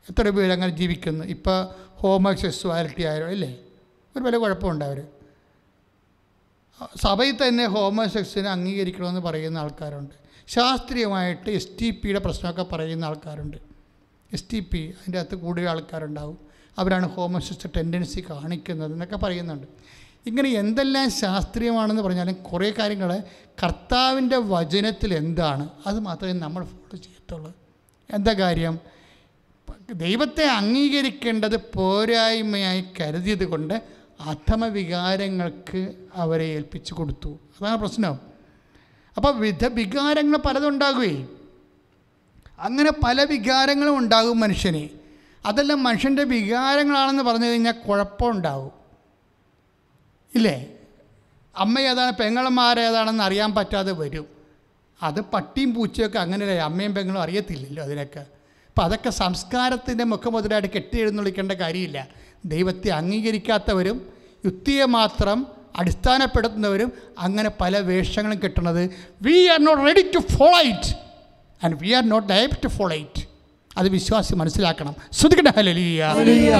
എത്ര 0.09 0.29
പേര് 0.29 0.51
അങ്ങനെ 0.51 0.75
ജീവിക്കുന്നു. 0.75 1.25
ഇപ്പോൾ 1.25 1.67
ഹോമോസെക്സ്വാലിറ്റി 1.95 3.03
ആയാലും 3.03 3.27
അല്ലേ? 3.27 3.57
ഒരു 4.15 4.23
വലിയ 4.23 4.37
കുഴപ്പമുണ്ട് 4.37 4.85
അവർ 4.85 5.03
സഭയിൽ 7.01 7.47
തന്നെ 7.47 7.65
ഹോമോസെക്സിനെ 7.65 8.49
അംഗീകരിക്കണമെന്ന് 8.49 9.21
പറയുന്ന 9.21 9.57
ആൾക്കാരുണ്ട്. 9.57 10.15
ശാസ്ത്രീയമായിട്ട് 10.47 11.49
എസ് 11.49 11.67
ടി 11.81 11.89
പിയുടെ 11.89 12.19
പ്രശ്നമൊക്കെ 12.19 12.63
പറയുന്ന 12.63 13.05
ആൾക്കാരുണ്ട്. 13.05 13.57
എസ് 14.33 14.43
ടി 14.53 14.59
പി 14.59 14.77
അതിന്റെ 14.77 15.19
അകത്ത് 15.19 15.35
കൂടുതൽ 15.35 15.69
ആൾക്കാരുണ്ടാവും. 15.69 16.37
അവരാണ് 16.77 17.09
ഹോമോസെക്സ് 17.09 17.67
ടെൻഡൻസി 17.77 18.25
കാണിക്കുന്നത് 18.29 18.93
എന്നൊക്കെ 18.93 19.17
പറയുന്നുണ്ട്. 19.17 19.67
ഇങ്ങനെ 20.25 20.49
എന്തെല്ലാം 20.49 21.11
ശാസ്ത്രീയമാണെന്ന് 21.11 22.01
പറഞ്ഞാലും 22.01 22.33
കുറേ 22.33 22.71
കാര്യങ്ങൾ 22.71 23.23
കർത്താവിന്റെ 23.63 24.37
വചനത്തിൽ 24.37 25.13
എന്താണ്? 25.13 25.69
അത് 25.87 25.99
മാത്രമേ 25.99 26.33
നമ്മൾ 26.33 26.63
ഫോളോ 26.63 26.97
ചെയ്യത്തുള്ളൂ. 26.97 27.53
എന്താ 28.13 28.33
കാര്യം? 28.33 28.79
ദൈവത്തെ 29.93 30.45
അംഗീകരിക്കേണ്ടത് 30.45 31.73
പോരായ്മയായി 31.73 32.83
കരുതിയത് 33.01 33.45
കൊണ്ട് 33.45 33.98
അധമ 34.19 34.65
വികാരങ്ങൾക്ക് 34.65 35.93
അവരെ 36.15 36.45
ഏൽപ്പിച്ചു 36.45 36.93
കൊടുത്തു. 36.93 37.39
അതാണ് 37.61 37.77
പ്രശ്നം. 37.77 38.19
അപ്പോൾ 39.17 39.35
വിധ 39.35 39.65
വികാരങ്ങൾ 39.65 40.37
പലതുണ്ടാകുകയും 40.37 41.39
അങ്ങനെ 42.59 42.91
പല 43.03 43.23
വികാരങ്ങളും 43.23 43.97
ഉണ്ടാകും 43.97 44.39
മനുഷ്യന്. 44.39 44.89
അതെല്ലാം 45.45 45.83
മനുഷ്യന്റെ 45.83 46.23
വികാരങ്ങളാണെന്ന് 46.23 47.23
പറഞ്ഞു 47.23 47.45
കഴിഞ്ഞാൽ 47.45 47.71
കുഴപ്പമുണ്ടാവും 47.71 48.71
ഇല്ലേ? 50.35 50.73
അമ്മ 51.57 51.79
ഏതാണ് 51.79 52.11
പെങ്ങളന്മാരേതാണെന്ന് 52.11 53.23
അറിയാൻ 53.23 53.55
പറ്റാതെ 53.55 53.91
വരും. 53.91 54.25
അത് 55.03 55.21
പട്ടിയും 55.21 55.73
പൂച്ചയൊക്കെ 55.73 56.19
അങ്ങനെ 56.19 56.45
അമ്മയും 56.45 56.95
പെങ്ങളും 56.95 57.21
അറിയത്തില്ലല്ലോ 57.21 57.83
അതിനൊക്കെ. 57.83 58.19
അപ്പം 58.19 58.83
അതൊക്കെ 58.83 59.09
സംസ്കാരത്തിന്റെ 59.09 60.03
മുഖമുതലായിട്ട് 60.03 60.69
കെട്ടിയെഴുന്നള്ളിക്കേണ്ട 60.69 61.51
കാര്യമില്ല. 61.51 62.07
ദൈവത്തെ 62.45 62.89
അംഗീകരിക്കാത്തവരും 62.89 64.01
യുക്തിയെ 64.45 64.85
മാത്രം 64.85 65.47
അടിസ്ഥാനപ്പെടുത്തുന്നവരും 65.75 66.91
അങ്ങനെ 67.19 67.51
പല 67.61 67.77
വേഷങ്ങളും 67.77 68.39
കിട്ടുന്നത്. 68.43 68.89
We 69.21 69.47
are 69.47 69.63
not 69.63 69.85
ready 69.85 70.01
to 70.01 70.33
follow 70.33 70.59
it 70.59 70.95
and 71.65 71.77
we 71.81 71.91
are 71.91 72.09
not 72.09 72.27
ഡയബ് 72.27 72.51
to 72.63 72.67
follow 72.67 72.95
it 72.95 73.29
അത് 73.77 73.89
വിശ്വാസി 73.89 74.35
മനസ്സിലാക്കണം. 74.35 74.95
ശ്രുതിക്കട്ടെ 75.11 75.53
ഹല്ലേലൂയ. 75.57 76.05
ഹല്ലേലൂയ, 76.05 76.53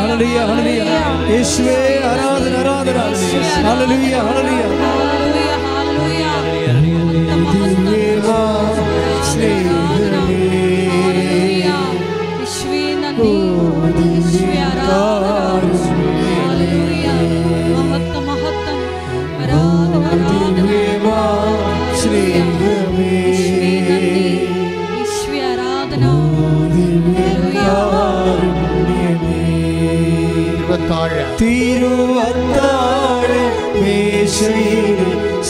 തിരുവത്താഴ് 31.39 33.37
മേശയിൽ 33.75 34.99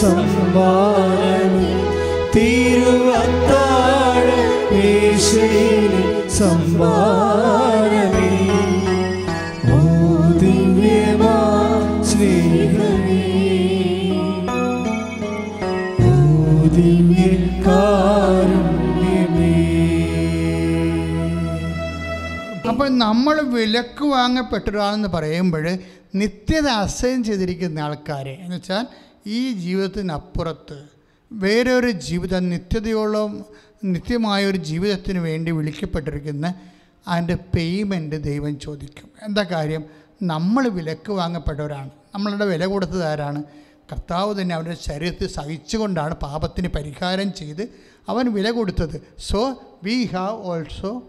സംഭാരം 0.02 1.56
തിരുവത്താഴ് 2.36 3.88
മേശയിൽ 4.72 5.94
സംഭാരം 6.40 7.79
നമ്മൾ 22.90 23.42
വിലക്ക് 23.42 24.04
വാങ്ങപ്പെട്ടൊരാളെന്ന് 24.04 25.08
പറയുമ്പോൾ 25.08 25.78
നിത്യത 26.16 26.68
അസൈൻ 26.68 27.24
ചെയ്തിരിക്കുന്ന 27.24 27.80
ആൾക്കാരെ. 27.80 28.38
എന്ന് 28.42 28.56
വെച്ചാൽ 28.56 28.88
ഈ 29.28 29.52
ജീവിതത്തിനപ്പുറത്ത് 29.52 30.84
വേറൊരു 31.32 31.92
ജീവിതം 31.92 32.50
നിത്യതയോളം 32.50 33.46
നിത്യമായ 33.84 34.46
ഒരു 34.46 34.58
ജീവിതത്തിന് 34.58 35.20
വേണ്ടി 35.20 35.52
വിളിക്കപ്പെട്ടിരിക്കുന്ന 35.52 36.54
അതിന്റെ 37.08 37.38
പേയ്മെന്റ് 37.56 38.24
ദൈവം 38.24 38.60
ചോദിക്കും. 38.60 39.10
എന്താ 39.24 39.44
കാര്യം? 39.44 39.84
നമ്മൾ 40.24 40.68
വിലക്ക് 40.68 41.12
വാങ്ങപ്പെട്ടവരാണ്. 41.12 41.90
നമ്മളുടെ 42.16 42.46
വില 42.46 42.66
കൊടുത്തത് 42.66 43.06
ആരാണ്? 43.06 43.44
കർത്താവ് 43.92 44.42
തന്നെ 44.42 44.56
അവന്റെ 44.56 44.78
ശരീരത്തിൽ 44.82 45.28
സഹിച്ചുകൊണ്ടാണ് 45.28 46.16
പാപത്തിന് 46.16 46.68
പരിഹാരം 46.68 47.34
ചെയ്ത് 47.34 47.70
അവൻ 48.10 48.34
വില 48.34 48.52
കൊടുത്തത്. 48.52 49.02
So 49.20 49.62
we 49.84 50.10
have 50.14 50.44
also 50.44 51.04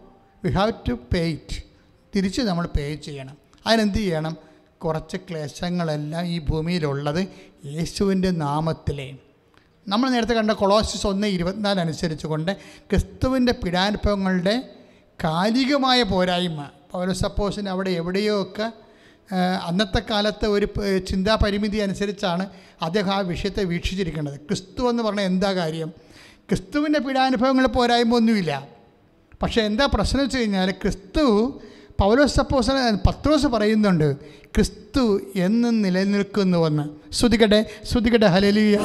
we 0.44 0.50
have 0.50 0.72
to 0.88 0.92
pay 0.92 1.20
it 1.20 1.69
തിരിച്ച് 2.16 2.42
നമ്മൾ 2.42 2.66
പേ 2.66 2.94
ചെയ്യണം. 2.94 3.36
അതിനെന്ത് 3.66 3.98
ചെയ്യണം? 3.98 4.36
കുറച്ച് 4.84 5.16
ക്ലേശങ്ങളെല്ലാം 5.16 6.26
ഈ 6.26 6.38
ഭൂമിയിലുള്ളത് 6.38 7.22
യേശുവിന്റെ 7.66 8.30
നാമത്തിലെ. 8.30 9.08
നമ്മൾ 9.88 10.10
നേരത്തെ 10.10 10.32
കണ്ട 10.32 10.50
കൊളോസിസ് 10.50 11.06
ഒന്ന് 11.06 11.26
ഇരുപത്തിനാല് 11.26 11.80
അനുസരിച്ച് 11.80 12.26
കൊണ്ട് 12.26 12.52
ക്രിസ്തുവിന്റെ 12.90 13.52
പിടാനുഭവങ്ങളുടെ 13.52 14.54
കാലികമായ 15.24 16.02
പോരായ്മ. 16.02 16.68
പൗര 16.90 17.12
സപ്പോസിന് 17.12 17.68
അവിടെ 17.68 17.90
എവിടെയൊക്കെ 17.90 18.72
അന്നത്തെ 19.66 20.02
കാലത്തെ 20.10 20.46
ഒരു 20.46 20.68
ചിന്താ 21.08 21.34
പരിമിതി 21.34 21.78
അനുസരിച്ചാണ് 21.78 22.50
അദ്ദേഹം 22.82 23.12
ആ 23.14 23.18
വിഷയത്തെ 23.18 23.62
വീക്ഷിച്ചിരിക്കുന്നത്. 23.64 24.40
ക്രിസ്തു 24.40 24.90
എന്ന് 24.90 25.02
പറഞ്ഞാൽ 25.02 25.24
എന്താ 25.24 25.52
കാര്യം? 25.52 25.90
ക്രിസ്തുവിന്റെ 26.48 27.00
പീഡാനുഭവങ്ങൾ 27.00 27.66
പോരായ്മ 27.66 28.14
ഒന്നുമില്ല. 28.14 28.68
പക്ഷേ 29.42 29.60
എന്താ 29.62 29.86
പ്രശ്നം 29.86 30.22
വെച്ച് 30.22 30.38
കഴിഞ്ഞാൽ 30.38 30.70
ക്രിസ്തു 30.70 31.24
പൗലോസ് 32.00 32.34
സപ്പോസ് 32.36 32.74
പത്രോസ് 33.06 33.46
പറയുന്നുണ്ട് 33.46 34.06
ക്രിസ്തു 34.54 35.02
എന്നും 35.36 35.74
നിലനിൽക്കുന്നുവെന്ന്. 35.82 36.84
ശ്രുതിക്കട്ടെ 37.12 37.60
ശ്രുതിക്കട്ടെ 37.90 38.26
ഹലലിയ. 38.26 38.76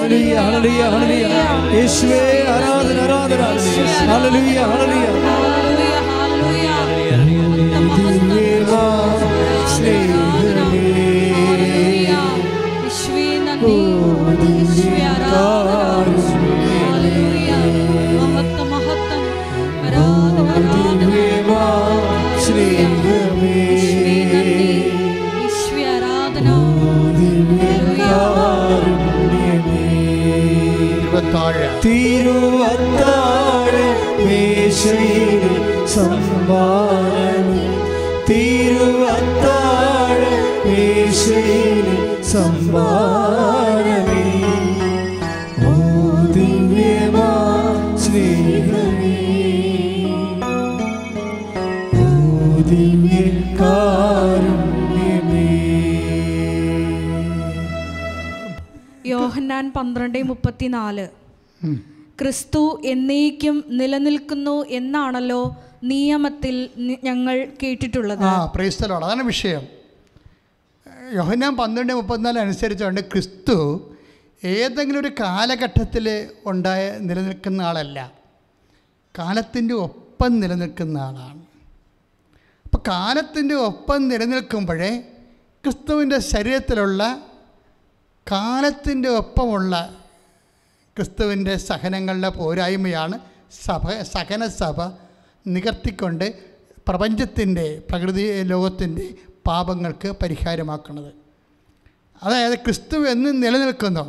ഇരുപത്താഴ് 31.45 31.81
തിരുവത്താഴ 31.85 33.73
മേശയിൽ 34.25 35.43
സംഭാരം 35.85 37.49
തിരുവത്താഴ 38.29 40.21
മേശയിൽ 40.65 41.87
സംഭാരമേ 42.31 44.23
ഓ 45.65 45.73
ദിവ്യമാ 46.35 47.29
സ്നേഹമേ. 47.95 49.19
ഓ 51.99 52.07
ദിവ്യ 52.71 53.21
കാരുണ്യമേ. 53.59 55.51
യോഹന്നാൻ 59.05 59.71
പന്ത്രണ്ട് 59.75 60.19
മുപ്പത്തിനാല്. 60.23 61.07
ക്രിസ്തു 62.19 62.81
എന്നേക്കും 62.85 63.63
നിലനിൽക്കുന്നു 63.67 64.65
എന്നാണല്ലോ 64.69 65.63
നിയമത്തിൽ 65.83 66.69
ഞങ്ങൾ 67.03 67.47
കേട്ടിട്ടുള്ളത്. 67.63 68.23
ആ 68.23 68.45
പ്രൈസ്തലോട് 68.55 69.05
അതാണ് 69.05 69.23
വിഷയം. 69.23 69.61
യോഹന്നാൻ 71.13 71.57
പന്ത്രണ്ട് 71.57 71.93
മുപ്പത്തിനാല് 71.93 72.39
അനുസരിച്ചുകൊണ്ട് 72.39 73.01
ക്രിസ്തു 73.01 73.57
ഏതെങ്കിലും 74.43 74.99
ഒരു 74.99 75.11
കാലഘട്ടത്തിൽ 75.19 76.29
ഉണ്ടായ 76.45 76.97
നിലനിൽക്കുന്ന 76.99 77.61
ആളല്ല. 77.61 78.11
കാലത്തിന്റെ 79.19 79.73
ഒപ്പം 79.73 80.39
നിലനിൽക്കുന്ന 80.39 80.97
ആളാണ്. 80.97 81.45
അപ്പോൾ 82.65 82.77
കാലത്തിന്റെ 82.87 83.55
ഒപ്പം 83.55 84.07
നിലനിൽക്കുമ്പോഴേ 84.07 84.99
ക്രിസ്തുവിന്റെ 85.63 86.19
ശരീരത്തിലുള്ള 86.19 87.21
കാലത്തിന്റെ 88.31 89.09
ഒപ്പമുള്ള 89.09 90.04
ക്രിസ്തുവിന്റെ 90.97 91.57
സഹനങ്ങളുടെ 91.57 92.29
പോരായ്മയാണ് 92.29 93.19
സഭ 93.65 94.01
സഹനസഭ 94.13 94.77
നികർത്തിക്കൊണ്ട് 95.47 96.33
പ്രപഞ്ചത്തിന്റെ 96.87 97.81
പ്രകൃതി 97.89 98.41
ലോകത്തിന്റെ 98.41 99.05
പാപങ്ങൾക്ക് 99.47 100.09
പരിഹാരമാക്കുന്നത്. 100.21 101.11
അതായത് 102.23 102.55
ക്രിസ്തു 102.59 102.97
എന്നും 103.07 103.39
നിലനിൽക്കുന്നു. 103.39 104.05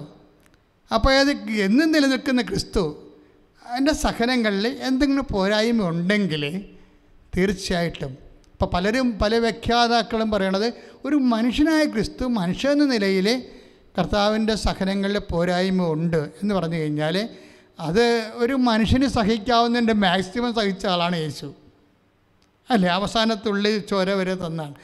അപ്പോൾ 0.91 1.13
അത് 1.13 1.31
എന്നും 1.61 1.93
നിലനിൽക്കുന്ന 1.93 2.43
ക്രിസ്തു 2.43 2.83
അതിന്റെ 3.63 3.93
സഹനങ്ങളിൽ 3.93 4.67
എന്തെങ്കിലും 4.67 5.27
പോരായ്മ 5.33 5.89
ഉണ്ടെങ്കിൽ 5.89 6.43
തീർച്ചയായിട്ടും 7.37 8.13
ഇപ്പോൾ 8.53 8.67
പലരും 8.75 9.19
പല 9.19 9.39
വ്യാഖ്യാതാക്കളും 9.39 10.31
പറയണത് 10.31 10.73
ഒരു 11.05 11.17
മനുഷ്യനായ 11.17 11.85
ക്രിസ്തു 11.85 12.25
മനുഷ്യ 12.25 12.69
എന്ന 12.69 12.85
നിലയിൽ 12.85 13.29
കർത്താവിന്റെ 13.99 14.55
സഹനങ്ങളിൽ 14.55 15.19
പോരായ്മ 15.19 15.87
ഉണ്ട് 15.93 16.17
എന്ന് 16.17 16.55
പറഞ്ഞു 16.55 16.77
കഴിഞ്ഞാൽ 16.77 17.29
അത് 17.81 18.33
ഒരു 18.35 18.53
മനുഷ്യന് 18.53 19.07
സഹിക്കാവുന്നതിന്റെ 19.07 19.93
മാക്സിമം 19.93 20.55
സഹിച്ച 20.55 20.87
ആളാണ് 20.87 21.17
യേശു. 21.17 21.55
അല്ലേ? 22.71 22.89
അവസാനത്തുള്ളി 22.89 23.83
ചോര 23.91 24.11
വരെ 24.11 24.35
തന്നാണ്. 24.35 24.75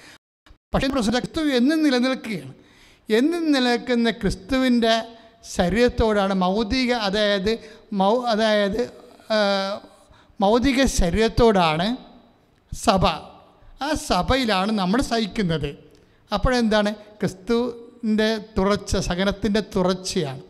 പക്ഷേ 0.74 0.88
പ്രശ്നം 0.88 1.18
ക്രിസ്തു 1.18 1.40
എന്നും 1.40 1.82
നിലനിൽക്കുകയാണ്. 1.82 2.54
എന്നും 3.12 3.52
നിലനിൽക്കുന്ന 3.52 4.10
ക്രിസ്തുവിന്റെ 4.10 5.02
ശരീരത്തോടാണ് 5.50 6.34
മൗതിക 6.34 6.92
അതായത് 6.92 7.58
മൗ 7.92 8.22
അതായത് 8.22 8.90
മൗതിക 10.40 10.84
ശരീരത്തോടാണ് 10.84 11.96
സഭ. 12.74 13.06
ആ 13.82 13.94
സഭയിലാണ് 13.94 14.72
നമ്മൾ 14.72 15.00
സഹിക്കുന്നത്. 15.00 15.76
അപ്പോഴെന്താണ്? 16.34 16.94
ക്രിസ്തുവിന്റെ 18.02 18.44
തുറച്ച 18.58 18.96
സഹനത്തിന്റെ 18.96 19.60
തുറച്ചയാണ്. 19.76 20.40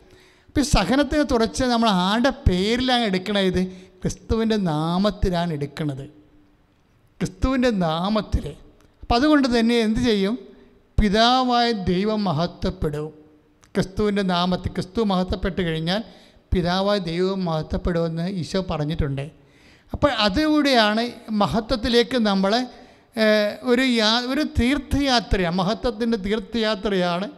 അപ്പോൾ 0.46 0.60
ഈ 0.60 0.62
സഹനത്തിന്റെ 0.62 1.22
തുറച്ച 1.22 1.62
നമ്മൾ 1.62 1.88
ആരുടെ 1.88 2.30
പേരിലാണ് 2.30 3.02
എടുക്കണത്? 3.02 3.44
ഇത് 3.44 3.62
ക്രിസ്തുവിന്റെ 4.02 4.56
നാമത്തിലാണ് 4.56 5.52
എടുക്കുന്നത് 5.52 6.04
ക്രിസ്തുവിന്റെ 7.20 7.70
നാമത്തിൽ 7.70 8.44
അപ്പം 9.02 9.14
അതുകൊണ്ട് 9.14 9.48
തന്നെ 9.58 9.76
എന്ത് 9.78 10.00
ചെയ്യും? 10.00 10.38
പിതാവായ 11.00 11.72
ദൈവം 11.72 12.24
മഹത്വപ്പെടും. 12.24 13.08
ക്രിസ്തുവിന്റെ 13.74 14.22
നാമത്തിൽ 14.22 14.72
ക്രിസ്തു 14.72 15.02
മഹത്വപ്പെട്ട് 15.02 15.62
കഴിഞ്ഞാൽ 15.62 16.02
പിതാവായ 16.54 16.98
ദൈവം 16.98 17.44
മഹത്വപ്പെടുമെന്ന് 17.44 18.28
ഈശോ 18.30 18.66
പറഞ്ഞിട്ടുണ്ട്. 18.70 19.30
അപ്പോൾ 19.92 20.10
അതിലൂടെയാണ് 20.26 21.04
മഹത്വത്തിലേക്ക് 21.30 22.18
നമ്മൾ 22.18 22.52
ഒരു 23.62 23.82
യാ 23.82 24.20
ഒരു 24.20 24.42
തീർത്ഥയാത്രയാണ് 24.60 25.54
മഹത്വത്തിന്റെ 25.54 26.18
തീർത്ഥയാത്രയാണ് 26.18 27.30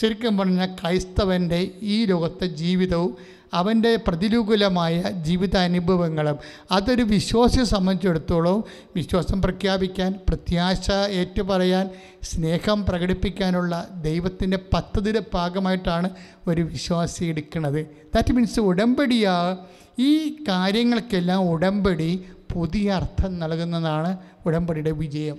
ശരിക്കും 0.00 0.38
പറഞ്ഞാൽ 0.38 0.76
ക്രൈസ്തവന്റെ 0.80 1.70
ഈ 1.82 2.04
ലോകത്തെ 2.04 2.46
ജീവിതവും 2.46 3.16
അവന്റെ 3.54 3.96
പ്രതികൂലമായ 3.96 5.02
ജീവിതാനുഭവങ്ങളും. 5.26 6.38
അതൊരു 6.70 7.02
വിശ്വാസിയെ 7.02 7.64
സംബന്ധിച്ചിടത്തോളം 7.64 8.64
വിശ്വാസം 8.96 9.42
പ്രഖ്യാപിക്കാൻ 9.42 10.12
പ്രത്യാശ 10.28 10.90
ഏറ്റുപറയാൻ 10.90 11.88
സ്നേഹം 12.22 12.86
പ്രകടിപ്പിക്കാനുള്ള 12.86 13.88
ദൈവത്തിന്റെ 14.02 14.56
പദ്ധതിയുടെ 14.74 15.22
ഭാഗമായിട്ടാണ് 15.34 16.10
ഒരു 16.46 16.62
വിശ്വാസി 16.62 17.24
എടുക്കുന്നത്. 17.24 17.86
ദാറ്റ് 18.14 18.32
മീൻസ് 18.32 18.60
ഉടമ്പടിയാ 18.60 19.56
ഈ 19.98 20.44
കാര്യങ്ങൾക്കെല്ലാം 20.48 21.50
ഉടമ്പടി 21.50 22.24
പുതിയ 22.54 22.92
അർത്ഥം 22.92 23.38
നൽകുന്നതാണ് 23.38 24.18
ഉടമ്പടിയുടെ 24.46 24.90
വിജയം. 24.90 25.38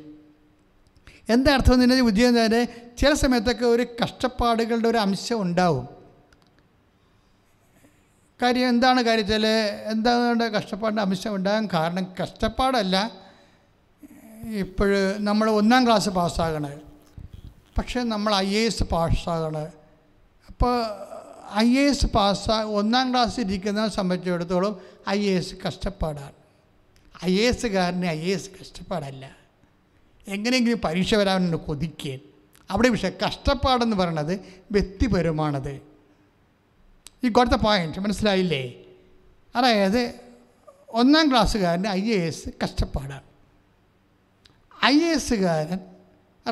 എന്താ 1.30 1.54
അർത്ഥം 1.54 1.80
പറഞ്ഞാൽ 1.80 2.02
വിജയം 2.02 2.46
തന്നെ 2.46 2.68
ചില 2.98 3.14
സമയത്തൊക്കെ 3.14 3.66
ഒരു 3.66 3.88
കഷ്ടപ്പാടുകളുടെ 4.04 4.90
ഒരു 4.90 4.98
അംശം 4.98 5.42
ഉണ്ടാവും. 5.42 5.88
കാര്യം 8.42 8.70
എന്താണ് 8.70 9.02
കാര്യത്തിൽ 9.02 9.48
എന്താണ് 9.92 10.42
കഷ്ടപ്പാടിന്റെ 10.42 11.02
അംശം 11.02 11.36
ഉണ്ടാകാൻ 11.36 11.70
കാരണം? 11.74 12.08
കഷ്ടപ്പാടല്ല. 12.24 13.12
ഇപ്പോൾ 14.44 15.18
നമ്മൾ 15.18 15.50
ഒന്നാം 15.50 15.86
ക്ലാസ് 15.86 16.10
പാസ്സാകണേ. 16.10 16.80
പക്ഷേ 17.78 18.04
നമ്മൾ 18.04 18.36
ഐ 18.36 18.56
എ 18.56 18.66
എസ് 18.66 18.84
പാസ്സാകണേ. 18.84 19.68
അപ്പോൾ 20.48 20.86
ഐ 21.56 21.78
എ 21.78 21.82
എസ് 21.82 22.06
പാസ്സാ 22.06 22.64
ഒന്നാം 22.64 23.12
ക്ലാസ്സിൽ 23.12 23.42
ഇരിക്കുന്ന 23.42 23.88
സംബന്ധിച്ചിടത്തോളം 23.88 24.82
ഐ 25.10 25.28
എ 25.28 25.38
എസ് 25.38 25.56
കഷ്ടപ്പാടാണ്. 25.68 26.41
ഐ 27.26 27.36
എ 27.36 27.48
എസ്സുകാരന് 27.48 28.06
ഐ 28.06 28.20
എ 28.20 28.34
എസ് 28.34 28.50
കഷ്ടപ്പാടല്ല. 28.62 29.36
എങ്ങനെയെങ്കിലും 30.28 30.82
പരീക്ഷ 30.82 31.16
വരാനുണ്ട് 31.16 31.58
കൊതിക്കേൻ 31.58 32.20
അവിടെ 32.70 32.90
പക്ഷേ 32.90 33.12
കഷ്ടപ്പാടെന്ന് 33.28 33.98
പറയണത് 33.98 34.34
വ്യക്തിപരമാണത്. 34.72 35.82
ഈ 37.24 37.30
കൊടുത്ത 37.30 37.56
പോയിന്റ് 37.56 38.00
മനസ്സിലായില്ലേ? 38.00 38.74
അതായത് 39.56 40.14
ഒന്നാം 40.90 41.32
ക്ലാസ്സുകാരൻ 41.32 41.88
ഐ 41.88 42.12
എ 42.12 42.28
എസ് 42.28 42.50
കഷ്ടപ്പാടാണ്. 42.64 43.24
ഐ 44.86 45.00
എ 45.00 45.12
എസ്സുകാരൻ 45.12 45.80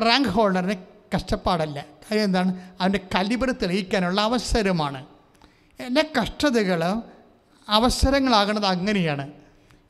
റാങ്ക് 0.06 0.28
ഹോൾഡറിന് 0.28 0.74
കഷ്ടപ്പാടല്ല. 1.14 1.80
കാര്യം 1.80 2.24
എന്താണ്? 2.24 2.70
അവന്റെ 2.80 3.00
കലിബർ 3.14 3.50
തെളിയിക്കാനുള്ള 3.50 4.20
അവസരമാണ്. 4.20 5.06
എല്ലാ 5.80 6.04
കഷ്ടതകളും 6.20 7.02
അവസരങ്ങളാകുന്നത് 7.68 8.66
അങ്ങനെയാണ്. 8.66 9.32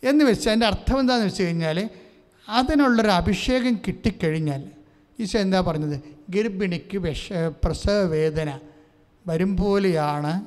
എന്ന് 0.03 0.25
വെച്ചാൽ 0.25 0.51
അതിന്റെ 0.51 0.67
അർത്ഥം 0.67 1.01
എന്താണെന്ന് 1.01 1.29
വെച്ച് 1.29 1.43
കഴിഞ്ഞാൽ 1.43 1.91
അതിനുള്ളൊരു 2.49 3.09
അഭിഷേകം 3.09 3.75
കിട്ടിക്കഴിഞ്ഞാൽ 3.77 4.71
ഈശോ 5.21 5.39
എന്താ 5.39 5.61
പറഞ്ഞത്? 5.61 6.01
ഗർഭിണിക്ക് 6.31 6.99
വിഷ 6.99 7.33
പ്രസവ 7.33 7.93
വേദന 7.93 8.59
വരും 9.29 9.57
പോലെയാണ് 9.57 10.47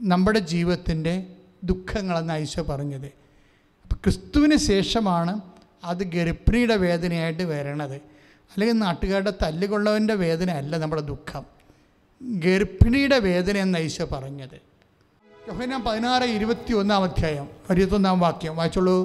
നമ്മുടെ 0.00 0.38
ജീവിതത്തിന്റെ 0.38 1.26
ദുഃഖങ്ങളെന്ന് 1.64 2.34
ഈശോ 2.34 2.62
പറഞ്ഞത്. 2.62 3.06
അപ്പം 3.82 3.96
ക്രിസ്തുവിന് 3.96 4.56
ശേഷമാണ് 4.56 5.40
അത് 5.84 6.02
ഗർഭിണിയുടെ 6.02 6.76
വേദനയായിട്ട് 6.76 7.42
വരണത്. 7.42 7.96
അല്ലെങ്കിൽ 8.52 8.74
നാട്ടുകാരുടെ 8.74 9.32
തല്ലുകൊള്ളവന്റെ 9.42 10.14
വേദന 10.14 10.50
അല്ല 10.50 10.76
നമ്മുടെ 10.76 11.02
ദുഃഖം. 11.02 11.46
ഗർഭിണിയുടെ 12.22 13.18
വേദന 13.18 13.56
എന്ന് 13.56 13.78
ഈശോ 13.78 14.04
പറഞ്ഞത്. 14.04 14.69
യോഹന്നാൻ 15.50 15.82
പതിനാറ് 15.84 16.22
ഇരുപത്തി 16.22 16.72
ഒന്നാം 16.72 17.02
അധ്യായം 17.02 17.46
ഇരുപത്തൊന്നാം 17.70 18.20
വാക്യം 18.20 18.56
വായിച്ചോളൂ. 18.56 18.96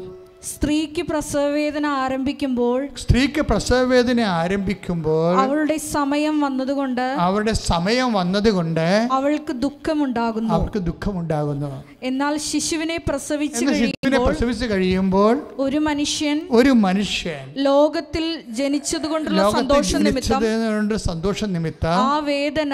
സ്ത്രീക്ക് 0.51 1.01
പ്രസവവേദന 1.01 1.85
ആരംഭിക്കുമ്പോൾ 2.03 2.79
സ്ത്രീക്ക് 2.97 3.41
പ്രസവവേദന 3.41 4.21
ആരംഭിക്കുമ്പോൾ 4.41 5.37
അവളുടെ 5.39 5.77
സമയം 5.77 6.35
വന്നതുകൊണ്ട് 6.39 7.05
അവളുടെ 7.25 7.53
സമയം 7.71 8.09
വന്നതുകൊണ്ട് 8.13 8.87
അവൾക്ക് 9.11 9.53
ദുഃഖമുണ്ടാകുന്നു. 9.65 10.53
അവൾക്ക് 10.53 10.81
ദുഃഖമുണ്ടാകുന്നു. 10.89 11.69
എന്നാൽ 12.03 12.33
ശിശുവിനെ 12.49 12.97
പ്രസവിച്ചു 13.07 13.63
ശിശുവിനെ 13.65 13.91
കഴിയുമ്പോൾ 13.91 14.25
പ്രസവിച്ച് 14.25 14.65
കഴിയുമ്പോൾ 14.65 15.35
ഒരു 15.57 15.77
മനുഷ്യൻ 15.77 16.39
ഒരു 16.51 16.73
മനുഷ്യൻ 16.87 17.45
ലോകത്തിൽ 17.69 18.25
ജനിച്ചതുകൊണ്ടുള്ള 18.61 19.41
കൊണ്ടുള്ള 19.43 19.59
സന്തോഷ 19.59 19.95
നിമിത്തം 20.07 20.97
സന്തോഷ 21.09 21.43
നിമിത്തം 21.55 21.95
ആ 22.07 22.17
വേദന 22.31 22.73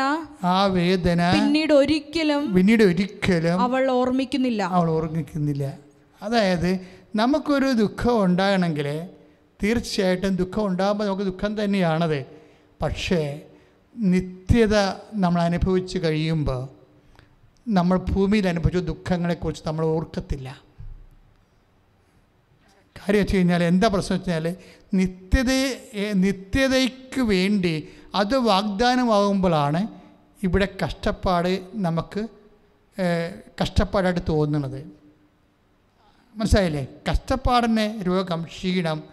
ആ 0.56 0.58
വേദന 0.78 1.22
പിന്നീട് 1.34 1.74
ഒരിക്കലും 1.74 2.44
പിന്നീട് 2.56 2.84
ഒരിക്കലും 2.84 3.60
അവൾ 3.68 3.84
ഓർമ്മിക്കുന്നില്ല. 4.00 4.62
അവൾ 4.78 4.90
ഓർമ്മിക്കുന്നില്ല. 4.98 5.66
അതായത് 6.22 6.72
നമുക്കൊരു 7.20 7.70
ദുഃഖം 7.82 8.16
ഉണ്ടാകണമെങ്കിൽ 8.26 8.88
തീർച്ചയായിട്ടും 9.60 10.36
ദുഃഖം 10.42 10.64
ഉണ്ടാകുമ്പോൾ 10.70 11.06
നമുക്ക് 11.08 11.26
ദുഃഖം 11.30 11.52
തന്നെയാണത്. 11.60 12.20
പക്ഷേ 12.82 13.22
നിത്യത 13.96 14.76
നമ്മൾ 15.24 15.40
അനുഭവിച്ച് 15.50 15.98
കഴിയുമ്പോൾ 16.04 16.62
നമ്മൾ 17.68 17.98
ഭൂമിയിൽ 18.12 18.46
അനുഭവിച്ച 18.52 18.82
ദുഃഖങ്ങളെക്കുറിച്ച് 18.92 19.64
നമ്മൾ 19.68 19.86
ഓർക്കത്തില്ല. 19.96 20.50
കാര്യം 22.96 23.22
വെച്ച് 23.22 23.36
കഴിഞ്ഞാൽ 23.36 23.62
എന്താ 23.64 23.88
പ്രശ്നം 23.94 24.16
വെച്ച് 24.18 24.32
കഴിഞ്ഞാൽ 24.32 24.56
നിത്യത 25.00 25.52
നിത്യതയ്ക്ക് 26.26 27.22
വേണ്ടി 27.34 27.76
അത് 28.22 28.36
വാഗ്ദാനമാകുമ്പോഴാണ് 28.50 29.82
ഇവിടെ 30.44 30.68
കഷ്ടപ്പാട് 30.82 31.52
നമുക്ക് 31.88 32.22
കഷ്ടപ്പാടായിട്ട് 33.62 34.24
തോന്നുന്നത്. 34.34 34.82
മനസ്സിലായില്ലേ? 36.36 36.88
കഷ്ടപ്പാടിന് 37.12 38.08
രോഗം 38.08 38.42
ക്ഷീണം. 38.44 39.04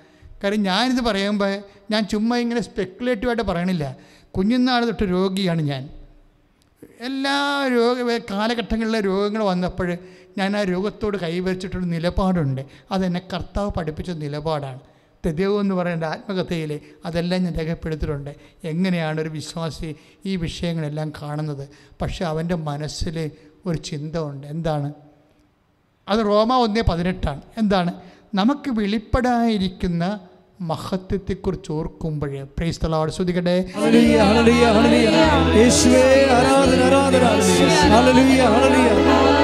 കാര്യം 0.44 0.62
ഞാനിത് 0.62 1.04
പറയുമ്പോൾ 1.04 1.62
ഞാൻ 1.90 2.08
ചുമ്മാ 2.08 2.36
ഇങ്ങനെ 2.36 2.60
സ്പെക്കുലേറ്റീവായിട്ട് 2.60 3.42
പറയണില്ല. 3.42 3.96
കുഞ്ഞുനാൾ 4.36 4.84
തൊട്ട് 4.84 5.02
രോഗിയാണ് 5.02 5.62
ഞാൻ. 5.62 5.90
എല്ലാ 7.00 7.68
രോഗ 7.72 8.18
കാലഘട്ടങ്ങളിലെ 8.30 9.00
രോഗങ്ങൾ 9.00 9.42
വന്നപ്പോൾ 9.42 9.96
ഞാൻ 10.38 10.56
ആ 10.56 10.62
രോഗത്തോട് 10.62 11.18
കൈവരിച്ചിട്ടൊരു 11.18 11.84
നിലപാടുണ്ട്. 11.84 12.64
അതെന്നെ 12.90 13.22
കർത്താവ് 13.34 13.70
പഠിപ്പിച്ച 13.70 14.10
നിലപാടാണ്. 14.10 14.80
തെദേവ് 15.26 15.60
എന്ന് 15.60 15.74
പറയുന്ന 15.74 16.04
ആത്മകഥയിൽ 16.04 16.80
അതെല്ലാം 17.04 17.44
ഞാൻ 17.44 17.54
രേഖപ്പെടുത്തിയിട്ടുണ്ട്. 17.54 18.34
എങ്ങനെയാണ് 18.64 19.20
ഒരു 19.20 19.28
വിശ്വാസി 19.28 19.96
ഈ 20.26 20.36
വിഷയങ്ങളെല്ലാം 20.36 21.12
കാണുന്നത്? 21.22 21.68
പക്ഷേ 22.02 22.24
അവന്റെ 22.24 22.54
മനസ്സിൽ 22.54 23.30
ഒരു 23.66 23.78
ചിന്ത 23.78 24.16
ഉണ്ട് 24.16 24.46
എന്താണ്? 24.46 24.92
അത് 26.08 26.26
റോമ 26.26 26.56
ഒന്നേ 26.56 26.80
പതിനെട്ടാണ്. 26.80 27.40
എന്താണ്? 27.58 27.92
നമുക്ക് 28.34 28.70
വെളിപ്പെടാതിരിക്കുന്ന 28.70 30.20
മഹത്വത്തെക്കുറിച്ച് 30.60 31.72
ഓർക്കുമ്പോൾ 31.72 32.44
പ്രൈസ് 32.44 32.80
തലോട് 32.84 33.12
ശ്രുതിക്കട്ടെ. 33.12 33.64
ഹല്ലേലൂയ, 33.76 34.20
ഹല്ലേലൂയ, 34.20 34.66
ഹല്ലേലൂയ. 34.66 35.56
യേശുവേ 35.56 36.30
ആരാധന 36.30 36.94
ആരാധന. 36.94 39.37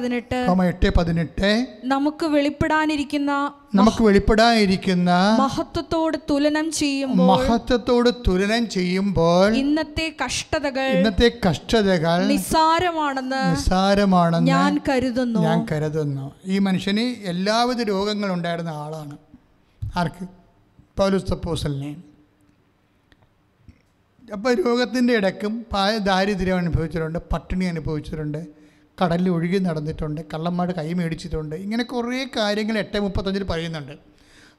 പതിനെട്ട്. 0.00 0.66
എട്ട് 0.66 0.88
പതിനെട്ട്. 0.94 1.48
നമുക്ക് 1.84 2.26
വെളിപ്പെടാനിരിക്കുന്ന 2.26 3.32
നമുക്ക് 3.74 4.02
വെളിപ്പെടാനിരിക്കുന്ന 4.02 5.10
മഹത്വത്തോട് 5.40 6.16
തുലനം 6.30 6.70
ചെയ്യുമ്പോൾ 6.72 7.48
മഹത്വത്തോട് 7.48 8.10
തുലനം 8.28 8.68
ചെയ്യുമ്പോൾ 8.68 9.54
ഇന്നത്തെ 9.54 10.06
കഷ്ടതകൾ 10.24 10.86
ഇന്നത്തെ 10.86 11.28
കഷ്ടതകൾ 11.48 12.26
നിസ്സാരമാണെന്ന് 12.26 13.50
നിസ്സാരമാണെന്ന് 13.50 14.46
ഞാൻ 14.46 14.80
കരുതുന്നു. 14.88 15.40
ഞാൻ 15.40 15.66
കരുതുന്നു. 15.72 16.34
ഈ 16.44 16.58
മനുഷ്യന് 16.58 17.00
എല്ലാവിധ 17.00 17.82
രോഗങ്ങളുണ്ടായിരുന്ന 17.82 18.68
ആളാണ്. 18.68 19.16
ആർക്ക്? 19.96 20.24
പൗലുസ് 20.98 21.30
തപ്പോസലിനെ 21.30 21.92
അപ്പോൾ 24.32 24.54
രോഗത്തിന്റെ 24.54 25.12
ഇടക്കും 25.14 25.66
പായ 25.72 25.98
ദാരിദ്ര്യം 25.98 26.56
അനുഭവിച്ചിട്ടുണ്ട് 26.56 27.18
പട്ടിണി 27.32 27.64
അനുഭവിച്ചിട്ടുണ്ട്. 27.64 28.59
കടലിൽ 29.00 29.28
ഒഴുകി 29.36 29.58
നടന്നിട്ടുണ്ട് 29.68 30.20
കള്ളന്മാർ 30.32 30.70
കൈ 30.78 30.88
മേടിച്ചിട്ടുണ്ട്. 31.00 31.54
ഇങ്ങനെ 31.64 31.84
കുറേ 31.92 32.22
കാര്യങ്ങൾ 32.36 32.78
എട്ട് 32.84 33.00
മുപ്പത്തഞ്ചിൽ 33.06 33.44
പറയുന്നുണ്ട്. 33.52 33.94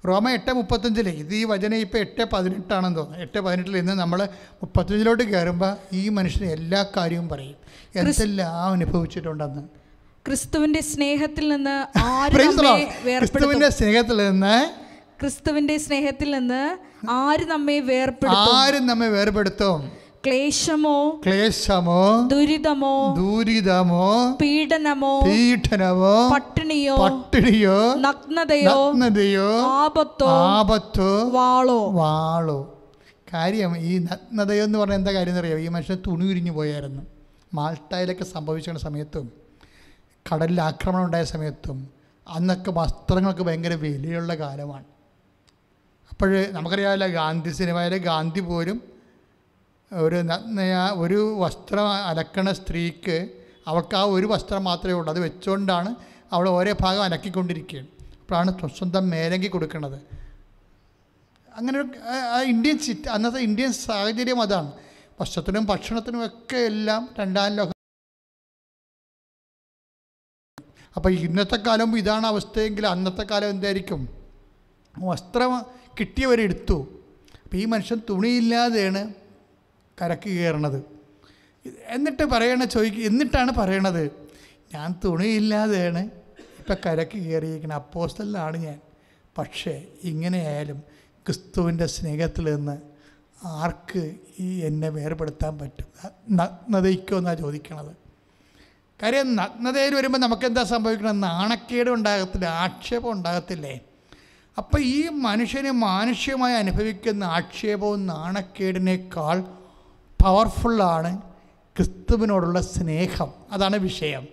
റോമ 0.10 0.30
എട്ട് 0.38 0.52
മുപ്പത്തഞ്ചിൽ 0.60 1.08
ഇത് 1.24 1.34
ഈ 1.40 1.44
വചനം 1.52 1.80
ഇപ്പോൾ 1.86 2.00
എട്ട് 2.06 2.24
പതിനെട്ടാണെന്ന് 2.34 3.00
തോന്നുന്നു. 3.00 3.24
എട്ട് 3.26 3.40
പതിനെട്ടിൽ 3.46 3.76
ഇന്ന് 3.82 3.96
നമ്മൾ 4.04 4.20
മുപ്പത്തഞ്ചിലോട്ട് 4.62 5.24
കയറുമ്പോൾ 5.32 5.74
ഈ 6.00 6.04
മനുഷ്യന് 6.18 6.50
എല്ലാ 6.58 6.82
കാര്യവും 6.98 7.28
പറയും. 7.34 7.58
എന്തെല്ലാം 8.00 8.72
അനുഭവിച്ചിട്ടുണ്ടെന്ന്. 8.78 9.64
ക്രിസ്തുവിന്റെ 10.26 10.82
സ്നേഹത്തിൽ 10.94 11.46
നിന്ന് 11.54 11.76
ക്രിസ്തുവിന്റെ 13.22 13.70
സ്നേഹത്തിൽ 13.78 14.18
നിന്ന് 14.28 14.56
ക്രിസ്തുവിന്റെ 15.22 15.76
സ്നേഹത്തിൽ 15.86 16.30
നിന്ന് 16.36 16.62
ആര് 17.10 17.46
നമ്മെ 17.54 17.78
വേർപെടുത്തും 17.90 18.54
ആരും 18.60 18.84
നമ്മെ 18.90 19.08
വേർപെടുത്തും 19.16 19.82
ക്ലേശമോ? 20.26 21.22
ക്ലേശമോ? 21.26 22.28
ദുരിതമോ? 22.32 23.16
ദുരിതമോ? 23.18 24.38
പീഡനമോ? 24.42 25.22
പീഡനമോ? 25.22 26.30
പട്ടിണിയോ? 26.34 26.96
പട്ടിണിയോ? 26.96 27.94
നഗ്നതയോ? 27.94 28.92
നഗ്നതയോ? 28.92 29.62
ആപത്തോ? 29.62 30.28
ആപത്തോ? 30.28 31.30
വാളോ? 31.30 31.92
വാളോ? 31.92 32.80
കാര്യം 33.34 33.78
ഈ 33.78 33.98
നഗ്നതയോ 33.98 34.64
എന്ന് 34.64 34.80
പറഞ്ഞാൽ 34.80 34.98
എന്താ 34.98 35.14
കാര്യം 35.14 35.32
എന്നറിയാം? 35.32 35.60
ഈ 35.60 35.68
മനുഷ്യൻ 35.68 35.98
തുണി 36.08 36.26
ഉരിഞ്ഞു 36.26 36.52
പോയായിരുന്നു. 36.52 37.02
മാൾട്ടയിലൊക്കെ 37.54 38.24
സംഭവിച്ചിരുന്ന 38.24 38.80
സമയത്തും 38.80 39.32
കടലിൽ 40.34 40.62
ആക്രമണം 40.62 41.06
ഉണ്ടായ 41.06 41.24
സമയത്തും 41.24 41.90
അന്നൊക്കെ 42.28 42.72
വസ്ത്രങ്ങൾക്ക് 42.72 43.42
ഭയങ്കര 43.42 43.74
വിലയുള്ള 43.74 44.36
കാലമാണ്. 44.36 44.84
അപ്പോൾ 46.10 46.46
നമുക്കറിയാമല്ലോ 46.52 47.08
ഗാന്ധി 47.08 47.50
സിനിമയിലെ 47.50 47.98
ഗാന്ധി 47.98 48.40
പോലും 48.40 48.91
ഒരു 49.94 50.16
നഗ്നയ 50.16 50.76
ഒരു 50.94 51.36
വസ്ത്രം 51.40 51.88
അലക്കണ 51.88 52.52
സ്ത്രീക്ക് 52.52 53.30
അവൾക്ക് 53.68 53.96
ആ 53.96 54.04
ഒരു 54.04 54.26
വസ്ത്രം 54.26 54.64
മാത്രമേ 54.64 54.94
ഉള്ളൂ. 54.94 55.14
അത് 55.14 55.20
വെച്ചുകൊണ്ടാണ് 55.20 55.96
അവൾ 56.32 56.50
ഓരോ 56.50 56.76
ഭാഗം 56.82 57.04
അലക്കിക്കൊണ്ടിരിക്കുകയാണ്. 57.04 57.88
അപ്പോഴാണ് 58.22 58.70
സ്വന്തം 58.78 59.10
മേലങ്കി 59.10 59.48
കൊടുക്കുന്നത്. 59.48 60.02
അങ്ങനെ 61.56 61.80
ആ 62.36 62.42
ഇന്ത്യൻ 62.42 62.78
സിറ്റ് 62.78 63.10
അന്നത്തെ 63.10 63.40
ഇന്ത്യൻ 63.40 63.74
സാഹചര്യം 63.74 64.42
അതാണ്. 64.42 64.72
വസ്ത്രത്തിനും 65.22 65.66
ഭക്ഷണത്തിനും 65.66 66.26
ഒക്കെ 66.26 66.58
എല്ലാം 66.58 67.10
രണ്ടാം 67.20 67.56
ലോകം 67.56 67.74
അപ്പോൾ 70.96 71.12
ഇന്നത്തെ 71.14 71.56
കാലം 71.56 71.98
ഇതാണ് 71.98 72.28
അവസ്ഥയെങ്കിൽ 72.28 72.88
അന്നത്തെ 72.88 73.22
കാലം 73.22 73.50
എന്തായിരിക്കും? 73.50 74.10
വസ്ത്രം 75.00 75.66
കിട്ടിയവരെടുത്തു. 76.00 76.78
അപ്പോൾ 77.44 77.58
ഈ 77.58 77.66
മനുഷ്യൻ 77.66 78.02
തുണിയില്ലാതെയാണ് 78.10 79.21
കരക്ക് 80.02 80.30
കയറണത്. 80.30 80.84
എന്നിട്ട് 81.88 82.24
പറയണ 82.24 82.64
ചോദിക്കുക 82.64 83.04
എന്നിട്ടാണ് 83.04 83.52
പറയണത്. 83.52 84.04
ഞാൻ 84.74 84.96
തുണിയില്ലാതെയാണ് 85.06 86.10
ഇപ്പം 86.60 86.76
കരക്ക് 86.86 87.18
കയറിയിരിക്കുന്നത് 87.18 87.78
അപ്പോസ്റ്റലിലാണ് 87.78 88.58
ഞാൻ. 88.58 88.80
പക്ഷേ 89.38 89.84
ഇങ്ങനെയായാലും 90.04 90.84
ക്രിസ്തുവിന്റെ 91.26 91.86
സ്നേഹത്തിൽ 91.86 92.56
നിന്ന് 92.56 92.78
ആർക്ക് 93.44 94.16
ഈ 94.40 94.66
എന്നെ 94.66 94.90
വേർപെടുത്താൻ 94.90 95.60
പറ്റും? 95.60 95.88
നഗ്നതയ്ക്കോ 96.30 97.18
എന്നാണ് 97.18 97.38
ചോദിക്കണത്. 97.38 97.92
കാര്യം 99.04 99.36
നഗ്നതയിൽ 99.36 99.96
വരുമ്പോൾ 99.96 100.18
നമുക്ക് 100.18 100.46
എന്താ 100.46 100.64
സംഭവിക്കണം 100.64 101.22
നാണക്കേട് 101.22 101.90
ഉണ്ടാകത്തില്ല 101.90 102.46
ആക്ഷേപം 102.46 103.12
ഉണ്ടാകത്തില്ലേ? 103.12 103.80
അപ്പോൾ 104.58 104.82
ഈ 104.82 105.08
മനുഷ്യന് 105.08 105.72
മാനുഷികമായി 105.72 106.54
അനുഭവിക്കുന്ന 106.54 107.24
ആക്ഷേപവും 107.24 108.08
നാണക്കേടിനേക്കാൾ 108.08 109.61
പവർഫുള്ളാണ് 110.24 111.22
ക്രിസ്തുവിനോടുള്ള 111.78 112.62
സ്നേഹം. 112.62 113.32
അതാണ് 113.52 113.76
വിഷയം. 113.76 114.28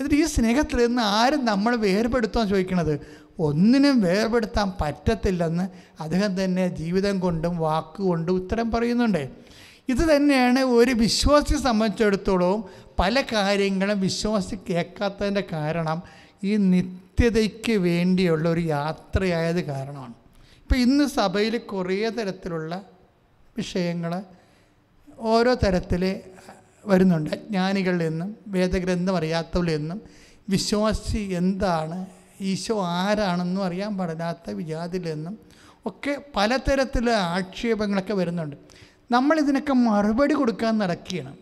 എന്നിട്ട് 0.00 0.14
ഈ 0.14 0.24
സ്നേഹത്തിൽ 0.24 0.86
നിന്ന് 0.86 1.02
ആരും 1.02 1.44
നമ്മൾ 1.44 1.76
വേർപെടുത്താൻ 1.76 2.48
ചോദിക്കണത്? 2.48 3.00
ഒന്നിനും 3.38 4.00
വേർപെടുത്താൻ 4.00 4.72
പറ്റത്തില്ലെന്ന് 4.80 5.68
അദ്ദേഹം 6.02 6.44
തന്നെ 6.44 6.68
ജീവിതം 6.68 7.20
കൊണ്ടും 7.20 7.58
വാക്കുകൊണ്ടും 7.58 8.32
ഉത്തരം 8.32 8.70
പറയുന്നുണ്ട്. 8.70 9.28
ഇത് 9.88 10.16
തന്നെയാണ് 10.16 10.60
ഒരു 10.60 10.90
വിശ്വാസിയെ 10.90 11.58
സംബന്ധിച്ചിടത്തോളം 11.58 12.64
പല 12.98 13.24
കാര്യങ്ങളും 13.32 14.00
വിശ്വാസി 14.00 14.58
കേൾക്കാത്തതിന്റെ 14.70 15.44
കാരണം 15.52 16.02
ഈ 16.44 16.56
നിത്യതയ്ക്ക് 16.56 17.72
വേണ്ടിയുള്ള 17.72 18.48
ഒരു 18.48 18.60
യാത്രയായത് 18.60 19.60
കാരണമാണ്. 19.60 20.14
ഇപ്പം 20.62 20.76
ഇന്ന് 20.76 21.04
സഭയിൽ 21.04 21.58
കുറേ 21.58 22.08
തരത്തിലുള്ള 22.08 22.82
വിഷയങ്ങൾ 23.56 24.22
ഓരോ 25.18 25.54
തരത്തിൽ 25.54 26.20
വരുന്നുണ്ട്. 26.86 27.30
അജ്ഞാനികളിൽ 27.30 28.08
നിന്നും 28.08 28.36
വേദഗ്രന്ഥം 28.46 29.16
അറിയാത്തവരിൽ 29.16 29.76
നിന്നും 29.76 30.00
വിശ്വാസി 30.48 31.18
എന്താണ് 31.18 32.06
ഈശോ 32.40 32.86
ആരാണെന്നും 32.86 33.64
അറിയാൻ 33.64 33.98
പാടില്ലാത്ത 33.98 34.50
വിജാതിൽ 34.50 35.14
നിന്നും 35.14 35.38
ഒക്കെ 35.86 36.22
പലതരത്തിലുള്ള 36.36 37.10
ആക്ഷേപങ്ങളൊക്കെ 37.10 38.14
വരുന്നുണ്ട്. 38.14 38.56
നമ്മളിതിനൊക്കെ 39.10 39.72
മറുപടി 39.72 40.34
കൊടുക്കാൻ 40.34 40.78
നടക്കുകയാണ്. 40.78 41.36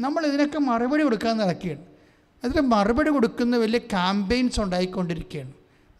നമ്മളിതിനൊക്കെ 0.00 0.58
മറുപടി 0.58 1.02
കൊടുക്കാൻ 1.02 1.36
നടക്കുകയാണ്. 1.36 1.82
അതിന് 2.44 2.60
മറുപടി 2.60 3.10
കൊടുക്കുന്ന 3.10 3.56
വലിയ 3.56 3.78
ക്യാമ്പയിൻസ് 3.78 4.60
ഉണ്ടായിക്കൊണ്ടിരിക്കുകയാണ്. 4.60 5.52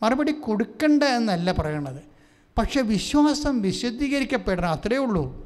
മറുപടി 0.02 0.32
കൊടുക്കണ്ട 0.32 1.02
എന്നല്ല 1.02 1.52
പറയണത്. 1.52 2.02
പക്ഷേ 2.58 2.80
വിശ്വാസം 2.80 3.62
വിശദീകരിക്കപ്പെടണം 3.62 4.68
അത്രയേ 4.68 4.98
ഉള്ളൂ. 4.98 5.45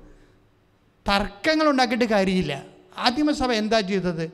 തർക്കങ്ങൾ 1.09 1.71
ഉണ്ടാക്കിയിട്ട് 1.71 2.05
കാര്യമില്ല. 2.05 2.63
ആദിമസഭ 2.99 3.53
എന്താ 3.53 3.81
ചെയ്തത്? 3.81 4.33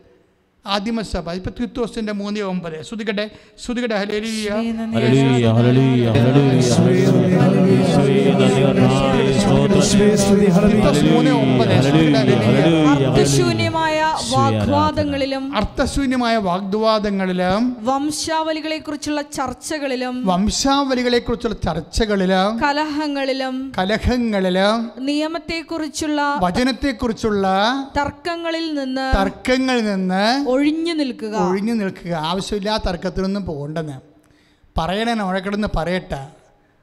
ആദിമസഭ. 0.66 1.30
ഇപ്പൊ 1.30 1.50
തിത്തോസിന്റെ 1.60 2.12
മൂന്ന് 2.12 2.40
ഒമ്പത്. 2.40 2.82
ശ്രുതികട്ടെ? 2.82 3.30
ശ്രുതികട്ടെ 3.64 3.94
ഹലേലിയ 3.94 4.50
മൂന്ന് 11.12 11.30
ഒമ്പത്. 11.30 11.74
വാഗ്വാദങ്ങളിലും 14.30 15.56
അർത്ഥശൂന്യമായ 15.56 16.36
വാഗ്വാദങ്ങളിലും 16.36 17.76
വംശാവലികളെ 17.80 18.78
കുറിച്ചുള്ള 18.78 19.22
ചർച്ചകളിലും 19.22 20.26
വംശാവലികളെ 20.26 21.18
കുറിച്ചുള്ള 21.18 21.56
ചർച്ചകളിലും 21.64 22.60
കലഹങ്ങളിലും 22.60 23.72
കലഹങ്ങളിലും 23.78 24.90
നിയമത്തെ 24.98 25.60
കുറിച്ചുള്ള 25.60 26.38
വചനത്തെ 26.42 26.90
കുറിച്ചുള്ള 26.90 27.46
തർക്കങ്ങളിൽ 27.96 28.74
നിന്ന് 28.74 29.16
തർക്കങ്ങളിൽ 29.16 29.84
നിന്ന് 29.84 30.48
ഒഴിഞ്ഞു 30.48 30.92
നിൽക്കുക. 30.92 31.36
ഒഴിഞ്ഞു 31.36 31.72
നിൽക്കുക. 31.72 32.12
ആവശ്യമില്ലാത്ത 32.12 32.82
തർക്കത്തിനൊന്നും 32.82 33.44
പോകണ്ടെന്ന്. 33.44 34.00
പറയണേ 34.78 35.14
നോഴക്കിടന്ന് 35.14 35.68
പറയട്ടെ. 35.76 36.35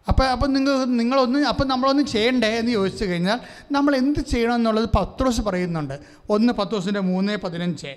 അപ്പം 0.07 0.29
അപ്പം 0.29 0.53
നിങ്ങൾ 0.53 0.85
നിങ്ങളൊന്നും 0.85 1.47
അപ്പം 1.47 1.67
നമ്മളൊന്നും 1.67 2.05
ചെയ്യണ്ടേ 2.05 2.47
എന്ന് 2.47 2.71
ചോദിച്ചു 2.71 3.05
കഴിഞ്ഞാൽ 3.05 3.39
നമ്മൾ 3.71 3.95
എന്ത് 3.95 4.19
ചെയ്യണം 4.19 4.55
എന്നുള്ളത് 4.55 4.89
പത്രോസ് 4.95 5.41
പറയുന്നുണ്ട്. 5.41 5.99
ഒന്ന് 6.29 6.53
പത്രോസിന്റെ 6.53 6.99
മൂന്ന് 6.99 7.37
പതിനഞ്ച്. 7.37 7.95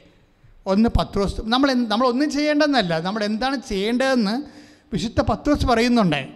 ഒന്ന് 0.67 0.89
പത്രോസ് 0.99 1.35
നമ്മൾ 1.45 1.73
നമ്മളൊന്നും 1.73 2.31
ചെയ്യേണ്ടെന്നല്ല. 2.31 3.01
നമ്മൾ 3.01 3.25
എന്താണ് 3.25 3.61
ചെയ്യേണ്ടതെന്ന് 3.69 4.43
വിശുദ്ധ 4.93 5.21
പത്രോസ് 5.21 5.67
പറയുന്നുണ്ട്. 5.67 6.29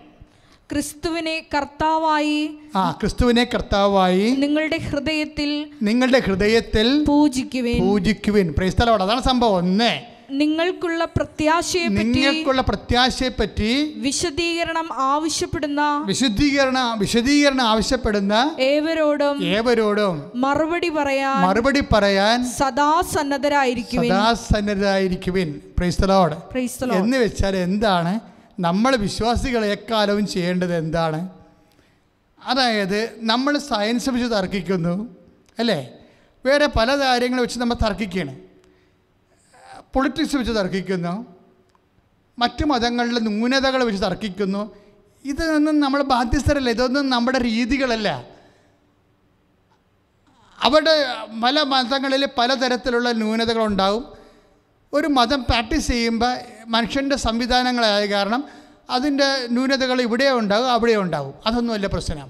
ക്രിസ്തുവിനെ 0.73 1.47
കർത്താവായി 1.57 2.51
ആ 2.77 2.91
ക്രിസ്തുവിനെ 2.91 3.45
കർത്താവായി 3.45 4.31
നിങ്ങളുടെ 4.31 4.77
ഹൃദയത്തിൽ 4.77 5.71
നിങ്ങളുടെ 5.83 6.19
ഹൃദയത്തിൽ 6.19 7.05
പൂജിക്കുവേൻ. 7.05 7.81
പൂജിക്കുവിൻ. 7.81 8.55
പ്രൈസ്തലോട് 8.59 9.03
അതാണ് 9.03 9.23
സംഭവം. 9.23 9.55
ഒന്ന്. 9.55 10.20
നിങ്ങൾക്കുള്ള 10.31 11.05
പ്രത്യാശയെ 11.05 11.89
നിങ്ങൾക്കുള്ള 11.89 12.63
പ്രത്യാശയെ 12.63 13.29
പറ്റി 13.29 13.95
വിശദീകരണം 13.97 14.93
ആവശ്യപ്പെടുന്ന 14.93 16.03
വിശദീകരണ 16.07 16.95
വിശദീകരണം 16.99 17.63
ആവശ്യപ്പെടുന്ന 17.63 18.57
ഏവരോടും 18.61 19.45
ഏവരോടും 19.45 20.33
മറുപടി 20.35 20.89
പറയാൻ 20.89 21.47
മറുപടി 21.47 21.83
പറയാൻ 21.93 22.45
സദാ 22.45 23.03
സന്നദ്ധരായിരിക്കുവിൻ. 23.15 24.11
സദാസന്നദ്ധരായിരിക്കുവിൻ 24.11 25.61
praise the Lord 25.79 26.35
praise the Lord 26.35 26.95
the 26.95 27.01
Lord. 27.01 27.05
എന്ന് 27.05 27.17
വെച്ചാൽ 27.17 27.57
എന്താണ്? 27.57 28.21
നമ്മൾ 28.61 28.97
വിശ്വാസികൾ 28.97 29.65
എക്കാലവും 29.65 30.27
ചെയ്യേണ്ടത് 30.27 30.77
എന്താണ്? 30.77 31.29
അതായത് 32.47 33.11
നമ്മൾ 33.19 33.59
സയൻസ് 33.59 34.11
വെച്ച് 34.11 34.35
തർക്കിക്കുന്നു 34.35 35.17
അല്ലേ? 35.59 35.91
വേറെ 36.47 36.67
പല 36.67 36.99
കാര്യങ്ങൾ 36.99 37.41
വെച്ച് 37.41 37.59
നമ്മൾ 37.59 37.75
തർക്കിക്കുകയാണ്. 37.75 38.50
പൊളിറ്റിക്സ് 39.95 40.37
വെച്ച് 40.37 40.53
തർക്കിക്കുന്നു. 40.53 41.27
മറ്റു 42.39 42.65
മതങ്ങളിലെ 42.65 43.21
ന്യൂനതകൾ 43.21 43.85
വെച്ച് 43.85 44.03
തർക്കിക്കുന്നു. 44.03 44.71
ഇതൊന്നും 45.25 45.81
നമ്മൾ 45.81 46.03
ബാധ്യസ്ഥരല്ല 46.03 46.71
ഇതൊന്നും 46.71 47.11
നമ്മുടെ 47.11 47.39
രീതികളല്ല. 47.39 48.25
അവിടെ 50.63 50.95
പല 51.43 51.63
മതങ്ങളിൽ 51.63 52.29
പലതരത്തിലുള്ള 52.39 53.13
ന്യൂനതകളുണ്ടാവും. 53.13 54.05
ഒരു 54.93 55.07
മതം 55.07 55.43
പ്രാക്ടീസ് 55.43 55.89
ചെയ്യുമ്പോൾ 55.89 56.37
മനുഷ്യന്റെ 56.67 57.17
സംവിധാനങ്ങളായ 57.17 58.07
കാരണം 58.07 58.45
അതിന്റെ 58.91 59.47
ന്യൂനതകൾ 59.51 60.01
ഇവിടെ 60.01 60.31
ഉണ്ടാകും 60.31 60.71
അവിടെ 60.71 60.93
ഉണ്ടാകും 60.93 61.35
അതൊന്നുമല്ല 61.47 61.87
പ്രശ്നം. 61.87 62.29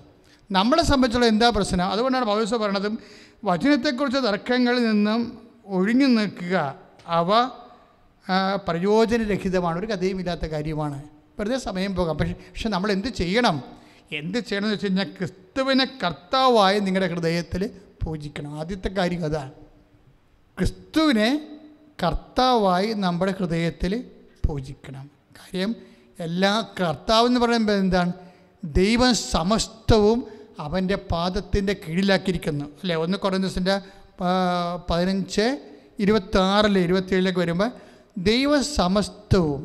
നമ്മളെ 0.50 0.82
സംബന്ധിച്ചുള്ള 0.82 1.26
എന്താ 1.26 1.48
പ്രശ്നം? 1.50 1.86
അതുകൊണ്ടാണ് 1.90 2.24
പൗരസ 2.24 2.54
പറഞ്ഞതും 2.54 2.98
വചനത്തെക്കുറിച്ച് 3.44 4.18
തർക്കങ്ങളിൽ 4.18 4.90
നിന്നും 4.90 5.38
ഒഴിഞ്ഞു 5.66 6.06
നിൽക്കുക. 6.06 6.74
അവ 7.10 7.50
പ്രയോജനരഹിതമാണ് 8.68 9.78
ഒരു 9.78 9.86
കഥയുമില്ലാത്ത 9.86 10.40
കാര്യമാണ്. 10.40 11.02
വെറുതെ 11.38 11.58
സമയം 11.58 11.94
പോകാം. 11.94 12.18
പക്ഷേ 12.18 12.32
പക്ഷെ 12.32 12.68
നമ്മൾ 12.68 12.92
എന്ത് 12.92 13.08
ചെയ്യണം? 13.08 13.62
എന്ത് 14.12 14.38
ചെയ്യണം 14.38 14.64
എന്ന് 14.64 14.74
വെച്ച് 14.74 14.86
കഴിഞ്ഞാൽ 14.86 15.04
ക്രിസ്തുവിനെ 15.04 15.98
കർത്താവായി 16.04 16.78
നിങ്ങളുടെ 16.78 17.14
ഹൃദയത്തിൽ 17.14 17.70
പൂജിക്കണം. 18.04 18.58
ആദ്യത്തെ 18.60 18.88
കാര്യം 18.88 19.24
അതാണ് 19.24 19.50
ക്രിസ്തുവിനെ 20.58 21.60
കർത്താവായി 22.06 22.92
നമ്മുടെ 22.92 23.34
ഹൃദയത്തിൽ 23.38 24.04
പൂജിക്കണം. 24.46 25.10
കാര്യം 25.38 25.76
എല്ലാ 26.20 26.68
കർത്താവ് 26.80 27.26
എന്ന് 27.26 27.40
പറയുമ്പോൾ 27.40 27.72
എന്താണ്? 27.72 28.12
ദൈവം 28.64 29.14
സമസ്തവും 29.14 30.26
അവന്റെ 30.58 30.96
പാദത്തിന്റെ 30.96 31.76
കീഴിലാക്കിയിരിക്കുന്നു. 31.88 32.64
അല്ലേ? 32.64 32.96
ഒന്ന് 32.96 33.18
കുറഞ്ഞ 33.18 33.78
പതിനഞ്ച് 34.90 35.69
ഇരുപത്താറിൽ 36.00 36.78
ഇരുപത്തിയേഴിലേക്ക് 36.78 37.38
വരുമ്പോൾ 37.38 37.70
ദൈവ 38.18 38.62
സമസ്തവും 38.62 39.62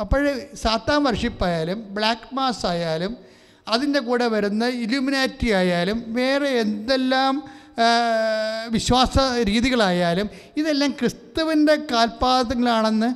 അപ്പോൾ 0.00 0.22
സാത്താൻ 0.62 1.00
വർഷിപ്പായാലും 1.04 1.78
ബ്ലാക്ക് 1.90 2.34
മാസ് 2.34 2.66
ആയാലും 2.66 3.12
അതിന്റെ 3.68 4.00
കൂടെ 4.00 4.26
വരുന്ന 4.28 4.64
ഇലുമിനാറ്റി 4.84 5.48
ആയാലും 5.60 5.98
വേറെ 6.08 6.48
എന്തെല്ലാം 6.64 7.34
വിശ്വാസ 8.68 9.18
രീതികളായാലും 9.42 10.28
ഇതെല്ലാം 10.56 10.90
ക്രിസ്തുവിന്റെ 10.90 11.74
കാൽപാദങ്ങളാണെന്ന് 11.92 13.10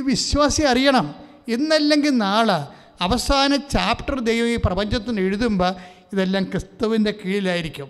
വിശ്വാസി 0.00 0.62
അറിയണം. 0.62 1.06
ഇന്നല്ലെങ്കിൽ 1.48 2.12
നാളെ 2.16 2.58
അവസാന 3.00 3.56
ചാപ്റ്റർ 3.56 4.20
ദൈവം 4.20 4.48
ഈ 4.48 4.58
പ്രപഞ്ചത്തിന് 4.64 5.20
എഴുതുമ്പോൾ 5.20 5.72
ഇതെല്ലാം 6.12 6.44
ക്രിസ്തുവിന്റെ 6.44 7.12
കീഴിലായിരിക്കും. 7.20 7.88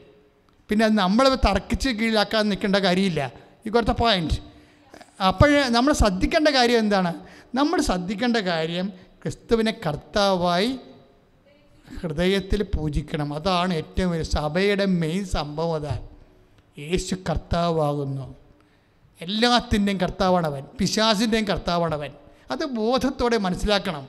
പിന്നെ 0.70 0.84
അത് 0.86 0.94
നമ്മൾ 0.98 1.24
തർക്കിച്ച് 1.46 1.88
കീഴിലാക്കാൻ 1.88 2.48
നിൽക്കേണ്ട 2.48 2.76
കാര്യമില്ല. 2.76 3.43
ഈ 3.66 3.70
ദ 3.70 3.90
പോയിന്റ് 3.90 4.34
അപ്പോഴേ 5.22 5.68
നമ്മൾ 5.68 5.92
ശ്രദ്ധിക്കേണ്ട 5.92 6.48
കാര്യം 6.48 6.78
എന്താണ്? 6.78 7.26
നമ്മൾ 7.54 7.80
ശ്രദ്ധിക്കേണ്ട 7.80 8.36
കാര്യം 8.36 8.92
ക്രിസ്തുവിനെ 9.22 9.80
കർത്താവായി 9.86 10.78
ഹൃദയത്തിൽ 12.00 12.62
പൂജിക്കണം. 12.62 13.34
അതാണ് 13.34 13.74
ഏറ്റവും 13.74 14.10
വലിയ 14.10 14.22
സഭയുടെ 14.22 14.84
മെയിൻ 14.84 15.24
സംഭവം 15.24 15.74
അതാണ് 15.74 16.08
യേശു 16.78 17.14
കർത്താവാകുന്നു. 17.14 18.34
എല്ലാത്തിന്റെയും 19.20 20.00
കർത്താവാണവൻ. 20.00 20.62
പിശാസിന്റെയും 20.62 21.44
കർത്താവാണവൻ. 21.44 22.12
അത് 22.50 22.64
ബോധത്തോടെ 22.64 23.36
മനസ്സിലാക്കണം. 23.36 24.08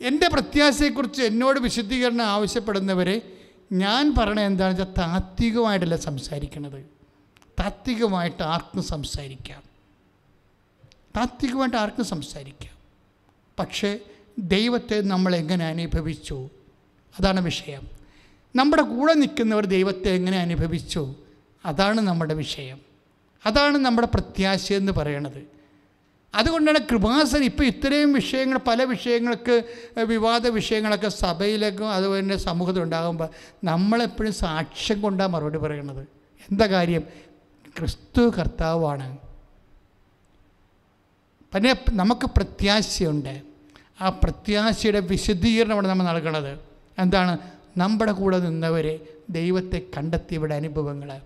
എന്റെ 0.00 0.28
പ്രത്യാശയെക്കുറിച്ച് 0.28 1.22
എന്നോട് 1.22 1.60
വിശദീകരണം 1.60 2.24
ആവശ്യപ്പെടുന്നവരെ 2.24 3.32
ഞാൻ 3.72 4.14
പറയണത് 4.18 4.44
എന്താണെന്ന് 4.44 4.82
വെച്ചാൽ 4.82 5.08
താത്വികമായിട്ടല്ല 5.08 5.96
സംസാരിക്കണത്. 5.96 6.90
താത്വികമായിട്ട് 7.60 8.42
ആർക്കും 8.42 8.82
സംസാരിക്കാം. 8.82 9.62
താത്വികമായിട്ട് 11.16 11.76
ആർക്കും 11.76 12.04
സംസാരിക്കാം. 12.04 12.74
പക്ഷേ 13.58 13.98
ദൈവത്തെ 14.38 15.00
നമ്മൾ 15.00 15.36
എങ്ങനെ 15.36 15.66
അനുഭവിച്ചു? 15.66 16.50
അതാണ് 17.20 17.40
വിഷയം. 17.40 17.88
നമ്മുടെ 18.56 18.82
കൂടെ 18.82 19.14
നിൽക്കുന്നവർ 19.14 19.66
ദൈവത്തെ 19.66 20.10
എങ്ങനെ 20.10 20.38
അനുഭവിച്ചു? 20.38 21.14
അതാണ് 21.64 22.00
നമ്മുടെ 22.00 22.34
വിഷയം. 22.34 22.80
അതാണ് 23.46 23.78
നമ്മുടെ 23.78 24.06
പ്രത്യാശ 24.06 24.72
എന്ന് 24.72 24.92
പറയണത്. 24.92 25.59
അതുകൊണ്ടാണ് 26.34 26.78
കൃപാസൻ 26.78 27.44
ഇപ്പോൾ 27.44 27.64
ഇത്രയും 27.64 28.12
വിഷയങ്ങൾ 28.12 28.58
പല 28.58 28.82
വിഷയങ്ങൾക്ക് 28.82 29.62
വിവാദ 30.02 30.46
വിഷയങ്ങളൊക്കെ 30.46 31.08
സഭയിലേക്കും 31.08 31.90
അതുപോലെ 31.90 32.20
തന്നെ 32.20 32.36
സമൂഹത്തിൽ 32.36 32.82
ഉണ്ടാകുമ്പോൾ 32.82 33.28
നമ്മളെപ്പോഴും 33.64 34.32
സാക്ഷ്യം 34.32 35.00
കൊണ്ടാണ് 35.00 35.32
മറുപടി 35.32 35.58
പറയുന്നത്. 35.58 36.08
എന്താ 36.50 36.66
കാര്യം? 36.66 37.00
ക്രിസ്തു 37.78 38.32
കർത്താവാണ്. 38.38 39.18
പിന്നെ 41.54 41.76
നമുക്ക് 41.92 42.26
പ്രത്യാശയുണ്ട്. 42.26 43.42
ആ 44.00 44.08
പ്രത്യാശയുടെ 44.08 45.00
വിശദീകരണമാണ് 45.00 45.88
നമ്മൾ 45.88 46.04
നൽകണത്. 46.04 46.60
എന്താണ്? 46.98 47.38
നമ്മുടെ 47.76 48.12
കൂടെ 48.12 48.38
നിന്നവരെ 48.38 49.00
ദൈവത്തെ 49.30 49.82
കണ്ടെത്തിയവരുടെ 49.96 50.54
അനുഭവങ്ങൾ. 50.54 51.20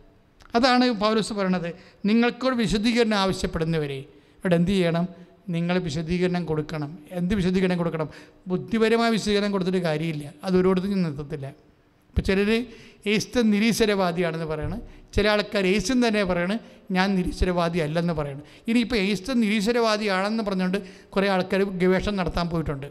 അതാണ് 0.54 0.90
പൗലോസ് 0.90 1.32
പറയണത് 1.32 1.74
നിങ്ങൾക്കൊരു 2.06 2.54
വിശദീകരണം 2.54 3.18
ആവശ്യപ്പെടുന്നവരെ 3.18 4.04
ഇവിടെ 4.44 4.56
എന്ത് 4.56 4.70
ചെയ്യണം? 4.70 5.08
നിങ്ങൾ 5.48 5.78
വിശദീകരണം 5.78 6.44
കൊടുക്കണം. 6.44 6.98
എന്ത് 7.10 7.34
വിശദീകരണം 7.34 7.78
കൊടുക്കണം? 7.78 8.08
ബുദ്ധിപരമായ 8.46 9.10
വിശദീകരണം 9.10 9.52
കൊടുത്തിട്ട് 9.52 9.78
കാര്യമില്ല. 9.78 10.32
അത് 10.44 10.56
ഒരിടത്തും 10.56 11.02
നിർത്തത്തില്ല. 11.02 11.46
ഇപ്പോൾ 11.46 12.20
ചിലർ 12.20 12.66
യേശു 13.06 13.40
നിരീശ്വരവാദിയാണെന്ന് 13.40 14.46
പറയണം. 14.46 14.82
ചില 15.14 15.28
ആൾക്കാർ 15.28 15.66
യേശുൻ 15.66 16.08
തന്നെ 16.08 16.24
പറയണം 16.24 16.60
ഞാൻ 16.90 17.14
നിരീശ്വരവാദി 17.14 17.78
അല്ലെന്ന് 17.78 18.12
പറയണം. 18.12 18.42
ഇനിയിപ്പോൾ 18.68 18.96
യേശു 18.96 19.32
നിരീശ്വരവാദിയാണെന്ന് 19.32 20.42
പറഞ്ഞുകൊണ്ട് 20.42 20.78
കുറേ 21.08 21.28
ആൾക്കാർ 21.28 21.62
ഗവേഷണം 21.62 22.16
നടത്താൻ 22.16 22.48
പോയിട്ടുണ്ട്. 22.48 22.86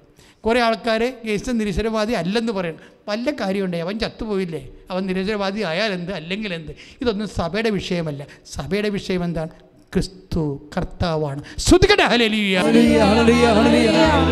കുറേ 0.46 0.62
ആൾക്കാർ 0.62 1.14
യേശു 1.26 1.52
നിരീശ്വരവാദി 1.52 2.14
അല്ലെന്ന് 2.14 2.54
പറയണം. 2.54 2.80
വല്ല 3.08 3.32
കാര്യമുണ്ടേ? 3.32 3.80
അവൻ 3.80 4.00
ചത്തുപോയില്ലേ? 4.00 4.70
അവൻ 4.92 5.06
നിരീശ്വരവാദി 5.06 5.62
ആയാൽ 5.62 5.92
എന്ത് 5.92 6.12
അല്ലെങ്കിൽ 6.12 6.54
എന്ത് 6.54 6.72
ഇതൊന്നും 7.02 7.28
സഭയുടെ 7.28 7.70
വിഷയമല്ല. 7.70 8.28
സഭയുടെ 8.46 8.90
വിഷയം 8.90 9.24
എന്താണ്? 9.24 9.50
ക്രിസ്തു 9.94 10.44
കർത്താവാണ്. 10.78 11.42
ഹല്ലേലൂയ. 12.04 12.56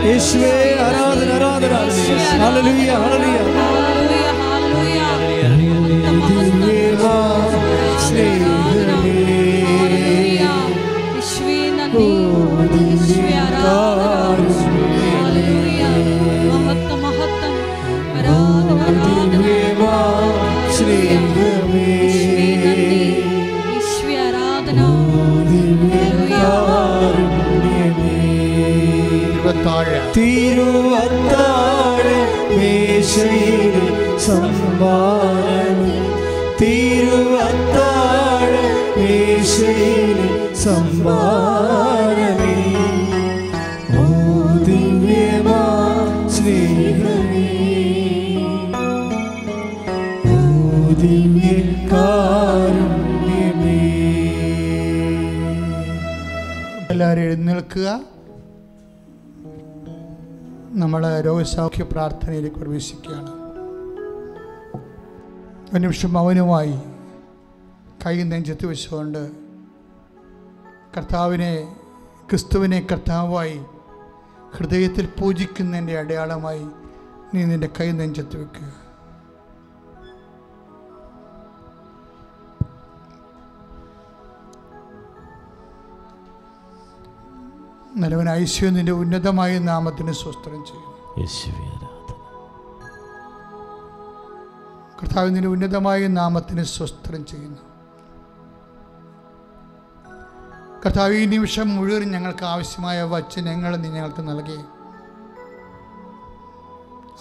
യേശുവേ 0.08 0.54
ആരാധന 0.86 1.32
ആരാധന. 1.44 2.02
ഇരുപത്താഴ് 29.82 30.14
തിരുവത്താഴ 30.16 32.06
മേശയിൽ 32.58 33.76
സമ്മാനമേ 34.26 35.96
തിരുവത്താഴ 36.62 38.52
മേശയിൽ 38.98 40.20
സമ്മാനമേ 40.64 42.58
ഓ 44.02 44.06
ദിവ്യമാ 44.68 45.64
സ്നേഹമേ. 46.28 47.48
ഓ 50.26 50.38
ദിവ്യകാരുണ്യമേ. 51.02 51.88
എല്ലാവരും 56.90 57.24
എഴുന്നേൽക്കുക. 57.24 58.11
നമ്മൾ 60.82 61.22
രോഗസൗഖ്യ 61.22 61.84
പ്രാർത്ഥനയിലേക്ക് 61.84 62.56
പ്രവേശിക്കുകയാണ്. 62.56 63.32
ഒരു 65.74 65.80
നിമിഷം 65.80 66.14
മൗനമായി 66.14 66.76
കൈ 68.06 68.24
നെഞ്ചത്ത് 68.24 68.66
വെച്ചുകൊണ്ട് 68.66 69.32
കർത്താവിനെ 70.98 71.54
ക്രിസ്തുവിനെ 72.30 72.88
കർത്താവായി 72.92 73.58
ഹൃദയത്തിൽ 74.58 75.10
പൂജിക്കുന്നതിന്റെ 75.20 76.00
അടയാളമായി 76.00 76.66
നീ 77.34 77.44
നിന്റെ 77.44 77.70
കൈ 77.80 77.92
നെഞ്ചത്ത് 77.92 78.38
വെക്കുക. 78.38 78.81
നിലവൻ 87.96 88.30
ഐശ്വര്യം 88.30 88.74
നിന്റെ 88.74 88.92
ഉന്നതമായ 88.92 89.60
നാമത്തിന് 89.60 90.12
സ്വസ്ത്രം 90.12 90.66
ചെയ്യും 90.66 90.92
കർത്താവ് 95.02 95.30
നിന്റെ 95.30 95.48
ഉന്നതമായ 95.48 96.08
നാമത്തിന് 96.08 96.64
സ്വസ്ത്രം 96.64 97.26
ചെയ്യുന്നു. 97.26 97.58
കർത്താവ് 100.86 101.14
ഈ 101.14 101.26
നിമിഷം 101.26 101.76
മുഴുവൻ 101.76 102.12
ഞങ്ങൾക്ക് 102.12 102.46
ആവശ്യമായ 102.46 103.04
വചനങ്ങൾ 103.04 103.76
നീ 103.76 103.90
ഞങ്ങൾക്ക് 103.90 104.30
നൽകി. 104.30 104.58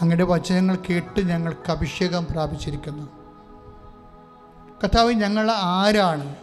അങ്ങയുടെ 0.01 0.25
വചനങ്ങൾ 0.25 0.79
കേട്ട് 0.91 1.21
ഞങ്ങൾക്ക് 1.21 1.71
അഭിഷേകം 1.71 2.27
പ്രാപിച്ചിരിക്കുന്നു. 2.31 3.07
കർത്താവ് 4.83 5.13
ഞങ്ങൾ 5.13 5.51
ആരാണ്? 5.51 6.37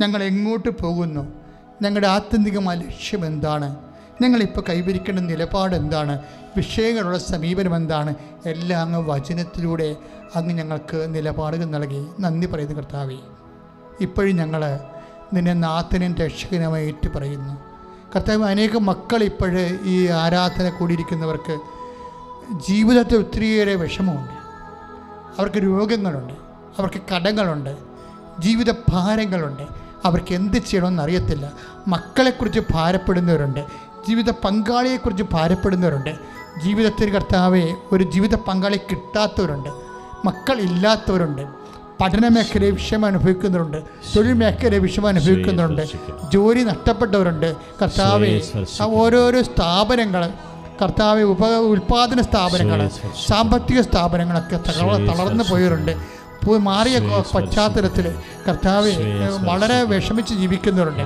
ഞങ്ങൾ 0.00 0.22
എങ്ങോട്ട് 0.22 0.68
പോകുന്നു? 0.68 1.39
ഞങ്ങളുടെ 1.82 2.08
ആത്യന്തികമായ 2.08 2.76
ലക്ഷ്യം 2.76 3.26
എന്താണ്? 3.26 3.76
ഞങ്ങളിപ്പോൾ 4.22 4.60
കൈവരിക്കേണ്ട 4.68 5.18
നിലപാട് 5.18 5.76
എന്താണ്? 5.76 6.18
വിഷയങ്ങളുടെ 6.56 7.18
സമീപനം 7.18 7.76
എന്താണ്? 7.76 8.14
എല്ലാം 8.46 8.80
അങ്ങ് 8.80 9.10
വചനത്തിലൂടെ 9.10 9.96
അങ്ങ് 10.34 10.54
ഞങ്ങൾക്ക് 10.54 11.14
നിലപാടുകൾ 11.14 11.64
നൽകി. 11.64 12.06
നന്ദി 12.20 12.46
പറയുന്നു 12.46 12.74
കർത്താവേ. 12.74 13.16
ഇപ്പോഴും 14.00 14.36
ഞങ്ങൾ 14.36 14.80
നിന്നെ 15.32 15.52
നാഥനും 15.52 16.14
രക്ഷകനുമായി 16.14 16.86
ഏറ്റു 16.86 17.18
പറയുന്നു 17.18 17.60
കർത്താവ് 18.16 18.44
അനേകം 18.44 18.86
മക്കൾ 18.86 19.22
ഇപ്പോഴ് 19.22 19.78
ഈ 19.84 20.06
ആരാധന 20.06 20.68
കൂടിയിരിക്കുന്നവർക്ക് 20.68 21.58
ജീവിതത്തിൽ 22.68 23.18
ഒത്തിരിയേറെ 23.18 23.74
വിഷമമുണ്ട്. 23.74 24.32
അവർക്ക് 25.38 25.56
രോഗങ്ങളുണ്ട്. 25.56 26.32
അവർക്ക് 26.78 27.00
കടങ്ങളുണ്ട്. 27.14 27.76
ജീവിത 28.38 28.70
ഭാരങ്ങളുണ്ട് 28.70 29.79
അവർക്ക് 30.04 30.34
എന്ത് 30.34 30.56
ചെയ്യണമെന്ന് 30.56 31.02
അറിയത്തില്ല. 31.02 31.52
മക്കളെക്കുറിച്ച് 31.88 32.60
ഭാരപ്പെടുന്നവരുണ്ട്. 32.70 33.60
ജീവിത 34.08 34.30
പങ്കാളിയെക്കുറിച്ച് 34.30 35.24
ഭാരപ്പെടുന്നവരുണ്ട്. 35.32 36.10
ജീവിതത്തിൽ 36.64 37.10
കർത്താവെ 37.10 37.74
ഒരു 37.92 38.04
ജീവിത 38.04 38.34
പങ്കാളി 38.34 38.76
കിട്ടാത്തവരുണ്ട്. 38.76 39.68
മക്കളില്ലാത്തവരുണ്ട് 40.24 41.42
പഠന 42.00 42.28
മേഖലയിൽ 42.28 42.70
വിഷയം 42.70 43.04
അനുഭവിക്കുന്നവരുണ്ട്. 43.04 43.76
തൊഴിൽ 44.16 44.32
മേഖലയിൽ 44.32 44.78
വിഷയം 44.78 45.06
അനുഭവിക്കുന്നവരുണ്ട്. 45.06 45.82
ജോലി 46.32 46.62
നഷ്ടപ്പെട്ടവരുണ്ട്. 46.62 47.56
കർത്താവെ 47.82 48.40
ഓരോരോ 48.82 49.42
സ്ഥാപനങ്ങൾ 49.42 50.30
കർത്താവ് 50.82 51.22
ഉപ 51.22 51.46
ഉൽപാദന 51.46 52.20
സ്ഥാപനങ്ങൾ 52.20 52.88
സാമ്പത്തിക 53.28 53.80
സ്ഥാപനങ്ങളൊക്കെ 53.80 54.56
തള 54.56 54.96
തളർന്നു 54.96 55.44
പോയവരുണ്ട്. 55.50 55.92
പോയി 56.44 56.58
മാറിയ 56.58 56.98
പശ്ചാത്തലത്തിൽ 57.34 58.06
കർത്താവ് 58.48 58.92
വളരെ 59.48 59.78
വിഷമിച്ച് 59.82 60.34
ജീവിക്കുന്നവരുണ്ട്. 60.34 61.02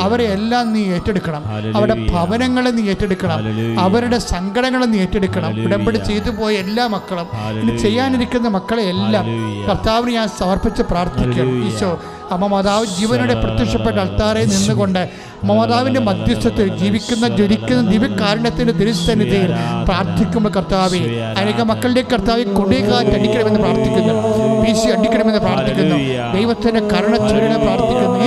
അവരെ 0.00 0.24
എല്ലാം 0.24 0.72
നീ 0.72 0.82
ഏറ്റെടുക്കണം. 0.96 1.42
അവരുടെ 1.76 1.96
ഭവനങ്ങളെ 2.10 2.70
നീ 2.70 2.82
ഏറ്റെടുക്കണം. 2.92 3.38
അവരുടെ 3.80 4.18
സങ്കടങ്ങളെ 4.32 4.86
നീ 4.86 4.98
ഏറ്റെടുക്കണം. 4.98 5.64
ഉടമ്പടി 5.64 6.00
ചെയ്തു 6.08 6.30
പോയ 6.30 6.54
എല്ലാ 6.54 6.86
മക്കളും 6.86 7.28
ഇനി 7.60 7.76
ചെയ്യാനിരിക്കുന്ന 7.76 8.48
മക്കളെ 8.48 8.82
എല്ലാം 8.94 9.26
കർത്താവിന് 9.68 10.12
ഞാൻ 10.18 10.28
സമർപ്പിച്ച് 10.40 10.82
പ്രാർത്ഥിക്കണം 10.82 11.56
ഈശോ 11.68 11.90
അമ്മ 12.30 12.46
മാതാവ് 12.46 12.86
ജീവനോടെ 12.86 13.34
പ്രത്യക്ഷപ്പെട്ട 13.34 13.96
അൾത്താറെ 13.96 14.44
നിന്നുകൊണ്ട് 14.44 14.98
അമ്മ 14.98 15.54
മാതാവിന്റെ 15.54 16.00
മധ്യസ്ഥത്തിൽ 16.00 16.76
ജീവിക്കുന്ന 16.76 17.28
ജ്വലിക്കുന്ന 17.28 17.90
ദിവ്യകാരുണ്യത്തിന്റെ 17.90 18.72
ദുരിസന്നിധിയിൽ 18.72 19.52
പ്രാർത്ഥിക്കുമ്പോൾ 19.84 20.50
കർത്താവെ 20.50 20.98
അനേക 21.36 21.62
മക്കളുടെ 21.62 22.02
കർത്താവെ 22.02 22.42
കൊടികാറ്റ് 22.42 23.10
അടിക്കണമെന്ന് 23.10 23.58
പ്രാർത്ഥിക്കുന്നു. 23.58 24.14
സി 24.74 24.88
അടിക്കണമെന്ന് 24.88 25.38
പ്രാർത്ഥിക്കുന്നു. 25.38 25.96
ദൈവത്തിന്റെ 26.32 26.80
കരുണ 26.80 27.16
ചൊരിയണ 27.16 27.56
പ്രാർത്ഥിക്കുന്നു. 27.56 28.18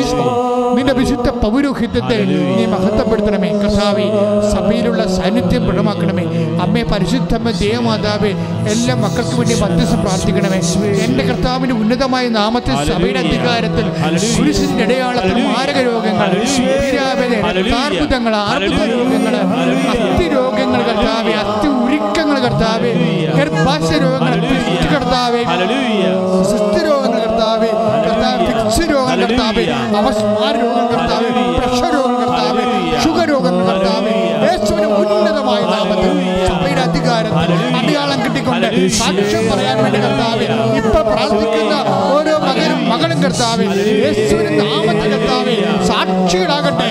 നിന്റെ 0.76 0.94
വിശുദ്ധ 0.94 1.28
പൗരോഹിത്യത്തെ 1.44 2.18
നീ 2.52 2.64
മഹത്വപ്പെടുത്തണമേ. 2.74 3.50
കർത്താവെ 3.62 4.06
സഭയിലുള്ള 4.54 5.02
സാന്നിധ്യം 5.16 5.64
ദൃഢമാക്കണമേ 5.68 6.26
അമ്മേ 6.64 6.84
പരിശുദ്ധമ്മ 6.92 7.52
ദേവമാതാവേ 7.62 8.32
എല്ലാ 8.74 8.96
മക്കൾക്ക് 9.04 9.36
വേണ്ടി 9.40 9.56
മധ്യസ്ഥം 9.62 10.00
പ്രാർത്ഥിക്കണമേ. 10.04 10.60
എന്റെ 11.06 11.24
കർത്താവിന്റെ 11.30 11.76
ഉന്നതമായ 11.82 12.26
നാമത്തിൽ 12.38 12.76
സഭയുടെ 12.90 13.20
അധികാരത്തിൽ 13.26 13.86
കുരിശിന്റെ 14.32 14.84
ഇടയാളത്തിൽ 14.88 15.38
മാരക 15.48 15.78
രോഗങ്ങൾ 15.90 16.30
അർബുദങ്ങൾ 17.82 18.34
ആർബുദ 18.46 18.82
രോഗങ്ങൾ 18.94 19.36
അസ്ഥി 19.94 20.26
രോഗങ്ങൾ 20.36 20.82
കർത്താവെ 20.90 21.34
അസ്ഥി 21.44 21.68
ഉരുക്കങ്ങൾ 21.84 22.38
കർത്താവെ 22.46 22.92
ഗർഭാശയ 23.38 23.98
രോഗങ്ങൾ 24.06 24.40
കർത്താവേ 24.94 25.42
സിസ്റ്റ് 26.42 26.82
രോഗങ്ങൾ 26.88 27.20
കർത്താവെ 27.26 27.70
കർത്താവ് 28.70 29.18
കർത്താവേ 29.22 29.64
അവസ്മാര 30.00 30.56
കർത്താവെ 30.92 31.30
പ്രഷർ 31.60 31.94
രോഗം 31.96 32.16
കർത്താവേ 32.22 32.66
ഷുഗർ 33.04 33.28
രോഗം 33.32 33.56
കർത്താവേ 33.62 34.14
യേശുവിന്റെ 34.46 34.88
ഉന്നതമായ 35.04 35.62
നാമത്തിൽ 35.72 36.12
സഭയുടെ 36.48 36.82
അധികാരത്തിൽ 36.88 37.52
അടയാളം 37.80 38.20
കിട്ടിക്കൊണ്ട് 38.26 38.68
സാക്ഷ്യം 39.00 39.46
പറയാൻ 39.52 39.78
വേണ്ടി 39.84 40.02
കർത്താവേ 40.06 40.48
ഇപ്പൊ 40.82 41.02
പ്രാർത്ഥിക്കുന്ന 41.10 41.74
ഓരോ 42.10 42.36
മകനും 42.48 42.82
മകളും 42.92 43.20
കർത്താവേ 43.26 43.68
യേശുവിന്റെ 44.06 44.54
നാമത്തിൽ 44.64 45.10
കർത്താവേ 45.16 45.56
സാക്ഷികളാകട്ടെ. 45.90 46.90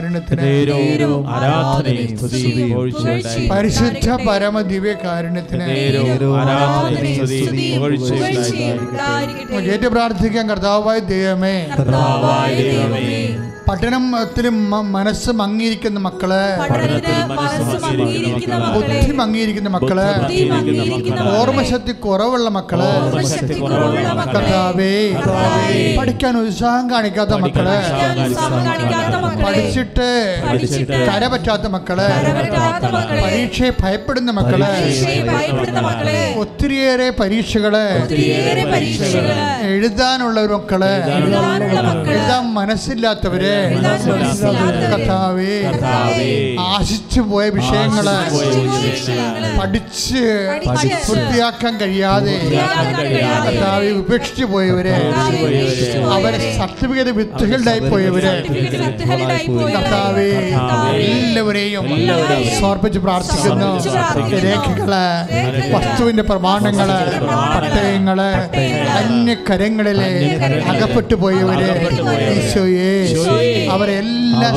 ദിവ്യകാരുണ്യത്തിന് 0.00 0.42
പരിശുദ്ധ 3.52 4.08
പരമ 4.28 4.60
ദിവ്യകാരുണ്യത്തിന് 4.72 5.64
നേരവും 5.70 6.36
ആരാധനയും 6.40 7.26
സ്തുതിയും 7.26 7.80
പുകഴ്ചയുണ്ടായി. 8.00 9.26
നമുക്ക് 9.50 9.70
ഏറ്റു 9.74 9.88
പ്രാർത്ഥിക്കാൻ 9.88 10.44
കർത്താവായ 10.50 10.98
ദൈവമേ. 11.12 11.56
പഠനത്തിൽ 13.70 14.48
മനസ്സ് 14.48 15.30
മങ്ങിയിരിക്കുന്ന 15.30 15.98
മക്കൾ. 15.98 16.30
പഠനത്തിന് 16.70 17.26
മനസ്സ് 17.28 17.84
മങ്ങിയിരിക്കുന്ന 17.84 18.54
മക്കളെ. 18.54 19.00
ബുദ്ധി 20.18 20.48
മങ്ങിയിരിക്കുന്ന 20.48 21.20
മക്കൾ. 21.20 21.36
ഓർമ്മശക്തി 21.38 21.92
കുറവുള്ള 21.92 22.48
മക്കൾ. 22.50 22.80
കഥാവേ. 24.36 25.96
പഠിക്കാൻ 25.96 26.36
ഉത്സാഹം 26.38 26.90
കാണിക്കാത്ത 26.90 27.30
മക്കൾ. 27.30 27.64
പഠിച്ചിട്ട് 29.44 30.08
പഠിച്ചിട്ട് 30.50 31.06
കര 31.06 31.26
പറ്റാത്ത 31.26 31.62
മക്കൾ. 31.62 31.96
പരീക്ഷയെ 31.96 32.50
ഭയ 32.50 32.86
മക്കൾ. 32.90 33.22
പരീക്ഷയെ 33.24 33.70
ഭയപ്പെടുന്ന 34.10 34.30
മക്കളെ, 34.30 34.66
ഒത്തിരിയേറെ 36.38 37.10
പരീക്ഷകൾ. 37.10 37.74
എഴുതാനുള്ള 41.16 41.80
മക്കൾ. 41.88 42.10
എഴുതാൻ 42.10 42.54
മനസ്സില്ലാത്തവര്. 42.54 43.54
കഥാവേ 44.96 45.60
ആശിച്ചു 46.60 47.20
പോയ 47.20 47.48
വിഷയങ്ങൾ. 47.48 48.08
പഠിച്ച് 49.60 50.22
പൂർത്തിയാക്കാൻ 51.08 51.80
കഴിയാതെ. 51.80 52.36
കർത്താവെ 53.46 53.90
ഉപേക്ഷിച്ചു 53.90 54.44
പോയവര്. 54.44 54.94
അവരെ 56.12 56.58
സർട്ടിഫിക്കറ്റ് 56.58 57.10
വിത്തുകളിലായി 57.10 57.78
പോയവര്. 57.78 58.42
കർത്താവെ 59.72 60.30
എല്ലാവരെയും 60.94 61.86
സമർപ്പിച്ച് 62.60 62.98
പ്രാർത്ഥിക്കുന്നു. 62.98 63.99
രേഖകൾ 64.44 64.92
വസ്തുവിന്റെ 65.74 66.22
പ്രമാണങ്ങൾ 66.22 66.90
പട്ടയങ്ങൾ 67.54 68.18
അന്യകരങ്ങളിലെ 69.00 70.10
അകപ്പെട്ടു 70.72 71.14
പോയവര് 71.14 71.70
ഈശോയെ 72.34 72.92
അവരെല്ലാം 73.70 74.16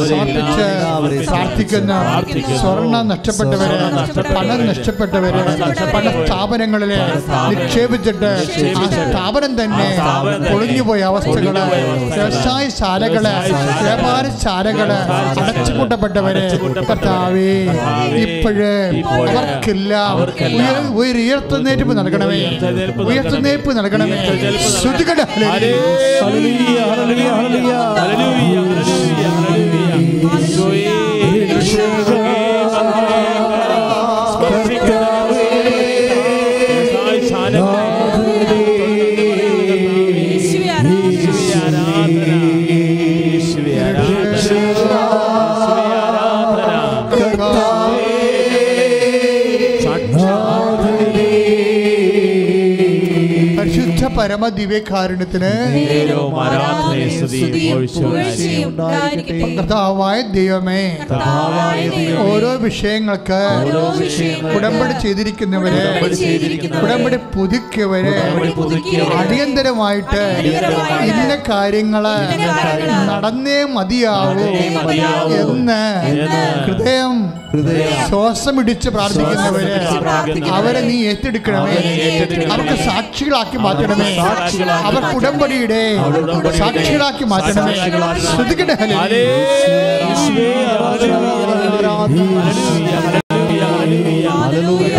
സമർപ്പിച്ച് 0.09 0.67
പ്രാർത്ഥിക്കുന്നു. 1.27 1.97
സ്വർണം 2.61 3.05
നഷ്ടപ്പെട്ടവര് 3.07 3.77
പണം 4.29 4.59
നഷ്ടപ്പെട്ടവര് 4.67 5.41
പല 5.95 6.05
സ്ഥാപനങ്ങളിൽ 6.17 6.91
നിക്ഷേപിച്ചിട്ട് 7.51 8.31
ആ 8.77 8.85
സ്ഥാപനം 9.03 9.53
തന്നെ 9.61 9.89
പൊളിഞ്ഞുപോയ 10.49 11.01
അവസ്ഥകൾ 11.11 11.57
വ്യവസായ 12.13 12.65
ശാലകൾ 12.79 13.25
വ്യാപാരശാലകൾ 13.83 14.91
അടച്ചുപൂട്ടപ്പെട്ടവര് 15.41 16.45
കർത്താവേ 16.89 17.49
ഇപ്പോഴ് 18.23 18.71
അവർക്കെല്ലാം 20.09 20.95
ഉയർത്തുന്നേറ്റ് 20.97 21.83
നൽകണമേ. 21.97 22.37
ഉയർത്തുന്നേപ്പ് 23.11 23.71
നൽകണമേ. 23.77 24.17
ശ്രുതികട. 24.81 25.21
ദിവ്യകാരുണ്യത്തിന്. 54.63 55.51
കർത്താവായ 59.51 60.17
ദൈവമേ 60.35 60.81
കർത്താവായ 61.01 61.79
ദൈവമേ, 61.89 62.15
ഓരോ 62.25 62.51
വിഷയങ്ങൾക്ക് 62.65 63.39
ഉടമ്പടി 64.55 64.95
ചെയ്തിരിക്കുന്നവരെ 65.03 65.83
ഉടമ്പടി 66.81 67.19
പുതുക്കിയവരെ 67.35 68.15
അടിയന്തരമായിട്ട് 69.19 70.23
ഇന്ന 71.11 71.33
കാര്യങ്ങൾ 71.49 72.05
നടന്നേ 73.11 73.59
മതിയാവൂ 73.75 74.47
എന്ന് 75.43 75.81
ഹൃദയം 76.67 77.15
ശ്വാസം 78.05 78.55
ഇടിച്ച് 78.61 78.89
പ്രാർത്ഥിക്കുന്നവരെ 78.89 79.73
അവരെ 80.53 80.81
നീ 80.87 80.95
ഏറ്റെടുക്കണമേ. 81.09 81.75
അവർക്ക് 82.53 82.75
സാക്ഷികളാക്കി 82.87 83.57
മാറ്റണമേ 83.65 84.07
അവർക്ക് 84.89 85.13
ഉടമ്പടിയുടെ 85.17 85.81
സാക്ഷികളാക്കി 86.61 87.25
മാറ്റണമേ 87.33 87.75
ശ്രദ്ധിക്കട്ടെ 88.29 88.75
ഹല്ലേലൂയ, 94.33 94.95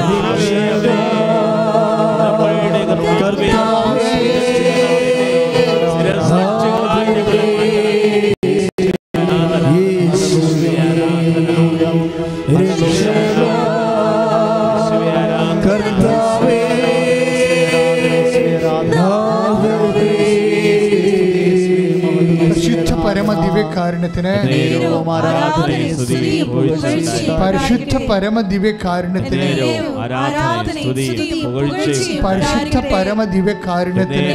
പരിശുദ്ധ 28.14 28.38
പരമ 28.38 28.40
ദിവ്യകാരുണ്യത്തിന് 28.50 29.44
നേരവും 29.50 29.96
ആരാധനയും 30.02 30.94
സ്തുതിയും 30.98 31.52
പുകഴ്ചയും 31.54 32.22
പരിശുദ്ധ 32.24 32.78
പരമ 32.86 33.24
ദിവ്യകാരുണ്യത്തിന് 33.34 34.32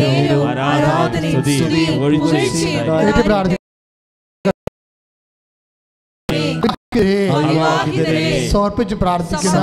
സമർപ്പിച്ച് 8.51 8.95
പ്രാർത്ഥിക്കുന്ന 9.03 9.57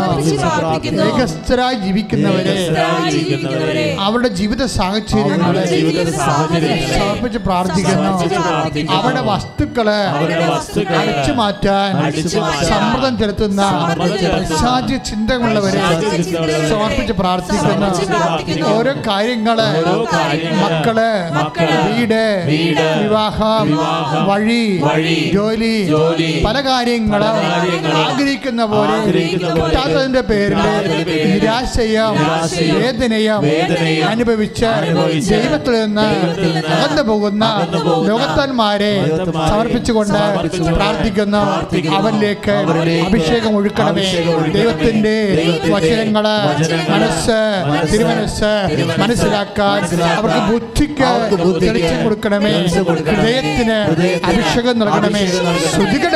ഏകസ്ഥരായി 1.09 1.77
ജീവിക്കുന്നവരെ. 1.85 2.55
അവരുടെ 4.07 4.31
ജീവിത 4.41 4.63
സാഹചര്യങ്ങളെ 4.79 5.65
സമർപ്പിച്ച് 6.99 7.41
പ്രാർത്ഥിക്കുന്നു. 7.47 8.13
അവരുടെ 8.97 9.23
വസ്തുക്കളെ 9.31 10.01
അടിച്ചു 10.99 11.33
മാറ്റാൻ 11.41 11.91
സമ്മർദ്ദം 12.71 13.15
ചെലുത്തുന്ന 13.23 13.63
സാധ്യ 14.63 14.97
ചിന്തകളുള്ളവരെ 15.11 15.83
സമർപ്പിച്ച് 16.73 17.15
പ്രാർത്ഥിക്കുന്നു. 17.23 17.87
ഓരോ 18.75 18.93
കാര്യങ്ങൾ 19.09 19.59
മക്കൾ 20.63 20.99
വീട് 21.89 22.25
വിവാഹം 23.03 23.67
വഴി 24.29 24.65
ജോലി 25.37 25.75
പല 26.47 26.57
കാര്യങ്ങളും 26.69 27.37
ആഗ്രഹിക്കുന്ന 28.05 28.63
പോലെ 28.77 30.21
പേരിൽ 30.31 30.61
നിരാശയും 31.33 32.15
വേദനയും 33.45 34.09
അനുഭവിച്ച് 34.09 34.69
ദൈവത്തിൽ 35.35 35.75
നിന്ന് 35.85 36.07
അകന്നു 36.75 37.03
പോകുന്ന 37.03 37.45
ലോകത്താന്മാരെ 38.09 38.93
സമർപ്പിച്ചുകൊണ്ട് 39.51 40.19
പ്രാർത്ഥിക്കുന്ന. 40.79 41.37
അവരിലേക്ക് 41.97 42.55
അഭിഷേകം 43.07 43.53
ഒഴുക്കണമേ. 43.57 44.07
ദൈവത്തിന്റെ 44.57 45.17
വചനങ്ങൾ 45.75 46.25
മനസ്സ് 46.93 47.39
തിരുമനസ് 47.93 48.53
മനസ്സിലാക്കാൻ 49.01 49.81
അവർക്ക് 50.17 50.41
ബുദ്ധിക്ക് 50.53 51.09
തെളിച്ചു 51.63 51.95
കൊടുക്കണമേ. 52.05 52.53
ഹൃദയത്തിന് 53.11 53.77
ഹൃദയത്തിന് 53.91 54.27
അഭിഷേകം 54.31 54.77
നൽകണമേ. 54.79 55.21
അഭിഷേകം 55.21 55.45
നൽകണമേ. 55.45 55.73
ശ്രുതികട 55.75 56.15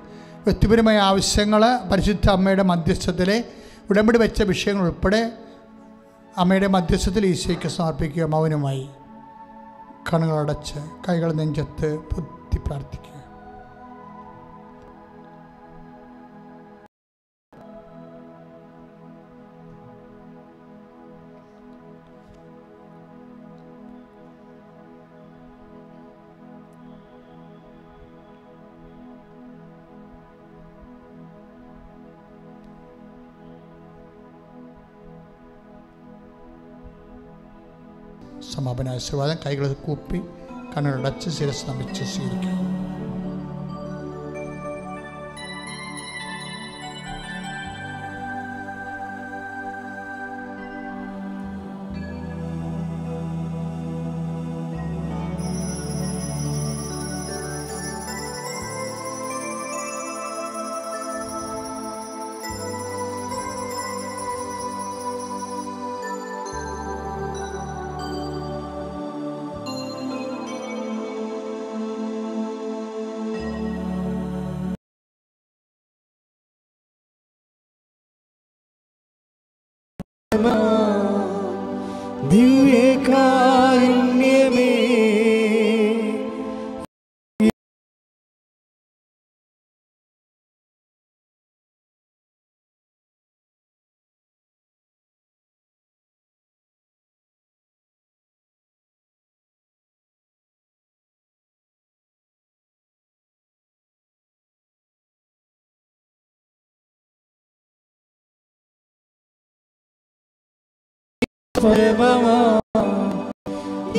വ്യക്തിപരമായ 0.45 0.97
ആവശ്യങ്ങൾ 1.01 1.63
പരിശുദ്ധ 1.91 2.27
അമ്മയുടെ 2.29 2.63
മധ്യസ്ഥത്തിലെ 2.63 3.37
ഉടമ്പടി 3.89 4.17
വെച്ച 4.17 4.41
വിഷയങ്ങൾ 4.43 4.83
ഉൾപ്പെടെ 4.83 5.21
അമ്മയുടെ 6.37 6.67
മധ്യസ്ഥത്തിൽ 6.67 7.25
ഈശോയ്ക്ക് 7.25 7.69
സമർപ്പിക്കുക 7.69 8.25
മൗനമായി 8.25 8.85
കണ്ണുകളടച്ച് 10.09 10.79
കൈകൾ 11.09 11.31
നെഞ്ചത്ത് 11.31 11.89
പൊത്തി 12.11 12.59
പ്രാർത്ഥിക്കുക 12.65 13.10
സമാപന 38.54 38.88
ആശീർവാദം 38.88 39.38
കൈകൾ 39.46 39.72
കൂപ്പി 39.86 40.20
കണ്ണുകളടച്ച് 40.76 41.30
ശിരസ് 41.30 41.70
നമിച്ച് 41.70 42.04
സ്വീകരിക്കുക 42.04 42.69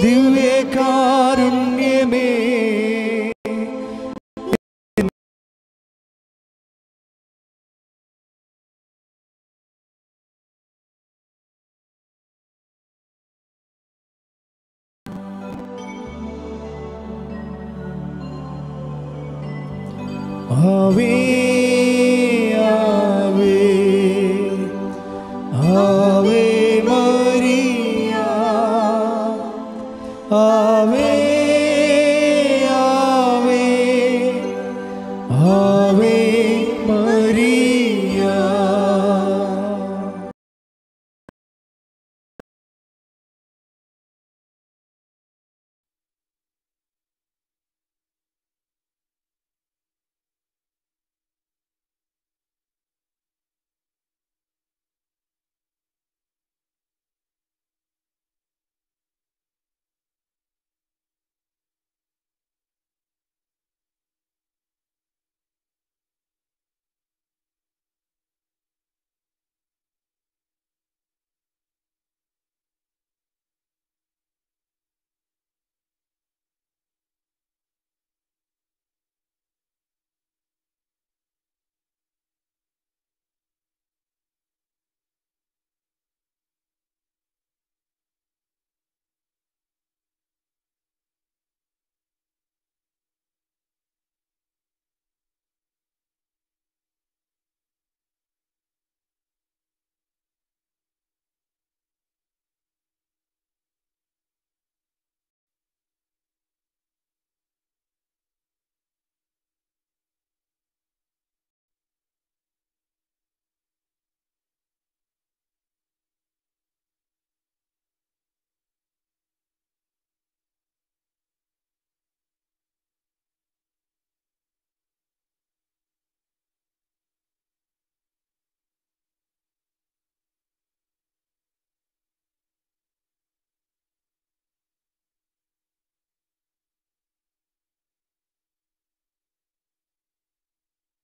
దివ్య 0.02 0.41